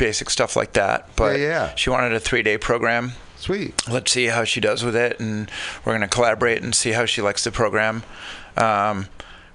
basic 0.00 0.30
stuff 0.30 0.56
like 0.56 0.72
that. 0.72 1.08
But 1.14 1.38
Yeah, 1.38 1.46
yeah. 1.46 1.74
she 1.76 1.90
wanted 1.90 2.12
a 2.14 2.20
three 2.20 2.42
day 2.42 2.58
program. 2.58 3.12
Sweet. 3.36 3.88
Let's 3.88 4.10
see 4.10 4.26
how 4.26 4.44
she 4.44 4.60
does 4.60 4.82
with 4.84 4.96
it, 4.96 5.20
and 5.20 5.50
we're 5.84 5.92
going 5.92 6.00
to 6.02 6.08
collaborate 6.08 6.62
and 6.62 6.74
see 6.74 6.90
how 6.92 7.06
she 7.06 7.22
likes 7.22 7.44
the 7.44 7.50
program. 7.52 8.02
Um, 8.56 9.06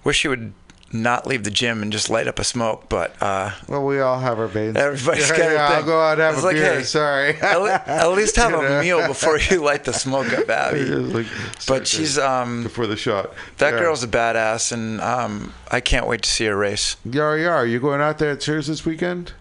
wish 0.04 0.18
she 0.20 0.28
would 0.28 0.54
not 0.92 1.28
leave 1.28 1.44
the 1.44 1.52
gym 1.52 1.82
and 1.84 1.92
just 1.92 2.10
light 2.10 2.28
up 2.28 2.40
a 2.40 2.44
smoke, 2.44 2.88
but 2.90 3.16
uh, 3.22 3.52
Well, 3.68 3.84
we 3.86 4.00
all 4.00 4.20
have 4.20 4.40
our 4.40 4.48
veins. 4.48 4.78
Everybody's 4.78 5.30
yeah, 5.30 5.38
got 5.38 5.52
yeah, 5.52 5.68
I'll 5.78 5.84
go 5.84 6.00
out 6.02 6.14
and 6.14 6.22
have 6.22 6.38
a 6.44 6.46
like, 6.48 6.56
beer. 6.56 6.76
hey, 6.78 6.84
Sorry. 6.84 7.30
at, 7.42 7.88
at 7.88 8.08
least 8.12 8.38
have 8.38 8.54
a 8.60 8.82
meal 8.82 9.06
before 9.08 9.38
you 9.38 9.62
light 9.62 9.84
the 9.84 9.94
smoke 9.94 10.32
up, 10.34 10.50
Abby. 10.50 10.80
Like 10.86 11.28
But 11.68 11.86
she's 11.86 12.18
um, 12.18 12.64
before 12.64 12.88
the 12.88 12.96
shot. 12.98 13.34
that 13.58 13.74
Yeah. 13.74 13.80
girl's 13.80 14.04
a 14.04 14.08
badass, 14.08 14.72
and 14.72 15.02
um, 15.02 15.54
I 15.70 15.80
can't 15.82 16.08
wait 16.08 16.22
to 16.24 16.30
see 16.30 16.46
her 16.46 16.56
race. 16.56 16.96
Yar 17.06 17.38
yar. 17.38 17.66
You 17.68 17.80
going 17.80 18.02
out 18.02 18.18
there 18.20 18.32
at 18.32 18.40
Cheers 18.42 18.68
this 18.68 18.86
weekend? 18.86 19.34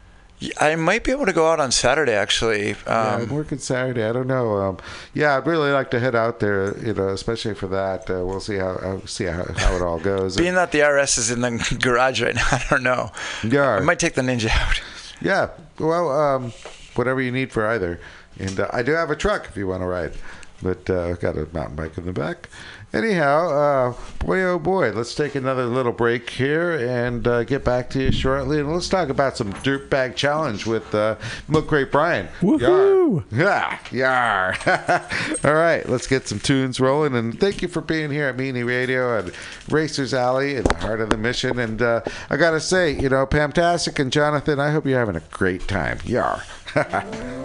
I 0.60 0.74
might 0.76 1.04
be 1.04 1.12
able 1.12 1.26
to 1.26 1.32
go 1.32 1.50
out 1.50 1.60
on 1.60 1.70
Saturday, 1.70 2.12
actually. 2.14 2.68
yeah, 2.86 3.16
I'm 3.16 3.22
Um, 3.22 3.28
working 3.30 3.58
Saturday. 3.58 4.04
I 4.04 4.12
don't 4.12 4.26
know. 4.26 4.56
Um, 4.56 4.78
yeah, 5.12 5.36
I'd 5.36 5.46
really 5.46 5.70
like 5.70 5.90
to 5.92 6.00
head 6.00 6.14
out 6.14 6.40
there. 6.40 6.76
You 6.78 6.94
know, 6.94 7.08
especially 7.08 7.54
for 7.54 7.66
that. 7.68 8.08
Uh, 8.10 8.24
we'll 8.24 8.40
see 8.40 8.56
how 8.56 8.70
uh, 8.72 9.00
see 9.06 9.24
how, 9.24 9.44
how 9.56 9.76
it 9.76 9.82
all 9.82 9.98
goes. 9.98 10.36
being 10.44 10.54
that 10.54 10.72
the 10.72 10.82
RS 10.82 11.18
is 11.18 11.30
in 11.30 11.40
the 11.40 11.78
garage 11.82 12.22
right 12.22 12.34
now, 12.34 12.46
I 12.52 12.64
don't 12.70 12.82
know. 12.82 13.10
Yeah. 13.42 13.76
I 13.76 13.80
might 13.80 13.98
take 13.98 14.14
the 14.14 14.22
Ninja 14.22 14.48
out. 14.50 14.80
Yeah. 15.20 15.48
Well, 15.78 16.10
um, 16.10 16.52
whatever 16.94 17.20
you 17.20 17.30
need 17.32 17.52
for 17.52 17.66
either. 17.66 18.00
And 18.38 18.58
uh, 18.60 18.68
I 18.72 18.82
do 18.82 18.92
have 18.92 19.10
a 19.10 19.16
truck 19.16 19.46
if 19.48 19.56
you 19.56 19.66
want 19.68 19.82
to 19.82 19.86
ride, 19.86 20.12
but 20.62 20.90
uh, 20.90 21.04
I've 21.10 21.20
got 21.20 21.36
a 21.38 21.46
mountain 21.52 21.76
bike 21.76 21.96
in 21.96 22.04
the 22.04 22.12
back. 22.12 22.48
Anyhow, 22.94 23.48
uh, 23.48 23.94
boy 24.24 24.40
oh 24.42 24.58
boy, 24.60 24.92
let's 24.92 25.16
take 25.16 25.34
another 25.34 25.66
little 25.66 25.90
break 25.90 26.30
here 26.30 26.76
and 26.76 27.26
uh, 27.26 27.42
get 27.42 27.64
back 27.64 27.90
to 27.90 28.00
you 28.00 28.12
shortly. 28.12 28.60
And 28.60 28.72
let's 28.72 28.88
talk 28.88 29.08
about 29.08 29.36
some 29.36 29.52
dirtbag 29.52 30.14
challenge 30.14 30.64
with 30.64 30.94
uh, 30.94 31.16
Milk 31.48 31.66
Crate 31.66 31.90
Brian. 31.90 32.28
Woohoo! 32.40 33.24
Yar. 33.32 33.80
Yeah, 33.90 34.54
yar. 34.54 35.08
All 35.44 35.54
right, 35.54 35.88
let's 35.88 36.06
get 36.06 36.28
some 36.28 36.38
tunes 36.38 36.78
rolling. 36.78 37.16
And 37.16 37.38
thank 37.40 37.62
you 37.62 37.68
for 37.68 37.80
being 37.80 38.12
here 38.12 38.28
at 38.28 38.36
Mutiny 38.36 38.62
Radio 38.62 39.18
and 39.18 39.32
Racers 39.68 40.14
Alley 40.14 40.54
in 40.54 40.62
the 40.62 40.76
heart 40.76 41.00
of 41.00 41.10
the 41.10 41.16
mission. 41.16 41.58
And 41.58 41.82
uh, 41.82 42.02
I 42.30 42.36
got 42.36 42.52
to 42.52 42.60
say, 42.60 42.92
you 42.92 43.08
know, 43.08 43.26
Pamtastic 43.26 43.98
and 43.98 44.12
Jonathan, 44.12 44.60
I 44.60 44.70
hope 44.70 44.86
you're 44.86 45.00
having 45.00 45.16
a 45.16 45.22
great 45.32 45.66
time. 45.66 45.98
Yar. 46.04 46.44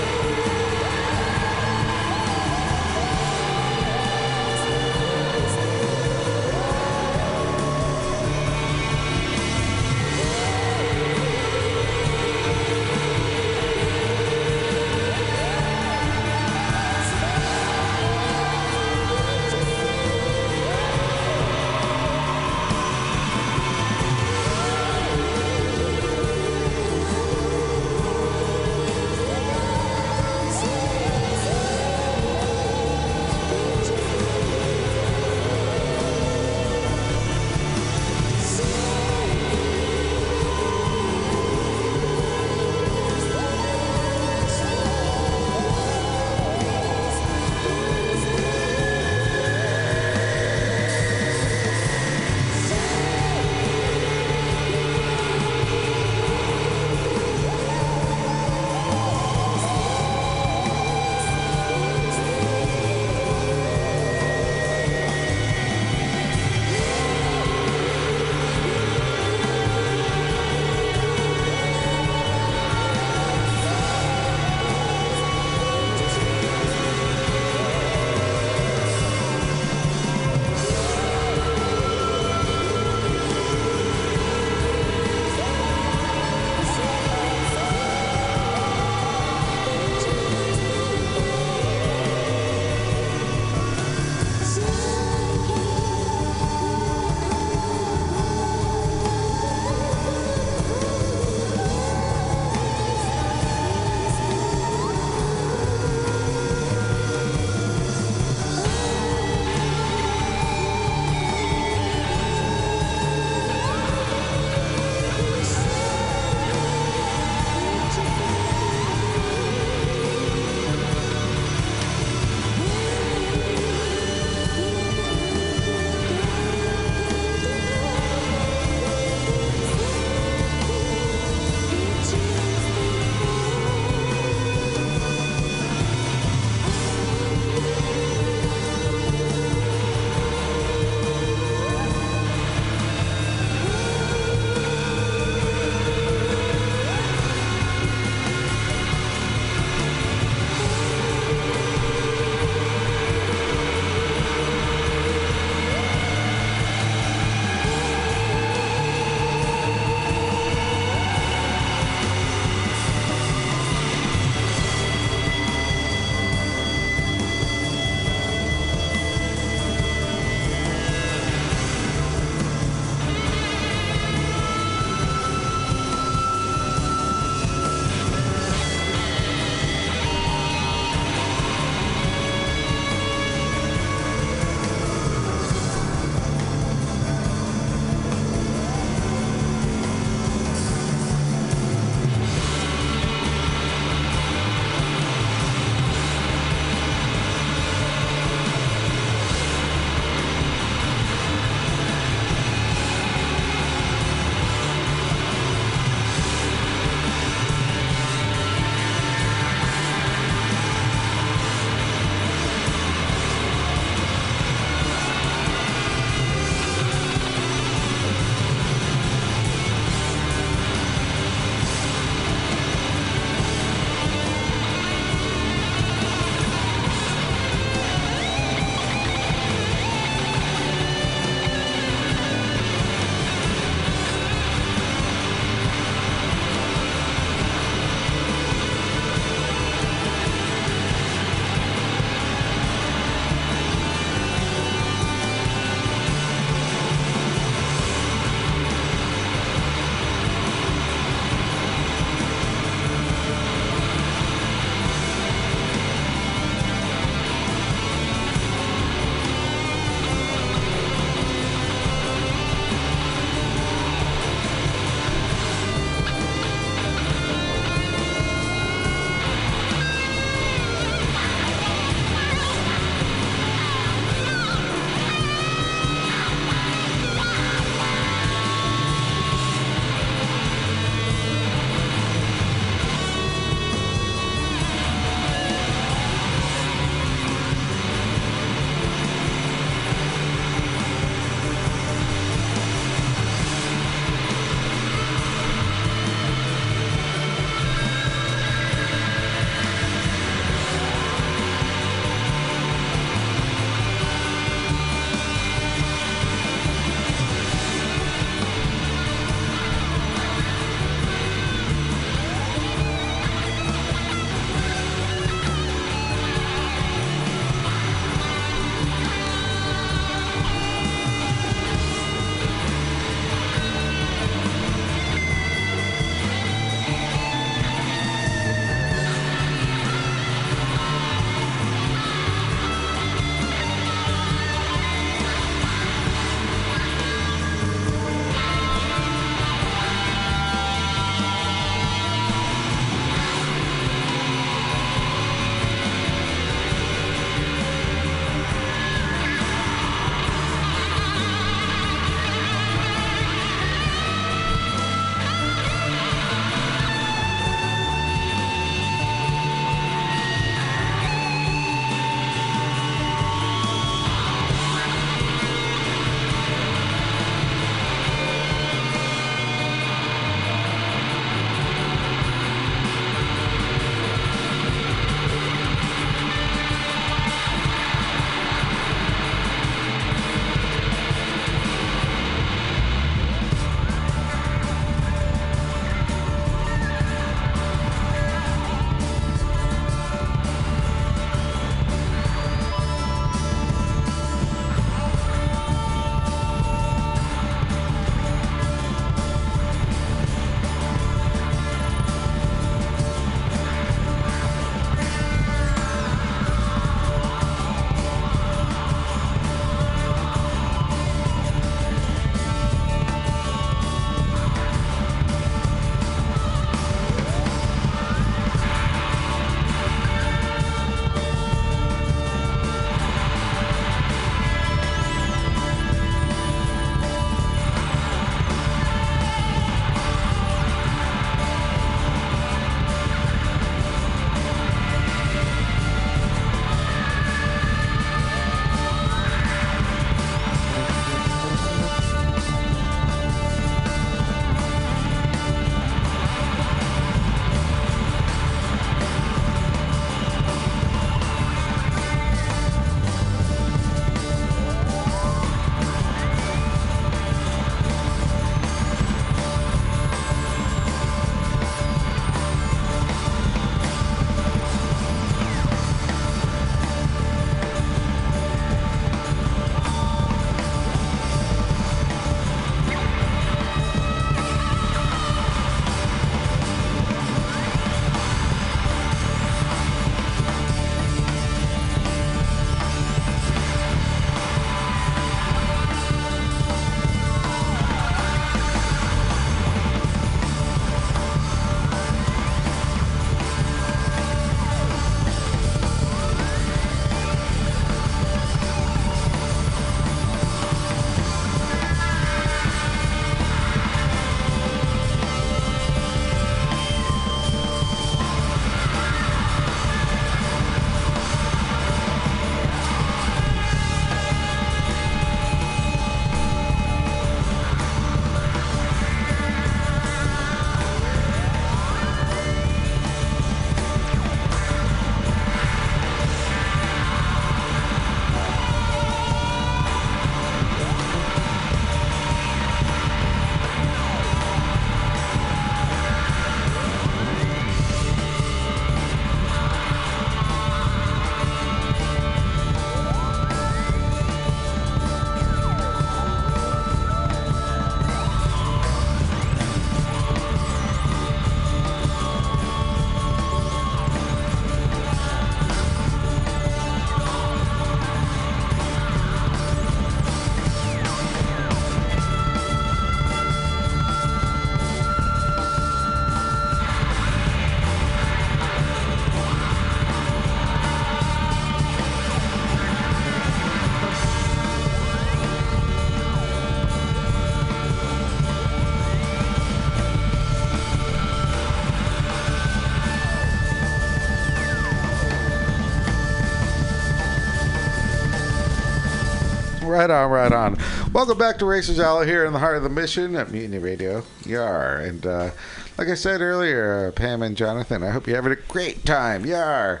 right 590.08 590.10
on, 590.10 590.30
right 590.30 590.52
on. 590.52 590.76
Welcome 591.12 591.38
back 591.38 591.58
to 591.60 591.64
Racers 591.64 592.00
Alley 592.00 592.26
here 592.26 592.44
in 592.44 592.52
the 592.52 592.58
heart 592.58 592.76
of 592.76 592.82
the 592.82 592.88
mission 592.88 593.36
at 593.36 593.52
Mutiny 593.52 593.78
Radio. 593.78 594.24
Yar. 594.44 594.96
And 594.96 595.24
uh, 595.24 595.50
like 595.96 596.08
I 596.08 596.14
said 596.14 596.40
earlier, 596.40 597.12
Pam 597.12 597.40
and 597.40 597.56
Jonathan, 597.56 598.02
I 598.02 598.10
hope 598.10 598.26
you're 598.26 598.34
having 598.34 598.50
a 598.50 598.56
great 598.56 599.04
time. 599.04 599.46
Yar. 599.46 600.00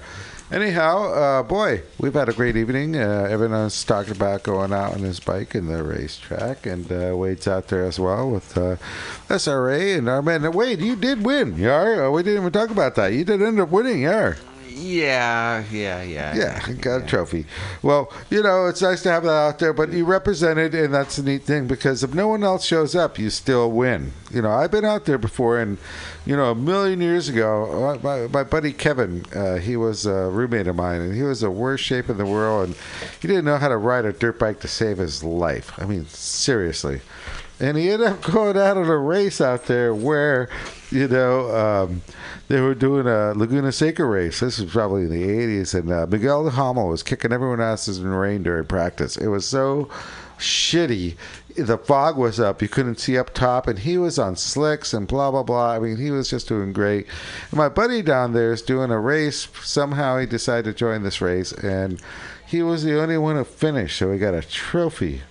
Anyhow, 0.50 1.12
uh, 1.12 1.42
boy, 1.44 1.82
we've 1.98 2.14
had 2.14 2.28
a 2.28 2.32
great 2.32 2.56
evening. 2.56 2.96
Uh, 2.96 3.28
Evan 3.30 3.52
has 3.52 3.84
talked 3.84 4.10
about 4.10 4.42
going 4.42 4.72
out 4.72 4.94
on 4.94 4.98
his 4.98 5.20
bike 5.20 5.54
in 5.54 5.66
the 5.66 5.84
racetrack, 5.84 6.66
and 6.66 6.90
uh, 6.90 7.16
Wade's 7.16 7.46
out 7.46 7.68
there 7.68 7.84
as 7.84 8.00
well 8.00 8.28
with 8.28 8.58
uh, 8.58 8.76
SRA 9.28 9.96
and 9.96 10.08
our 10.08 10.20
man. 10.20 10.50
Wade, 10.50 10.80
you 10.80 10.96
did 10.96 11.24
win, 11.24 11.56
Yar. 11.56 12.06
Uh, 12.06 12.10
we 12.10 12.24
didn't 12.24 12.40
even 12.40 12.52
talk 12.52 12.70
about 12.70 12.96
that. 12.96 13.12
You 13.12 13.24
did 13.24 13.40
end 13.40 13.60
up 13.60 13.70
winning, 13.70 14.02
Yar. 14.02 14.36
Yeah, 14.74 15.64
yeah, 15.70 16.02
yeah. 16.02 16.34
Yeah, 16.34 16.72
got 16.74 17.02
a 17.02 17.06
trophy. 17.06 17.46
Well, 17.82 18.12
you 18.30 18.42
know, 18.42 18.66
it's 18.66 18.82
nice 18.82 19.02
to 19.02 19.10
have 19.10 19.24
that 19.24 19.30
out 19.30 19.58
there, 19.58 19.72
but 19.72 19.92
you 19.92 20.04
represented, 20.04 20.74
and 20.74 20.92
that's 20.92 21.16
the 21.16 21.22
neat 21.22 21.42
thing 21.42 21.66
because 21.66 22.02
if 22.02 22.14
no 22.14 22.28
one 22.28 22.42
else 22.42 22.64
shows 22.64 22.94
up, 22.94 23.18
you 23.18 23.30
still 23.30 23.70
win. 23.70 24.12
You 24.30 24.42
know, 24.42 24.50
I've 24.50 24.70
been 24.70 24.84
out 24.84 25.04
there 25.04 25.18
before, 25.18 25.60
and, 25.60 25.78
you 26.24 26.36
know, 26.36 26.50
a 26.50 26.54
million 26.54 27.00
years 27.00 27.28
ago, 27.28 27.98
my, 28.02 28.26
my 28.28 28.44
buddy 28.44 28.72
Kevin, 28.72 29.24
uh, 29.34 29.56
he 29.56 29.76
was 29.76 30.06
a 30.06 30.30
roommate 30.30 30.66
of 30.66 30.76
mine, 30.76 31.00
and 31.00 31.14
he 31.14 31.22
was 31.22 31.40
the 31.40 31.50
worst 31.50 31.84
shape 31.84 32.08
in 32.08 32.16
the 32.16 32.26
world, 32.26 32.68
and 32.68 32.76
he 33.20 33.28
didn't 33.28 33.44
know 33.44 33.58
how 33.58 33.68
to 33.68 33.76
ride 33.76 34.04
a 34.04 34.12
dirt 34.12 34.38
bike 34.38 34.60
to 34.60 34.68
save 34.68 34.98
his 34.98 35.22
life. 35.22 35.72
I 35.78 35.84
mean, 35.84 36.06
seriously. 36.06 37.00
And 37.60 37.76
he 37.76 37.90
ended 37.90 38.08
up 38.08 38.22
going 38.32 38.56
out 38.56 38.76
on 38.76 38.86
a 38.86 38.96
race 38.96 39.40
out 39.40 39.66
there 39.66 39.94
where, 39.94 40.48
you 40.92 41.08
know, 41.08 41.50
um, 41.56 42.02
they 42.48 42.60
were 42.60 42.74
doing 42.74 43.06
a 43.06 43.32
Laguna 43.32 43.72
Seca 43.72 44.04
race. 44.04 44.40
This 44.40 44.58
was 44.58 44.70
probably 44.70 45.02
in 45.02 45.08
the 45.08 45.26
80s. 45.26 45.74
And 45.74 45.90
uh, 45.90 46.06
Miguel 46.06 46.50
Hamel 46.50 46.88
was 46.88 47.02
kicking 47.02 47.32
everyone 47.32 47.60
else's 47.60 48.00
rain 48.00 48.42
during 48.42 48.66
practice. 48.66 49.16
It 49.16 49.28
was 49.28 49.46
so 49.46 49.88
shitty. 50.38 51.16
The 51.56 51.78
fog 51.78 52.16
was 52.18 52.38
up. 52.38 52.60
You 52.60 52.68
couldn't 52.68 53.00
see 53.00 53.16
up 53.16 53.32
top. 53.32 53.66
And 53.66 53.78
he 53.78 53.96
was 53.96 54.18
on 54.18 54.36
slicks 54.36 54.92
and 54.92 55.08
blah, 55.08 55.30
blah, 55.30 55.42
blah. 55.42 55.72
I 55.72 55.78
mean, 55.78 55.96
he 55.96 56.10
was 56.10 56.28
just 56.28 56.48
doing 56.48 56.72
great. 56.72 57.06
And 57.50 57.58
my 57.58 57.70
buddy 57.70 58.02
down 58.02 58.34
there 58.34 58.52
is 58.52 58.60
doing 58.60 58.90
a 58.90 59.00
race. 59.00 59.48
Somehow 59.62 60.18
he 60.18 60.26
decided 60.26 60.64
to 60.64 60.78
join 60.78 61.02
this 61.02 61.22
race. 61.22 61.52
And 61.52 62.00
he 62.46 62.62
was 62.62 62.84
the 62.84 63.00
only 63.00 63.16
one 63.16 63.36
to 63.36 63.44
finish. 63.46 63.96
So 63.96 64.12
he 64.12 64.18
got 64.18 64.34
a 64.34 64.42
trophy 64.42 65.22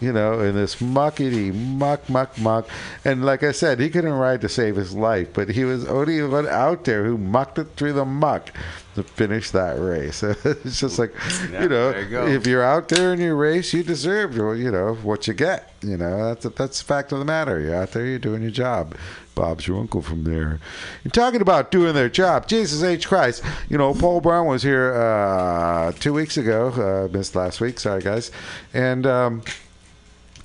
you 0.00 0.12
know, 0.12 0.40
in 0.40 0.54
this 0.54 0.76
muckety 0.76 1.54
muck, 1.54 2.08
muck, 2.08 2.38
muck. 2.38 2.68
And 3.04 3.24
like 3.24 3.42
I 3.42 3.52
said, 3.52 3.80
he 3.80 3.90
couldn't 3.90 4.12
ride 4.12 4.40
to 4.42 4.48
save 4.48 4.76
his 4.76 4.94
life, 4.94 5.32
but 5.32 5.50
he 5.50 5.64
was 5.64 5.86
only 5.86 6.22
one 6.22 6.46
out 6.46 6.84
there 6.84 7.04
who 7.04 7.16
mucked 7.16 7.58
it 7.58 7.68
through 7.76 7.94
the 7.94 8.04
muck 8.04 8.50
to 8.94 9.02
finish 9.02 9.50
that 9.50 9.78
race. 9.78 10.22
it's 10.44 10.80
just 10.80 10.98
like, 10.98 11.14
Yeah, 11.50 11.62
you 11.62 11.68
know, 11.68 11.96
you 11.96 12.26
if 12.26 12.46
you're 12.46 12.64
out 12.64 12.88
there 12.88 13.12
in 13.12 13.20
your 13.20 13.36
race, 13.36 13.72
you 13.72 13.82
deserve, 13.82 14.36
you 14.36 14.70
know, 14.70 14.94
what 15.02 15.26
you 15.26 15.34
get. 15.34 15.72
You 15.82 15.96
know, 15.96 16.34
that's 16.34 16.44
that's 16.56 16.78
the 16.78 16.84
fact 16.84 17.12
of 17.12 17.18
the 17.18 17.24
matter. 17.24 17.60
You're 17.60 17.76
out 17.76 17.92
there, 17.92 18.06
you're 18.06 18.18
doing 18.18 18.42
your 18.42 18.50
job. 18.50 18.96
Bob's 19.34 19.68
your 19.68 19.78
uncle 19.78 20.00
from 20.00 20.24
there. 20.24 20.58
You're 21.04 21.10
talking 21.12 21.42
about 21.42 21.70
doing 21.70 21.94
their 21.94 22.08
job. 22.08 22.48
Jesus 22.48 22.82
H. 22.82 23.06
Christ. 23.06 23.44
You 23.68 23.76
know, 23.76 23.92
Paul 23.92 24.22
Brown 24.22 24.46
was 24.46 24.62
here 24.62 24.94
uh, 24.94 25.92
two 25.92 26.14
weeks 26.14 26.38
ago. 26.38 26.68
Uh, 26.68 27.14
missed 27.14 27.36
last 27.36 27.60
week. 27.60 27.78
Sorry, 27.78 28.00
guys. 28.00 28.30
And 28.72 29.06
um, 29.06 29.42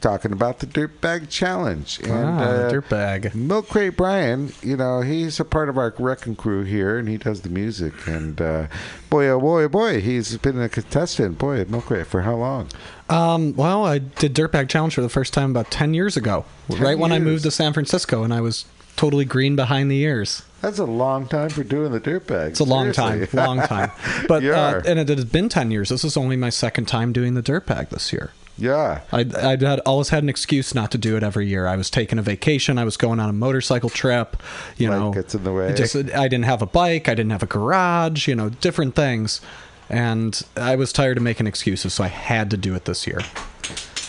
talking 0.01 0.31
about 0.31 0.59
the 0.59 0.65
Dirt 0.65 0.99
Bag 0.99 1.29
Challenge. 1.29 1.99
And 2.03 2.11
Ah, 2.11 2.39
uh, 2.39 2.69
dirt 2.69 2.89
bag. 2.89 3.33
Milk 3.35 3.69
Crate 3.69 3.95
Brian, 3.95 4.51
you 4.61 4.75
know, 4.75 5.01
he's 5.01 5.39
a 5.39 5.45
part 5.45 5.69
of 5.69 5.77
our 5.77 5.93
wrecking 5.97 6.35
crew 6.35 6.63
here, 6.63 6.97
and 6.97 7.07
he 7.07 7.17
does 7.17 7.41
the 7.41 7.49
music. 7.49 7.93
And 8.07 8.41
uh, 8.41 8.67
boy, 9.09 9.27
oh 9.29 9.39
boy, 9.39 9.63
oh 9.63 9.69
boy, 9.69 10.01
he's 10.01 10.35
been 10.37 10.59
a 10.59 10.67
contestant. 10.69 11.37
Boy, 11.37 11.59
at 11.61 11.69
Milk 11.69 11.85
Crate 11.85 12.07
for 12.07 12.21
how 12.21 12.35
long? 12.35 12.67
Um, 13.09 13.55
well, 13.55 13.85
I 13.85 13.99
did 13.99 14.33
Dirtbag 14.33 14.69
Challenge 14.69 14.93
for 14.93 15.01
the 15.01 15.09
first 15.09 15.33
time 15.33 15.51
about 15.51 15.69
10 15.71 15.93
years 15.93 16.17
ago, 16.17 16.45
10 16.69 16.81
right 16.81 16.97
when 16.97 17.11
I 17.11 17.19
moved 17.19 17.43
to 17.43 17.51
San 17.51 17.73
Francisco, 17.73 18.23
and 18.23 18.33
I 18.33 18.41
was 18.41 18.65
totally 18.95 19.25
green 19.25 19.55
behind 19.55 19.89
the 19.91 19.99
ears. 20.01 20.43
That's 20.61 20.77
a 20.79 20.85
long 20.85 21.27
time 21.27 21.49
for 21.49 21.63
doing 21.63 21.91
the 21.91 21.99
dirt 21.99 22.27
bag. 22.27 22.51
It's 22.51 22.59
a 22.59 22.63
long 22.63 22.91
time, 22.91 23.27
long 23.33 23.59
time. 23.61 23.91
But 24.27 24.45
uh, 24.45 24.81
and 24.85 24.99
it 24.99 25.09
has 25.09 25.25
been 25.25 25.49
10 25.49 25.71
years. 25.71 25.89
This 25.89 26.03
is 26.03 26.15
only 26.15 26.35
my 26.35 26.49
second 26.51 26.85
time 26.85 27.11
doing 27.11 27.33
the 27.33 27.41
Dirtbag 27.41 27.89
this 27.89 28.13
year. 28.13 28.31
Yeah. 28.61 29.01
I 29.11 29.25
I 29.35 29.57
had 29.57 29.79
always 29.81 30.09
had 30.09 30.21
an 30.23 30.29
excuse 30.29 30.75
not 30.75 30.91
to 30.91 30.97
do 30.97 31.17
it 31.17 31.23
every 31.23 31.47
year. 31.47 31.65
I 31.65 31.75
was 31.75 31.89
taking 31.89 32.19
a 32.19 32.21
vacation. 32.21 32.77
I 32.77 32.83
was 32.83 32.95
going 32.95 33.19
on 33.19 33.29
a 33.29 33.33
motorcycle 33.33 33.89
trip. 33.89 34.37
You 34.77 34.89
Life 34.89 34.99
know, 34.99 35.11
gets 35.13 35.33
in 35.33 35.43
the 35.43 35.51
way. 35.51 35.69
it 35.69 35.77
Just 35.77 35.95
I 35.95 36.27
didn't 36.27 36.45
have 36.45 36.61
a 36.61 36.67
bike. 36.67 37.09
I 37.09 37.15
didn't 37.15 37.31
have 37.31 37.43
a 37.43 37.47
garage. 37.47 38.27
You 38.27 38.35
know, 38.35 38.49
different 38.49 38.95
things. 38.95 39.41
And 39.89 40.41
I 40.55 40.75
was 40.75 40.93
tired 40.93 41.17
of 41.17 41.23
making 41.23 41.47
excuses, 41.47 41.93
so 41.95 42.03
I 42.03 42.07
had 42.07 42.49
to 42.51 42.57
do 42.57 42.75
it 42.75 42.85
this 42.85 43.05
year. 43.05 43.19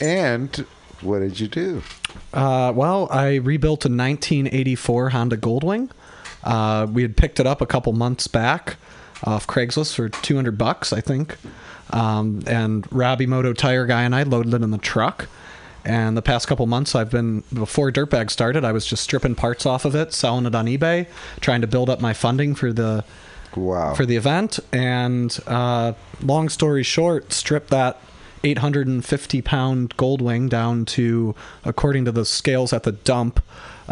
And 0.00 0.54
what 1.00 1.20
did 1.20 1.40
you 1.40 1.48
do? 1.48 1.82
Uh, 2.32 2.72
well, 2.74 3.08
I 3.10 3.36
rebuilt 3.36 3.84
a 3.84 3.88
1984 3.88 5.10
Honda 5.10 5.36
Goldwing. 5.36 5.90
Uh, 6.44 6.86
we 6.90 7.02
had 7.02 7.16
picked 7.16 7.40
it 7.40 7.46
up 7.46 7.60
a 7.60 7.66
couple 7.66 7.92
months 7.94 8.26
back 8.28 8.76
off 9.24 9.46
Craigslist 9.46 9.94
for 9.94 10.08
200 10.08 10.58
bucks, 10.58 10.92
I 10.92 11.00
think. 11.00 11.36
Um, 11.92 12.42
and 12.46 12.86
Robbie 12.90 13.26
Moto 13.26 13.52
Tire 13.52 13.86
Guy 13.86 14.02
and 14.02 14.14
I 14.14 14.22
loaded 14.22 14.54
it 14.54 14.62
in 14.62 14.70
the 14.70 14.78
truck. 14.78 15.28
And 15.84 16.16
the 16.16 16.22
past 16.22 16.46
couple 16.46 16.66
months, 16.66 16.94
I've 16.94 17.10
been 17.10 17.42
before 17.52 17.90
Dirtbag 17.90 18.30
started. 18.30 18.64
I 18.64 18.70
was 18.72 18.86
just 18.86 19.02
stripping 19.02 19.34
parts 19.34 19.66
off 19.66 19.84
of 19.84 19.94
it, 19.96 20.12
selling 20.12 20.46
it 20.46 20.54
on 20.54 20.66
eBay, 20.66 21.08
trying 21.40 21.60
to 21.60 21.66
build 21.66 21.90
up 21.90 22.00
my 22.00 22.12
funding 22.12 22.54
for 22.54 22.72
the 22.72 23.04
Wow. 23.56 23.94
for 23.94 24.06
the 24.06 24.16
event. 24.16 24.60
And 24.72 25.36
uh, 25.46 25.92
long 26.22 26.48
story 26.48 26.82
short, 26.84 27.32
stripped 27.32 27.68
that 27.70 28.00
850 28.44 29.42
pound 29.42 29.96
Goldwing 29.96 30.48
down 30.48 30.84
to, 30.86 31.34
according 31.64 32.04
to 32.06 32.12
the 32.12 32.24
scales 32.24 32.72
at 32.72 32.84
the 32.84 32.92
dump, 32.92 33.40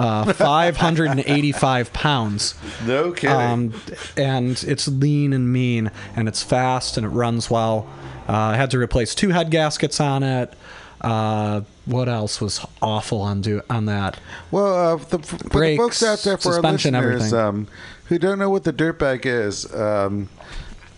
uh, 0.01 0.33
585 0.33 1.93
pounds. 1.93 2.55
no 2.87 3.13
kidding. 3.13 3.37
Um, 3.37 3.75
and 4.17 4.63
it's 4.67 4.89
lean 4.89 5.33
and 5.33 5.53
mean, 5.53 5.91
and 6.17 6.29
it's 6.29 6.43
fast 6.43 6.97
and 6.97 7.07
it 7.07 7.11
runs 7.11 7.51
well. 7.51 7.89
Uh, 8.29 8.33
I 8.33 8.57
had 8.57 8.71
to 8.71 8.79
replace 8.79 9.15
two 9.15 9.31
head 9.31 9.51
gaskets 9.51 10.01
on 10.01 10.23
it. 10.23 10.53
Uh, 11.01 11.63
what 11.87 12.09
else 12.09 12.41
was 12.41 12.65
awful 12.83 13.21
on 13.23 13.41
do 13.41 13.63
on 13.71 13.87
that? 13.87 14.19
Well, 14.51 14.95
uh, 14.95 14.97
the, 14.97 15.19
for 15.19 15.37
the 15.37 15.49
Brakes, 15.49 15.83
folks 15.83 16.03
out 16.03 16.19
there, 16.21 16.37
for 16.37 16.49
our 16.49 16.55
suspension, 16.55 16.95
listeners 16.95 17.33
everything. 17.33 17.39
um, 17.39 17.69
who 18.07 18.19
don't 18.19 18.39
know 18.39 18.51
what 18.51 18.65
the 18.65 18.73
dirt 18.73 18.99
bag 18.99 19.25
is, 19.25 19.73
um, 19.75 20.29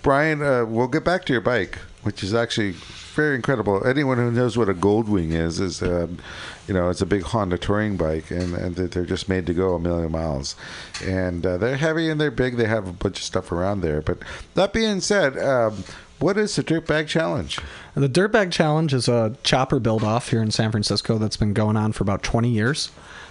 Brian, 0.03 0.43
uh, 0.43 0.65
we'll 0.65 0.89
get 0.89 1.05
back 1.05 1.25
to 1.27 1.33
your 1.33 1.41
bike, 1.41 1.79
which 2.03 2.25
is 2.25 2.35
actually 2.35 2.73
very 3.15 3.37
incredible. 3.37 3.87
Anyone 3.87 4.19
who 4.19 4.31
knows 4.33 4.59
what 4.59 4.69
a 4.69 4.75
Goldwing 4.75 5.33
is, 5.33 5.61
is 5.61 5.83
um, 5.83 6.19
you 6.69 6.75
know, 6.75 6.91
it's 6.91 7.01
a 7.01 7.07
big 7.07 7.23
Honda 7.23 7.59
touring 7.59 7.97
bike, 7.97 8.31
and, 8.31 8.55
and 8.55 8.77
they're 8.77 9.05
just 9.05 9.29
made 9.29 9.47
to 9.47 9.55
go 9.55 9.75
a 9.75 9.79
million 9.81 10.13
miles. 10.13 10.55
And 11.05 11.45
uh, 11.45 11.59
they're 11.59 11.77
heavy 11.77 12.09
and 12.09 12.21
they're 12.21 12.31
big. 12.31 12.57
They 12.57 12.67
have 12.67 12.87
a 12.87 12.93
bunch 12.93 13.19
of 13.19 13.25
stuff 13.25 13.51
around 13.51 13.81
there. 13.81 14.01
But 14.01 14.19
that 14.55 14.73
being 14.73 15.01
said, 15.01 15.37
um, 15.39 15.85
what 16.23 16.39
is 16.39 16.57
the 16.57 16.63
Dirtbag 16.63 17.09
Challenge? 17.09 17.59
The 17.95 18.09
Dirtbag 18.09 18.53
Challenge 18.53 18.95
is 18.95 19.09
a 19.09 19.37
chopper 19.43 19.79
build 19.81 20.05
off 20.05 20.31
here 20.31 20.41
in 20.41 20.51
San 20.51 20.71
Francisco 20.71 21.19
that's 21.19 21.37
been 21.37 21.53
going 21.53 21.77
on 21.77 21.93
for 21.93 22.03
about 22.05 22.23
20 22.23 22.49
years. 22.49 22.91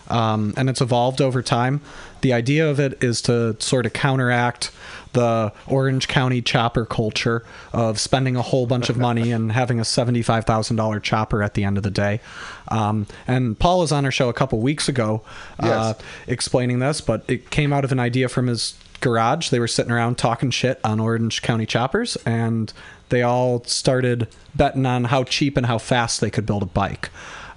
Um, 0.09 0.53
and 0.57 0.69
it's 0.69 0.81
evolved 0.81 1.21
over 1.21 1.41
time. 1.41 1.79
The 2.19 2.33
idea 2.33 2.69
of 2.69 2.81
it 2.81 3.01
is 3.01 3.21
to 3.23 3.55
sort 3.61 3.85
of 3.85 3.93
counteract 3.93 4.69
the 5.13 5.53
Orange 5.67 6.09
County 6.09 6.41
chopper 6.41 6.85
culture 6.85 7.45
of 7.71 7.97
spending 7.97 8.35
a 8.35 8.41
whole 8.41 8.65
bunch 8.65 8.89
of 8.89 8.97
money 9.07 9.31
and 9.31 9.53
having 9.53 9.79
a 9.79 9.83
$75,000 9.83 11.01
chopper 11.01 11.41
at 11.41 11.53
the 11.53 11.63
end 11.63 11.77
of 11.77 11.83
the 11.83 11.91
day. 11.91 12.19
Um, 12.67 13.07
and 13.25 13.57
Paul 13.57 13.79
was 13.79 13.93
on 13.93 14.03
our 14.03 14.11
show 14.11 14.27
a 14.27 14.33
couple 14.33 14.59
weeks 14.59 14.89
ago 14.89 15.21
uh, 15.59 15.93
Yes. 15.95 15.99
explaining 16.27 16.79
this, 16.79 16.99
but 16.99 17.23
it 17.29 17.49
came 17.49 17.71
out 17.71 17.85
of 17.85 17.93
an 17.93 17.99
idea 17.99 18.27
from 18.27 18.47
his 18.47 18.73
garage. 19.01 19.49
They 19.49 19.59
were 19.59 19.67
sitting 19.67 19.91
around 19.91 20.17
talking 20.17 20.51
shit 20.51 20.79
on 20.83 20.99
Orange 20.99 21.41
County 21.41 21.65
choppers, 21.65 22.15
and 22.25 22.71
they 23.09 23.21
all 23.21 23.63
started 23.65 24.27
betting 24.55 24.85
on 24.85 25.05
how 25.05 25.23
cheap 25.23 25.57
and 25.57 25.65
how 25.65 25.77
fast 25.77 26.21
they 26.21 26.29
could 26.29 26.45
build 26.45 26.63
a 26.63 26.67
bike. 26.67 27.09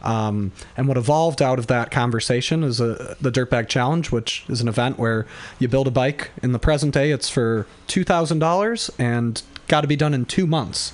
Um, 0.03 0.53
and 0.77 0.87
what 0.87 0.99
evolved 0.99 1.41
out 1.41 1.59
of 1.59 1.67
that 1.69 1.91
conversation 1.91 2.63
is 2.63 2.79
a, 2.81 3.17
the 3.21 3.31
Dirtbag 3.31 3.69
Challenge, 3.69 4.11
which 4.11 4.45
is 4.49 4.61
an 4.61 4.69
event 4.69 4.99
where 4.99 5.27
you 5.59 5.67
build 5.67 5.87
a 5.87 5.91
bike. 5.91 6.31
In 6.43 6.53
the 6.53 6.59
present 6.59 6.93
day, 6.93 7.11
it's 7.11 7.31
for 7.31 7.67
two 7.87 8.05
thousand 8.05 8.39
dollars 8.39 8.91
and 8.99 9.41
got 9.67 9.81
to 9.81 9.87
be 9.87 9.97
done 9.97 10.13
in 10.13 10.27
two 10.27 10.47
months. 10.47 10.93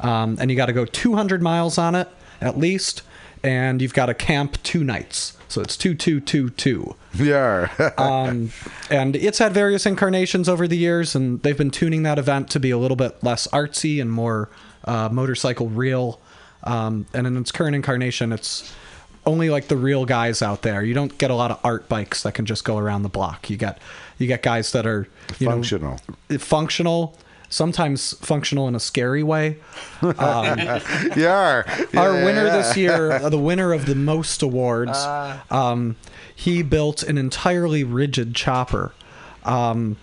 Um, 0.00 0.36
and 0.38 0.50
you 0.50 0.56
got 0.56 0.66
to 0.66 0.72
go 0.72 0.84
200 0.84 1.42
miles 1.42 1.78
on 1.78 1.94
it 1.94 2.08
at 2.40 2.58
least, 2.58 3.02
and 3.42 3.80
you've 3.80 3.94
got 3.94 4.06
to 4.06 4.14
camp 4.14 4.62
two 4.62 4.84
nights. 4.84 5.36
So 5.54 5.60
it's 5.60 5.76
two, 5.76 5.94
two, 5.94 6.18
two, 6.18 6.50
two 6.50 6.96
Yeah. 7.14 7.68
um, 7.96 8.50
and 8.90 9.14
it's 9.14 9.38
had 9.38 9.52
various 9.52 9.86
incarnations 9.86 10.48
over 10.48 10.66
the 10.66 10.76
years, 10.76 11.14
and 11.14 11.40
they've 11.44 11.56
been 11.56 11.70
tuning 11.70 12.02
that 12.02 12.18
event 12.18 12.50
to 12.50 12.60
be 12.60 12.72
a 12.72 12.76
little 12.78 12.96
bit 12.96 13.22
less 13.22 13.46
artsy 13.48 14.00
and 14.00 14.10
more 14.10 14.50
uh, 14.84 15.08
motorcycle 15.12 15.68
real. 15.68 16.20
Um, 16.64 17.06
and 17.14 17.24
in 17.28 17.36
its 17.36 17.52
current 17.52 17.76
incarnation, 17.76 18.32
it's 18.32 18.74
only 19.26 19.48
like 19.48 19.68
the 19.68 19.76
real 19.76 20.04
guys 20.04 20.42
out 20.42 20.62
there. 20.62 20.82
You 20.82 20.92
don't 20.92 21.16
get 21.18 21.30
a 21.30 21.36
lot 21.36 21.52
of 21.52 21.60
art 21.62 21.88
bikes 21.88 22.24
that 22.24 22.34
can 22.34 22.46
just 22.46 22.64
go 22.64 22.76
around 22.76 23.04
the 23.04 23.08
block. 23.08 23.48
You 23.48 23.56
get 23.56 23.78
you 24.18 24.26
get 24.26 24.42
guys 24.42 24.72
that 24.72 24.88
are 24.88 25.06
you 25.38 25.46
Functional. 25.46 26.00
know, 26.28 26.38
functional, 26.38 27.16
sometimes 27.54 28.14
functional 28.14 28.66
in 28.68 28.74
a 28.74 28.80
scary 28.80 29.22
way. 29.22 29.56
Yeah. 31.16 31.62
Our 31.96 32.18
Yeah, 32.18 32.24
winner 32.24 32.46
yeah. 32.46 32.56
this 32.56 32.76
year, 32.76 33.12
uh, 33.12 33.28
the 33.28 33.38
winner 33.38 33.72
of 33.72 33.86
the 33.86 33.94
most 33.94 34.42
awards, 34.42 34.98
um, 35.50 35.96
he 36.34 36.62
built 36.62 37.02
an 37.02 37.16
entirely 37.16 37.84
rigid 37.84 38.34
chopper. 38.34 38.92
Um, 39.44 39.96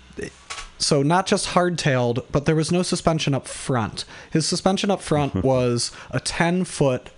so 0.77 1.03
not 1.03 1.27
just 1.27 1.49
hardtailed, 1.49 2.23
but 2.31 2.45
there 2.45 2.55
was 2.55 2.71
no 2.71 2.81
suspension 2.83 3.33
up 3.33 3.47
front. 3.47 4.05
His 4.31 4.47
suspension 4.47 4.89
up 4.89 5.01
front 5.01 5.35
was 5.43 5.91
a 6.09 6.19
10 6.19 6.63
foot, 6.63 7.09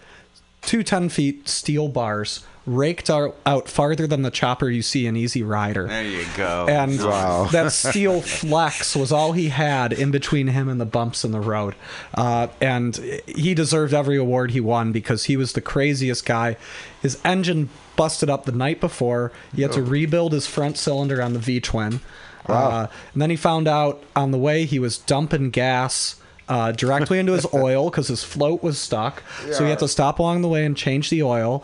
two 0.64 0.84
10 0.84 1.10
feet 1.10 1.48
steel 1.48 1.88
bars 1.88 2.46
raked 2.66 3.10
out, 3.10 3.36
out 3.46 3.68
farther 3.68 4.08
than 4.08 4.22
the 4.22 4.32
chopper 4.32 4.70
you 4.70 4.82
see 4.82 5.06
in 5.06 5.18
Easy 5.18 5.44
Rider. 5.44 5.88
There 5.88 6.04
you 6.04 6.26
go. 6.38 6.66
And 6.70 6.98
Wow. 7.04 7.50
that 7.52 7.72
steel 7.74 8.22
flex 8.22 8.96
was 8.96 9.12
all 9.12 9.34
he 9.34 9.50
had 9.50 9.92
in 9.92 10.12
between 10.12 10.48
him 10.48 10.70
and 10.70 10.80
the 10.80 10.86
bumps 10.86 11.26
in 11.26 11.32
the 11.32 11.42
road. 11.42 11.76
Uh, 12.14 12.48
and 12.62 12.96
he 13.28 13.54
deserved 13.54 13.94
every 13.94 14.18
award 14.18 14.52
he 14.52 14.62
won 14.62 14.92
because 14.94 15.26
he 15.26 15.36
was 15.36 15.54
the 15.54 15.62
craziest 15.62 16.26
guy. 16.26 16.56
His 17.02 17.20
engine 17.26 17.70
busted 17.98 18.30
up 18.30 18.46
the 18.46 18.52
night 18.54 18.80
before. 18.80 19.32
He 19.54 19.62
had 19.62 19.74
to 19.74 19.84
rebuild 19.84 20.32
his 20.32 20.48
front 20.48 20.78
cylinder 20.78 21.22
on 21.22 21.34
the 21.34 21.40
V 21.40 21.60
twin. 21.60 22.00
Uh, 22.48 22.88
and 23.14 23.22
then 23.22 23.30
he 23.30 23.36
found 23.36 23.68
out 23.68 24.02
on 24.16 24.32
the 24.32 24.38
way 24.38 24.66
he 24.66 24.80
was 24.80 24.98
dumping 24.98 25.50
gas. 25.50 26.16
Uh, 26.50 26.74
directly 26.74 27.20
into 27.20 27.32
his 27.32 27.48
oil 27.54 27.90
because 27.90 28.10
his 28.10 28.22
float 28.22 28.62
was 28.62 28.78
stuck. 28.78 29.24
Yeah. 29.48 29.54
So 29.54 29.64
he 29.64 29.70
had 29.70 29.80
to 29.80 29.88
stop 29.88 30.20
along 30.20 30.42
the 30.42 30.50
way 30.50 30.66
and 30.66 30.76
change 30.76 31.10
the 31.10 31.24
oil 31.24 31.64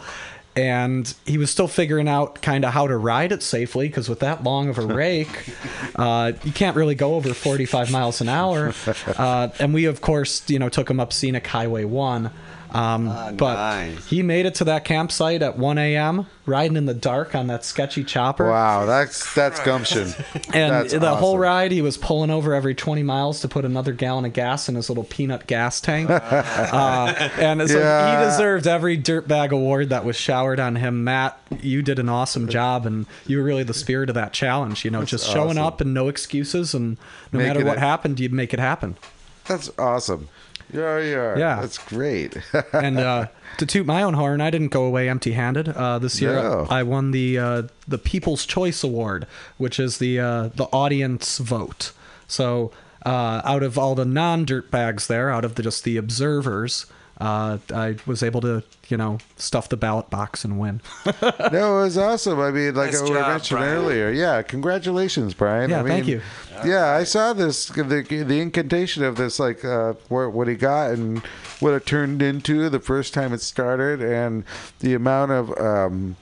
and 0.56 1.14
he 1.26 1.38
was 1.38 1.50
still 1.50 1.68
figuring 1.68 2.08
out 2.08 2.42
kind 2.42 2.66
of 2.66 2.74
how 2.74 2.88
to 2.88 2.98
ride 2.98 3.32
it 3.32 3.42
safely 3.44 3.88
because 3.88 4.10
with 4.10 4.20
that 4.20 4.44
long 4.44 4.70
of 4.70 4.78
a 4.78 4.86
rake 4.86 5.50
uh, 5.96 6.32
you 6.44 6.52
can't 6.52 6.76
really 6.76 6.96
go 6.96 7.16
over 7.16 7.34
45 7.34 7.92
miles 7.92 8.22
an 8.22 8.30
hour. 8.30 8.74
Uh, 9.18 9.50
and 9.60 9.74
we 9.74 9.86
of 9.86 10.02
course 10.02 10.48
you 10.50 10.60
know 10.60 10.70
took 10.70 10.90
him 10.90 11.00
up 11.00 11.14
scenic 11.14 11.46
highway 11.48 11.84
1 11.84 12.32
um, 12.72 13.06
but 13.38 13.56
nice. 13.56 14.08
he 14.10 14.22
made 14.24 14.46
it 14.46 14.56
to 14.56 14.64
that 14.66 14.86
campsite 14.86 15.42
at 15.42 15.58
1 15.58 15.78
a.m 15.78 16.28
riding 16.50 16.76
in 16.76 16.86
the 16.86 16.94
dark 16.94 17.36
on 17.36 17.48
that 17.48 17.64
sketchy 17.64 18.04
chopper 18.04 18.50
Wow, 18.50 18.86
that's 18.86 19.34
that's 19.34 19.60
gumption. 19.62 20.12
and 20.54 20.74
That's 20.74 20.94
the 20.94 21.16
whole 21.16 21.38
ride, 21.38 21.72
he 21.72 21.82
was 21.82 21.98
pulling 21.98 22.32
over 22.32 22.54
every 22.54 22.76
20 22.76 23.04
miles 23.04 23.40
to 23.42 23.48
put 23.48 23.64
another 23.64 23.94
gallon 23.94 24.26
of 24.26 24.34
gas 24.34 24.68
in 24.68 24.76
his 24.76 24.90
little 24.90 25.04
peanut 25.04 25.48
gas 25.48 25.80
tank. 25.80 26.10
uh, 26.12 27.30
and 27.38 27.70
so 27.70 27.80
Yeah. 27.80 28.20
he 28.20 28.26
deserved 28.26 28.68
every 28.68 28.98
dirtbag 28.98 29.52
award 29.52 29.90
that 29.90 30.04
was 30.04 30.16
showered 30.16 30.60
on 30.60 30.76
him. 30.76 31.04
Matt, 31.04 31.40
you 31.62 31.82
did 31.82 32.00
an 32.00 32.10
awesome 32.10 32.50
job, 32.50 32.86
and 32.86 33.06
you 33.28 33.38
were 33.38 33.44
really 33.44 33.64
the 33.64 33.74
spirit 33.74 34.10
of 34.10 34.16
that 34.16 34.34
challenge. 34.34 34.84
You 34.84 34.92
know, 34.92 35.04
just 35.04 35.30
showing 35.30 35.52
awesome. 35.60 35.64
up 35.64 35.82
and 35.82 35.94
no 35.94 36.08
excuses, 36.08 36.74
and 36.74 36.98
no 37.32 37.38
Making 37.40 37.48
matter 37.48 37.66
what 37.66 37.78
it- 37.78 37.82
happened, 37.82 38.20
you'd 38.20 38.34
make 38.34 38.54
it 38.54 38.60
happen. 38.60 38.98
That's 39.46 39.72
awesome. 39.78 40.30
Yeah, 40.72 41.00
yeah. 41.00 41.38
Yeah. 41.38 41.62
That's 41.62 41.78
great. 41.78 42.38
and 42.74 43.00
uh, 43.00 43.28
to 43.58 43.66
toot 43.66 43.86
my 43.86 44.04
own 44.04 44.14
horn, 44.14 44.42
I 44.42 44.50
didn't 44.50 44.68
go 44.70 44.84
away 44.86 45.10
empty-handed. 45.10 45.70
Uh, 45.70 46.00
this 46.00 46.22
year, 46.22 46.34
No. 46.36 46.68
I 46.70 46.84
won 46.84 47.12
the 47.12 47.38
uh, 47.40 47.64
the 47.88 47.98
People's 47.98 48.46
Choice 48.46 48.84
Award, 48.84 49.26
which 49.58 49.80
is 49.80 49.98
the 49.98 50.20
uh, 50.20 50.48
the 50.56 50.66
audience 50.66 51.38
vote. 51.40 51.92
So, 52.28 52.72
uh, 53.06 53.42
out 53.44 53.64
of 53.64 53.78
all 53.80 53.96
the 53.96 54.06
non-dirtbags 54.06 55.08
there, 55.08 55.32
out 55.32 55.44
of 55.44 55.56
the, 55.56 55.64
just 55.64 55.84
the 55.84 55.98
observers, 55.98 56.86
uh, 57.20 57.58
I 57.74 57.98
was 58.06 58.24
able 58.24 58.42
to, 58.42 58.64
you 58.88 58.98
know, 58.98 59.18
stuff 59.36 59.68
the 59.70 59.78
ballot 59.78 60.10
box 60.10 60.46
and 60.46 60.58
win. 60.60 60.82
no, 61.52 61.80
it 61.80 61.84
was 61.84 61.98
awesome. 61.98 62.40
I 62.40 62.52
mean, 62.52 62.74
like 62.76 62.94
Nice 62.94 63.02
we 63.02 63.10
job, 63.10 63.28
mentioned 63.28 63.60
Brian. 63.60 63.78
earlier. 63.78 64.10
Yeah, 64.10 64.42
congratulations, 64.42 65.34
Brian. 65.34 65.70
Yeah, 65.70 65.80
I 65.80 65.84
mean, 65.84 65.92
thank 65.92 66.08
you. 66.08 66.22
Yeah, 66.66 66.88
I 66.88 67.04
saw 67.04 67.34
this 67.34 67.68
the 67.68 67.84
the 68.26 68.40
incantation 68.40 69.04
of 69.04 69.16
this, 69.18 69.40
like 69.40 69.64
uh, 69.66 69.94
what 70.08 70.32
what 70.34 70.48
he 70.48 70.56
got 70.56 70.92
and 70.92 71.20
what 71.60 71.74
it 71.74 71.86
turned 71.86 72.22
into 72.22 72.70
the 72.70 72.80
first 72.80 73.14
time 73.14 73.34
it 73.34 73.42
started, 73.42 74.02
and 74.02 74.44
the 74.80 74.94
amount 74.94 75.32
of. 75.32 75.58
Um, 75.60 76.16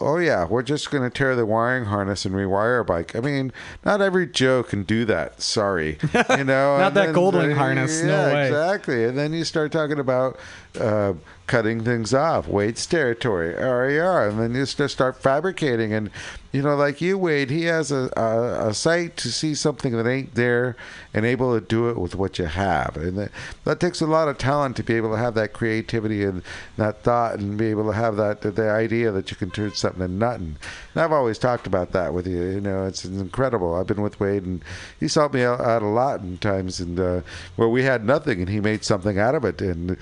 Oh 0.00 0.16
yeah, 0.16 0.46
we're 0.46 0.62
just 0.62 0.90
gonna 0.90 1.10
tear 1.10 1.36
the 1.36 1.44
wiring 1.44 1.84
harness 1.84 2.24
and 2.24 2.34
rewire 2.34 2.80
a 2.80 2.84
bike. 2.84 3.14
I 3.14 3.20
mean, 3.20 3.52
not 3.84 4.00
every 4.00 4.26
Joe 4.26 4.62
can 4.62 4.82
do 4.84 5.04
that. 5.04 5.42
Sorry, 5.42 5.98
you 6.02 6.08
know. 6.44 6.78
Not 6.78 6.86
and 6.88 6.96
that 6.96 7.06
then- 7.06 7.14
Goldwing 7.14 7.54
harness, 7.54 8.02
no 8.02 8.08
Yeah, 8.28 8.32
way. 8.32 8.46
exactly. 8.48 9.04
And 9.04 9.18
then 9.18 9.32
you 9.32 9.44
start 9.44 9.72
talking 9.72 9.98
about 9.98 10.38
uh, 10.78 11.14
cutting 11.46 11.82
things 11.82 12.14
off, 12.14 12.46
Wade's 12.46 12.86
territory, 12.86 13.54
RER, 13.54 14.28
and 14.28 14.38
then 14.38 14.54
you 14.54 14.64
just 14.64 14.94
start 14.94 15.20
fabricating. 15.20 15.92
And 15.92 16.10
you 16.52 16.62
know, 16.62 16.76
like 16.76 17.00
you, 17.00 17.18
Wade, 17.18 17.50
he 17.50 17.64
has 17.64 17.90
a, 17.90 18.08
a, 18.16 18.68
a 18.68 18.74
sight 18.74 19.16
to 19.18 19.32
see 19.32 19.54
something 19.54 19.96
that 19.96 20.06
ain't 20.06 20.34
there 20.34 20.76
and 21.14 21.24
able 21.24 21.58
to 21.58 21.64
do 21.64 21.88
it 21.88 21.96
with 21.96 22.14
what 22.14 22.38
you 22.38 22.44
have. 22.44 22.96
And 22.96 23.18
that, 23.18 23.30
that 23.64 23.80
takes 23.80 24.00
a 24.00 24.06
lot 24.06 24.28
of 24.28 24.38
talent 24.38 24.76
to 24.76 24.82
be 24.82 24.94
able 24.94 25.10
to 25.10 25.16
have 25.16 25.34
that 25.34 25.52
creativity 25.52 26.24
and 26.24 26.42
that 26.76 27.02
thought 27.02 27.38
and 27.38 27.56
be 27.56 27.66
able 27.66 27.86
to 27.86 27.96
have 27.96 28.16
that 28.16 28.42
the 28.42 28.70
idea 28.70 29.10
that 29.10 29.30
you 29.30 29.36
can 29.36 29.50
turn 29.50 29.72
something 29.72 30.02
into 30.02 30.16
nothing. 30.16 30.56
And 30.94 31.02
I've 31.02 31.12
always 31.12 31.38
talked 31.38 31.66
about 31.66 31.92
that 31.92 32.14
with 32.14 32.26
you. 32.26 32.42
You 32.42 32.60
know, 32.60 32.86
it's 32.86 33.04
incredible. 33.04 33.74
I've 33.74 33.86
been 33.86 34.02
with 34.02 34.20
Wade, 34.20 34.44
and 34.44 34.64
he's 35.00 35.14
helped 35.14 35.34
me 35.34 35.42
out, 35.42 35.60
out 35.60 35.82
a 35.82 35.86
lot 35.86 36.20
in 36.20 36.38
times, 36.38 36.78
and 36.80 36.98
uh, 36.98 37.20
where 37.56 37.68
we 37.68 37.82
had 37.82 38.04
nothing, 38.04 38.40
and 38.40 38.48
he 38.48 38.60
made 38.60 38.84
something 38.84 39.18
out 39.18 39.34
of 39.34 39.44
it. 39.44 39.60
And 39.60 39.96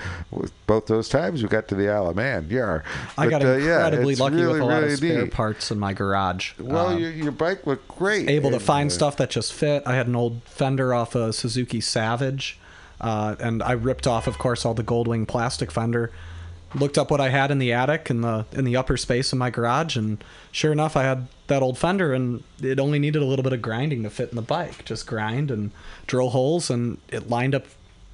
both 0.69 0.87
those 0.87 1.09
times, 1.09 1.43
we 1.43 1.49
got 1.49 1.67
to 1.69 1.75
the 1.75 1.89
Isle 1.89 2.11
of 2.11 2.15
Man. 2.17 2.47
Yeah, 2.49 2.83
I 3.17 3.29
got 3.29 3.43
uh, 3.43 3.49
incredibly 3.55 4.13
it's 4.13 4.21
lucky 4.21 4.37
with 4.37 4.61
a 4.61 4.65
lot 4.65 4.83
really 4.83 4.93
of 4.93 4.99
spare 4.99 5.23
neat. 5.25 5.33
parts 5.33 5.73
in 5.73 5.79
my 5.81 5.93
garage. 5.95 6.53
Well, 6.61 6.89
Uh, 6.91 6.97
your, 6.97 7.11
your 7.11 7.33
bike 7.33 7.67
looked 7.67 7.89
great. 7.89 8.29
able 8.31 8.51
to 8.53 8.61
find 8.61 8.91
uh, 8.91 8.95
stuff 8.95 9.17
that 9.17 9.31
just 9.31 9.53
fit. 9.53 9.83
I 9.87 9.95
had 9.97 10.07
an 10.07 10.15
old 10.15 10.43
fender 10.45 10.95
off 10.95 11.17
a 11.17 11.33
Suzuki 11.33 11.81
Savage, 11.81 12.59
uh, 13.01 13.35
and 13.41 13.63
I 13.63 13.73
ripped 13.73 14.07
off, 14.07 14.27
of 14.29 14.39
course, 14.39 14.65
all 14.65 14.75
the 14.75 14.85
Goldwing 14.85 15.27
plastic 15.27 15.73
fender. 15.73 16.13
Looked 16.75 16.99
up 16.99 17.11
what 17.11 17.19
I 17.19 17.31
had 17.31 17.51
in 17.51 17.59
the 17.59 17.73
attic 17.73 18.11
in 18.11 18.21
the 18.21 18.45
in 18.53 18.67
the 18.67 18.77
upper 18.77 18.99
space 18.99 19.33
in 19.33 19.39
my 19.39 19.49
garage, 19.49 19.97
and 19.97 20.23
sure 20.53 20.71
enough, 20.71 20.99
I 20.99 21.03
had 21.03 21.29
that 21.47 21.63
old 21.63 21.79
fender, 21.79 22.13
and 22.13 22.45
it 22.63 22.79
only 22.79 22.99
needed 22.99 23.23
a 23.23 23.25
little 23.25 23.43
bit 23.43 23.55
of 23.55 23.63
grinding 23.63 24.03
to 24.03 24.11
fit 24.11 24.29
in 24.29 24.37
the 24.37 24.43
bike. 24.43 24.85
Just 24.85 25.07
grind 25.07 25.51
and 25.51 25.71
drill 26.07 26.29
holes, 26.29 26.69
and 26.69 26.99
it 27.09 27.31
lined 27.31 27.55
up 27.55 27.65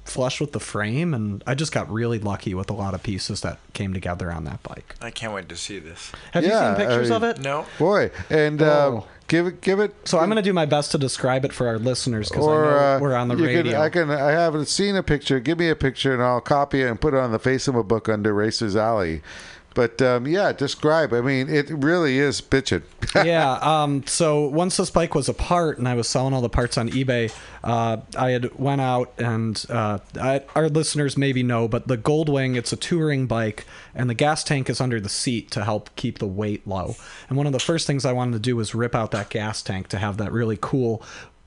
flush 0.05 0.39
with 0.39 0.53
the 0.53 0.59
frame. 0.59 1.13
And 1.13 1.43
I 1.45 1.55
just 1.55 1.71
got 1.73 1.91
really 1.91 2.19
lucky 2.19 2.53
with 2.53 2.69
a 2.69 2.73
lot 2.73 2.93
of 2.93 3.03
pieces 3.03 3.41
that 3.41 3.59
came 3.73 3.93
together 3.93 4.31
on 4.31 4.43
that 4.45 4.63
bike. 4.63 4.95
I 5.01 5.11
can't 5.11 5.33
wait 5.33 5.49
to 5.49 5.55
see 5.57 5.79
this. 5.79 6.11
Have 6.31 6.43
Yeah, 6.45 6.71
you 6.71 6.77
seen 6.77 6.87
pictures 6.87 7.11
I- 7.11 7.15
of 7.15 7.23
it? 7.23 7.39
No. 7.41 7.65
Boy, 7.77 8.11
and 8.29 8.61
um, 8.61 8.93
Oh. 8.95 9.07
give 9.27 9.47
it, 9.47 9.61
give 9.61 9.79
it. 9.79 9.93
So 10.07 10.19
I'm 10.19 10.27
going 10.29 10.37
to 10.37 10.41
do 10.41 10.53
my 10.53 10.65
best 10.65 10.91
to 10.91 10.97
describe 10.97 11.43
it 11.43 11.51
for 11.51 11.67
our 11.67 11.77
listeners 11.79 12.29
because 12.29 12.45
I 12.47 12.51
know 12.51 12.55
uh, 12.63 12.99
we're 13.01 13.15
on 13.15 13.27
the 13.27 13.35
you 13.35 13.45
radio. 13.45 13.63
Can, 13.73 13.75
I 13.81 13.89
can. 13.89 14.11
I 14.11 14.31
haven't 14.31 14.67
seen 14.67 14.95
a 14.95 15.03
picture. 15.03 15.39
Give 15.39 15.57
me 15.59 15.69
a 15.69 15.75
picture, 15.75 16.13
and 16.13 16.21
I'll 16.23 16.39
copy 16.41 16.81
it 16.83 16.87
and 16.89 17.01
put 17.01 17.13
it 17.13 17.19
on 17.19 17.31
the 17.31 17.39
face 17.39 17.67
of 17.67 17.75
a 17.75 17.83
book 17.83 18.07
under 18.07 18.33
Racers 18.33 18.75
Alley. 18.75 19.21
But 19.75 20.01
um, 20.01 20.25
yeah, 20.25 20.53
describe. 20.53 21.13
I 21.13 21.21
mean, 21.21 21.49
it 21.49 21.69
really 21.69 22.17
is 22.17 22.41
bitching. 22.41 22.81
yeah. 23.15 23.59
Um, 23.61 24.07
so 24.07 24.47
once 24.47 24.77
this 24.77 24.89
bike 24.89 25.13
was 25.13 25.29
apart 25.29 25.77
and 25.77 25.87
I 25.87 25.93
was 25.93 26.07
selling 26.07 26.33
all 26.33 26.41
the 26.41 26.49
parts 26.49 26.77
on 26.77 26.89
eBay, 26.89 27.31
uh, 27.63 27.97
I 28.17 28.31
had 28.31 28.57
went 28.57 28.81
out 28.81 29.13
and 29.17 29.63
uh, 29.69 29.99
I, 30.19 30.41
our 30.55 30.69
listeners 30.69 31.17
maybe 31.17 31.43
know, 31.43 31.67
but 31.67 31.87
the 31.87 31.97
Goldwing 31.97 32.55
it's 32.55 32.71
a 32.71 32.77
touring 32.77 33.27
bike 33.27 33.65
and 33.93 34.09
the 34.09 34.13
gas 34.13 34.43
tank 34.43 34.69
is 34.69 34.79
under 34.79 34.99
the 34.99 35.09
seat 35.09 35.51
to 35.51 35.65
help 35.65 35.93
keep 35.97 36.19
the 36.19 36.27
weight 36.27 36.65
low. 36.65 36.95
And 37.27 37.37
one 37.37 37.45
of 37.45 37.53
the 37.53 37.59
first 37.59 37.85
things 37.85 38.05
I 38.05 38.13
wanted 38.13 38.33
to 38.33 38.39
do 38.39 38.55
was 38.55 38.73
rip 38.73 38.95
out 38.95 39.11
that 39.11 39.29
gas 39.29 39.61
tank 39.61 39.89
to 39.89 39.99
have 39.99 40.17
that 40.17 40.31
really 40.31 40.57
cool 40.59 41.03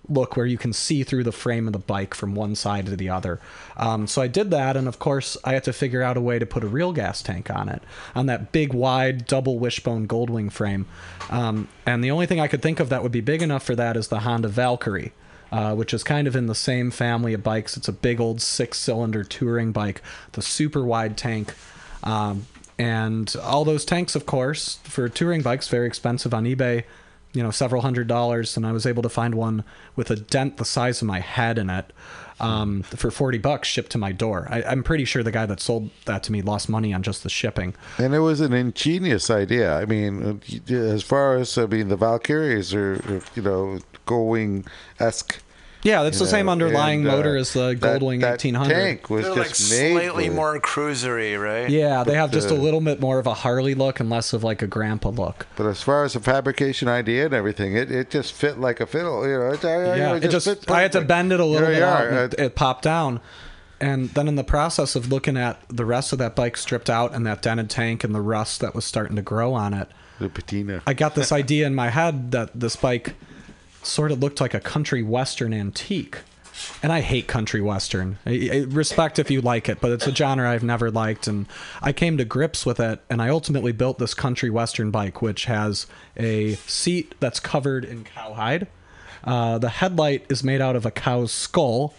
look 0.08 0.36
where 0.36 0.46
you 0.46 0.58
can 0.58 0.72
see 0.72 1.02
through 1.02 1.24
the 1.24 1.32
frame 1.32 1.66
of 1.66 1.72
the 1.72 1.78
bike 1.78 2.14
from 2.14 2.34
one 2.34 2.54
side 2.54 2.86
to 2.86 2.96
the 2.96 3.08
other. 3.08 3.40
Um, 3.76 4.06
so 4.06 4.22
I 4.22 4.26
did 4.26 4.50
that, 4.50 4.76
and 4.76 4.88
of 4.88 4.98
course, 4.98 5.36
I 5.44 5.52
had 5.52 5.64
to 5.64 5.72
figure 5.72 6.02
out 6.02 6.16
a 6.16 6.20
way 6.20 6.38
to 6.38 6.46
put 6.46 6.64
a 6.64 6.68
real 6.68 6.92
gas 6.92 7.22
tank 7.22 7.50
on 7.50 7.68
it, 7.68 7.82
on 8.14 8.26
that 8.26 8.52
big, 8.52 8.72
wide, 8.72 9.26
double 9.26 9.58
wishbone 9.58 10.08
Goldwing 10.08 10.50
frame. 10.50 10.86
Um, 11.30 11.68
and 11.86 12.02
the 12.02 12.10
only 12.10 12.26
thing 12.26 12.40
I 12.40 12.48
could 12.48 12.62
think 12.62 12.80
of 12.80 12.88
that 12.88 13.02
would 13.02 13.12
be 13.12 13.20
big 13.20 13.42
enough 13.42 13.62
for 13.62 13.76
that 13.76 13.96
is 13.96 14.08
the 14.08 14.20
Honda 14.20 14.48
Valkyrie. 14.48 15.12
Uh, 15.50 15.74
which 15.74 15.94
is 15.94 16.04
kind 16.04 16.28
of 16.28 16.36
in 16.36 16.44
the 16.44 16.54
same 16.54 16.90
family 16.90 17.32
of 17.32 17.42
bikes. 17.42 17.74
It's 17.74 17.88
a 17.88 17.92
big 17.92 18.20
old 18.20 18.42
six 18.42 18.78
cylinder 18.78 19.24
touring 19.24 19.72
bike, 19.72 20.02
the 20.32 20.42
super 20.42 20.84
wide 20.84 21.16
tank. 21.16 21.54
Um, 22.02 22.44
and 22.78 23.34
all 23.42 23.64
those 23.64 23.86
tanks, 23.86 24.14
of 24.14 24.26
course, 24.26 24.78
for 24.84 25.08
touring 25.08 25.40
bikes, 25.40 25.66
very 25.68 25.86
expensive 25.86 26.34
on 26.34 26.44
eBay 26.44 26.84
you 27.34 27.42
know 27.42 27.50
several 27.50 27.82
hundred 27.82 28.06
dollars 28.06 28.56
and 28.56 28.66
i 28.66 28.72
was 28.72 28.86
able 28.86 29.02
to 29.02 29.08
find 29.08 29.34
one 29.34 29.62
with 29.96 30.10
a 30.10 30.16
dent 30.16 30.56
the 30.56 30.64
size 30.64 31.02
of 31.02 31.06
my 31.08 31.20
head 31.20 31.58
in 31.58 31.68
it 31.70 31.92
um, 32.40 32.82
for 32.82 33.10
40 33.10 33.38
bucks 33.38 33.66
shipped 33.66 33.90
to 33.92 33.98
my 33.98 34.12
door 34.12 34.46
I, 34.48 34.62
i'm 34.62 34.82
pretty 34.82 35.04
sure 35.04 35.22
the 35.22 35.32
guy 35.32 35.44
that 35.46 35.60
sold 35.60 35.90
that 36.04 36.22
to 36.24 36.32
me 36.32 36.40
lost 36.40 36.68
money 36.68 36.94
on 36.94 37.02
just 37.02 37.22
the 37.22 37.28
shipping 37.28 37.74
And 37.98 38.14
it 38.14 38.20
was 38.20 38.40
an 38.40 38.52
ingenious 38.52 39.28
idea. 39.28 39.74
I 39.76 39.84
mean, 39.84 40.40
as 40.68 41.02
far 41.02 41.36
as 41.36 41.58
I 41.58 41.66
mean, 41.66 41.88
the 41.88 41.96
Valkyries 41.96 42.72
are, 42.74 43.22
you 43.34 43.42
know, 43.42 43.80
going 44.06 44.64
esque. 45.00 45.42
Yeah, 45.84 46.02
it's 46.02 46.18
you 46.18 46.26
the 46.26 46.30
same 46.30 46.48
underlying 46.48 47.00
and, 47.00 47.08
uh, 47.08 47.12
motor 47.16 47.36
as 47.36 47.52
the 47.52 47.76
that- 47.78 48.00
Goldwing 48.00 48.20
that 48.22 48.30
1800. 48.42 48.74
tank 48.74 49.10
was 49.10 49.24
They're 49.26 49.34
like 49.36 49.48
just 49.48 49.70
made 49.70 49.92
slightly 49.92 50.28
with- 50.28 50.36
more 50.36 50.58
cruisery, 50.58 51.36
right? 51.36 51.70
Yeah, 51.70 52.02
they 52.04 52.14
have 52.14 52.32
just 52.32 52.50
a 52.50 52.54
little 52.54 52.80
bit 52.80 53.00
more 53.00 53.18
of 53.20 53.26
a 53.28 53.34
Harley 53.34 53.74
look 53.74 54.00
and 54.00 54.10
less 54.10 54.32
of 54.32 54.42
like 54.42 54.60
a 54.60 54.66
grandpa 54.66 55.10
look. 55.10 55.46
But 55.56 55.66
as 55.66 55.80
far 55.82 56.04
as 56.04 56.14
the 56.14 56.20
fabrication 56.20 56.88
idea 56.88 57.26
and 57.26 57.34
everything, 57.34 57.76
it, 57.76 57.90
it 57.92 58.10
just 58.10 58.32
fit 58.32 58.58
like 58.58 58.80
a 58.80 58.86
fiddle. 58.86 59.24
You 59.26 59.38
know, 59.38 59.50
it, 59.52 59.64
I- 59.64 59.96
yeah, 59.96 60.12
I- 60.12 60.16
it 60.16 60.30
just 60.30 60.46
fit 60.48 60.70
I 60.70 60.82
had 60.82 60.92
to 60.92 61.00
bend 61.00 61.32
it 61.32 61.38
a 61.40 61.44
little 61.44 61.66
Here 61.68 61.76
bit 61.76 61.78
you 61.78 61.84
out 61.84 62.04
are. 62.04 62.08
and 62.08 62.34
it, 62.34 62.40
it 62.40 62.54
popped 62.56 62.82
down. 62.82 63.20
And 63.80 64.08
then 64.10 64.26
in 64.26 64.34
the 64.34 64.42
process 64.42 64.96
of 64.96 65.12
looking 65.12 65.36
at 65.36 65.60
the 65.68 65.84
rest 65.84 66.12
of 66.12 66.18
that 66.18 66.34
bike 66.34 66.56
stripped 66.56 66.90
out 66.90 67.14
and 67.14 67.24
that 67.28 67.42
dented 67.42 67.70
tank 67.70 68.02
and 68.02 68.12
the 68.12 68.20
rust 68.20 68.58
that 68.60 68.74
was 68.74 68.84
starting 68.84 69.14
to 69.14 69.22
grow 69.22 69.54
on 69.54 69.72
it, 69.72 69.86
the 70.18 70.28
patina. 70.28 70.82
I 70.84 70.94
got 70.94 71.14
this 71.14 71.30
idea 71.42 71.64
in 71.68 71.76
my 71.76 71.90
head 71.90 72.32
that 72.32 72.50
this 72.58 72.74
bike 72.74 73.14
sort 73.88 74.12
of 74.12 74.20
looked 74.20 74.40
like 74.40 74.54
a 74.54 74.60
country 74.60 75.02
western 75.02 75.52
antique. 75.52 76.18
And 76.82 76.92
I 76.92 77.02
hate 77.02 77.28
country 77.28 77.60
western. 77.60 78.18
I, 78.26 78.50
I 78.52 78.56
respect 78.68 79.20
if 79.20 79.30
you 79.30 79.40
like 79.40 79.68
it, 79.68 79.80
but 79.80 79.92
it's 79.92 80.06
a 80.08 80.14
genre 80.14 80.50
I've 80.50 80.64
never 80.64 80.90
liked. 80.90 81.28
And 81.28 81.46
I 81.80 81.92
came 81.92 82.18
to 82.18 82.24
grips 82.24 82.66
with 82.66 82.80
it, 82.80 83.00
and 83.08 83.22
I 83.22 83.28
ultimately 83.28 83.70
built 83.70 83.98
this 83.98 84.12
country 84.12 84.50
western 84.50 84.90
bike, 84.90 85.22
which 85.22 85.44
has 85.44 85.86
a 86.16 86.54
seat 86.54 87.14
that's 87.20 87.38
covered 87.38 87.84
in 87.84 88.02
cowhide. 88.04 88.66
Uh, 89.22 89.58
the 89.58 89.68
headlight 89.68 90.26
is 90.28 90.42
made 90.42 90.60
out 90.60 90.74
of 90.74 90.84
a 90.84 90.90
cow's 90.90 91.32
skull 91.32 91.94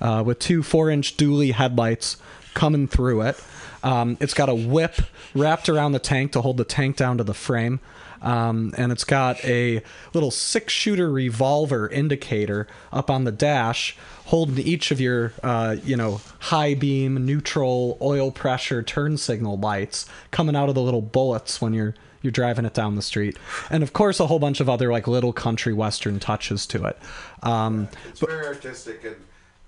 uh, 0.00 0.22
with 0.24 0.38
two 0.38 0.62
four 0.62 0.90
inch 0.90 1.16
dually 1.16 1.52
headlights 1.52 2.16
coming 2.54 2.86
through 2.86 3.22
it. 3.22 3.42
Um, 3.82 4.16
it's 4.20 4.34
got 4.34 4.48
a 4.48 4.54
whip 4.54 5.00
wrapped 5.34 5.68
around 5.68 5.92
the 5.92 5.98
tank 5.98 6.32
to 6.32 6.40
hold 6.40 6.56
the 6.56 6.64
tank 6.64 6.96
down 6.96 7.18
to 7.18 7.24
the 7.24 7.34
frame. 7.34 7.80
Um, 8.22 8.72
and 8.78 8.92
it's 8.92 9.04
got 9.04 9.44
a 9.44 9.82
little 10.14 10.30
six 10.30 10.72
shooter 10.72 11.10
revolver 11.10 11.88
indicator 11.88 12.66
up 12.92 13.10
on 13.10 13.24
the 13.24 13.32
dash, 13.32 13.96
holding 14.26 14.64
each 14.64 14.90
of 14.90 15.00
your, 15.00 15.32
uh, 15.42 15.76
you 15.84 15.96
know, 15.96 16.20
high 16.38 16.74
beam, 16.74 17.26
neutral, 17.26 17.98
oil 18.00 18.30
pressure, 18.30 18.82
turn 18.82 19.16
signal 19.16 19.58
lights 19.58 20.06
coming 20.30 20.56
out 20.56 20.68
of 20.68 20.74
the 20.74 20.82
little 20.82 21.02
bullets 21.02 21.60
when 21.60 21.74
you're 21.74 21.94
you're 22.22 22.30
driving 22.30 22.64
it 22.64 22.72
down 22.72 22.94
the 22.94 23.02
street, 23.02 23.36
and 23.68 23.82
of 23.82 23.92
course 23.92 24.20
a 24.20 24.28
whole 24.28 24.38
bunch 24.38 24.60
of 24.60 24.68
other 24.68 24.92
like 24.92 25.08
little 25.08 25.32
country 25.32 25.72
western 25.72 26.20
touches 26.20 26.66
to 26.68 26.84
it. 26.84 26.96
Um, 27.42 27.88
It's 28.08 28.20
very 28.20 28.46
artistic 28.46 29.04
and 29.04 29.16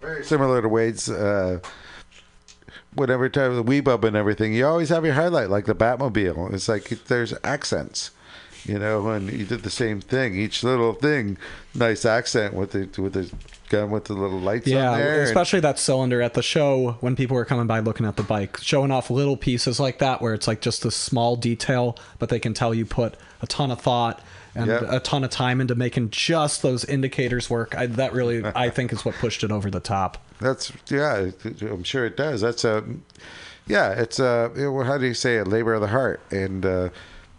very 0.00 0.24
similar 0.24 0.62
to 0.62 0.68
Wade's. 0.68 1.10
Uh, 1.10 1.58
whenever 2.94 3.28
time 3.28 3.56
the 3.56 3.64
Weebub 3.64 4.04
and 4.04 4.16
everything, 4.16 4.54
you 4.54 4.64
always 4.64 4.88
have 4.90 5.04
your 5.04 5.14
highlight 5.14 5.50
like 5.50 5.66
the 5.66 5.74
Batmobile. 5.74 6.52
It's 6.54 6.68
like 6.68 6.88
there's 7.06 7.34
accents, 7.42 8.12
you 8.64 8.78
know. 8.78 9.08
And 9.08 9.28
he 9.30 9.44
did 9.44 9.62
the 9.62 9.70
same 9.70 10.00
thing. 10.00 10.34
Each 10.34 10.62
little 10.64 10.92
thing, 10.94 11.36
nice 11.74 12.04
accent 12.04 12.54
with 12.54 12.72
the 12.72 13.00
with 13.02 13.12
the 13.14 13.30
gun 13.70 13.90
with 13.90 14.04
the 14.04 14.12
little 14.14 14.38
lights 14.40 14.66
Yeah, 14.66 14.90
on 14.92 14.98
there. 14.98 15.14
and- 15.20 15.22
especially 15.22 15.60
that 15.60 15.78
cylinder 15.78 16.20
at 16.20 16.34
the 16.34 16.42
show 16.42 16.96
when 17.00 17.16
people 17.16 17.34
were 17.34 17.44
coming 17.46 17.66
by 17.66 17.80
looking 17.80 18.06
at 18.06 18.16
the 18.16 18.22
bike, 18.22 18.58
showing 18.60 18.90
off 18.90 19.08
little 19.10 19.36
pieces 19.36 19.80
like 19.80 19.98
that 20.00 20.20
where 20.20 20.34
it's 20.34 20.46
like 20.46 20.60
just 20.60 20.84
a 20.84 20.90
small 20.90 21.36
detail, 21.36 21.96
but 22.18 22.28
they 22.28 22.38
can 22.38 22.52
tell 22.54 22.74
you 22.74 22.84
put 22.84 23.14
a 23.40 23.46
ton 23.46 23.70
of 23.70 23.80
thought 23.80 24.20
and 24.54 24.66
Yep. 24.68 24.84
a 24.88 25.00
ton 25.00 25.24
of 25.24 25.30
time 25.30 25.60
into 25.60 25.74
making 25.74 26.10
just 26.10 26.62
those 26.62 26.84
indicators 26.84 27.48
work. 27.50 27.74
I, 27.76 27.86
that 27.86 28.12
really, 28.12 28.44
I 28.54 28.68
think, 28.70 28.92
is 28.92 29.04
what 29.04 29.14
pushed 29.16 29.42
it 29.42 29.50
over 29.50 29.68
the 29.70 29.80
top. 29.80 30.18
That's 30.40 30.70
yeah, 30.88 31.30
I'm 31.62 31.82
sure 31.84 32.04
it 32.06 32.16
does. 32.16 32.40
That's 32.42 32.64
a 32.64 32.84
yeah, 33.66 33.92
it's 33.92 34.20
a 34.20 34.50
how 34.84 34.98
do 34.98 35.06
you 35.06 35.14
say 35.14 35.36
it? 35.38 35.48
Labor 35.48 35.74
of 35.74 35.80
the 35.80 35.88
heart, 35.88 36.20
and 36.30 36.64
uh, 36.66 36.88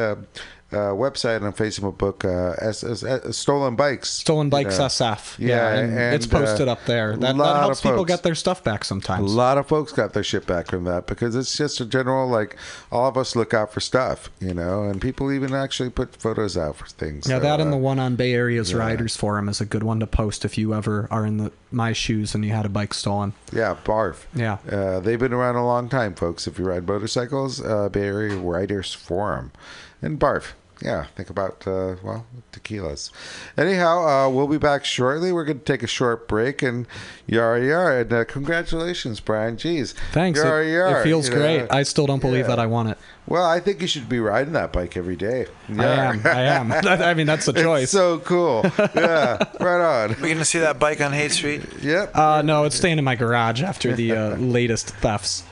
Uh, 0.73 0.89
uh, 0.89 0.93
website 0.93 1.43
on 1.43 1.53
Facebook, 1.53 2.25
uh, 2.25 3.33
Stolen 3.33 3.77
Bikes. 3.77 4.11
Stolen 4.11 4.49
Bikes 4.49 4.75
you 4.75 4.81
know. 4.81 4.87
SF. 4.87 5.39
Yeah, 5.39 5.75
and, 5.75 6.15
it's 6.15 6.27
and, 6.27 6.35
uh, 6.35 6.39
posted 6.39 6.69
up 6.69 6.85
there. 6.85 7.17
That, 7.17 7.37
that 7.37 7.61
helps 7.61 7.81
people 7.81 8.05
get 8.05 8.23
their 8.23 8.35
stuff 8.35 8.63
back 8.65 8.85
sometimes. 8.85 9.33
A 9.33 9.35
lot 9.35 9.59
of 9.59 9.67
folks 9.67 9.93
got 9.93 10.13
their 10.13 10.23
shit 10.23 10.47
back 10.47 10.69
from 10.69 10.85
that 10.85 11.07
because 11.07 11.35
it's 11.35 11.57
just 11.57 11.81
a 11.81 11.87
general 11.87 12.29
like 12.29 12.57
all 12.91 13.09
of 13.09 13.17
us 13.17 13.37
look 13.37 13.55
out 13.55 13.73
for 13.73 13.81
stuff, 13.81 14.31
you 14.41 14.55
know, 14.55 14.85
and 14.85 15.01
people 15.01 15.33
even 15.33 15.55
actually 15.55 15.91
put 15.91 16.15
photos 16.17 16.57
out 16.57 16.77
for 16.77 16.87
things. 16.87 17.29
Yeah, 17.29 17.37
So, 17.37 17.43
that 17.43 17.61
and 17.61 17.69
uh, 17.69 17.73
the 17.73 17.79
one 17.79 17.99
on 17.99 18.17
Bay 18.17 18.35
Area's 18.35 18.75
Riders 18.75 19.17
Forum 19.17 19.49
is 19.49 19.61
a 19.61 19.67
good 19.67 19.83
one 19.83 20.01
to 20.01 20.07
post 20.07 20.45
if 20.45 20.57
you 20.59 20.75
ever 20.75 21.09
are 21.11 21.27
in 21.27 21.39
the 21.39 21.53
my 21.71 21.93
shoes 21.93 22.35
and 22.35 22.45
you 22.45 22.53
had 22.53 22.65
a 22.65 22.71
bike 22.71 22.95
stolen. 22.95 23.35
Yeah, 23.53 23.77
Barf. 23.85 24.25
Yeah. 24.35 24.59
Uh, 24.71 25.01
they've 25.01 25.19
been 25.19 25.35
around 25.35 25.57
a 25.57 25.65
long 25.65 25.89
time, 25.89 26.15
folks. 26.15 26.47
If 26.47 26.59
you 26.59 26.65
ride 26.65 26.87
motorcycles, 26.87 27.63
uh, 27.63 27.89
Bay 27.91 28.07
Area 28.07 28.37
Riders 28.37 28.95
Forum. 28.95 29.53
And 30.01 30.19
Barf. 30.19 30.53
Yeah, 30.83 31.07
think 31.17 31.29
about, 31.29 31.67
uh, 31.67 31.97
well, 32.05 32.27
tequilas. 32.53 33.11
Anyhow, 33.57 34.07
uh, 34.07 34.29
we'll 34.31 34.47
be 34.47 34.59
back 34.59 34.85
shortly. 34.85 35.33
We're 35.33 35.45
going 35.45 35.59
to 35.59 35.65
take 35.65 35.83
a 35.83 35.89
short 35.89 36.29
break 36.29 36.63
and 36.63 36.87
yara 37.27 37.65
yara. 37.65 38.01
And 38.03 38.13
uh, 38.13 38.25
congratulations, 38.25 39.19
Brian. 39.19 39.57
Jeez. 39.57 39.95
Thanks. 40.13 40.39
Yara 40.39 40.65
it, 40.65 40.71
yara. 40.71 41.01
it 41.01 41.05
feels 41.05 41.29
you 41.29 41.35
know. 41.35 41.41
great. 41.41 41.73
I 41.73 41.83
still 41.83 42.07
don't 42.07 42.21
believe 42.21 42.43
yeah. 42.43 42.49
that 42.49 42.59
I 42.61 42.67
won 42.67 42.87
it. 42.87 42.99
Well, 43.27 43.45
I 43.45 43.61
think 43.61 43.83
you 43.83 43.89
should 43.89 44.09
be 44.09 44.21
riding 44.21 44.55
that 44.55 44.73
bike 44.73 44.97
every 44.97 45.17
day. 45.17 45.47
I 45.69 45.85
am. 45.85 46.23
I 46.25 46.43
am. 46.43 46.73
I 46.73 47.13
mean, 47.13 47.27
that's 47.27 47.45
the 47.45 47.53
It's 47.53 47.63
choice. 47.63 47.91
so 47.91 48.21
cool. 48.21 48.65
Yeah, 48.95 49.45
right 49.61 50.05
on. 50.05 50.17
We're 50.21 50.33
gonna 50.33 50.45
see 50.45 50.61
that 50.61 50.79
bike 50.79 51.01
on 51.01 51.13
Haight 51.13 51.33
Street. 51.33 51.63
Yep. 51.83 52.17
Uh, 52.17 52.43
no, 52.43 52.65
it's 52.65 52.77
staying 52.77 52.99
in 52.99 53.05
my 53.05 53.17
garage 53.17 53.63
after 53.63 53.95
the 53.95 54.13
uh, 54.13 54.37
latest 54.37 54.91
thefts. 54.97 55.45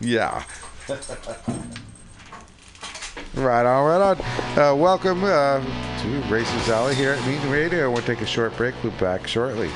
Yeah. 0.00 0.44
right 3.38 3.66
on, 3.66 3.86
right 3.86 4.00
on. 4.00 4.58
Uh, 4.58 4.74
welcome 4.74 5.22
uh, 5.24 5.60
to 6.00 6.20
Racers 6.28 6.68
Alley 6.68 6.94
here 6.94 7.12
at 7.12 7.26
Mutiny 7.26 7.50
Radio. 7.50 7.90
We'll 7.90 8.02
take 8.02 8.20
a 8.20 8.26
short 8.26 8.56
break. 8.56 8.74
We'll 8.82 8.92
be 8.92 8.98
back 8.98 9.26
shortly. 9.26 9.70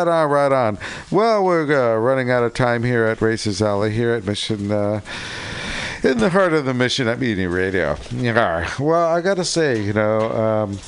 Right 0.00 0.08
on, 0.08 0.30
right 0.30 0.50
on. 0.50 0.78
Well, 1.10 1.44
we're 1.44 1.70
uh, 1.70 1.98
running 1.98 2.30
out 2.30 2.42
of 2.42 2.54
time 2.54 2.84
here 2.84 3.04
at 3.04 3.20
Racers 3.20 3.60
Alley 3.60 3.92
here 3.92 4.12
at 4.12 4.24
Mission. 4.24 4.72
Uh, 4.72 5.02
in 6.02 6.16
the 6.16 6.30
heart 6.30 6.54
of 6.54 6.64
the 6.64 6.72
mission 6.72 7.06
at 7.06 7.20
Mutiny 7.20 7.46
Radio. 7.46 7.98
Yeah. 8.10 8.72
Well, 8.80 9.06
I 9.06 9.20
got 9.20 9.34
to 9.34 9.44
say, 9.44 9.82
you 9.82 9.92
know, 9.92 10.32
um, 10.32 10.78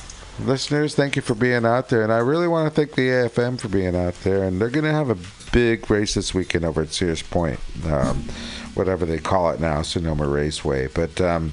listeners, 0.40 0.94
thank 0.94 1.14
you 1.14 1.20
for 1.20 1.34
being 1.34 1.66
out 1.66 1.90
there. 1.90 2.02
And 2.02 2.10
I 2.10 2.20
really 2.20 2.48
want 2.48 2.72
to 2.72 2.74
thank 2.74 2.94
the 2.94 3.06
AFM 3.06 3.60
for 3.60 3.68
being 3.68 3.94
out 3.94 4.14
there. 4.22 4.44
And 4.44 4.58
they're 4.58 4.70
to 4.70 4.90
have 4.90 5.10
a 5.10 5.18
big 5.52 5.90
race 5.90 6.14
this 6.14 6.32
weekend 6.32 6.64
over 6.64 6.80
at 6.80 6.94
Sears 6.94 7.20
Point, 7.20 7.60
um, 7.84 8.24
whatever 8.72 9.04
they 9.04 9.18
call 9.18 9.50
it 9.50 9.60
now, 9.60 9.82
Sonoma 9.82 10.26
Raceway. 10.26 10.86
But. 10.86 11.20
Um, 11.20 11.52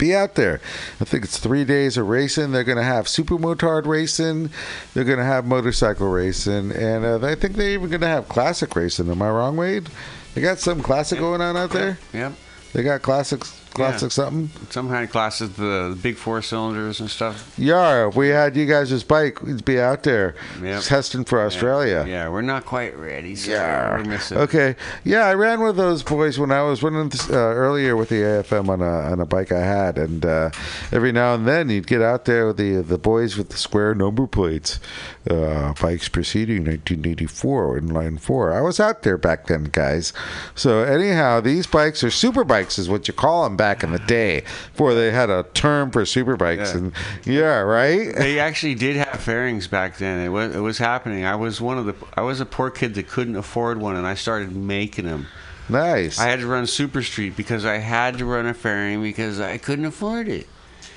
be 0.00 0.14
out 0.14 0.34
there. 0.34 0.60
I 1.00 1.04
think 1.04 1.24
it's 1.24 1.38
three 1.38 1.64
days 1.64 1.96
of 1.96 2.08
racing. 2.08 2.52
They're 2.52 2.64
going 2.64 2.78
to 2.78 2.82
have 2.84 3.06
super 3.06 3.36
motard 3.36 3.86
racing. 3.86 4.50
They're 4.94 5.04
going 5.04 5.18
to 5.18 5.24
have 5.24 5.44
motorcycle 5.44 6.08
racing, 6.08 6.72
and 6.72 7.04
uh, 7.04 7.24
I 7.24 7.34
think 7.34 7.54
they're 7.54 7.70
even 7.70 7.90
going 7.90 8.00
to 8.00 8.08
have 8.08 8.28
classic 8.28 8.74
racing. 8.74 9.10
Am 9.10 9.20
I 9.20 9.30
wrong, 9.30 9.56
Wade? 9.56 9.88
They 10.34 10.40
got 10.40 10.58
some 10.58 10.82
classic 10.82 11.18
going 11.18 11.40
on 11.40 11.56
out 11.56 11.70
there. 11.70 11.98
Yep. 12.14 12.32
They 12.72 12.82
got 12.82 13.02
classics, 13.02 13.59
classic 13.74 14.10
something. 14.12 14.50
Some 14.70 14.88
kind 14.88 15.04
of 15.04 15.10
classes, 15.10 15.50
the, 15.56 15.90
the 15.90 15.98
big 16.02 16.16
four 16.16 16.42
cylinders 16.42 17.00
and 17.00 17.08
stuff. 17.10 17.54
Yeah, 17.56 18.06
we 18.08 18.28
had 18.28 18.56
you 18.56 18.66
guys' 18.66 19.02
bike, 19.04 19.42
we'd 19.42 19.64
be 19.64 19.80
out 19.80 20.02
there 20.02 20.34
Yep. 20.62 20.82
testing 20.82 21.24
for 21.24 21.40
Australia. 21.44 22.04
Yeah, 22.06 22.28
we're 22.28 22.42
not 22.42 22.64
quite 22.66 22.96
ready. 22.98 23.34
So 23.36 23.50
Yeah. 23.52 23.96
we're 23.96 24.04
missing. 24.04 24.38
Okay. 24.38 24.76
Yeah, 25.04 25.26
I 25.26 25.34
ran 25.34 25.60
with 25.60 25.76
those 25.76 26.02
boys 26.02 26.38
when 26.38 26.50
I 26.52 26.62
was 26.62 26.82
running 26.82 27.08
this, 27.08 27.28
uh, 27.30 27.34
earlier 27.34 27.96
with 27.96 28.08
the 28.08 28.22
AFM 28.22 28.68
on 28.68 28.80
a 28.80 28.90
on 29.12 29.20
a 29.20 29.26
bike 29.26 29.52
I 29.52 29.60
had, 29.60 29.98
and 29.98 30.24
uh, 30.26 30.50
every 30.92 31.12
now 31.12 31.34
and 31.34 31.46
then 31.46 31.68
you'd 31.70 31.86
get 31.86 32.02
out 32.02 32.24
there 32.24 32.46
with 32.48 32.56
the 32.56 32.82
the 32.82 32.98
boys 32.98 33.36
with 33.36 33.48
the 33.50 33.56
square 33.56 33.94
number 33.94 34.26
plates, 34.26 34.78
uh, 35.28 35.74
bikes 35.80 36.08
preceding 36.08 36.64
1984 36.64 37.78
in 37.78 37.88
line 37.88 38.16
four. 38.16 38.52
I 38.52 38.60
was 38.62 38.80
out 38.80 39.02
there 39.02 39.18
back 39.18 39.46
then, 39.48 39.64
guys. 39.64 40.12
So 40.54 40.82
anyhow, 40.82 41.40
these 41.40 41.66
bikes 41.66 42.02
are 42.02 42.10
super 42.10 42.42
bikes, 42.44 42.78
is 42.78 42.88
what 42.88 43.06
you 43.06 43.12
call 43.14 43.44
them 43.44 43.56
back 43.56 43.82
in 43.82 43.92
the 43.92 43.98
day, 43.98 44.40
before 44.72 44.94
they 44.94 45.10
had 45.10 45.28
a 45.28 45.44
term 45.54 45.90
for 45.90 46.06
super 46.06 46.36
bikes. 46.36 46.72
Yeah. 46.72 46.78
And 46.78 46.92
yeah, 47.24 47.58
right. 47.58 48.14
They 48.16 48.38
actually 48.38 48.74
did 48.74 48.96
have 48.96 49.20
fairings 49.20 49.66
back 49.66 49.98
then. 49.98 50.24
It 50.24 50.30
was 50.30 50.54
it 50.54 50.60
was 50.60 50.78
happening. 50.78 51.24
I 51.24 51.36
was 51.36 51.60
one 51.60 51.76
of 51.78 51.86
the 51.86 51.94
I 52.16 52.22
was 52.22 52.40
a 52.40 52.46
poor 52.46 52.70
kid 52.70 52.94
that 52.94 53.08
couldn't 53.08 53.36
afford 53.36 53.78
one, 53.78 53.96
and 53.96 54.06
I 54.06 54.14
started 54.14 54.54
making 54.56 55.04
them. 55.04 55.26
Nice. 55.68 56.18
I 56.18 56.26
had 56.26 56.40
to 56.40 56.46
run 56.46 56.66
Super 56.66 57.02
Street 57.02 57.36
because 57.36 57.64
I 57.64 57.76
had 57.76 58.18
to 58.18 58.24
run 58.24 58.46
a 58.46 58.54
fairing 58.54 59.02
because 59.02 59.38
I 59.38 59.56
couldn't 59.58 59.84
afford 59.84 60.26
it. 60.28 60.48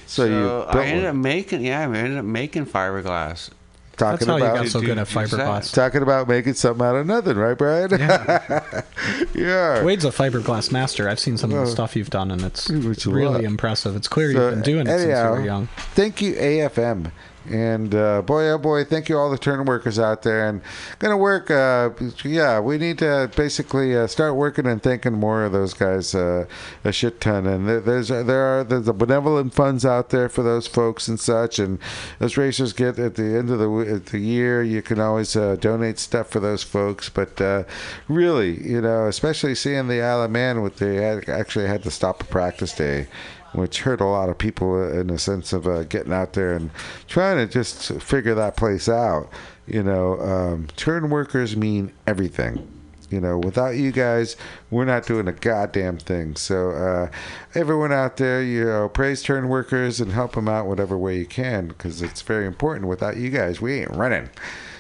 so, 0.08 0.26
you 0.26 0.32
So 0.32 0.62
I 0.70 0.86
ended 0.86 1.04
one. 1.04 1.16
up 1.18 1.22
making 1.22 1.62
yeah, 1.62 1.82
I 1.82 1.84
ended 1.84 2.18
up 2.18 2.26
making 2.26 2.66
fiberglass. 2.66 3.50
Talking 3.98 4.12
That's 4.12 4.26
how 4.26 4.38
you 4.38 4.44
about 4.44 4.56
got 4.64 4.68
so 4.68 4.82
good 4.82 4.98
at 4.98 5.08
dude, 5.08 5.16
use 5.22 5.32
fiberglass. 5.32 5.74
talking 5.74 6.02
about 6.02 6.28
making 6.28 6.54
something 6.56 6.86
out 6.86 6.96
of 6.96 7.06
nothing, 7.06 7.38
right, 7.38 7.58
Brian? 7.58 7.92
Yeah. 7.92 8.82
yeah. 9.36 9.84
Wade's 9.84 10.06
a 10.06 10.10
fiberglass 10.10 10.72
master. 10.72 11.08
I've 11.10 11.20
seen 11.20 11.38
some 11.38 11.52
of 11.54 11.60
the 11.66 11.72
stuff 11.72 11.96
you've 11.96 12.10
done, 12.10 12.32
and 12.32 12.42
it's 12.42 12.70
Which 12.70 13.06
really 13.06 13.46
impressive. 13.46 13.96
It's 13.96 14.08
clear 14.08 14.34
So, 14.34 14.40
you've 14.40 14.56
been 14.56 14.64
doing 14.64 14.88
it 14.88 15.00
since 15.00 15.04
you 15.04 15.30
were 15.30 15.46
young. 15.46 15.68
Thank 15.96 16.22
you, 16.22 16.34
AFM. 16.34 17.12
And 17.50 17.94
uh, 17.94 18.22
boy, 18.22 18.50
oh 18.50 18.58
boy, 18.58 18.86
thank 18.86 19.10
you 19.10 19.18
all 19.18 19.30
the 19.30 19.38
turn 19.38 19.66
workers 19.66 20.00
out 20.00 20.24
there. 20.24 20.48
And 20.48 20.62
gonna 21.00 21.18
work. 21.18 21.52
Uh, 21.52 21.90
yeah, 22.24 22.60
we 22.60 22.78
need 22.78 23.00
to 23.00 23.30
basically 23.36 23.96
uh, 23.96 24.08
start 24.08 24.36
working 24.36 24.66
and 24.66 24.82
thanking 24.82 25.14
more 25.14 25.44
of 25.44 25.52
those 25.52 25.74
guys 25.74 26.16
uh, 26.16 26.46
a 26.84 26.92
shit 26.92 27.20
ton. 27.20 27.46
And 27.46 27.68
there, 27.68 27.80
there's 27.82 28.08
there 28.08 28.46
are 28.46 28.64
there's 28.64 28.86
the 28.86 28.94
benevolent 28.94 29.54
funds 29.54 29.86
out 29.86 30.10
there 30.10 30.30
for 30.30 30.44
those 30.44 30.68
folks 30.68 31.08
and 31.08 31.20
such. 31.20 31.60
And 31.60 31.80
as 32.20 32.38
racers 32.38 32.72
get 32.72 32.98
at 32.98 33.16
the 33.16 33.38
end 33.38 33.50
of 33.50 33.60
the 33.60 34.02
the 34.12 34.20
year, 34.20 34.64
you 34.64 34.82
can 34.82 35.00
always 35.00 35.36
uh, 35.36 35.58
donate 35.58 36.00
stuff 36.00 36.30
for 36.30 36.40
those 36.40 36.64
folks. 36.64 37.10
But 37.10 37.42
uh, 37.42 37.64
really, 38.08 38.66
you 38.66 38.82
know, 38.82 39.08
especially 39.08 39.56
seeing 39.56 39.88
the 39.88 40.02
Isle 40.02 40.24
of 40.24 40.32
Man, 40.32 40.62
with 40.62 40.80
had, 40.80 41.28
actually 41.30 41.68
had 41.68 41.84
to 41.84 41.92
stop 41.92 42.22
a 42.22 42.26
practice 42.26 42.74
day 42.74 43.08
which 43.54 43.82
hurt 43.82 44.02
a 44.02 44.06
lot 44.06 44.30
of 44.30 44.38
people 44.38 44.90
in 44.92 45.08
the 45.08 45.20
sense 45.20 45.54
of 45.54 45.68
uh, 45.68 45.84
getting 45.84 46.14
out 46.14 46.34
there 46.34 46.54
and 46.54 46.72
trying 47.08 47.38
to 47.38 47.52
just 47.52 47.94
figure 48.02 48.36
that 48.36 48.58
place 48.58 48.90
out. 48.90 49.30
You 49.68 49.84
know, 49.84 50.20
um, 50.20 50.68
turn 50.76 51.10
workers 51.10 51.56
mean 51.56 51.94
everything. 52.06 52.68
You 53.10 53.22
know, 53.22 53.38
without 53.38 53.76
you 53.76 53.92
guys, 53.92 54.36
we're 54.72 54.86
not 54.86 55.06
doing 55.06 55.28
a 55.28 55.34
goddamn 55.34 56.00
thing. 56.00 56.36
So, 56.36 56.72
uh, 56.72 57.12
everyone 57.54 57.94
out 57.94 58.18
there, 58.18 58.42
you 58.42 58.66
know, 58.66 58.90
praise 58.90 59.22
turn 59.22 59.50
workers 59.50 60.02
and 60.02 60.12
help 60.12 60.34
them 60.34 60.48
out 60.48 60.66
whatever 60.66 60.98
way 60.98 61.20
you 61.20 61.28
can 61.28 61.68
because 61.68 62.02
it's 62.02 62.24
very 62.24 62.48
important. 62.48 62.88
Without 62.88 63.18
you 63.18 63.30
guys, 63.30 63.62
we 63.62 63.82
ain't 63.82 63.92
running. 63.92 64.30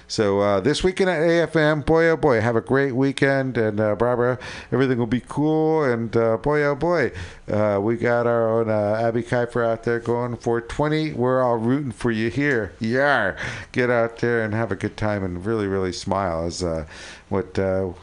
So 0.07 0.39
uh, 0.41 0.59
this 0.59 0.83
weekend 0.83 1.09
at 1.09 1.21
AFM, 1.21 1.85
boy 1.85 2.07
oh 2.09 2.17
boy, 2.17 2.41
have 2.41 2.55
a 2.55 2.61
great 2.61 2.93
weekend, 2.93 3.57
and 3.57 3.79
uh, 3.79 3.95
Barbara, 3.95 4.37
everything 4.71 4.97
will 4.97 5.07
be 5.07 5.21
cool. 5.21 5.83
And 5.83 6.15
uh, 6.15 6.37
boy 6.37 6.63
oh 6.63 6.75
boy, 6.75 7.11
uh, 7.51 7.79
we 7.81 7.95
got 7.97 8.27
our 8.27 8.49
own 8.49 8.69
uh, 8.69 8.99
Abby 9.01 9.23
Kuiper 9.23 9.65
out 9.65 9.83
there 9.83 9.99
going 9.99 10.37
for 10.37 10.61
20. 10.61 11.13
We're 11.13 11.41
all 11.41 11.57
rooting 11.57 11.91
for 11.91 12.11
you 12.11 12.29
here. 12.29 12.73
Yeah, 12.79 13.37
get 13.71 13.89
out 13.89 14.17
there 14.19 14.43
and 14.43 14.53
have 14.53 14.71
a 14.71 14.75
good 14.75 14.97
time 14.97 15.23
and 15.23 15.45
really 15.45 15.67
really 15.67 15.93
smile. 15.93 16.45
As 16.45 16.63
uh, 16.63 16.85
what. 17.29 17.57
Uh, 17.57 17.93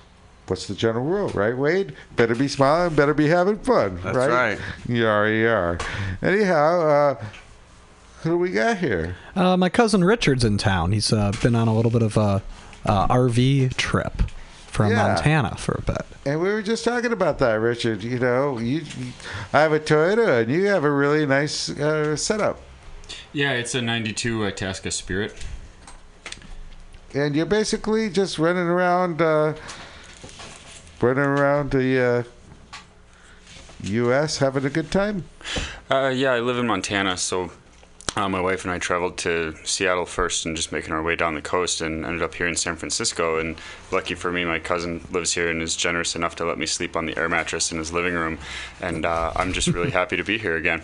What's 0.47 0.67
the 0.67 0.75
general 0.75 1.05
rule, 1.05 1.29
right, 1.29 1.57
Wade? 1.57 1.95
Better 2.17 2.35
be 2.35 2.49
smiling, 2.49 2.97
better 2.97 3.15
be 3.15 3.29
having 3.29 3.57
fun, 3.61 4.01
That's 4.03 4.17
right? 4.17 4.29
right. 4.29 4.59
Yeah, 4.89 5.25
yeah. 5.27 5.79
Anyhow, 6.23 6.81
uh, 6.81 7.25
who 8.23 8.31
do 8.31 8.37
we 8.39 8.51
got 8.51 8.79
here? 8.79 9.17
Uh, 9.35 9.57
my 9.57 9.69
cousin 9.69 10.05
Richard's 10.05 10.45
in 10.45 10.59
town. 10.59 10.93
He's 10.93 11.13
uh, 11.13 11.33
been 11.43 11.55
on 11.55 11.69
a 11.69 11.75
little 11.75 11.91
bit 11.91 12.03
of 12.03 12.17
a 12.17 12.43
uh, 12.87 13.07
RV 13.09 13.75
trip 13.77 14.23
from 14.67 14.91
Yeah. 14.93 15.09
Montana 15.09 15.57
for 15.57 15.73
a 15.79 15.83
bit. 15.83 16.07
And 16.27 16.41
we 16.41 16.49
were 16.49 16.63
just 16.63 16.85
talking 16.85 17.13
about 17.13 17.39
that, 17.39 17.55
Richard. 17.55 18.03
You 18.03 18.19
know, 18.19 18.59
you, 18.59 18.81
you 18.99 19.13
I 19.53 19.61
have 19.61 19.73
a 19.73 19.81
Toyota, 19.81 20.43
and 20.43 20.51
you 20.53 20.67
have 20.67 20.85
a 20.85 20.91
really 20.91 21.25
nice 21.27 21.71
uh, 21.71 22.15
setup, 22.17 22.61
Yeah, 23.33 23.53
it's 23.53 23.75
a 23.75 23.81
92 23.83 24.45
Itasca 24.47 24.91
Spirit. 24.91 25.35
and 27.15 27.35
you're 27.35 27.47
basically 27.47 28.11
just 28.11 28.39
running 28.39 28.67
around, 28.69 29.21
uh, 29.23 29.55
running 31.01 31.25
around 31.25 31.71
the 31.71 32.01
uh, 32.01 32.23
U.S. 33.83 34.39
having 34.39 34.65
a 34.67 34.71
good 34.71 34.91
time. 34.91 35.25
Uh, 35.91 36.13
yeah, 36.15 36.33
I 36.33 36.41
live 36.41 36.59
in 36.59 36.67
Montana, 36.67 37.17
so 37.17 37.51
uh, 38.17 38.29
my 38.29 38.41
wife 38.41 38.65
and 38.65 38.73
I 38.73 38.79
traveled 38.79 39.19
to 39.19 39.55
Seattle 39.65 40.07
first 40.07 40.45
and 40.45 40.57
just 40.57 40.73
making 40.73 40.93
our 40.93 41.03
way 41.03 41.17
down 41.17 41.35
the 41.35 41.43
coast 41.43 41.81
and 41.81 42.05
ended 42.05 42.23
up 42.23 42.35
here 42.35 42.47
in 42.47 42.57
San 42.57 42.77
Francisco. 42.77 43.39
And 43.39 43.57
lucky 43.93 44.15
for 44.15 44.33
me, 44.33 44.45
my 44.45 44.59
cousin 44.59 45.05
lives 45.11 45.33
here 45.33 45.49
and 45.49 45.63
is 45.63 45.77
generous 45.77 46.17
enough 46.17 46.37
to 46.37 46.45
let 46.45 46.59
me 46.59 46.67
sleep 46.67 46.97
on 46.97 47.07
the 47.07 47.17
air 47.17 47.29
mattress 47.29 47.73
in 47.73 47.79
his 47.79 47.93
living 47.93 48.15
room. 48.15 48.39
And 48.81 49.07
uh, 49.07 49.33
I'm 49.37 49.53
just 49.53 49.69
really 49.69 49.91
happy 50.01 50.17
to 50.17 50.25
be 50.25 50.39
here 50.39 50.57
again. 50.57 50.83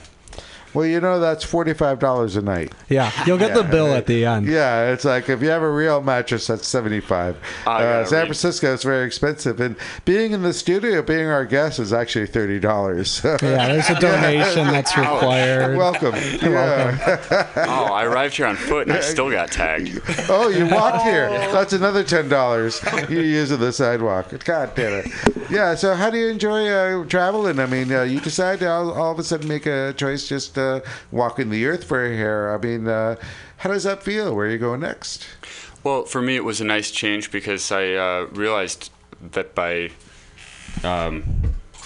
Well, 0.76 0.84
you 0.84 1.00
know 1.00 1.18
that's 1.18 1.42
forty-five 1.42 1.98
dollars 1.98 2.36
a 2.36 2.42
night. 2.42 2.72
Yeah, 2.90 3.10
you'll 3.24 3.38
get 3.38 3.54
the 3.54 3.62
bill 3.62 3.94
at 3.94 4.04
the 4.06 4.26
end. 4.26 4.46
Yeah, 4.46 4.92
it's 4.92 5.06
like 5.06 5.30
if 5.30 5.40
you 5.40 5.48
have 5.48 5.62
a 5.62 5.70
real 5.70 6.02
mattress, 6.02 6.46
that's 6.48 6.68
seventy-five. 6.68 7.34
I 7.66 7.82
Uh, 7.82 8.04
San 8.04 8.18
read. 8.18 8.26
Francisco 8.26 8.74
is 8.74 8.82
very 8.82 9.06
expensive, 9.06 9.58
and 9.58 9.74
being 10.04 10.32
in 10.32 10.42
the 10.42 10.52
studio, 10.52 11.00
being 11.00 11.28
our 11.28 11.46
guest, 11.46 11.78
is 11.78 11.94
actually 11.94 12.26
thirty 12.26 12.60
dollars. 12.60 13.22
Yeah, 13.24 13.38
there's 13.38 13.88
a 13.88 13.98
donation 14.00 14.66
that's 14.66 14.94
required. 14.96 15.78
Welcome. 15.78 16.14
Yeah. 16.56 17.54
Oh, 17.68 17.86
I 17.92 18.04
arrived 18.04 18.36
here 18.36 18.46
on 18.46 18.56
foot 18.56 18.86
and 18.86 18.96
I 18.96 19.00
still 19.00 19.30
got 19.30 19.50
tagged. 19.50 20.00
Oh, 20.28 20.48
you 20.48 20.66
walked 20.66 21.02
here. 21.04 21.28
That's 21.30 21.72
another 21.72 22.04
ten 22.04 22.28
dollars 22.28 22.82
you 23.08 23.20
using 23.20 23.58
the 23.60 23.72
sidewalk. 23.72 24.44
God 24.44 24.74
damn 24.74 24.92
it. 24.92 25.06
Yeah. 25.50 25.74
So, 25.74 25.94
how 25.94 26.10
do 26.10 26.18
you 26.18 26.28
enjoy 26.28 26.68
uh, 26.68 27.04
traveling? 27.06 27.58
I 27.58 27.66
mean, 27.66 27.90
uh, 27.92 28.02
you 28.02 28.20
decide 28.20 28.58
to 28.60 28.70
all, 28.70 28.92
all 28.92 29.12
of 29.12 29.18
a 29.18 29.24
sudden 29.24 29.48
make 29.48 29.66
a 29.66 29.94
choice 29.96 30.28
just 30.28 30.58
uh, 30.58 30.65
walking 31.10 31.50
the 31.50 31.66
earth 31.66 31.84
for 31.84 32.10
here. 32.10 32.50
I 32.54 32.64
mean, 32.64 32.86
uh, 32.88 33.16
how 33.58 33.70
does 33.70 33.84
that 33.84 34.02
feel? 34.02 34.34
Where 34.34 34.46
are 34.46 34.50
you 34.50 34.58
going 34.58 34.80
next? 34.80 35.26
Well, 35.84 36.04
for 36.04 36.20
me, 36.20 36.36
it 36.36 36.44
was 36.44 36.60
a 36.60 36.64
nice 36.64 36.90
change 36.90 37.30
because 37.30 37.70
I 37.70 37.92
uh, 37.94 38.26
realized 38.32 38.90
that 39.32 39.54
by. 39.54 39.90
Um, 40.84 41.24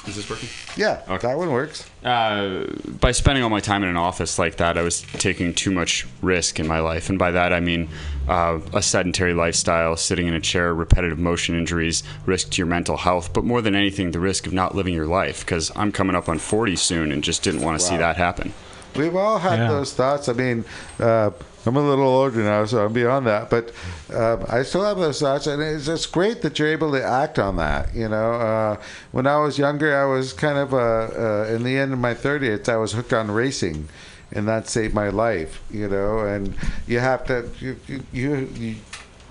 is 0.07 0.17
this 0.17 0.31
working? 0.31 0.49
Yeah, 0.77 1.03
Okay. 1.11 1.29
that 1.29 1.37
one 1.37 1.53
works. 1.53 1.89
Uh, 2.03 2.65
by 3.01 3.13
spending 3.13 3.45
all 3.45 3.51
my 3.51 3.61
time 3.61 3.83
in 3.83 3.89
an 3.91 3.99
office 3.99 4.39
like 4.39 4.57
that, 4.57 4.79
I 4.79 4.83
was 4.83 5.03
taking 5.03 5.53
too 5.53 5.71
much 5.71 6.07
risk 6.23 6.59
in 6.59 6.67
my 6.67 6.81
life. 6.81 7.11
And 7.11 7.19
by 7.19 7.31
that, 7.33 7.53
I 7.53 7.61
mean 7.61 7.89
uh, 8.27 8.61
a 8.73 8.81
sedentary 8.81 9.35
lifestyle, 9.35 9.97
sitting 9.97 10.27
in 10.27 10.33
a 10.35 10.41
chair, 10.41 10.75
repetitive 10.75 11.19
motion 11.19 11.55
injuries, 11.55 12.03
risk 12.25 12.51
to 12.53 12.59
your 12.59 12.67
mental 12.67 12.97
health, 12.97 13.35
but 13.35 13.45
more 13.45 13.61
than 13.61 13.75
anything, 13.75 14.13
the 14.13 14.21
risk 14.21 14.47
of 14.47 14.55
not 14.55 14.75
living 14.75 14.95
your 14.95 15.07
life. 15.07 15.41
Because 15.45 15.71
I'm 15.77 15.93
coming 15.93 16.17
up 16.17 16.31
on 16.31 16.39
40 16.39 16.77
soon 16.77 17.13
and 17.13 17.23
just 17.23 17.43
didn't 17.43 17.61
want 17.61 17.79
to 17.79 17.85
see 17.85 17.99
that 17.99 18.17
happen. 18.17 18.55
We've 18.97 19.17
all 19.17 19.39
had 19.39 19.59
Yeah. 19.61 19.69
those 19.69 19.93
thoughts. 19.93 20.29
I 20.29 20.33
mean, 20.33 20.65
uh, 20.99 21.31
I'm 21.67 21.77
a 21.77 21.81
little 21.87 22.07
older 22.07 22.43
now, 22.43 22.65
so 22.65 22.85
I'm 22.87 22.93
beyond 22.93 23.27
that. 23.27 23.51
But 23.51 23.73
um, 24.15 24.45
I 24.49 24.63
still 24.63 24.85
have 24.85 24.97
those 24.99 25.21
thoughts, 25.21 25.47
and 25.47 25.63
it's 25.63 25.87
just 25.87 26.11
great 26.11 26.41
that 26.43 26.59
you're 26.59 26.69
able 26.69 26.91
to 26.93 27.05
act 27.05 27.39
on 27.39 27.57
that. 27.57 27.95
You 27.95 28.09
know, 28.09 28.33
uh, 28.33 28.77
when 29.13 29.27
I 29.27 29.37
was 29.39 29.59
younger, 29.59 29.95
I 29.95 30.07
was 30.07 30.33
kind 30.33 30.57
of 30.59 30.73
uh, 30.73 30.77
uh, 30.79 31.55
in 31.55 31.63
the 31.63 31.77
end 31.77 31.93
of 31.93 31.99
my 31.99 32.15
30s, 32.15 32.69
I 32.69 32.77
was 32.77 32.93
hooked 32.93 33.13
on 33.13 33.31
racing. 33.31 33.89
And 34.33 34.47
that 34.47 34.69
saved 34.69 34.95
my 34.95 35.09
life, 35.09 35.61
you 35.73 35.89
know. 35.89 36.21
And 36.21 36.55
you 36.87 37.01
have 37.01 37.25
to, 37.27 37.49
you, 37.59 37.81
you, 37.89 38.03
you, 38.13 38.49
you 38.55 38.77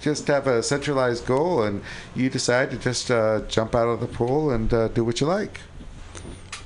just 0.02 0.28
have 0.28 0.46
a 0.46 0.62
centralized 0.62 1.26
goal, 1.26 1.64
and 1.64 1.82
you 2.16 2.30
decide 2.30 2.70
to 2.72 2.78
just 2.78 3.10
uh, 3.10 3.40
jump 3.48 3.76
out 3.76 3.88
of 3.88 4.02
the 4.02 4.08
pool 4.08 4.52
and 4.52 4.74
uh, 4.74 4.90
do 4.90 5.06
what 5.06 5.22
you 5.22 5.28
like. 5.28 5.62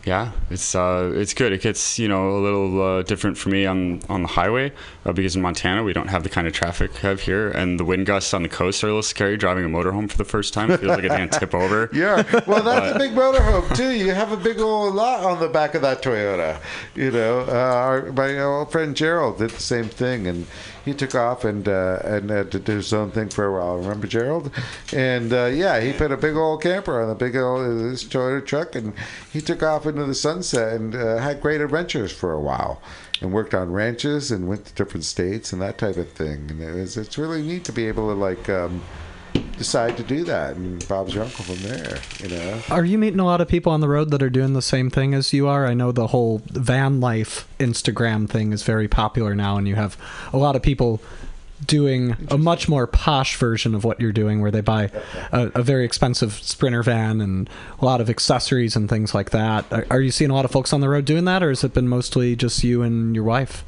Yeah, 0.05 0.31
it's 0.49 0.75
uh, 0.75 1.13
it's 1.15 1.33
good. 1.33 1.53
It 1.53 1.61
gets 1.61 1.97
you 1.97 2.09
know 2.09 2.37
a 2.37 2.39
little 2.39 2.81
uh, 2.81 3.03
different 3.03 3.37
for 3.37 3.49
me 3.49 3.65
on 3.65 4.01
on 4.09 4.23
the 4.23 4.27
highway 4.27 4.73
uh, 5.05 5.13
because 5.13 5.35
in 5.37 5.41
Montana 5.41 5.81
we 5.81 5.93
don't 5.93 6.09
have 6.09 6.23
the 6.23 6.29
kind 6.29 6.45
of 6.45 6.51
traffic 6.51 6.93
we 6.93 6.99
have 6.99 7.21
here, 7.21 7.49
and 7.49 7.79
the 7.79 7.85
wind 7.85 8.05
gusts 8.05 8.33
on 8.33 8.43
the 8.43 8.49
coast 8.49 8.83
are 8.83 8.87
a 8.87 8.89
little 8.89 9.01
scary. 9.01 9.37
Driving 9.37 9.63
a 9.63 9.69
motorhome 9.69 10.11
for 10.11 10.17
the 10.17 10.25
first 10.25 10.53
time 10.53 10.71
it 10.71 10.81
feels 10.81 10.97
like 10.97 11.05
it's 11.05 11.15
gonna 11.15 11.27
tip 11.29 11.55
over. 11.63 11.89
Yeah, 11.93 12.23
well, 12.45 12.63
that's 12.63 12.93
a 12.95 12.99
big 12.99 13.11
motorhome 13.11 13.73
too. 13.77 13.91
You 13.91 14.13
have 14.13 14.33
a 14.33 14.37
big 14.37 14.59
old 14.59 14.93
lot 14.93 15.23
on 15.23 15.39
the 15.39 15.47
back 15.47 15.73
of 15.73 15.81
that 15.83 16.01
Toyota. 16.03 16.59
You 16.95 17.11
know, 17.11 17.41
uh, 17.47 17.51
our, 17.53 18.11
my 18.11 18.39
old 18.39 18.73
friend 18.73 18.95
Gerald 18.97 19.37
did 19.37 19.51
the 19.51 19.61
same 19.61 19.85
thing, 19.85 20.27
and 20.27 20.45
he 20.83 20.93
took 20.93 21.15
off 21.15 21.45
and 21.45 21.67
uh, 21.67 21.99
and 22.03 22.29
uh, 22.31 22.43
did 22.43 22.67
his 22.67 22.93
own 22.93 23.11
thing 23.11 23.29
for 23.29 23.45
a 23.45 23.53
while. 23.53 23.77
Remember 23.77 24.07
Gerald? 24.07 24.51
And 24.93 25.31
uh, 25.31 25.45
yeah, 25.45 25.79
he 25.79 25.93
put 25.93 26.11
a 26.11 26.17
big 26.17 26.35
old 26.35 26.61
camper 26.61 27.01
on 27.01 27.09
a 27.09 27.15
big 27.15 27.35
old 27.35 27.65
his 27.65 28.03
Toyota 28.03 28.45
truck, 28.45 28.75
and 28.75 28.93
he 29.31 29.41
took 29.41 29.63
off 29.63 29.85
into 29.85 30.05
the 30.05 30.15
sunset 30.15 30.73
and 30.73 30.95
uh, 30.95 31.17
had 31.17 31.41
great 31.41 31.61
adventures 31.61 32.11
for 32.11 32.33
a 32.33 32.39
while. 32.39 32.81
And 33.21 33.31
worked 33.31 33.53
on 33.53 33.71
ranches 33.71 34.31
and 34.31 34.49
went 34.49 34.65
to 34.65 34.73
different 34.73 35.05
states 35.05 35.53
and 35.53 35.61
that 35.61 35.77
type 35.77 35.95
of 35.95 36.09
thing. 36.09 36.49
And 36.49 36.61
it 36.61 36.73
was, 36.73 36.97
it's 36.97 37.17
really 37.17 37.41
neat 37.41 37.63
to 37.65 37.71
be 37.71 37.87
able 37.87 38.09
to 38.09 38.15
like 38.15 38.49
um, 38.49 38.81
decide 39.63 39.95
to 39.95 40.03
do 40.03 40.25
that. 40.25 40.57
And 40.57 40.85
Bob's 40.89 41.15
your 41.15 41.23
uncle 41.23 41.45
from 41.45 41.55
there, 41.63 41.97
you 42.19 42.27
know. 42.27 42.61
Are 42.69 42.83
you 42.83 42.97
meeting 42.97 43.21
a 43.21 43.25
lot 43.25 43.39
of 43.39 43.47
people 43.47 43.71
on 43.71 43.79
the 43.79 43.87
road 43.87 44.11
that 44.11 44.21
are 44.21 44.29
doing 44.29 44.51
the 44.51 44.61
same 44.61 44.89
thing 44.89 45.13
as 45.13 45.31
you 45.31 45.47
are? 45.47 45.65
I 45.65 45.73
know 45.73 45.93
the 45.93 46.07
whole 46.07 46.41
van 46.47 46.99
life 46.99 47.47
Instagram 47.59 48.29
thing 48.29 48.51
is 48.51 48.63
very 48.63 48.89
popular 48.89 49.33
now, 49.33 49.55
and 49.55 49.65
you 49.65 49.75
have 49.75 49.97
a 50.33 50.37
lot 50.37 50.57
of 50.57 50.61
people 50.61 51.01
doing 51.65 52.17
a 52.29 52.37
much 52.37 52.67
more 52.67 52.85
posh 52.85 53.37
version 53.37 53.73
of 53.73 53.85
what 53.85 54.01
you're 54.01 54.11
doing, 54.11 54.41
where 54.41 54.51
they 54.51 54.59
buy 54.59 54.91
a, 55.31 55.49
a 55.55 55.63
very 55.63 55.85
expensive 55.85 56.33
Sprinter 56.33 56.83
van 56.83 57.21
and 57.21 57.49
a 57.79 57.85
lot 57.85 58.01
of 58.01 58.09
accessories 58.09 58.75
and 58.75 58.89
things 58.89 59.15
like 59.15 59.29
that. 59.29 59.63
Are, 59.71 59.87
are 59.89 60.01
you 60.01 60.11
seeing 60.11 60.29
a 60.29 60.33
lot 60.33 60.43
of 60.43 60.51
folks 60.51 60.73
on 60.73 60.81
the 60.81 60.89
road 60.89 61.05
doing 61.05 61.23
that, 61.23 61.41
or 61.41 61.47
has 61.47 61.63
it 61.63 61.73
been 61.73 61.87
mostly 61.87 62.35
just 62.35 62.65
you 62.65 62.81
and 62.81 63.15
your 63.15 63.23
wife? 63.23 63.63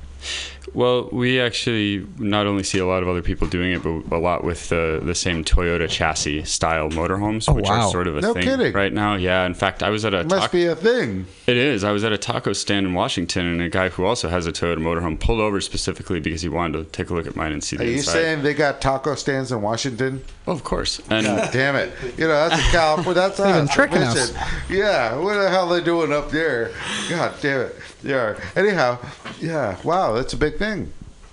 Well, 0.76 1.10
we 1.12 1.40
actually 1.40 2.06
not 2.20 2.46
only 2.48 2.64
see 2.64 2.80
a 2.80 2.86
lot 2.86 3.02
of 3.02 3.10
other 3.10 3.22
people 3.22 3.48
doing 3.48 3.72
it, 3.72 3.82
but 3.84 4.16
a 4.16 4.20
lot 4.20 4.44
with 4.44 4.70
the 4.70 5.00
the 5.04 5.16
same 5.16 5.44
Toyota 5.44 5.90
chassis 5.90 6.44
style 6.44 6.90
motorhomes, 6.90 7.46
Oh, 7.50 7.54
which 7.54 7.66
wow. 7.66 7.88
are 7.88 7.92
sort 7.92 8.08
of 8.08 8.18
a 8.18 8.22
No 8.22 8.34
thing 8.34 8.44
kidding. 8.44 8.74
right 8.74 8.92
now. 8.94 9.16
Yeah, 9.16 9.46
in 9.46 9.54
fact, 9.54 9.82
I 9.82 9.90
was 9.90 10.04
at 10.06 10.14
a 10.14 10.20
It 10.20 10.28
must 10.30 10.42
taco- 10.44 10.52
be 10.52 10.66
a 10.66 10.76
thing. 10.76 11.26
It 11.48 11.58
is. 11.58 11.84
I 11.84 11.92
was 11.92 12.04
at 12.04 12.12
a 12.12 12.18
taco 12.18 12.54
stand 12.54 12.86
in 12.86 12.94
Washington, 12.94 13.46
and 13.48 13.62
a 13.62 13.70
guy 13.70 13.90
who 13.90 14.04
also 14.06 14.28
has 14.30 14.46
a 14.48 14.52
Toyota 14.52 14.78
motorhome 14.80 15.20
pulled 15.20 15.40
over 15.40 15.62
specifically 15.62 16.20
because 16.20 16.42
he 16.42 16.50
wanted 16.50 16.78
to 16.80 16.84
take 16.92 17.10
a 17.10 17.14
look 17.14 17.26
at 17.28 17.36
mine 17.36 17.52
and 17.54 17.64
see 17.64 17.78
the. 17.78 17.84
Are 17.84 17.86
the 17.86 17.92
you 17.92 17.98
inside. 18.00 18.12
saying 18.12 18.44
they 18.44 18.54
got 18.54 18.82
taco 18.82 19.16
stands 19.16 19.52
in 19.52 19.62
Washington? 19.62 20.22
Oh, 20.48 20.52
of 20.52 20.64
course. 20.64 21.00
And 21.10 21.26
God 21.26 21.50
damn 21.54 21.76
it! 21.76 21.92
You 22.18 22.28
know 22.28 22.50
that's 22.50 22.62
a 22.62 22.72
California. 22.72 23.14
That's 23.14 23.38
They've 23.46 23.48
us. 23.48 23.74
tricking 23.74 24.02
us. 24.02 24.34
Yeah, 24.70 25.16
what 25.18 25.36
the 25.36 25.50
hell 25.50 25.72
are 25.72 25.80
they 25.80 25.86
doing 25.86 26.12
up 26.12 26.30
there? 26.32 26.72
God 27.10 27.34
damn 27.42 27.62
it! 27.62 27.76
Yeah. 28.04 28.36
Anyhow, 28.56 29.00
yeah. 29.40 29.78
Wow, 29.84 30.14
that's 30.14 30.34
a 30.34 30.38
big 30.38 30.58
thing. 30.58 30.65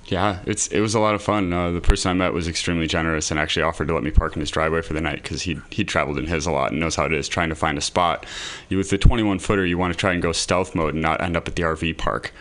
Yeah, 0.06 0.40
it's 0.46 0.66
it 0.68 0.80
was 0.80 0.94
a 0.94 1.00
lot 1.00 1.14
of 1.14 1.22
fun. 1.22 1.52
Uh, 1.52 1.70
the 1.70 1.80
person 1.80 2.10
I 2.10 2.14
met 2.14 2.32
was 2.32 2.48
extremely 2.48 2.86
generous 2.86 3.30
and 3.30 3.38
actually 3.40 3.62
offered 3.62 3.88
to 3.88 3.94
let 3.94 4.02
me 4.02 4.10
park 4.10 4.34
in 4.34 4.40
his 4.40 4.50
driveway 4.50 4.82
for 4.82 4.92
the 4.92 5.00
night 5.00 5.22
because 5.22 5.42
he 5.42 5.58
he 5.70 5.84
traveled 5.84 6.18
in 6.18 6.26
his 6.26 6.46
a 6.46 6.50
lot 6.50 6.72
and 6.72 6.80
knows 6.80 6.96
how 6.96 7.06
it 7.06 7.12
is 7.12 7.28
trying 7.28 7.48
to 7.48 7.54
find 7.54 7.78
a 7.78 7.80
spot. 7.80 8.26
You, 8.68 8.78
with 8.78 8.90
the 8.90 8.98
21 8.98 9.38
footer, 9.38 9.64
you 9.64 9.78
want 9.78 9.92
to 9.92 9.98
try 9.98 10.12
and 10.12 10.22
go 10.22 10.32
stealth 10.32 10.74
mode 10.74 10.94
and 10.94 11.02
not 11.02 11.20
end 11.20 11.36
up 11.36 11.48
at 11.48 11.56
the 11.56 11.62
RV 11.62 11.98
park. 11.98 12.32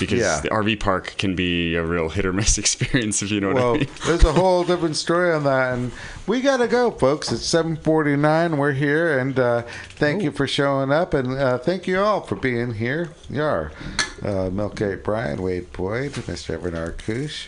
Because 0.00 0.18
Yeah. 0.20 0.40
the 0.40 0.48
RV 0.50 0.80
park 0.80 1.14
can 1.18 1.36
be 1.36 1.76
a 1.76 1.84
real 1.84 2.08
hit 2.08 2.26
or 2.26 2.32
miss 2.32 2.58
experience, 2.64 3.22
if 3.22 3.30
you 3.30 3.40
know 3.40 3.52
what 3.52 3.62
I 3.62 3.72
mean. 3.78 3.88
there's 4.06 4.24
a 4.24 4.32
whole 4.32 4.64
different 4.64 4.96
story 4.96 5.30
on 5.32 5.44
that, 5.44 5.74
and 5.74 5.92
we 6.26 6.40
gotta 6.40 6.66
go, 6.66 6.90
folks. 6.90 7.30
It's 7.30 7.44
7:49. 7.46 8.56
We're 8.56 8.72
here, 8.72 9.18
and 9.18 9.38
uh, 9.38 9.62
thank 9.90 10.22
you 10.22 10.32
for 10.32 10.46
showing 10.48 10.90
up, 10.90 11.14
and 11.14 11.38
uh, 11.38 11.58
thank 11.58 11.86
you 11.86 12.00
all 12.00 12.22
for 12.22 12.34
being 12.36 12.74
here. 12.74 13.10
Yar, 13.28 13.70
uh, 14.24 14.50
Milk 14.50 14.76
Crate 14.76 15.04
Brian, 15.04 15.40
Wade 15.42 15.72
Boyd, 15.72 16.12
Mr. 16.12 16.54
Evan 16.54 16.72
Arkush, 16.74 17.46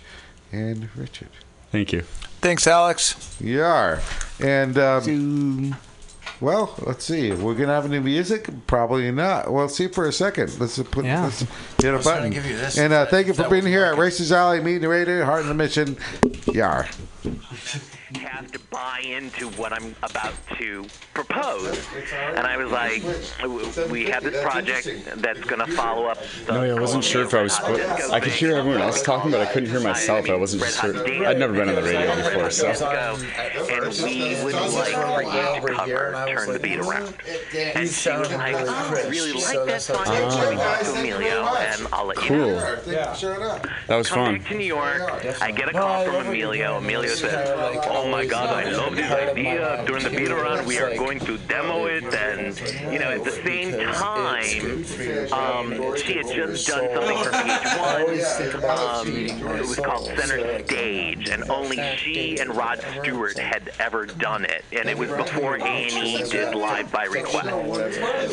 and 0.53 0.89
Richard. 0.97 1.29
Thank 1.73 1.93
you. 1.93 2.03
Thanks, 2.43 2.67
Alex. 2.67 3.37
Yar, 3.41 4.01
and 4.41 4.77
um, 4.77 5.77
well, 6.43 6.75
let's 6.87 7.05
see. 7.05 7.33
We're 7.33 7.55
gonna 7.55 7.73
have 7.73 7.85
any 7.85 8.01
music? 8.01 8.49
Probably 8.67 9.11
not. 9.13 9.53
Well, 9.53 9.69
see 9.69 9.87
for 9.89 10.07
a 10.07 10.13
second. 10.13 10.59
Let's 10.59 10.79
put. 10.83 11.05
Yeah. 11.05 11.25
Let's 11.25 11.41
hit 11.81 11.95
a 11.95 11.97
was 11.97 12.05
button. 12.05 12.25
to 12.25 12.35
give 12.35 12.45
you 12.45 12.57
this. 12.57 12.77
And 12.77 12.93
uh, 12.93 13.07
thank 13.07 13.29
you 13.29 13.33
for 13.33 13.49
being 13.49 13.63
wasn't 13.63 13.69
here 13.69 13.85
at 13.85 13.93
working. 13.93 14.03
Racers 14.03 14.33
Alley, 14.33 14.61
Meeting 14.61 14.83
the 14.83 14.89
Radio, 14.89 15.25
Heart 15.25 15.43
of 15.43 15.47
the 15.47 15.55
Mission. 15.55 15.97
Yar. 16.53 16.89
have 18.19 18.51
to 18.53 18.59
buy 18.71 19.01
into 19.05 19.49
what 19.51 19.73
I'm 19.73 19.95
about 20.03 20.33
to 20.59 20.85
propose. 21.15 21.79
And 22.35 22.47
I 22.47 22.57
was 22.57 22.71
like, 22.71 23.03
w- 23.41 23.67
we 23.91 24.05
have 24.07 24.23
this 24.25 24.43
project 24.43 24.89
that's 25.17 25.41
going 25.41 25.65
to 25.65 25.73
follow 25.73 26.07
up. 26.07 26.19
The 26.47 26.53
No, 26.53 26.63
yeah, 26.65 26.75
I 26.75 26.81
wasn't 26.81 27.05
sure 27.05 27.25
if 27.25 27.35
I 27.35 27.43
was. 27.43 27.57
Columbia 27.59 27.85
Spo- 27.87 28.11
I 28.13 28.21
could 28.21 28.33
hear 28.33 28.57
everyone 28.57 28.81
else 28.81 29.03
talking, 29.03 29.31
but 29.31 29.41
I 29.41 29.47
couldn't 29.47 29.71
hear 29.71 29.81
myself. 29.81 30.29
I 30.31 30.35
wasn't 30.37 30.65
sure. 30.65 30.97
I'd 31.27 31.39
never 31.39 31.53
been 31.53 31.69
on 31.69 31.75
the 31.77 31.83
radio 31.83 32.17
before, 32.17 32.51
so. 32.51 32.69
Disco, 32.69 33.19
and 33.71 34.05
we 34.05 34.43
would 34.45 34.55
like 34.55 34.95
for 34.95 35.23
you 35.23 35.61
to 35.69 35.75
cover 35.75 36.25
"Turn 36.29 36.53
the 36.53 36.59
Beat 36.59 36.79
Around." 36.79 37.15
And 37.55 37.89
she 37.89 38.11
was 38.11 38.31
like, 38.33 38.55
"Oh, 38.57 38.95
I 38.97 39.09
really 39.09 39.33
like 39.33 39.67
that 39.67 39.83
song. 39.83 40.05
Let 40.07 40.51
me 40.51 40.57
talk 40.57 40.81
to 40.81 41.01
Emilio, 41.01 41.45
and 41.47 41.87
I'll 41.93 42.07
let 42.07 42.23
you 42.25 42.37
know." 42.37 42.79
Cool. 42.85 42.93
Yeah. 42.93 43.13
Showing 43.15 43.43
up. 43.43 43.67
That 43.89 43.97
was 43.97 44.09
fun. 44.09 44.17
come 44.17 44.25
fun. 44.27 44.39
back 44.39 44.49
to 44.49 44.55
New 44.59 44.65
York. 44.65 45.03
I 45.41 45.51
get 45.51 45.69
a 45.69 45.73
call 45.73 46.05
from 46.05 46.27
Emilio. 46.27 46.79
Emilio 46.79 47.15
says, 47.15 47.49
"Oh 48.03 48.09
my 48.09 48.27
God, 48.27 48.51
I 48.51 48.71
love 48.71 48.97
this 48.97 49.11
idea. 49.11 49.85
Turn 49.87 50.03
the 50.03 50.11
Beat 50.11 50.31
Around, 50.31 50.67
we 50.67 50.79
are 50.79 50.95
going 50.97 51.21
to 51.21 51.39
demo 51.39 51.87
it." 51.87 52.05
And 52.13 52.59
you 52.93 52.99
know, 52.99 53.11
at 53.11 53.25
the 53.25 53.31
same 53.31 53.73
time, 53.93 54.85
um, 55.33 55.97
she 55.97 56.15
had 56.15 56.27
just 56.27 56.67
done 56.67 56.89
something 56.93 57.19
for 57.19 57.31
VH1. 57.31 58.63
Um, 58.83 59.09
it 59.09 59.61
was 59.61 59.77
called 59.77 60.07
Center 60.07 60.65
Stage, 60.65 61.29
and 61.29 61.49
only 61.51 61.79
she 61.97 62.39
and 62.39 62.55
Rod 62.57 62.85
Stewart 63.01 63.39
had 63.39 63.73
ever 63.79 64.07
done 64.07 64.45
it, 64.45 64.65
and 64.73 64.89
it 64.89 64.97
was 64.97 65.11
before 65.11 65.57
A&E 65.57 66.23
did 66.31 66.55
Live 66.55 66.91
by 66.91 67.05
Request. 67.05 67.49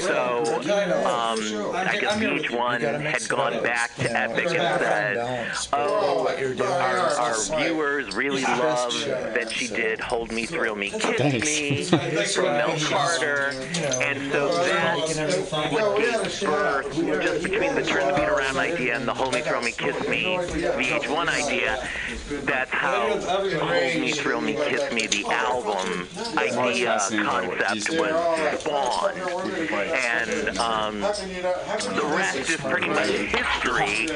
So 0.01 0.43
um, 1.05 1.39
I 1.75 1.97
guess 1.99 2.15
VH1 2.17 3.01
had 3.01 3.27
gone 3.27 3.61
back 3.63 3.95
to 3.95 4.11
Epic 4.17 4.45
and 4.47 4.79
said, 4.79 5.51
"Oh, 5.73 6.27
our, 6.61 6.97
our 7.19 7.35
viewers 7.57 8.15
really 8.15 8.43
love 8.43 8.93
that 9.05 9.49
she 9.59 9.67
did 9.67 9.99
Hold 9.99 10.31
Me, 10.31 10.45
Thrill 10.45 10.75
Me, 10.75 10.89
Kiss 10.89 11.17
Thanks. 11.17 11.45
Me 11.45 11.83
from 11.83 12.45
Mel 12.45 12.79
Carter. 12.79 13.51
And 14.01 14.31
so 14.31 14.53
that's 14.63 15.51
what 15.51 15.97
gave 15.97 16.41
birth, 16.41 16.95
just 16.95 17.43
between 17.43 17.75
the 17.75 17.83
Turn 17.83 18.07
the 18.07 18.13
Beat 18.13 18.29
Around 18.29 18.57
idea 18.57 18.95
and 18.95 19.05
the 19.07 19.13
Hold 19.13 19.33
Me, 19.33 19.41
Thrill 19.41 19.61
Me, 19.61 19.71
Kiss 19.71 20.07
Me 20.07 20.37
VH1 20.37 21.27
idea, 21.27 21.85
that's 22.45 22.71
how 22.71 23.19
Hold 23.19 24.01
Me, 24.01 24.11
Thrill 24.13 24.41
Me, 24.41 24.53
Kiss 24.53 24.93
Me, 24.93 25.07
the 25.07 25.25
album 25.25 26.07
idea, 26.37 26.97
concept 27.09 27.99
was 27.99 28.61
spawned. 28.61 29.17
And 29.71 30.57
um, 30.57 31.01
the 31.01 32.13
rest 32.15 32.49
is 32.49 32.57
pretty 32.57 32.87
much 32.87 33.09
history, 33.09 34.07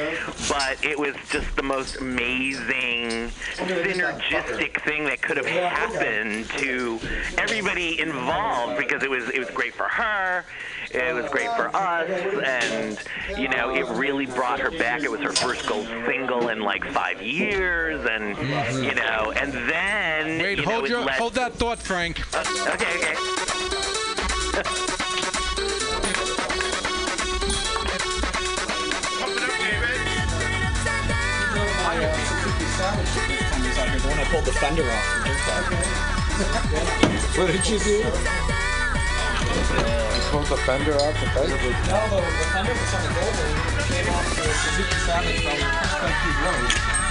but 0.47 0.83
it 0.83 0.97
was 0.97 1.15
just 1.29 1.53
the 1.55 1.63
most 1.63 1.97
amazing, 1.97 3.29
synergistic 3.55 4.81
thing 4.83 5.05
that 5.05 5.21
could 5.23 5.37
have 5.37 5.45
happened 5.45 6.49
to 6.49 6.99
everybody 7.37 7.99
involved 7.99 8.77
because 8.77 9.01
it 9.03 9.09
was 9.09 9.29
it 9.29 9.39
was 9.39 9.49
great 9.49 9.73
for 9.73 9.85
her, 9.85 10.43
it 10.91 11.15
was 11.15 11.29
great 11.31 11.49
for 11.55 11.73
us, 11.75 12.09
and 12.09 12.99
you 13.39 13.47
know 13.47 13.73
it 13.73 13.87
really 13.97 14.25
brought 14.25 14.59
her 14.59 14.69
back. 14.71 15.01
It 15.01 15.09
was 15.09 15.21
her 15.21 15.31
first 15.31 15.65
gold 15.67 15.87
single 16.05 16.49
in 16.49 16.59
like 16.59 16.85
five 16.91 17.21
years, 17.21 18.05
and 18.09 18.37
you 18.83 18.93
know, 18.95 19.33
and 19.35 19.53
then 19.69 20.41
Wait, 20.41 20.59
you 20.59 20.65
know, 20.65 20.71
hold 20.71 20.89
your 20.89 21.01
led- 21.01 21.15
hold 21.15 21.33
that 21.35 21.53
thought, 21.53 21.79
Frank. 21.79 22.21
Uh, 22.35 22.43
okay, 22.73 23.15
okay. 24.59 24.97
pulled 34.33 34.45
the 34.45 34.51
fender 34.53 34.81
off. 34.81 35.05
What 37.37 37.51
did 37.51 37.69
you 37.69 37.77
do? 37.77 38.01
Pulled 40.31 40.47
the 40.47 40.57
fender 40.65 40.95
off 40.95 41.13
the 41.19 41.27
fender. 41.29 41.53
No, 41.53 42.01
the, 42.09 42.17
the 42.17 42.45
fender 42.49 42.73
was 42.73 42.93
on 42.95 43.03
the 43.03 43.09
Goldwing. 43.13 43.57
It 43.77 43.85
came 43.93 44.09
off 44.11 44.25
the 44.35 44.41
Suzuki 44.41 44.97
Savage 45.05 45.39
from 45.43 45.59
Country 46.01 46.33
Road. 46.43 47.02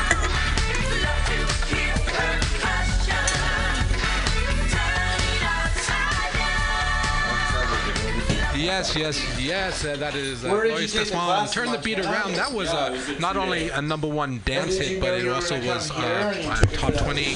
Yes, 8.62 8.94
yes, 8.96 9.40
yes. 9.40 9.84
Uh, 9.84 9.96
that 9.96 10.14
is 10.14 10.44
uh, 10.44 10.48
Where 10.50 10.62
did 10.62 10.68
you 10.70 10.74
Lois 10.76 10.92
take 10.92 11.00
the 11.06 11.10
Desmond. 11.10 11.24
class, 11.24 11.52
Turn 11.52 11.72
the 11.72 11.78
beat 11.78 11.98
around. 11.98 12.34
That 12.34 12.52
was 12.52 12.68
uh, 12.68 12.96
not 13.18 13.36
only 13.36 13.70
a 13.70 13.82
number 13.82 14.06
one 14.06 14.40
dance 14.44 14.76
hit, 14.76 15.00
but 15.00 15.14
it 15.14 15.28
also 15.28 15.56
was 15.66 15.90
uh, 15.90 16.60
a 16.62 16.66
top 16.76 16.94
20 16.94 17.34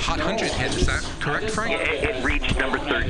Hot 0.00 0.18
100 0.18 0.50
hit. 0.52 0.74
Is 0.76 0.86
that 0.86 1.02
correct, 1.20 1.50
Frank? 1.50 1.80
It, 1.80 2.04
it 2.04 2.24
reached 2.24 2.56
number 2.58 2.78
13. 2.78 3.08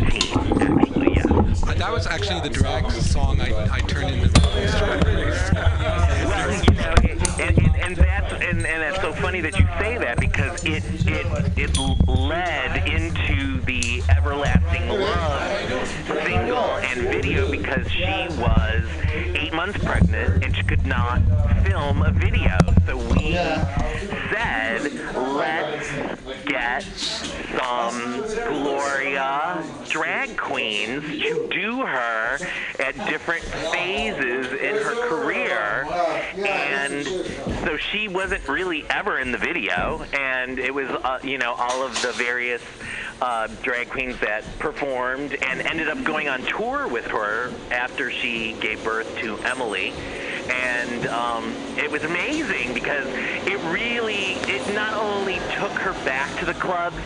Uh, 1.68 1.74
That 1.74 1.92
was 1.92 2.06
actually 2.06 2.40
the 2.40 2.48
drag 2.48 2.90
song 2.90 3.40
I, 3.40 3.74
I 3.76 3.80
turned 3.80 4.14
into 4.14 4.28
the 4.28 4.40
Well, 5.52 6.50
you 6.50 6.74
know, 6.74 6.94
it, 7.02 7.17
and, 7.88 7.96
that's 7.96 8.32
and, 8.34 8.66
and 8.66 8.82
it's 8.82 9.00
so 9.00 9.12
funny 9.14 9.40
that 9.40 9.58
you 9.58 9.66
say 9.78 9.96
that 9.96 10.20
because 10.20 10.62
it 10.64 10.84
it 11.06 11.26
it 11.56 11.78
led 12.06 12.86
into 12.86 13.60
the 13.62 14.02
everlasting 14.10 14.88
love 14.88 15.88
single 16.24 16.56
and 16.58 17.00
video 17.08 17.50
because 17.50 17.90
she 17.90 18.26
was 18.36 18.84
eight 19.34 19.54
months 19.54 19.82
pregnant 19.82 20.44
and 20.44 20.54
she 20.54 20.62
could 20.64 20.84
not 20.84 21.22
film 21.64 22.02
a 22.02 22.10
video. 22.10 22.58
So 22.86 22.96
we 22.96 23.32
said, 23.32 24.92
let's 25.14 25.90
get 26.44 26.82
some 27.58 28.24
Gloria 28.48 29.62
drag 29.88 30.36
queens 30.36 31.04
to 31.04 31.48
do 31.50 31.78
her 31.84 32.38
at 32.78 32.94
different 33.08 33.44
phases 33.44 34.52
in 34.52 34.76
her 34.76 35.08
career. 35.08 35.86
And 36.36 37.06
so 37.68 37.76
she 37.76 38.08
wasn't 38.08 38.48
really 38.48 38.82
ever 38.88 39.18
in 39.18 39.30
the 39.30 39.36
video. 39.36 40.02
And 40.14 40.58
it 40.58 40.72
was, 40.72 40.88
uh, 40.88 41.18
you 41.22 41.36
know, 41.36 41.52
all 41.52 41.82
of 41.82 42.00
the 42.00 42.12
various 42.12 42.62
uh, 43.20 43.48
drag 43.62 43.90
queens 43.90 44.18
that 44.20 44.42
performed 44.58 45.34
and 45.34 45.60
ended 45.60 45.90
up 45.90 46.02
going 46.02 46.30
on 46.30 46.40
tour 46.44 46.88
with 46.88 47.04
her 47.08 47.52
after 47.70 48.10
she 48.10 48.54
gave 48.54 48.82
birth 48.82 49.14
to 49.18 49.36
Emily. 49.40 49.92
And 50.48 51.06
um, 51.08 51.54
it 51.76 51.90
was 51.90 52.04
amazing 52.04 52.72
because 52.72 53.06
it 53.06 53.60
really, 53.70 54.32
it 54.50 54.74
not 54.74 54.94
only 54.94 55.34
took 55.34 55.72
her 55.72 55.92
back 56.06 56.38
to 56.38 56.46
the 56.46 56.54
clubs, 56.54 56.96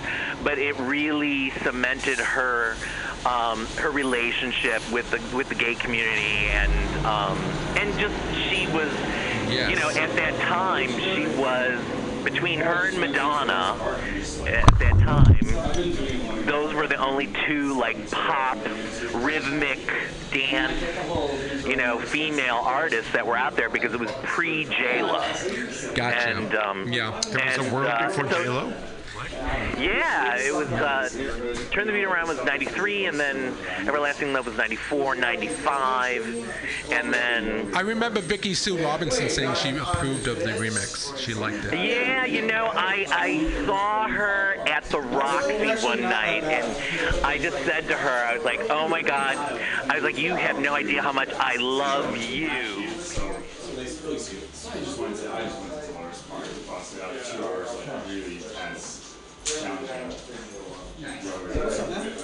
but 0.44 0.58
it 0.58 0.78
really 0.78 1.50
cemented 1.64 2.18
her 2.18 2.76
um, 3.24 3.66
her 3.76 3.90
relationship 3.90 4.82
with 4.90 5.08
the 5.12 5.36
with 5.36 5.48
the 5.48 5.54
gay 5.54 5.76
community 5.76 6.48
and 6.50 7.06
um, 7.06 7.38
and 7.76 7.96
just 7.96 8.14
she 8.48 8.66
was 8.68 8.90
you 9.52 9.76
know 9.76 9.90
at 9.90 10.14
that 10.16 10.34
time 10.40 10.88
she 10.98 11.26
was 11.40 11.80
between 12.24 12.60
her 12.60 12.88
and 12.88 12.98
Madonna 12.98 13.76
at 14.46 14.78
that 14.78 14.96
time 15.00 15.36
those 16.46 16.72
were 16.74 16.86
the 16.86 16.96
only 16.96 17.28
two 17.46 17.78
like 17.78 18.10
pop 18.10 18.58
rhythmic 19.14 19.78
dance 20.32 21.66
you 21.66 21.76
know 21.76 21.98
female 21.98 22.60
artists 22.62 23.12
that 23.12 23.26
were 23.26 23.36
out 23.36 23.56
there 23.56 23.68
because 23.68 23.92
it 23.92 24.00
was 24.00 24.10
pre 24.22 24.64
J 24.66 25.02
Lo 25.02 25.20
Gotcha. 25.94 26.28
and 26.28 26.54
um, 26.54 26.92
Yeah. 26.92 27.20
There 27.30 27.44
was 27.44 27.66
a 27.66 27.74
world 27.74 27.88
uh, 27.88 28.06
before 28.08 28.30
so- 28.30 28.42
J-Lo? 28.44 28.72
Yeah, 29.78 30.36
it 30.36 30.54
was 30.54 30.68
uh, 30.68 31.08
Turn 31.70 31.86
the 31.86 31.92
Beat 31.92 32.04
Around 32.04 32.28
was 32.28 32.44
93, 32.44 33.06
and 33.06 33.18
then 33.18 33.54
Everlasting 33.86 34.32
Love 34.32 34.46
was 34.46 34.56
94, 34.56 35.16
95, 35.16 36.54
and 36.90 37.12
then 37.12 37.74
I 37.74 37.80
remember 37.80 38.20
Vicki 38.20 38.54
Sue 38.54 38.82
Robinson 38.82 39.28
saying 39.28 39.54
she 39.54 39.76
approved 39.76 40.28
of 40.28 40.38
the 40.38 40.52
remix. 40.52 41.16
She 41.18 41.34
liked 41.34 41.64
it. 41.64 41.74
Yeah, 41.74 42.24
you 42.24 42.46
know, 42.46 42.70
I, 42.72 43.06
I 43.10 43.64
saw 43.66 44.08
her 44.08 44.54
at 44.66 44.84
the 44.84 45.00
Roxy 45.00 45.84
one 45.84 46.00
night, 46.02 46.44
and 46.44 47.24
I 47.24 47.38
just 47.38 47.58
said 47.64 47.88
to 47.88 47.96
her, 47.96 48.26
I 48.26 48.36
was 48.36 48.44
like, 48.44 48.60
oh 48.70 48.88
my 48.88 49.02
God, 49.02 49.36
I 49.88 49.96
was 49.96 50.04
like, 50.04 50.18
you 50.18 50.34
have 50.34 50.58
no 50.58 50.74
idea 50.74 51.02
how 51.02 51.12
much 51.12 51.30
I 51.34 51.56
love 51.56 52.16
you. 52.16 52.48
Man, 52.48 52.88
because 53.88 54.30
I 54.78 55.02
went 55.02 55.16
to. 55.16 55.22
Yeah. 59.60 60.12
Nice. 61.00 61.78
Yeah. 61.78 62.21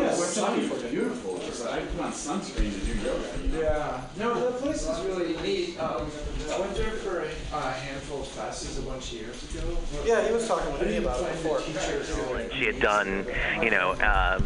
Yes, 0.00 0.36
it's 0.36 0.82
beautiful. 0.90 1.34
Because 1.34 1.66
I 1.66 1.80
put 1.80 2.00
on 2.00 2.12
sunscreen 2.12 2.72
to 2.72 2.86
do 2.86 2.94
yoga. 3.00 3.28
Yeah. 3.52 4.00
No, 4.18 4.34
the 4.34 4.58
place 4.58 4.88
is 4.88 5.00
really 5.04 5.36
neat. 5.42 5.78
Um, 5.80 6.10
I 6.50 6.60
went 6.60 6.74
there 6.76 6.90
for 6.92 7.20
a, 7.20 7.56
a 7.56 7.70
handful 7.72 8.20
of 8.20 8.28
classes 8.28 8.78
a 8.78 8.82
bunch 8.82 9.12
of 9.12 9.20
years 9.20 9.54
ago. 9.54 9.76
Yeah, 10.04 10.26
he 10.26 10.32
was 10.32 10.46
talking 10.46 10.72
with 10.72 10.88
me 10.88 10.96
about 10.96 11.20
it 11.20 11.32
before. 11.32 11.60
She 12.52 12.66
had 12.66 12.80
done, 12.80 13.26
you 13.62 13.70
know, 13.70 13.92
uh, 13.92 14.40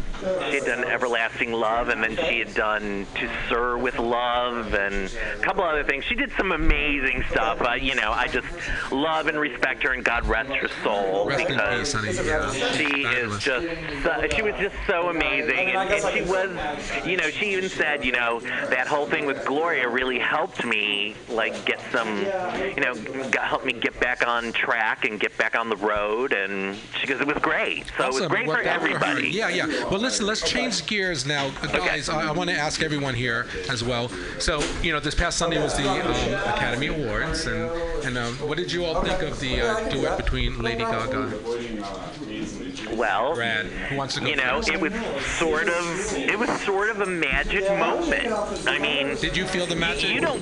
she 0.49 0.55
had 0.55 0.65
done 0.65 0.83
Everlasting 0.83 1.51
Love, 1.51 1.89
and 1.89 2.03
then 2.03 2.15
she 2.27 2.39
had 2.39 2.53
done 2.53 3.05
To 3.15 3.29
Sir 3.49 3.77
with 3.77 3.99
Love, 3.99 4.73
and 4.73 5.11
a 5.35 5.39
couple 5.41 5.63
other 5.63 5.83
things. 5.83 6.05
She 6.05 6.15
did 6.15 6.31
some 6.37 6.51
amazing 6.51 7.23
stuff. 7.29 7.61
Uh, 7.61 7.73
you 7.73 7.95
know, 7.95 8.11
I 8.11 8.27
just 8.27 8.47
love 8.91 9.27
and 9.27 9.39
respect 9.39 9.83
her, 9.83 9.93
and 9.93 10.03
God 10.03 10.25
rest 10.27 10.51
her 10.51 10.67
soul 10.83 11.27
Rest 11.27 11.41
in 11.41 11.47
because 11.47 11.93
peace, 11.93 12.17
honey. 12.17 12.27
Yeah. 12.27 12.71
she 12.71 13.03
is 13.03 13.37
just, 13.39 13.67
so, 14.03 14.10
she 14.31 14.41
was 14.41 14.55
just 14.55 14.75
so 14.87 15.09
amazing, 15.09 15.71
and, 15.71 15.89
and 15.89 16.13
she 16.13 16.21
was, 16.21 17.05
you 17.05 17.17
know, 17.17 17.29
she 17.29 17.53
even 17.53 17.69
said, 17.69 18.03
you 18.05 18.11
know, 18.11 18.39
that 18.39 18.87
whole 18.87 19.05
thing 19.05 19.25
with 19.25 19.45
Gloria 19.45 19.87
really 19.87 20.19
helped 20.19 20.63
me, 20.65 21.15
like, 21.29 21.65
get 21.65 21.79
some, 21.91 22.17
you 22.17 22.81
know, 22.81 22.95
got, 23.29 23.45
helped 23.45 23.65
me 23.65 23.73
get 23.73 23.99
back 23.99 24.27
on 24.27 24.51
track 24.53 25.05
and 25.05 25.19
get 25.19 25.37
back 25.37 25.55
on 25.55 25.69
the 25.69 25.75
road, 25.77 26.33
and 26.33 26.77
she 26.99 27.07
goes, 27.07 27.21
it 27.21 27.27
was 27.27 27.37
great. 27.37 27.85
So 27.97 28.07
it 28.07 28.13
was 28.13 28.27
great 28.27 28.45
for 28.45 28.55
Worked 28.55 28.67
out 28.67 28.81
her. 28.81 28.87
everybody. 28.87 29.29
Yeah, 29.29 29.49
yeah. 29.49 29.67
Well, 29.89 29.99
listen, 29.99 30.25
let's 30.25 30.47
change 30.49 30.85
gears 30.85 31.25
now. 31.25 31.49
Guys, 31.71 32.09
I, 32.09 32.29
I 32.29 32.31
want 32.31 32.49
to 32.49 32.55
ask 32.55 32.81
everyone 32.81 33.13
here 33.13 33.47
as 33.69 33.83
well. 33.83 34.09
So, 34.39 34.61
you 34.81 34.91
know, 34.91 34.99
this 34.99 35.15
past 35.15 35.37
Sunday 35.37 35.61
was 35.61 35.75
the 35.75 35.87
um, 35.89 35.97
Academy 36.53 36.87
Awards, 36.87 37.45
and, 37.47 37.69
and 38.05 38.17
um, 38.17 38.35
what 38.47 38.57
did 38.57 38.71
you 38.71 38.85
all 38.85 39.03
think 39.03 39.21
of 39.21 39.39
the 39.39 39.61
uh, 39.61 39.89
duet 39.89 40.17
between 40.17 40.61
Lady 40.61 40.83
Gaga? 40.83 41.33
Well, 42.95 43.35
Brad, 43.35 43.67
who 43.91 43.97
wants 43.97 44.15
to 44.15 44.21
go 44.21 44.27
you 44.27 44.35
know, 44.35 44.57
first? 44.57 44.69
it 44.69 44.79
was 44.79 44.93
sort 45.37 45.67
of, 45.67 46.13
it 46.17 46.39
was 46.39 46.49
sort 46.61 46.89
of 46.89 47.01
a 47.01 47.05
magic 47.05 47.63
moment. 47.77 48.27
I 48.67 48.79
mean, 48.79 49.15
did 49.17 49.35
you 49.35 49.45
feel 49.45 49.65
the 49.65 49.75
magic? 49.75 50.09
You 50.09 50.21
don't, 50.21 50.41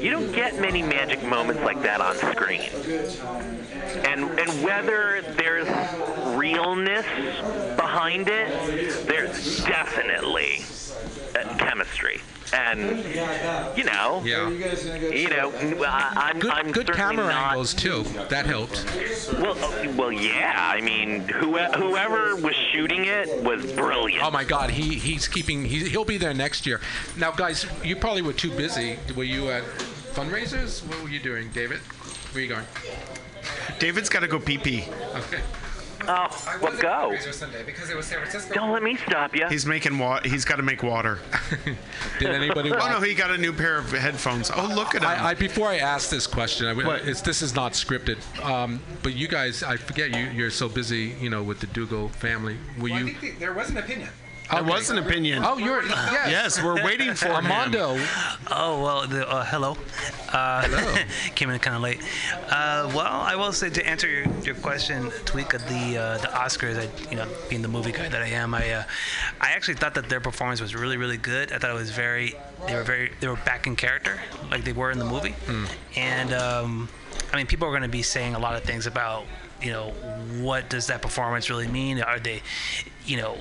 you 0.00 0.10
don't 0.10 0.32
get 0.32 0.60
many 0.60 0.82
magic 0.82 1.22
moments 1.22 1.62
like 1.62 1.82
that 1.82 2.00
on 2.00 2.16
screen. 2.16 2.70
And 4.04 4.38
and 4.38 4.62
whether 4.62 5.22
there's 5.36 5.68
realness 6.36 7.06
behind 7.76 8.28
it, 8.28 9.06
there's 9.06 9.64
definitely 9.64 10.64
uh, 11.34 11.56
chemistry. 11.56 12.20
And 12.52 13.04
you 13.76 13.84
know, 13.84 14.22
Yeah. 14.24 14.48
you 14.48 15.28
know, 15.28 15.52
I, 15.86 16.12
I'm, 16.32 16.38
Good, 16.38 16.50
I'm 16.52 16.72
good 16.72 16.92
camera 16.92 17.26
not 17.28 17.50
angles 17.52 17.74
too. 17.74 18.02
That 18.28 18.46
helped. 18.46 18.84
well, 19.40 19.52
uh, 19.64 19.92
well, 19.96 20.12
yeah. 20.12 20.54
I 20.56 20.80
mean, 20.80 21.20
who, 21.28 21.56
whoever 21.58 22.36
was 22.36 22.54
shooting 22.72 23.04
it 23.06 23.42
was 23.42 23.72
brilliant. 23.72 24.22
Oh 24.22 24.30
my 24.30 24.44
God, 24.44 24.70
he 24.70 24.94
he's 24.98 25.26
keeping. 25.26 25.64
He, 25.64 25.88
he'll 25.88 26.04
be 26.04 26.18
there 26.18 26.34
next 26.34 26.66
year. 26.66 26.80
Now, 27.16 27.30
guys, 27.32 27.66
you 27.82 27.96
probably 27.96 28.22
were 28.22 28.32
too 28.32 28.50
busy. 28.50 28.98
Were 29.16 29.24
you 29.24 29.50
at 29.50 29.64
fundraisers? 30.14 30.86
What 30.86 31.02
were 31.02 31.08
you 31.08 31.20
doing, 31.20 31.50
David? 31.50 31.78
Where 32.32 32.40
are 32.42 32.46
you 32.46 32.48
going? 32.48 32.66
David's 33.78 34.08
got 34.08 34.20
to 34.20 34.28
go 34.28 34.38
pee 34.38 34.58
pee. 34.58 34.84
Okay. 35.14 35.40
Oh, 36.08 36.58
well, 36.62 36.76
go. 36.78 37.16
Sunday 37.32 37.62
because 37.64 37.90
it 37.90 37.96
was 37.96 38.06
San 38.06 38.18
Francisco. 38.18 38.54
Don't 38.54 38.72
let 38.72 38.82
me 38.82 38.96
stop 38.96 39.34
you. 39.34 39.46
He's 39.48 39.66
making 39.66 39.98
water. 39.98 40.28
He's 40.28 40.44
got 40.44 40.56
to 40.56 40.62
make 40.62 40.82
water. 40.82 41.18
Did 42.18 42.30
anybody? 42.30 42.72
oh 42.72 42.88
no, 42.88 43.00
he 43.00 43.14
got 43.14 43.30
a 43.30 43.38
new 43.38 43.52
pair 43.52 43.78
of 43.78 43.90
headphones. 43.90 44.50
Oh 44.54 44.66
look 44.74 44.94
at 44.94 45.02
him. 45.02 45.08
I, 45.08 45.28
I 45.28 45.34
before 45.34 45.68
I 45.68 45.76
ask 45.78 46.10
this 46.10 46.26
question, 46.26 46.66
I, 46.66 46.70
w- 46.70 46.86
What? 46.86 47.06
it's, 47.08 47.20
this 47.20 47.42
is 47.42 47.54
not 47.54 47.72
scripted. 47.72 48.18
Um, 48.44 48.80
but 49.02 49.14
you 49.14 49.28
guys, 49.28 49.62
I 49.62 49.76
forget 49.76 50.10
you. 50.14 50.24
You're 50.30 50.50
so 50.50 50.68
busy, 50.68 51.14
you 51.20 51.30
know, 51.30 51.42
with 51.42 51.60
the 51.60 51.66
Dougal 51.68 52.08
family. 52.10 52.56
Were 52.78 52.84
Well, 52.84 52.94
I 52.94 52.98
you? 53.00 53.04
think 53.06 53.20
the, 53.20 53.30
there 53.32 53.52
was 53.52 53.70
an 53.70 53.78
opinion. 53.78 54.10
There 54.50 54.62
was 54.62 54.90
an 54.90 54.98
opinion. 54.98 55.42
Oh, 55.44 55.56
you're 55.56 55.82
yes. 55.84 56.30
Yes, 56.30 56.62
we're 56.62 56.84
waiting 56.84 57.14
for 57.14 57.28
him. 57.28 57.34
Armando. 57.36 57.96
Oh 58.50 58.82
well, 58.82 59.06
the, 59.06 59.28
uh, 59.28 59.44
hello. 59.44 59.76
Uh, 60.28 60.62
Hello. 60.62 61.04
came 61.36 61.50
in 61.50 61.58
kind 61.60 61.76
of 61.76 61.82
late. 61.82 62.00
Uh, 62.50 62.90
well, 62.94 63.06
I 63.06 63.36
will 63.36 63.52
say 63.52 63.70
to 63.70 63.86
answer 63.86 64.08
your, 64.08 64.26
your 64.42 64.54
question, 64.56 65.10
Tweak, 65.24 65.54
of 65.54 65.66
the 65.68 65.96
uh, 65.96 66.18
the 66.18 66.26
Oscars. 66.26 66.76
I, 66.76 67.10
you 67.10 67.16
know, 67.16 67.26
being 67.48 67.62
the 67.62 67.68
movie 67.68 67.92
guy 67.92 68.08
that 68.08 68.20
I 68.20 68.28
am, 68.28 68.52
I 68.52 68.70
uh, 68.70 68.84
I 69.40 69.50
actually 69.50 69.74
thought 69.74 69.94
that 69.94 70.08
their 70.08 70.20
performance 70.20 70.60
was 70.60 70.74
really 70.74 70.96
really 70.96 71.16
good. 71.16 71.52
I 71.52 71.58
thought 71.58 71.70
it 71.70 71.74
was 71.74 71.90
very 71.90 72.34
they 72.66 72.74
were 72.74 72.82
very 72.82 73.12
they 73.20 73.28
were 73.28 73.36
back 73.36 73.66
in 73.66 73.76
character 73.76 74.20
like 74.50 74.64
they 74.64 74.72
were 74.72 74.90
in 74.90 74.98
the 74.98 75.04
movie, 75.04 75.34
and 75.96 76.32
um, 76.32 76.88
I 77.32 77.36
mean 77.36 77.46
people 77.46 77.68
are 77.68 77.72
going 77.72 77.82
to 77.82 77.88
be 77.88 78.02
saying 78.02 78.34
a 78.34 78.38
lot 78.38 78.56
of 78.56 78.64
things 78.64 78.86
about 78.86 79.24
you 79.62 79.70
know 79.70 79.90
what 80.40 80.68
does 80.68 80.88
that 80.88 81.00
performance 81.00 81.48
really 81.48 81.68
mean? 81.68 82.00
Are 82.02 82.18
they, 82.18 82.42
you 83.06 83.16
know 83.16 83.32
are, 83.32 83.38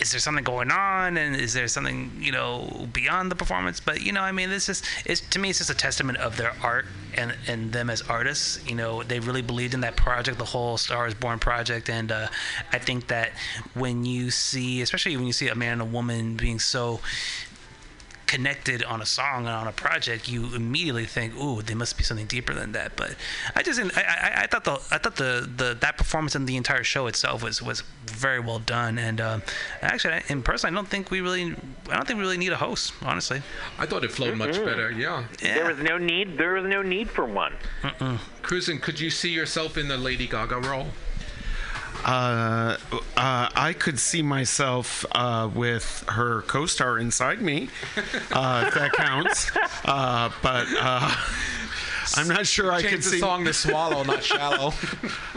is 0.00 0.10
there 0.10 0.20
something 0.20 0.44
going 0.44 0.70
on? 0.70 1.16
And 1.16 1.36
is 1.36 1.52
there 1.54 1.68
something 1.68 2.12
you 2.18 2.32
know 2.32 2.88
beyond 2.92 3.30
the 3.30 3.36
performance? 3.36 3.80
But 3.80 4.02
you 4.02 4.12
know 4.12 4.22
i 4.22 4.32
mean 4.32 4.50
this 4.50 4.68
is 4.68 4.82
it's 5.04 5.20
to 5.20 5.38
me 5.38 5.50
it's 5.50 5.58
just 5.58 5.70
a 5.70 5.74
testament 5.74 6.18
of 6.18 6.36
their 6.36 6.52
art 6.62 6.86
and 7.14 7.34
and 7.46 7.72
them 7.72 7.90
as 7.90 8.02
artists. 8.02 8.60
You 8.68 8.74
know 8.74 9.02
they 9.02 9.20
really 9.20 9.42
believed 9.42 9.74
in 9.74 9.80
that 9.80 9.96
project 9.96 10.38
the 10.38 10.44
whole 10.44 10.76
star 10.76 11.06
is 11.06 11.14
born 11.14 11.38
project. 11.38 11.88
And 11.88 12.12
uh, 12.12 12.28
i 12.72 12.78
think 12.78 13.08
that 13.08 13.32
when 13.74 14.04
you 14.04 14.30
see 14.30 14.82
especially 14.82 15.16
when 15.16 15.26
you 15.26 15.32
see 15.32 15.48
a 15.48 15.54
man 15.54 15.74
and 15.74 15.82
a 15.82 15.84
woman 15.84 16.36
being 16.36 16.58
so 16.58 17.00
connected 18.26 18.82
on 18.82 19.00
a 19.00 19.06
song 19.06 19.46
and 19.46 19.54
on 19.54 19.66
a 19.68 19.72
project, 19.72 20.28
you 20.28 20.54
immediately 20.54 21.04
think, 21.06 21.34
"Ooh, 21.36 21.62
there 21.62 21.76
must 21.76 21.96
be 21.96 22.02
something 22.04 22.26
deeper 22.26 22.52
than 22.54 22.72
that." 22.72 22.96
But 22.96 23.14
I 23.54 23.62
just. 23.62 23.80
I, 23.96 24.00
I, 24.02 24.42
I 24.42 24.46
thought 24.46 24.64
the 24.64 24.80
I 24.90 24.98
thought 24.98 25.16
the, 25.16 25.48
the 25.56 25.76
that 25.80 25.96
performance 25.96 26.34
and 26.34 26.46
the 26.48 26.56
entire 26.56 26.82
show 26.84 27.06
itself 27.06 27.42
was 27.42 27.62
was 27.62 27.82
very 28.06 28.40
well 28.40 28.58
done. 28.58 28.98
And 28.98 29.20
uh, 29.20 29.40
actually, 29.82 30.14
I- 30.14 30.22
in 30.28 30.42
person, 30.42 30.72
I 30.72 30.74
don't 30.76 30.88
think 30.88 31.10
we 31.10 31.20
really 31.20 31.54
I 31.90 31.94
don't 31.96 32.06
think 32.06 32.18
we 32.18 32.24
really 32.24 32.38
need 32.38 32.52
a 32.52 32.56
host. 32.56 32.92
Honestly, 33.02 33.42
I 33.78 33.86
thought 33.86 34.04
it 34.04 34.10
flowed 34.12 34.36
much 34.36 34.56
better. 34.64 34.90
Yeah. 34.90 35.24
There 35.40 35.66
was 35.66 35.78
no 35.78 35.98
need. 35.98 36.36
There 36.38 36.54
was 36.54 36.64
no 36.64 36.82
need 36.82 37.08
for 37.10 37.24
one. 37.24 37.54
Cruising, 38.42 38.78
could 38.80 39.00
you 39.00 39.10
see 39.10 39.30
yourself 39.30 39.76
in 39.76 39.88
the 39.88 39.96
Lady 39.96 40.26
Gaga 40.26 40.60
role? 40.60 40.88
Uh, 42.04 42.76
uh, 43.16 43.48
I 43.54 43.74
could 43.78 43.98
see 43.98 44.22
myself 44.22 45.04
uh, 45.12 45.48
with 45.52 46.04
her 46.08 46.42
co-star 46.42 46.98
inside 46.98 47.40
me, 47.40 47.68
uh, 48.32 48.70
that 48.70 48.92
counts. 48.92 49.50
Uh, 49.84 50.30
but 50.42 50.66
uh, 50.78 51.14
I'm 52.16 52.28
not 52.28 52.46
sure 52.46 52.72
I 52.72 52.80
Change 52.82 52.90
could 52.94 53.02
the 53.02 53.08
see. 53.10 53.18
song 53.20 53.44
to 53.44 53.52
Swallow, 53.52 54.02
not 54.04 54.22
Shallow. 54.32 54.72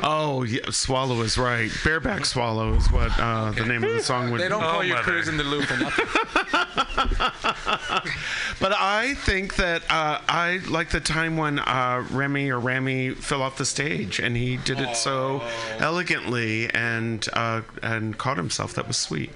oh, 0.04 0.44
yeah, 0.44 0.70
Swallow 0.72 1.22
is 1.22 1.38
right. 1.38 1.72
Bareback 1.84 2.26
Swallow 2.26 2.74
is 2.76 2.92
what 2.92 3.12
uh, 3.20 3.52
the 3.52 3.66
name 3.66 3.84
of 3.84 3.92
the 3.92 4.02
song 4.02 4.32
would 4.32 4.40
They 4.42 4.46
be. 4.46 4.50
don't 4.50 4.62
call 4.62 4.84
you 4.84 4.96
Cruising 4.96 5.38
the 5.38 5.44
Loop 5.44 5.66
for 5.66 5.78
nothing. 5.78 6.06
But 8.60 8.74
I 8.74 9.14
think 9.16 9.56
that 9.56 9.84
uh, 9.90 10.20
I 10.28 10.60
like 10.68 10.90
the 10.90 11.00
time 11.00 11.38
when 11.38 11.60
uh, 11.60 12.06
Remy 12.12 12.50
or 12.50 12.60
Rami 12.60 13.12
fell 13.12 13.42
off 13.42 13.58
the 13.58 13.66
stage, 13.66 14.20
and 14.20 14.36
he 14.36 14.58
did 14.58 14.82
it 14.82 14.98
so 14.98 15.42
elegantly 15.80 16.70
and 16.72 17.26
uh, 17.34 17.62
and 17.82 18.18
caught 18.18 18.36
himself. 18.36 18.74
That 18.74 18.86
was 18.88 18.98
sweet. 18.98 19.32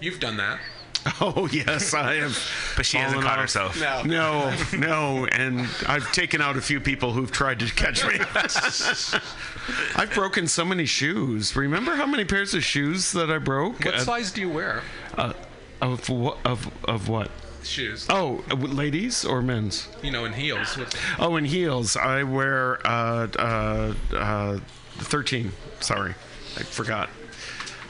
You've 0.00 0.18
done 0.18 0.38
that. 0.38 0.60
Oh 1.20 1.48
yes, 1.52 1.92
I 1.94 2.14
have. 2.14 2.38
But 2.76 2.86
she 2.86 2.96
hasn't 2.96 3.22
caught 3.22 3.32
off. 3.34 3.40
herself. 3.40 3.80
No. 3.80 4.02
No, 4.04 4.54
no, 4.76 5.26
and 5.26 5.60
I've 5.86 6.10
taken 6.12 6.40
out 6.40 6.56
a 6.56 6.60
few 6.60 6.80
people 6.80 7.12
who've 7.12 7.30
tried 7.30 7.58
to 7.60 7.66
catch 7.66 8.04
me. 8.06 8.18
I've 9.96 10.12
broken 10.14 10.46
so 10.46 10.64
many 10.64 10.84
shoes. 10.86 11.54
Remember 11.56 11.94
how 11.96 12.06
many 12.06 12.24
pairs 12.24 12.54
of 12.54 12.64
shoes 12.64 13.12
that 13.12 13.30
I 13.30 13.38
broke? 13.38 13.84
What 13.84 13.94
Uh, 13.94 14.04
size 14.04 14.32
do 14.32 14.40
you 14.40 14.50
wear? 14.50 14.82
Uh, 15.16 15.32
of 15.80 16.08
what? 16.08 16.38
Of 16.44 16.70
of 16.84 17.08
what? 17.08 17.30
Shoes. 17.62 18.06
Oh, 18.10 18.44
uh, 18.50 18.54
ladies 18.56 19.24
or 19.24 19.40
men's? 19.40 19.88
You 20.02 20.10
know, 20.10 20.24
in 20.26 20.32
heels. 20.34 20.76
What- 20.76 20.94
Oh, 21.18 21.36
in 21.36 21.44
heels, 21.46 21.96
I 21.96 22.22
wear 22.22 22.78
uh, 22.86 23.26
uh, 23.38 23.94
uh, 24.14 24.58
13. 24.98 25.52
Sorry, 25.80 26.14
I 26.56 26.62
forgot. 26.62 27.08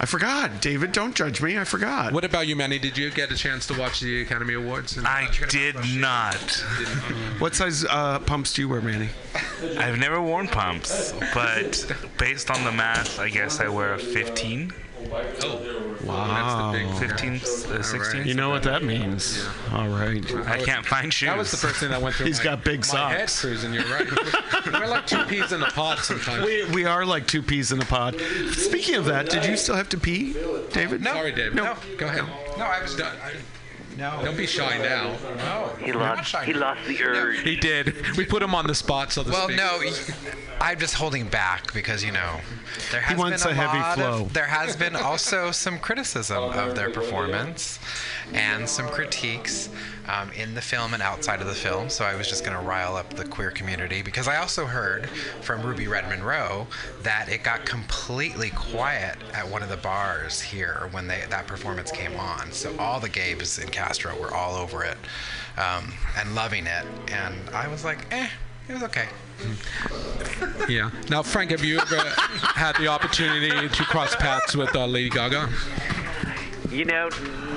I 0.05 0.07
forgot. 0.07 0.61
David, 0.61 0.93
don't 0.93 1.15
judge 1.15 1.41
me. 1.41 1.59
I 1.59 1.65
forgot. 1.65 2.13
What 2.13 2.27
about 2.27 2.47
you, 2.47 2.57
Manny? 2.57 2.79
Did 2.79 2.99
you 2.99 3.11
get 3.11 3.33
a 3.33 3.37
chance 3.37 3.67
to 3.69 3.79
watch 3.79 4.01
the 4.01 4.21
Academy 4.21 4.53
Awards? 4.53 4.99
I 5.03 5.31
did 5.49 5.77
not. 5.97 6.35
What 7.39 7.55
size 7.55 7.87
uh, 7.87 8.19
pumps 8.19 8.53
do 8.53 8.61
you 8.61 8.69
wear, 8.69 8.83
Manny? 8.83 9.09
I've 9.79 9.99
never 9.99 10.21
worn 10.21 10.47
pumps, 10.47 11.15
but 11.33 11.91
based 12.19 12.51
on 12.51 12.63
the 12.65 12.71
math, 12.71 13.19
I 13.19 13.31
guess 13.31 13.61
I 13.61 13.69
wear 13.69 13.95
a 13.95 13.99
15. 13.99 14.75
Oh, 15.13 15.71
Wow. 16.05 16.73
15, 16.99 17.35
uh, 17.37 17.83
16. 17.83 18.27
You 18.27 18.35
know 18.35 18.51
what 18.51 18.63
that 18.65 18.83
means. 18.83 19.47
All 19.73 19.89
right. 19.89 20.23
I 20.47 20.59
can't 20.63 20.85
find 20.85 21.13
shoes. 21.13 21.29
That 21.29 21.39
was 21.39 21.51
the 21.51 21.57
first 21.57 21.77
thing 21.77 21.91
that 21.91 22.03
went 22.03 22.15
through 22.15 22.27
He's 22.27 22.39
my, 22.39 22.45
got 22.45 22.65
big 22.65 22.81
my 22.93 23.09
head, 23.11 23.31
socks. 23.31 23.41
Cruising, 23.41 23.73
you're 23.73 23.85
right. 23.85 24.07
We're 24.67 24.87
like 24.87 25.07
two 25.07 25.25
peas 25.25 25.53
in 25.53 25.63
a 25.63 25.71
pod 25.71 25.99
sometimes. 26.01 26.45
We, 26.45 26.65
we 26.67 26.85
are 26.85 27.07
like 27.07 27.27
two 27.27 27.43
peas 27.43 27.73
in 27.73 27.81
a 27.81 27.85
pod. 27.87 28.21
Speaking 28.53 28.97
of 28.97 29.07
that, 29.07 29.31
did 29.31 29.47
you 29.47 29.57
still 29.57 29.77
have 29.77 29.89
to 29.91 29.99
pee, 29.99 30.35
David? 30.73 31.01
No. 31.03 31.15
Sorry, 31.15 31.33
David. 31.33 31.55
No. 31.55 31.65
No. 31.65 31.77
Go 31.97 32.07
ahead. 32.07 32.25
No, 32.59 32.65
I 32.65 32.83
was. 32.83 32.95
Don't- 32.97 33.07
I, 33.09 33.33
no. 33.97 34.21
Don't 34.25 34.37
be 34.37 34.47
shy 34.47 34.79
now. 34.79 35.17
No. 35.37 35.71
He 35.85 35.93
lost. 35.93 36.29
shy 36.31 36.45
He 36.45 36.53
lost 36.53 36.87
the 36.87 37.03
urge. 37.03 37.41
He 37.41 37.57
did. 37.57 38.17
We 38.17 38.25
put 38.25 38.43
him 38.43 38.55
on 38.55 38.67
the 38.67 38.75
spot, 38.75 39.13
so 39.13 39.23
to 39.25 39.31
Well, 39.31 39.45
speak. 39.49 39.57
no, 39.57 39.81
I'm 40.61 40.79
just 40.79 40.95
holding 40.95 41.29
back 41.29 41.73
because 41.73 42.03
you 42.05 42.13
know 42.13 42.41
there 42.91 43.01
has 43.01 43.19
wants 43.19 43.45
been 43.45 43.53
a 43.53 43.55
heavy 43.55 43.79
lot 43.79 43.95
flow. 43.97 44.23
Of, 44.23 44.33
there 44.33 44.47
has 44.47 44.77
been 44.77 44.97
also 44.97 45.51
some 45.51 45.79
criticism 45.79 46.43
of 46.43 46.75
their 46.75 46.91
performance 46.91 47.79
and 48.33 48.69
some 48.69 48.89
critiques 48.89 49.69
um, 50.09 50.31
in 50.33 50.55
the 50.55 50.61
film 50.61 50.95
and 50.95 51.03
outside 51.03 51.41
of 51.41 51.47
the 51.47 51.55
film. 51.55 51.89
So 51.89 52.05
I 52.05 52.15
was 52.15 52.29
just 52.29 52.45
going 52.45 52.57
to 52.57 52.63
rile 52.63 52.97
up 52.97 53.15
the 53.15 53.25
queer 53.25 53.51
community 53.51 54.03
because 54.03 54.29
I 54.29 54.37
also 54.37 54.67
heard 54.67 55.09
from 55.41 55.63
Ruby 55.63 55.89
Red 55.89 56.09
Monroe 56.09 56.67
that 57.03 57.29
it 57.29 57.43
got 57.43 57.65
completely 57.65 58.51
quiet 58.51 59.17
at 59.33 59.49
one 59.49 59.63
of 59.63 59.69
the 59.69 59.77
bars 59.77 60.41
here 60.41 60.89
when 60.91 61.07
they, 61.07 61.23
that 61.31 61.47
performance 61.47 61.91
came 61.91 62.17
on. 62.17 62.53
So 62.53 62.75
all 62.79 63.01
the 63.01 63.09
gays 63.09 63.59
in 63.59 63.69
Castro 63.69 64.19
were 64.21 64.33
all 64.33 64.55
over 64.55 64.85
it 64.85 64.99
um, 65.57 65.93
and 66.19 66.35
loving 66.35 66.67
it, 66.67 66.85
and 67.13 67.35
I 67.51 67.69
was 67.69 67.85
like, 67.85 68.07
eh, 68.13 68.29
it 68.69 68.73
was 68.73 68.83
okay. 68.85 69.09
Yeah. 70.69 70.91
Now, 71.11 71.23
Frank, 71.23 71.51
have 71.51 71.63
you 71.63 71.79
ever 71.79 71.97
had 72.55 72.77
the 72.77 72.87
opportunity 72.87 73.51
to 73.51 73.85
cross 73.85 74.17
paths 74.17 74.57
with 74.57 74.75
uh, 74.75 74.87
Lady 74.87 75.11
Gaga? 75.11 75.51
You 76.75 76.85
know, 76.85 77.09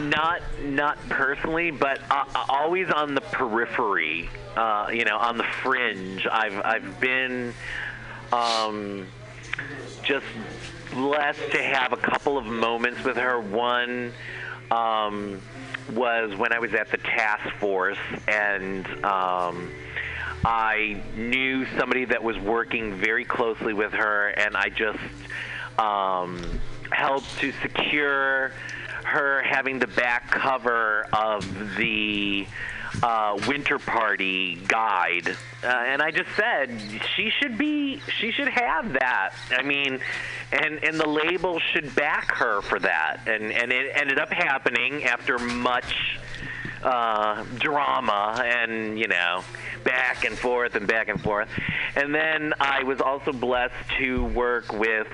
not 0.10 0.42
not 0.62 1.00
personally, 1.10 1.72
but 1.72 2.00
uh, 2.12 2.24
uh, 2.36 2.46
always 2.50 2.92
on 2.92 3.16
the 3.16 3.22
periphery. 3.22 4.30
Uh, 4.56 4.92
you 4.94 5.06
know, 5.06 5.18
on 5.18 5.38
the 5.38 5.44
fringe. 5.64 6.28
I've 6.28 6.62
I've 6.64 7.00
been 7.00 7.52
um, 8.32 9.08
just 10.04 10.26
blessed 10.94 11.52
to 11.52 11.64
have 11.64 11.94
a 11.94 11.98
couple 11.98 12.38
of 12.38 12.46
moments 12.46 13.04
with 13.04 13.18
her. 13.18 13.40
One 13.40 14.14
um, 14.70 15.42
was 15.94 16.36
when 16.36 16.54
I 16.54 16.60
was 16.60 16.76
at 16.76 16.92
the 16.92 16.98
task 16.98 17.50
force 17.56 17.98
and. 18.28 18.88
Um, 19.04 19.72
I 20.46 21.02
knew 21.16 21.66
somebody 21.78 22.06
that 22.06 22.24
was 22.24 22.38
working 22.38 22.94
very 23.02 23.26
closely 23.26 23.74
with 23.74 23.92
her, 23.94 24.28
and 24.30 24.56
I 24.56 24.70
just 24.70 25.00
um, 25.80 26.62
helped 26.92 27.40
to 27.40 27.52
secure 27.64 28.54
her 29.08 29.42
having 29.42 29.80
the 29.80 29.88
back 29.88 30.30
cover 30.30 31.08
of 31.14 31.76
the 31.78 32.46
uh, 33.02 33.40
winter 33.48 33.80
party 33.80 34.56
guide. 34.68 35.30
Uh, 35.64 35.68
and 35.68 36.02
I 36.02 36.12
just 36.12 36.30
said 36.36 36.80
she 37.16 37.32
should 37.40 37.58
be, 37.58 38.02
she 38.20 38.32
should 38.32 38.50
have 38.50 38.94
that. 38.94 39.34
I 39.52 39.64
mean, 39.64 40.00
and 40.52 40.84
and 40.84 41.00
the 41.00 41.08
label 41.08 41.60
should 41.74 41.94
back 41.96 42.32
her 42.36 42.62
for 42.62 42.80
that. 42.80 43.22
And 43.28 43.52
and 43.52 43.72
it 43.72 43.92
ended 43.96 44.20
up 44.20 44.32
happening 44.32 45.06
after 45.06 45.38
much 45.38 45.94
uh, 46.84 47.44
drama 47.56 48.42
and 48.46 49.00
you 49.00 49.08
know 49.08 49.44
back 49.84 50.26
and 50.26 50.38
forth 50.38 50.76
and 50.76 50.88
back 50.88 51.08
and 51.08 51.22
forth 51.22 51.50
and 51.96 52.14
then 52.14 52.54
i 52.60 52.84
was 52.84 53.02
also 53.02 53.32
blessed 53.32 53.74
to 53.98 54.26
work 54.26 54.72
with 54.74 55.08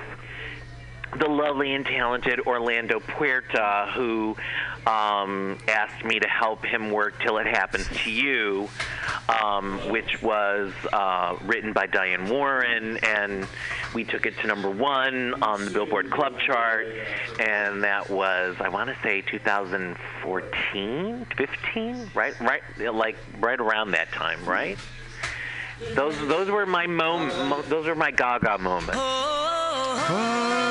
the 1.18 1.28
lovely 1.28 1.74
and 1.74 1.84
talented 1.86 2.40
Orlando 2.40 2.98
Puerta, 3.00 3.90
who 3.94 4.36
um, 4.86 5.58
asked 5.68 6.04
me 6.04 6.18
to 6.18 6.28
help 6.28 6.64
him 6.64 6.90
work 6.90 7.20
Till 7.20 7.38
It 7.38 7.46
Happens 7.46 7.86
to 7.88 8.10
You, 8.10 8.68
um, 9.28 9.78
which 9.90 10.20
was 10.22 10.72
uh, 10.92 11.36
written 11.44 11.72
by 11.72 11.86
Diane 11.86 12.28
Warren, 12.28 12.98
and 12.98 13.46
we 13.94 14.04
took 14.04 14.26
it 14.26 14.36
to 14.38 14.46
number 14.46 14.70
one 14.70 15.42
on 15.42 15.64
the 15.64 15.70
Billboard 15.70 16.10
Club 16.10 16.38
chart, 16.40 16.86
and 17.40 17.84
that 17.84 18.10
was 18.10 18.56
I 18.60 18.68
want 18.68 18.90
to 18.90 18.96
say 19.02 19.22
2014, 19.22 21.26
15, 21.36 22.10
right, 22.14 22.38
right, 22.40 22.62
like 22.92 23.16
right 23.38 23.60
around 23.60 23.92
that 23.92 24.12
time, 24.12 24.44
right? 24.44 24.78
Those 25.94 26.16
those 26.28 26.50
were 26.50 26.66
my 26.66 26.86
mom, 26.86 27.28
mo- 27.48 27.62
those 27.62 27.86
were 27.86 27.94
my 27.94 28.10
Gaga 28.10 28.58
moments. 28.58 29.00
It's 30.06 30.63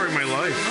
story 0.00 0.14
my 0.14 0.24
life. 0.24 0.69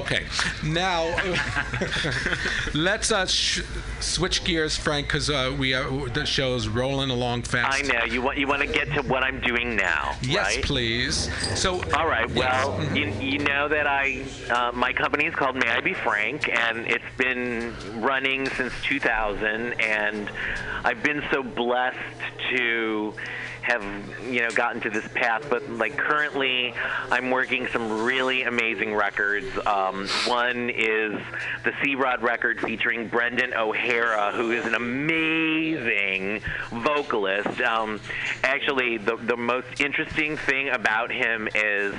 Okay. 0.00 0.24
Now, 0.64 1.04
let's 2.74 3.10
uh, 3.10 3.26
sh- 3.26 3.62
switch 4.00 4.44
gears, 4.44 4.76
Frank, 4.76 5.06
because 5.06 5.30
uh, 5.30 5.54
we 5.58 5.74
uh, 5.74 6.06
the 6.12 6.24
show's 6.26 6.68
rolling 6.68 7.10
along 7.10 7.42
fast. 7.42 7.78
I 7.78 7.82
know 7.86 8.04
you 8.04 8.20
want 8.22 8.38
you 8.38 8.46
want 8.46 8.62
to 8.62 8.68
get 8.68 8.92
to 8.94 9.02
what 9.02 9.22
I'm 9.22 9.40
doing 9.40 9.74
now. 9.76 10.16
Yes, 10.22 10.56
right? 10.56 10.64
please. 10.64 11.30
So, 11.58 11.82
all 11.94 12.06
right. 12.06 12.30
Well, 12.34 12.66
Mm-hmm. 12.76 12.96
you, 12.96 13.06
you 13.32 13.38
know 13.38 13.68
that 13.68 13.86
I 13.86 14.24
uh, 14.50 14.72
my 14.72 14.92
company 14.92 15.24
is 15.26 15.34
called 15.34 15.56
May 15.56 15.68
I 15.68 15.80
Be 15.80 15.94
Frank, 15.94 16.48
and 16.48 16.86
it's 16.86 17.04
been 17.16 17.74
running 18.00 18.48
since 18.50 18.72
2000, 18.84 19.80
and 19.80 20.30
I've 20.84 21.02
been 21.02 21.22
so 21.30 21.42
blessed 21.42 21.96
to 22.50 23.14
have 23.66 23.82
you 24.22 24.42
know 24.42 24.50
gotten 24.50 24.80
to 24.82 24.90
this 24.90 25.06
path, 25.08 25.44
but 25.50 25.68
like 25.68 25.96
currently, 25.96 26.72
I'm 27.10 27.30
working 27.30 27.66
some 27.72 28.04
really 28.04 28.44
amazing 28.44 28.94
records. 28.94 29.46
Um, 29.66 30.06
one 30.26 30.70
is 30.70 31.20
the 31.64 31.72
Sea 31.82 31.96
Rod 31.96 32.22
record 32.22 32.60
featuring 32.60 33.08
Brendan 33.08 33.54
O'Hara, 33.54 34.30
who 34.32 34.52
is 34.52 34.64
an 34.66 34.74
amazing 34.74 36.42
vocalist. 36.70 37.60
Um, 37.60 38.00
actually, 38.44 38.98
the 38.98 39.16
the 39.16 39.36
most 39.36 39.80
interesting 39.80 40.36
thing 40.36 40.68
about 40.68 41.10
him 41.10 41.48
is, 41.52 41.92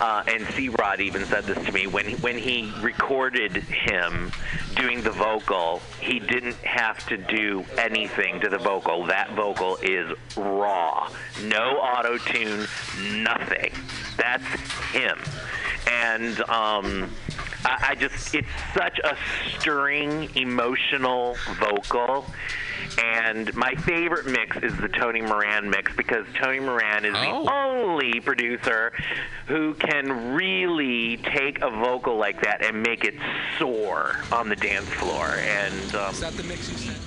uh, 0.00 0.22
and 0.28 0.46
Sea 0.54 0.68
Rod 0.68 1.00
even 1.00 1.24
said 1.24 1.44
this 1.44 1.64
to 1.66 1.72
me 1.72 1.88
when 1.88 2.06
when 2.18 2.38
he 2.38 2.72
recorded 2.80 3.56
him 3.56 4.30
doing 4.76 5.02
the 5.02 5.10
vocal, 5.10 5.80
he 6.00 6.20
didn't 6.20 6.56
have 6.56 7.04
to 7.08 7.16
do 7.16 7.64
anything 7.76 8.40
to 8.40 8.48
the 8.48 8.58
vocal. 8.58 9.06
That 9.06 9.32
vocal 9.32 9.76
is 9.82 10.16
raw, 10.36 11.07
no 11.44 11.78
auto 11.78 12.18
tune, 12.18 12.66
nothing. 13.22 13.72
That's 14.16 14.44
him, 14.92 15.18
and 15.90 16.40
um, 16.48 17.10
I, 17.64 17.88
I 17.90 17.94
just 17.94 18.34
it's 18.34 18.48
such 18.74 18.98
a 19.04 19.16
stirring, 19.58 20.28
emotional 20.36 21.36
vocal. 21.60 22.26
And 23.04 23.54
my 23.54 23.74
favorite 23.74 24.26
mix 24.26 24.56
is 24.56 24.76
the 24.78 24.88
Tony 24.88 25.20
Moran 25.20 25.70
mix 25.70 25.94
because 25.94 26.26
Tony 26.34 26.58
Moran 26.58 27.04
is 27.04 27.14
Oh. 27.16 27.44
the 27.44 27.52
only 27.52 28.20
producer 28.20 28.92
who 29.46 29.74
can 29.74 30.34
really 30.34 31.18
take 31.18 31.60
a 31.62 31.70
vocal 31.70 32.16
like 32.16 32.40
that 32.42 32.64
and 32.64 32.82
make 32.82 33.04
it 33.04 33.14
soar 33.58 34.16
on 34.32 34.48
the 34.48 34.56
dance 34.56 34.88
floor. 34.88 35.26
And 35.28 35.94
um, 35.94 36.12
Is 36.12 36.20
that 36.20 36.32
the 36.32 36.42
mix 36.44 36.70
you 36.70 36.76
sent 36.78 37.06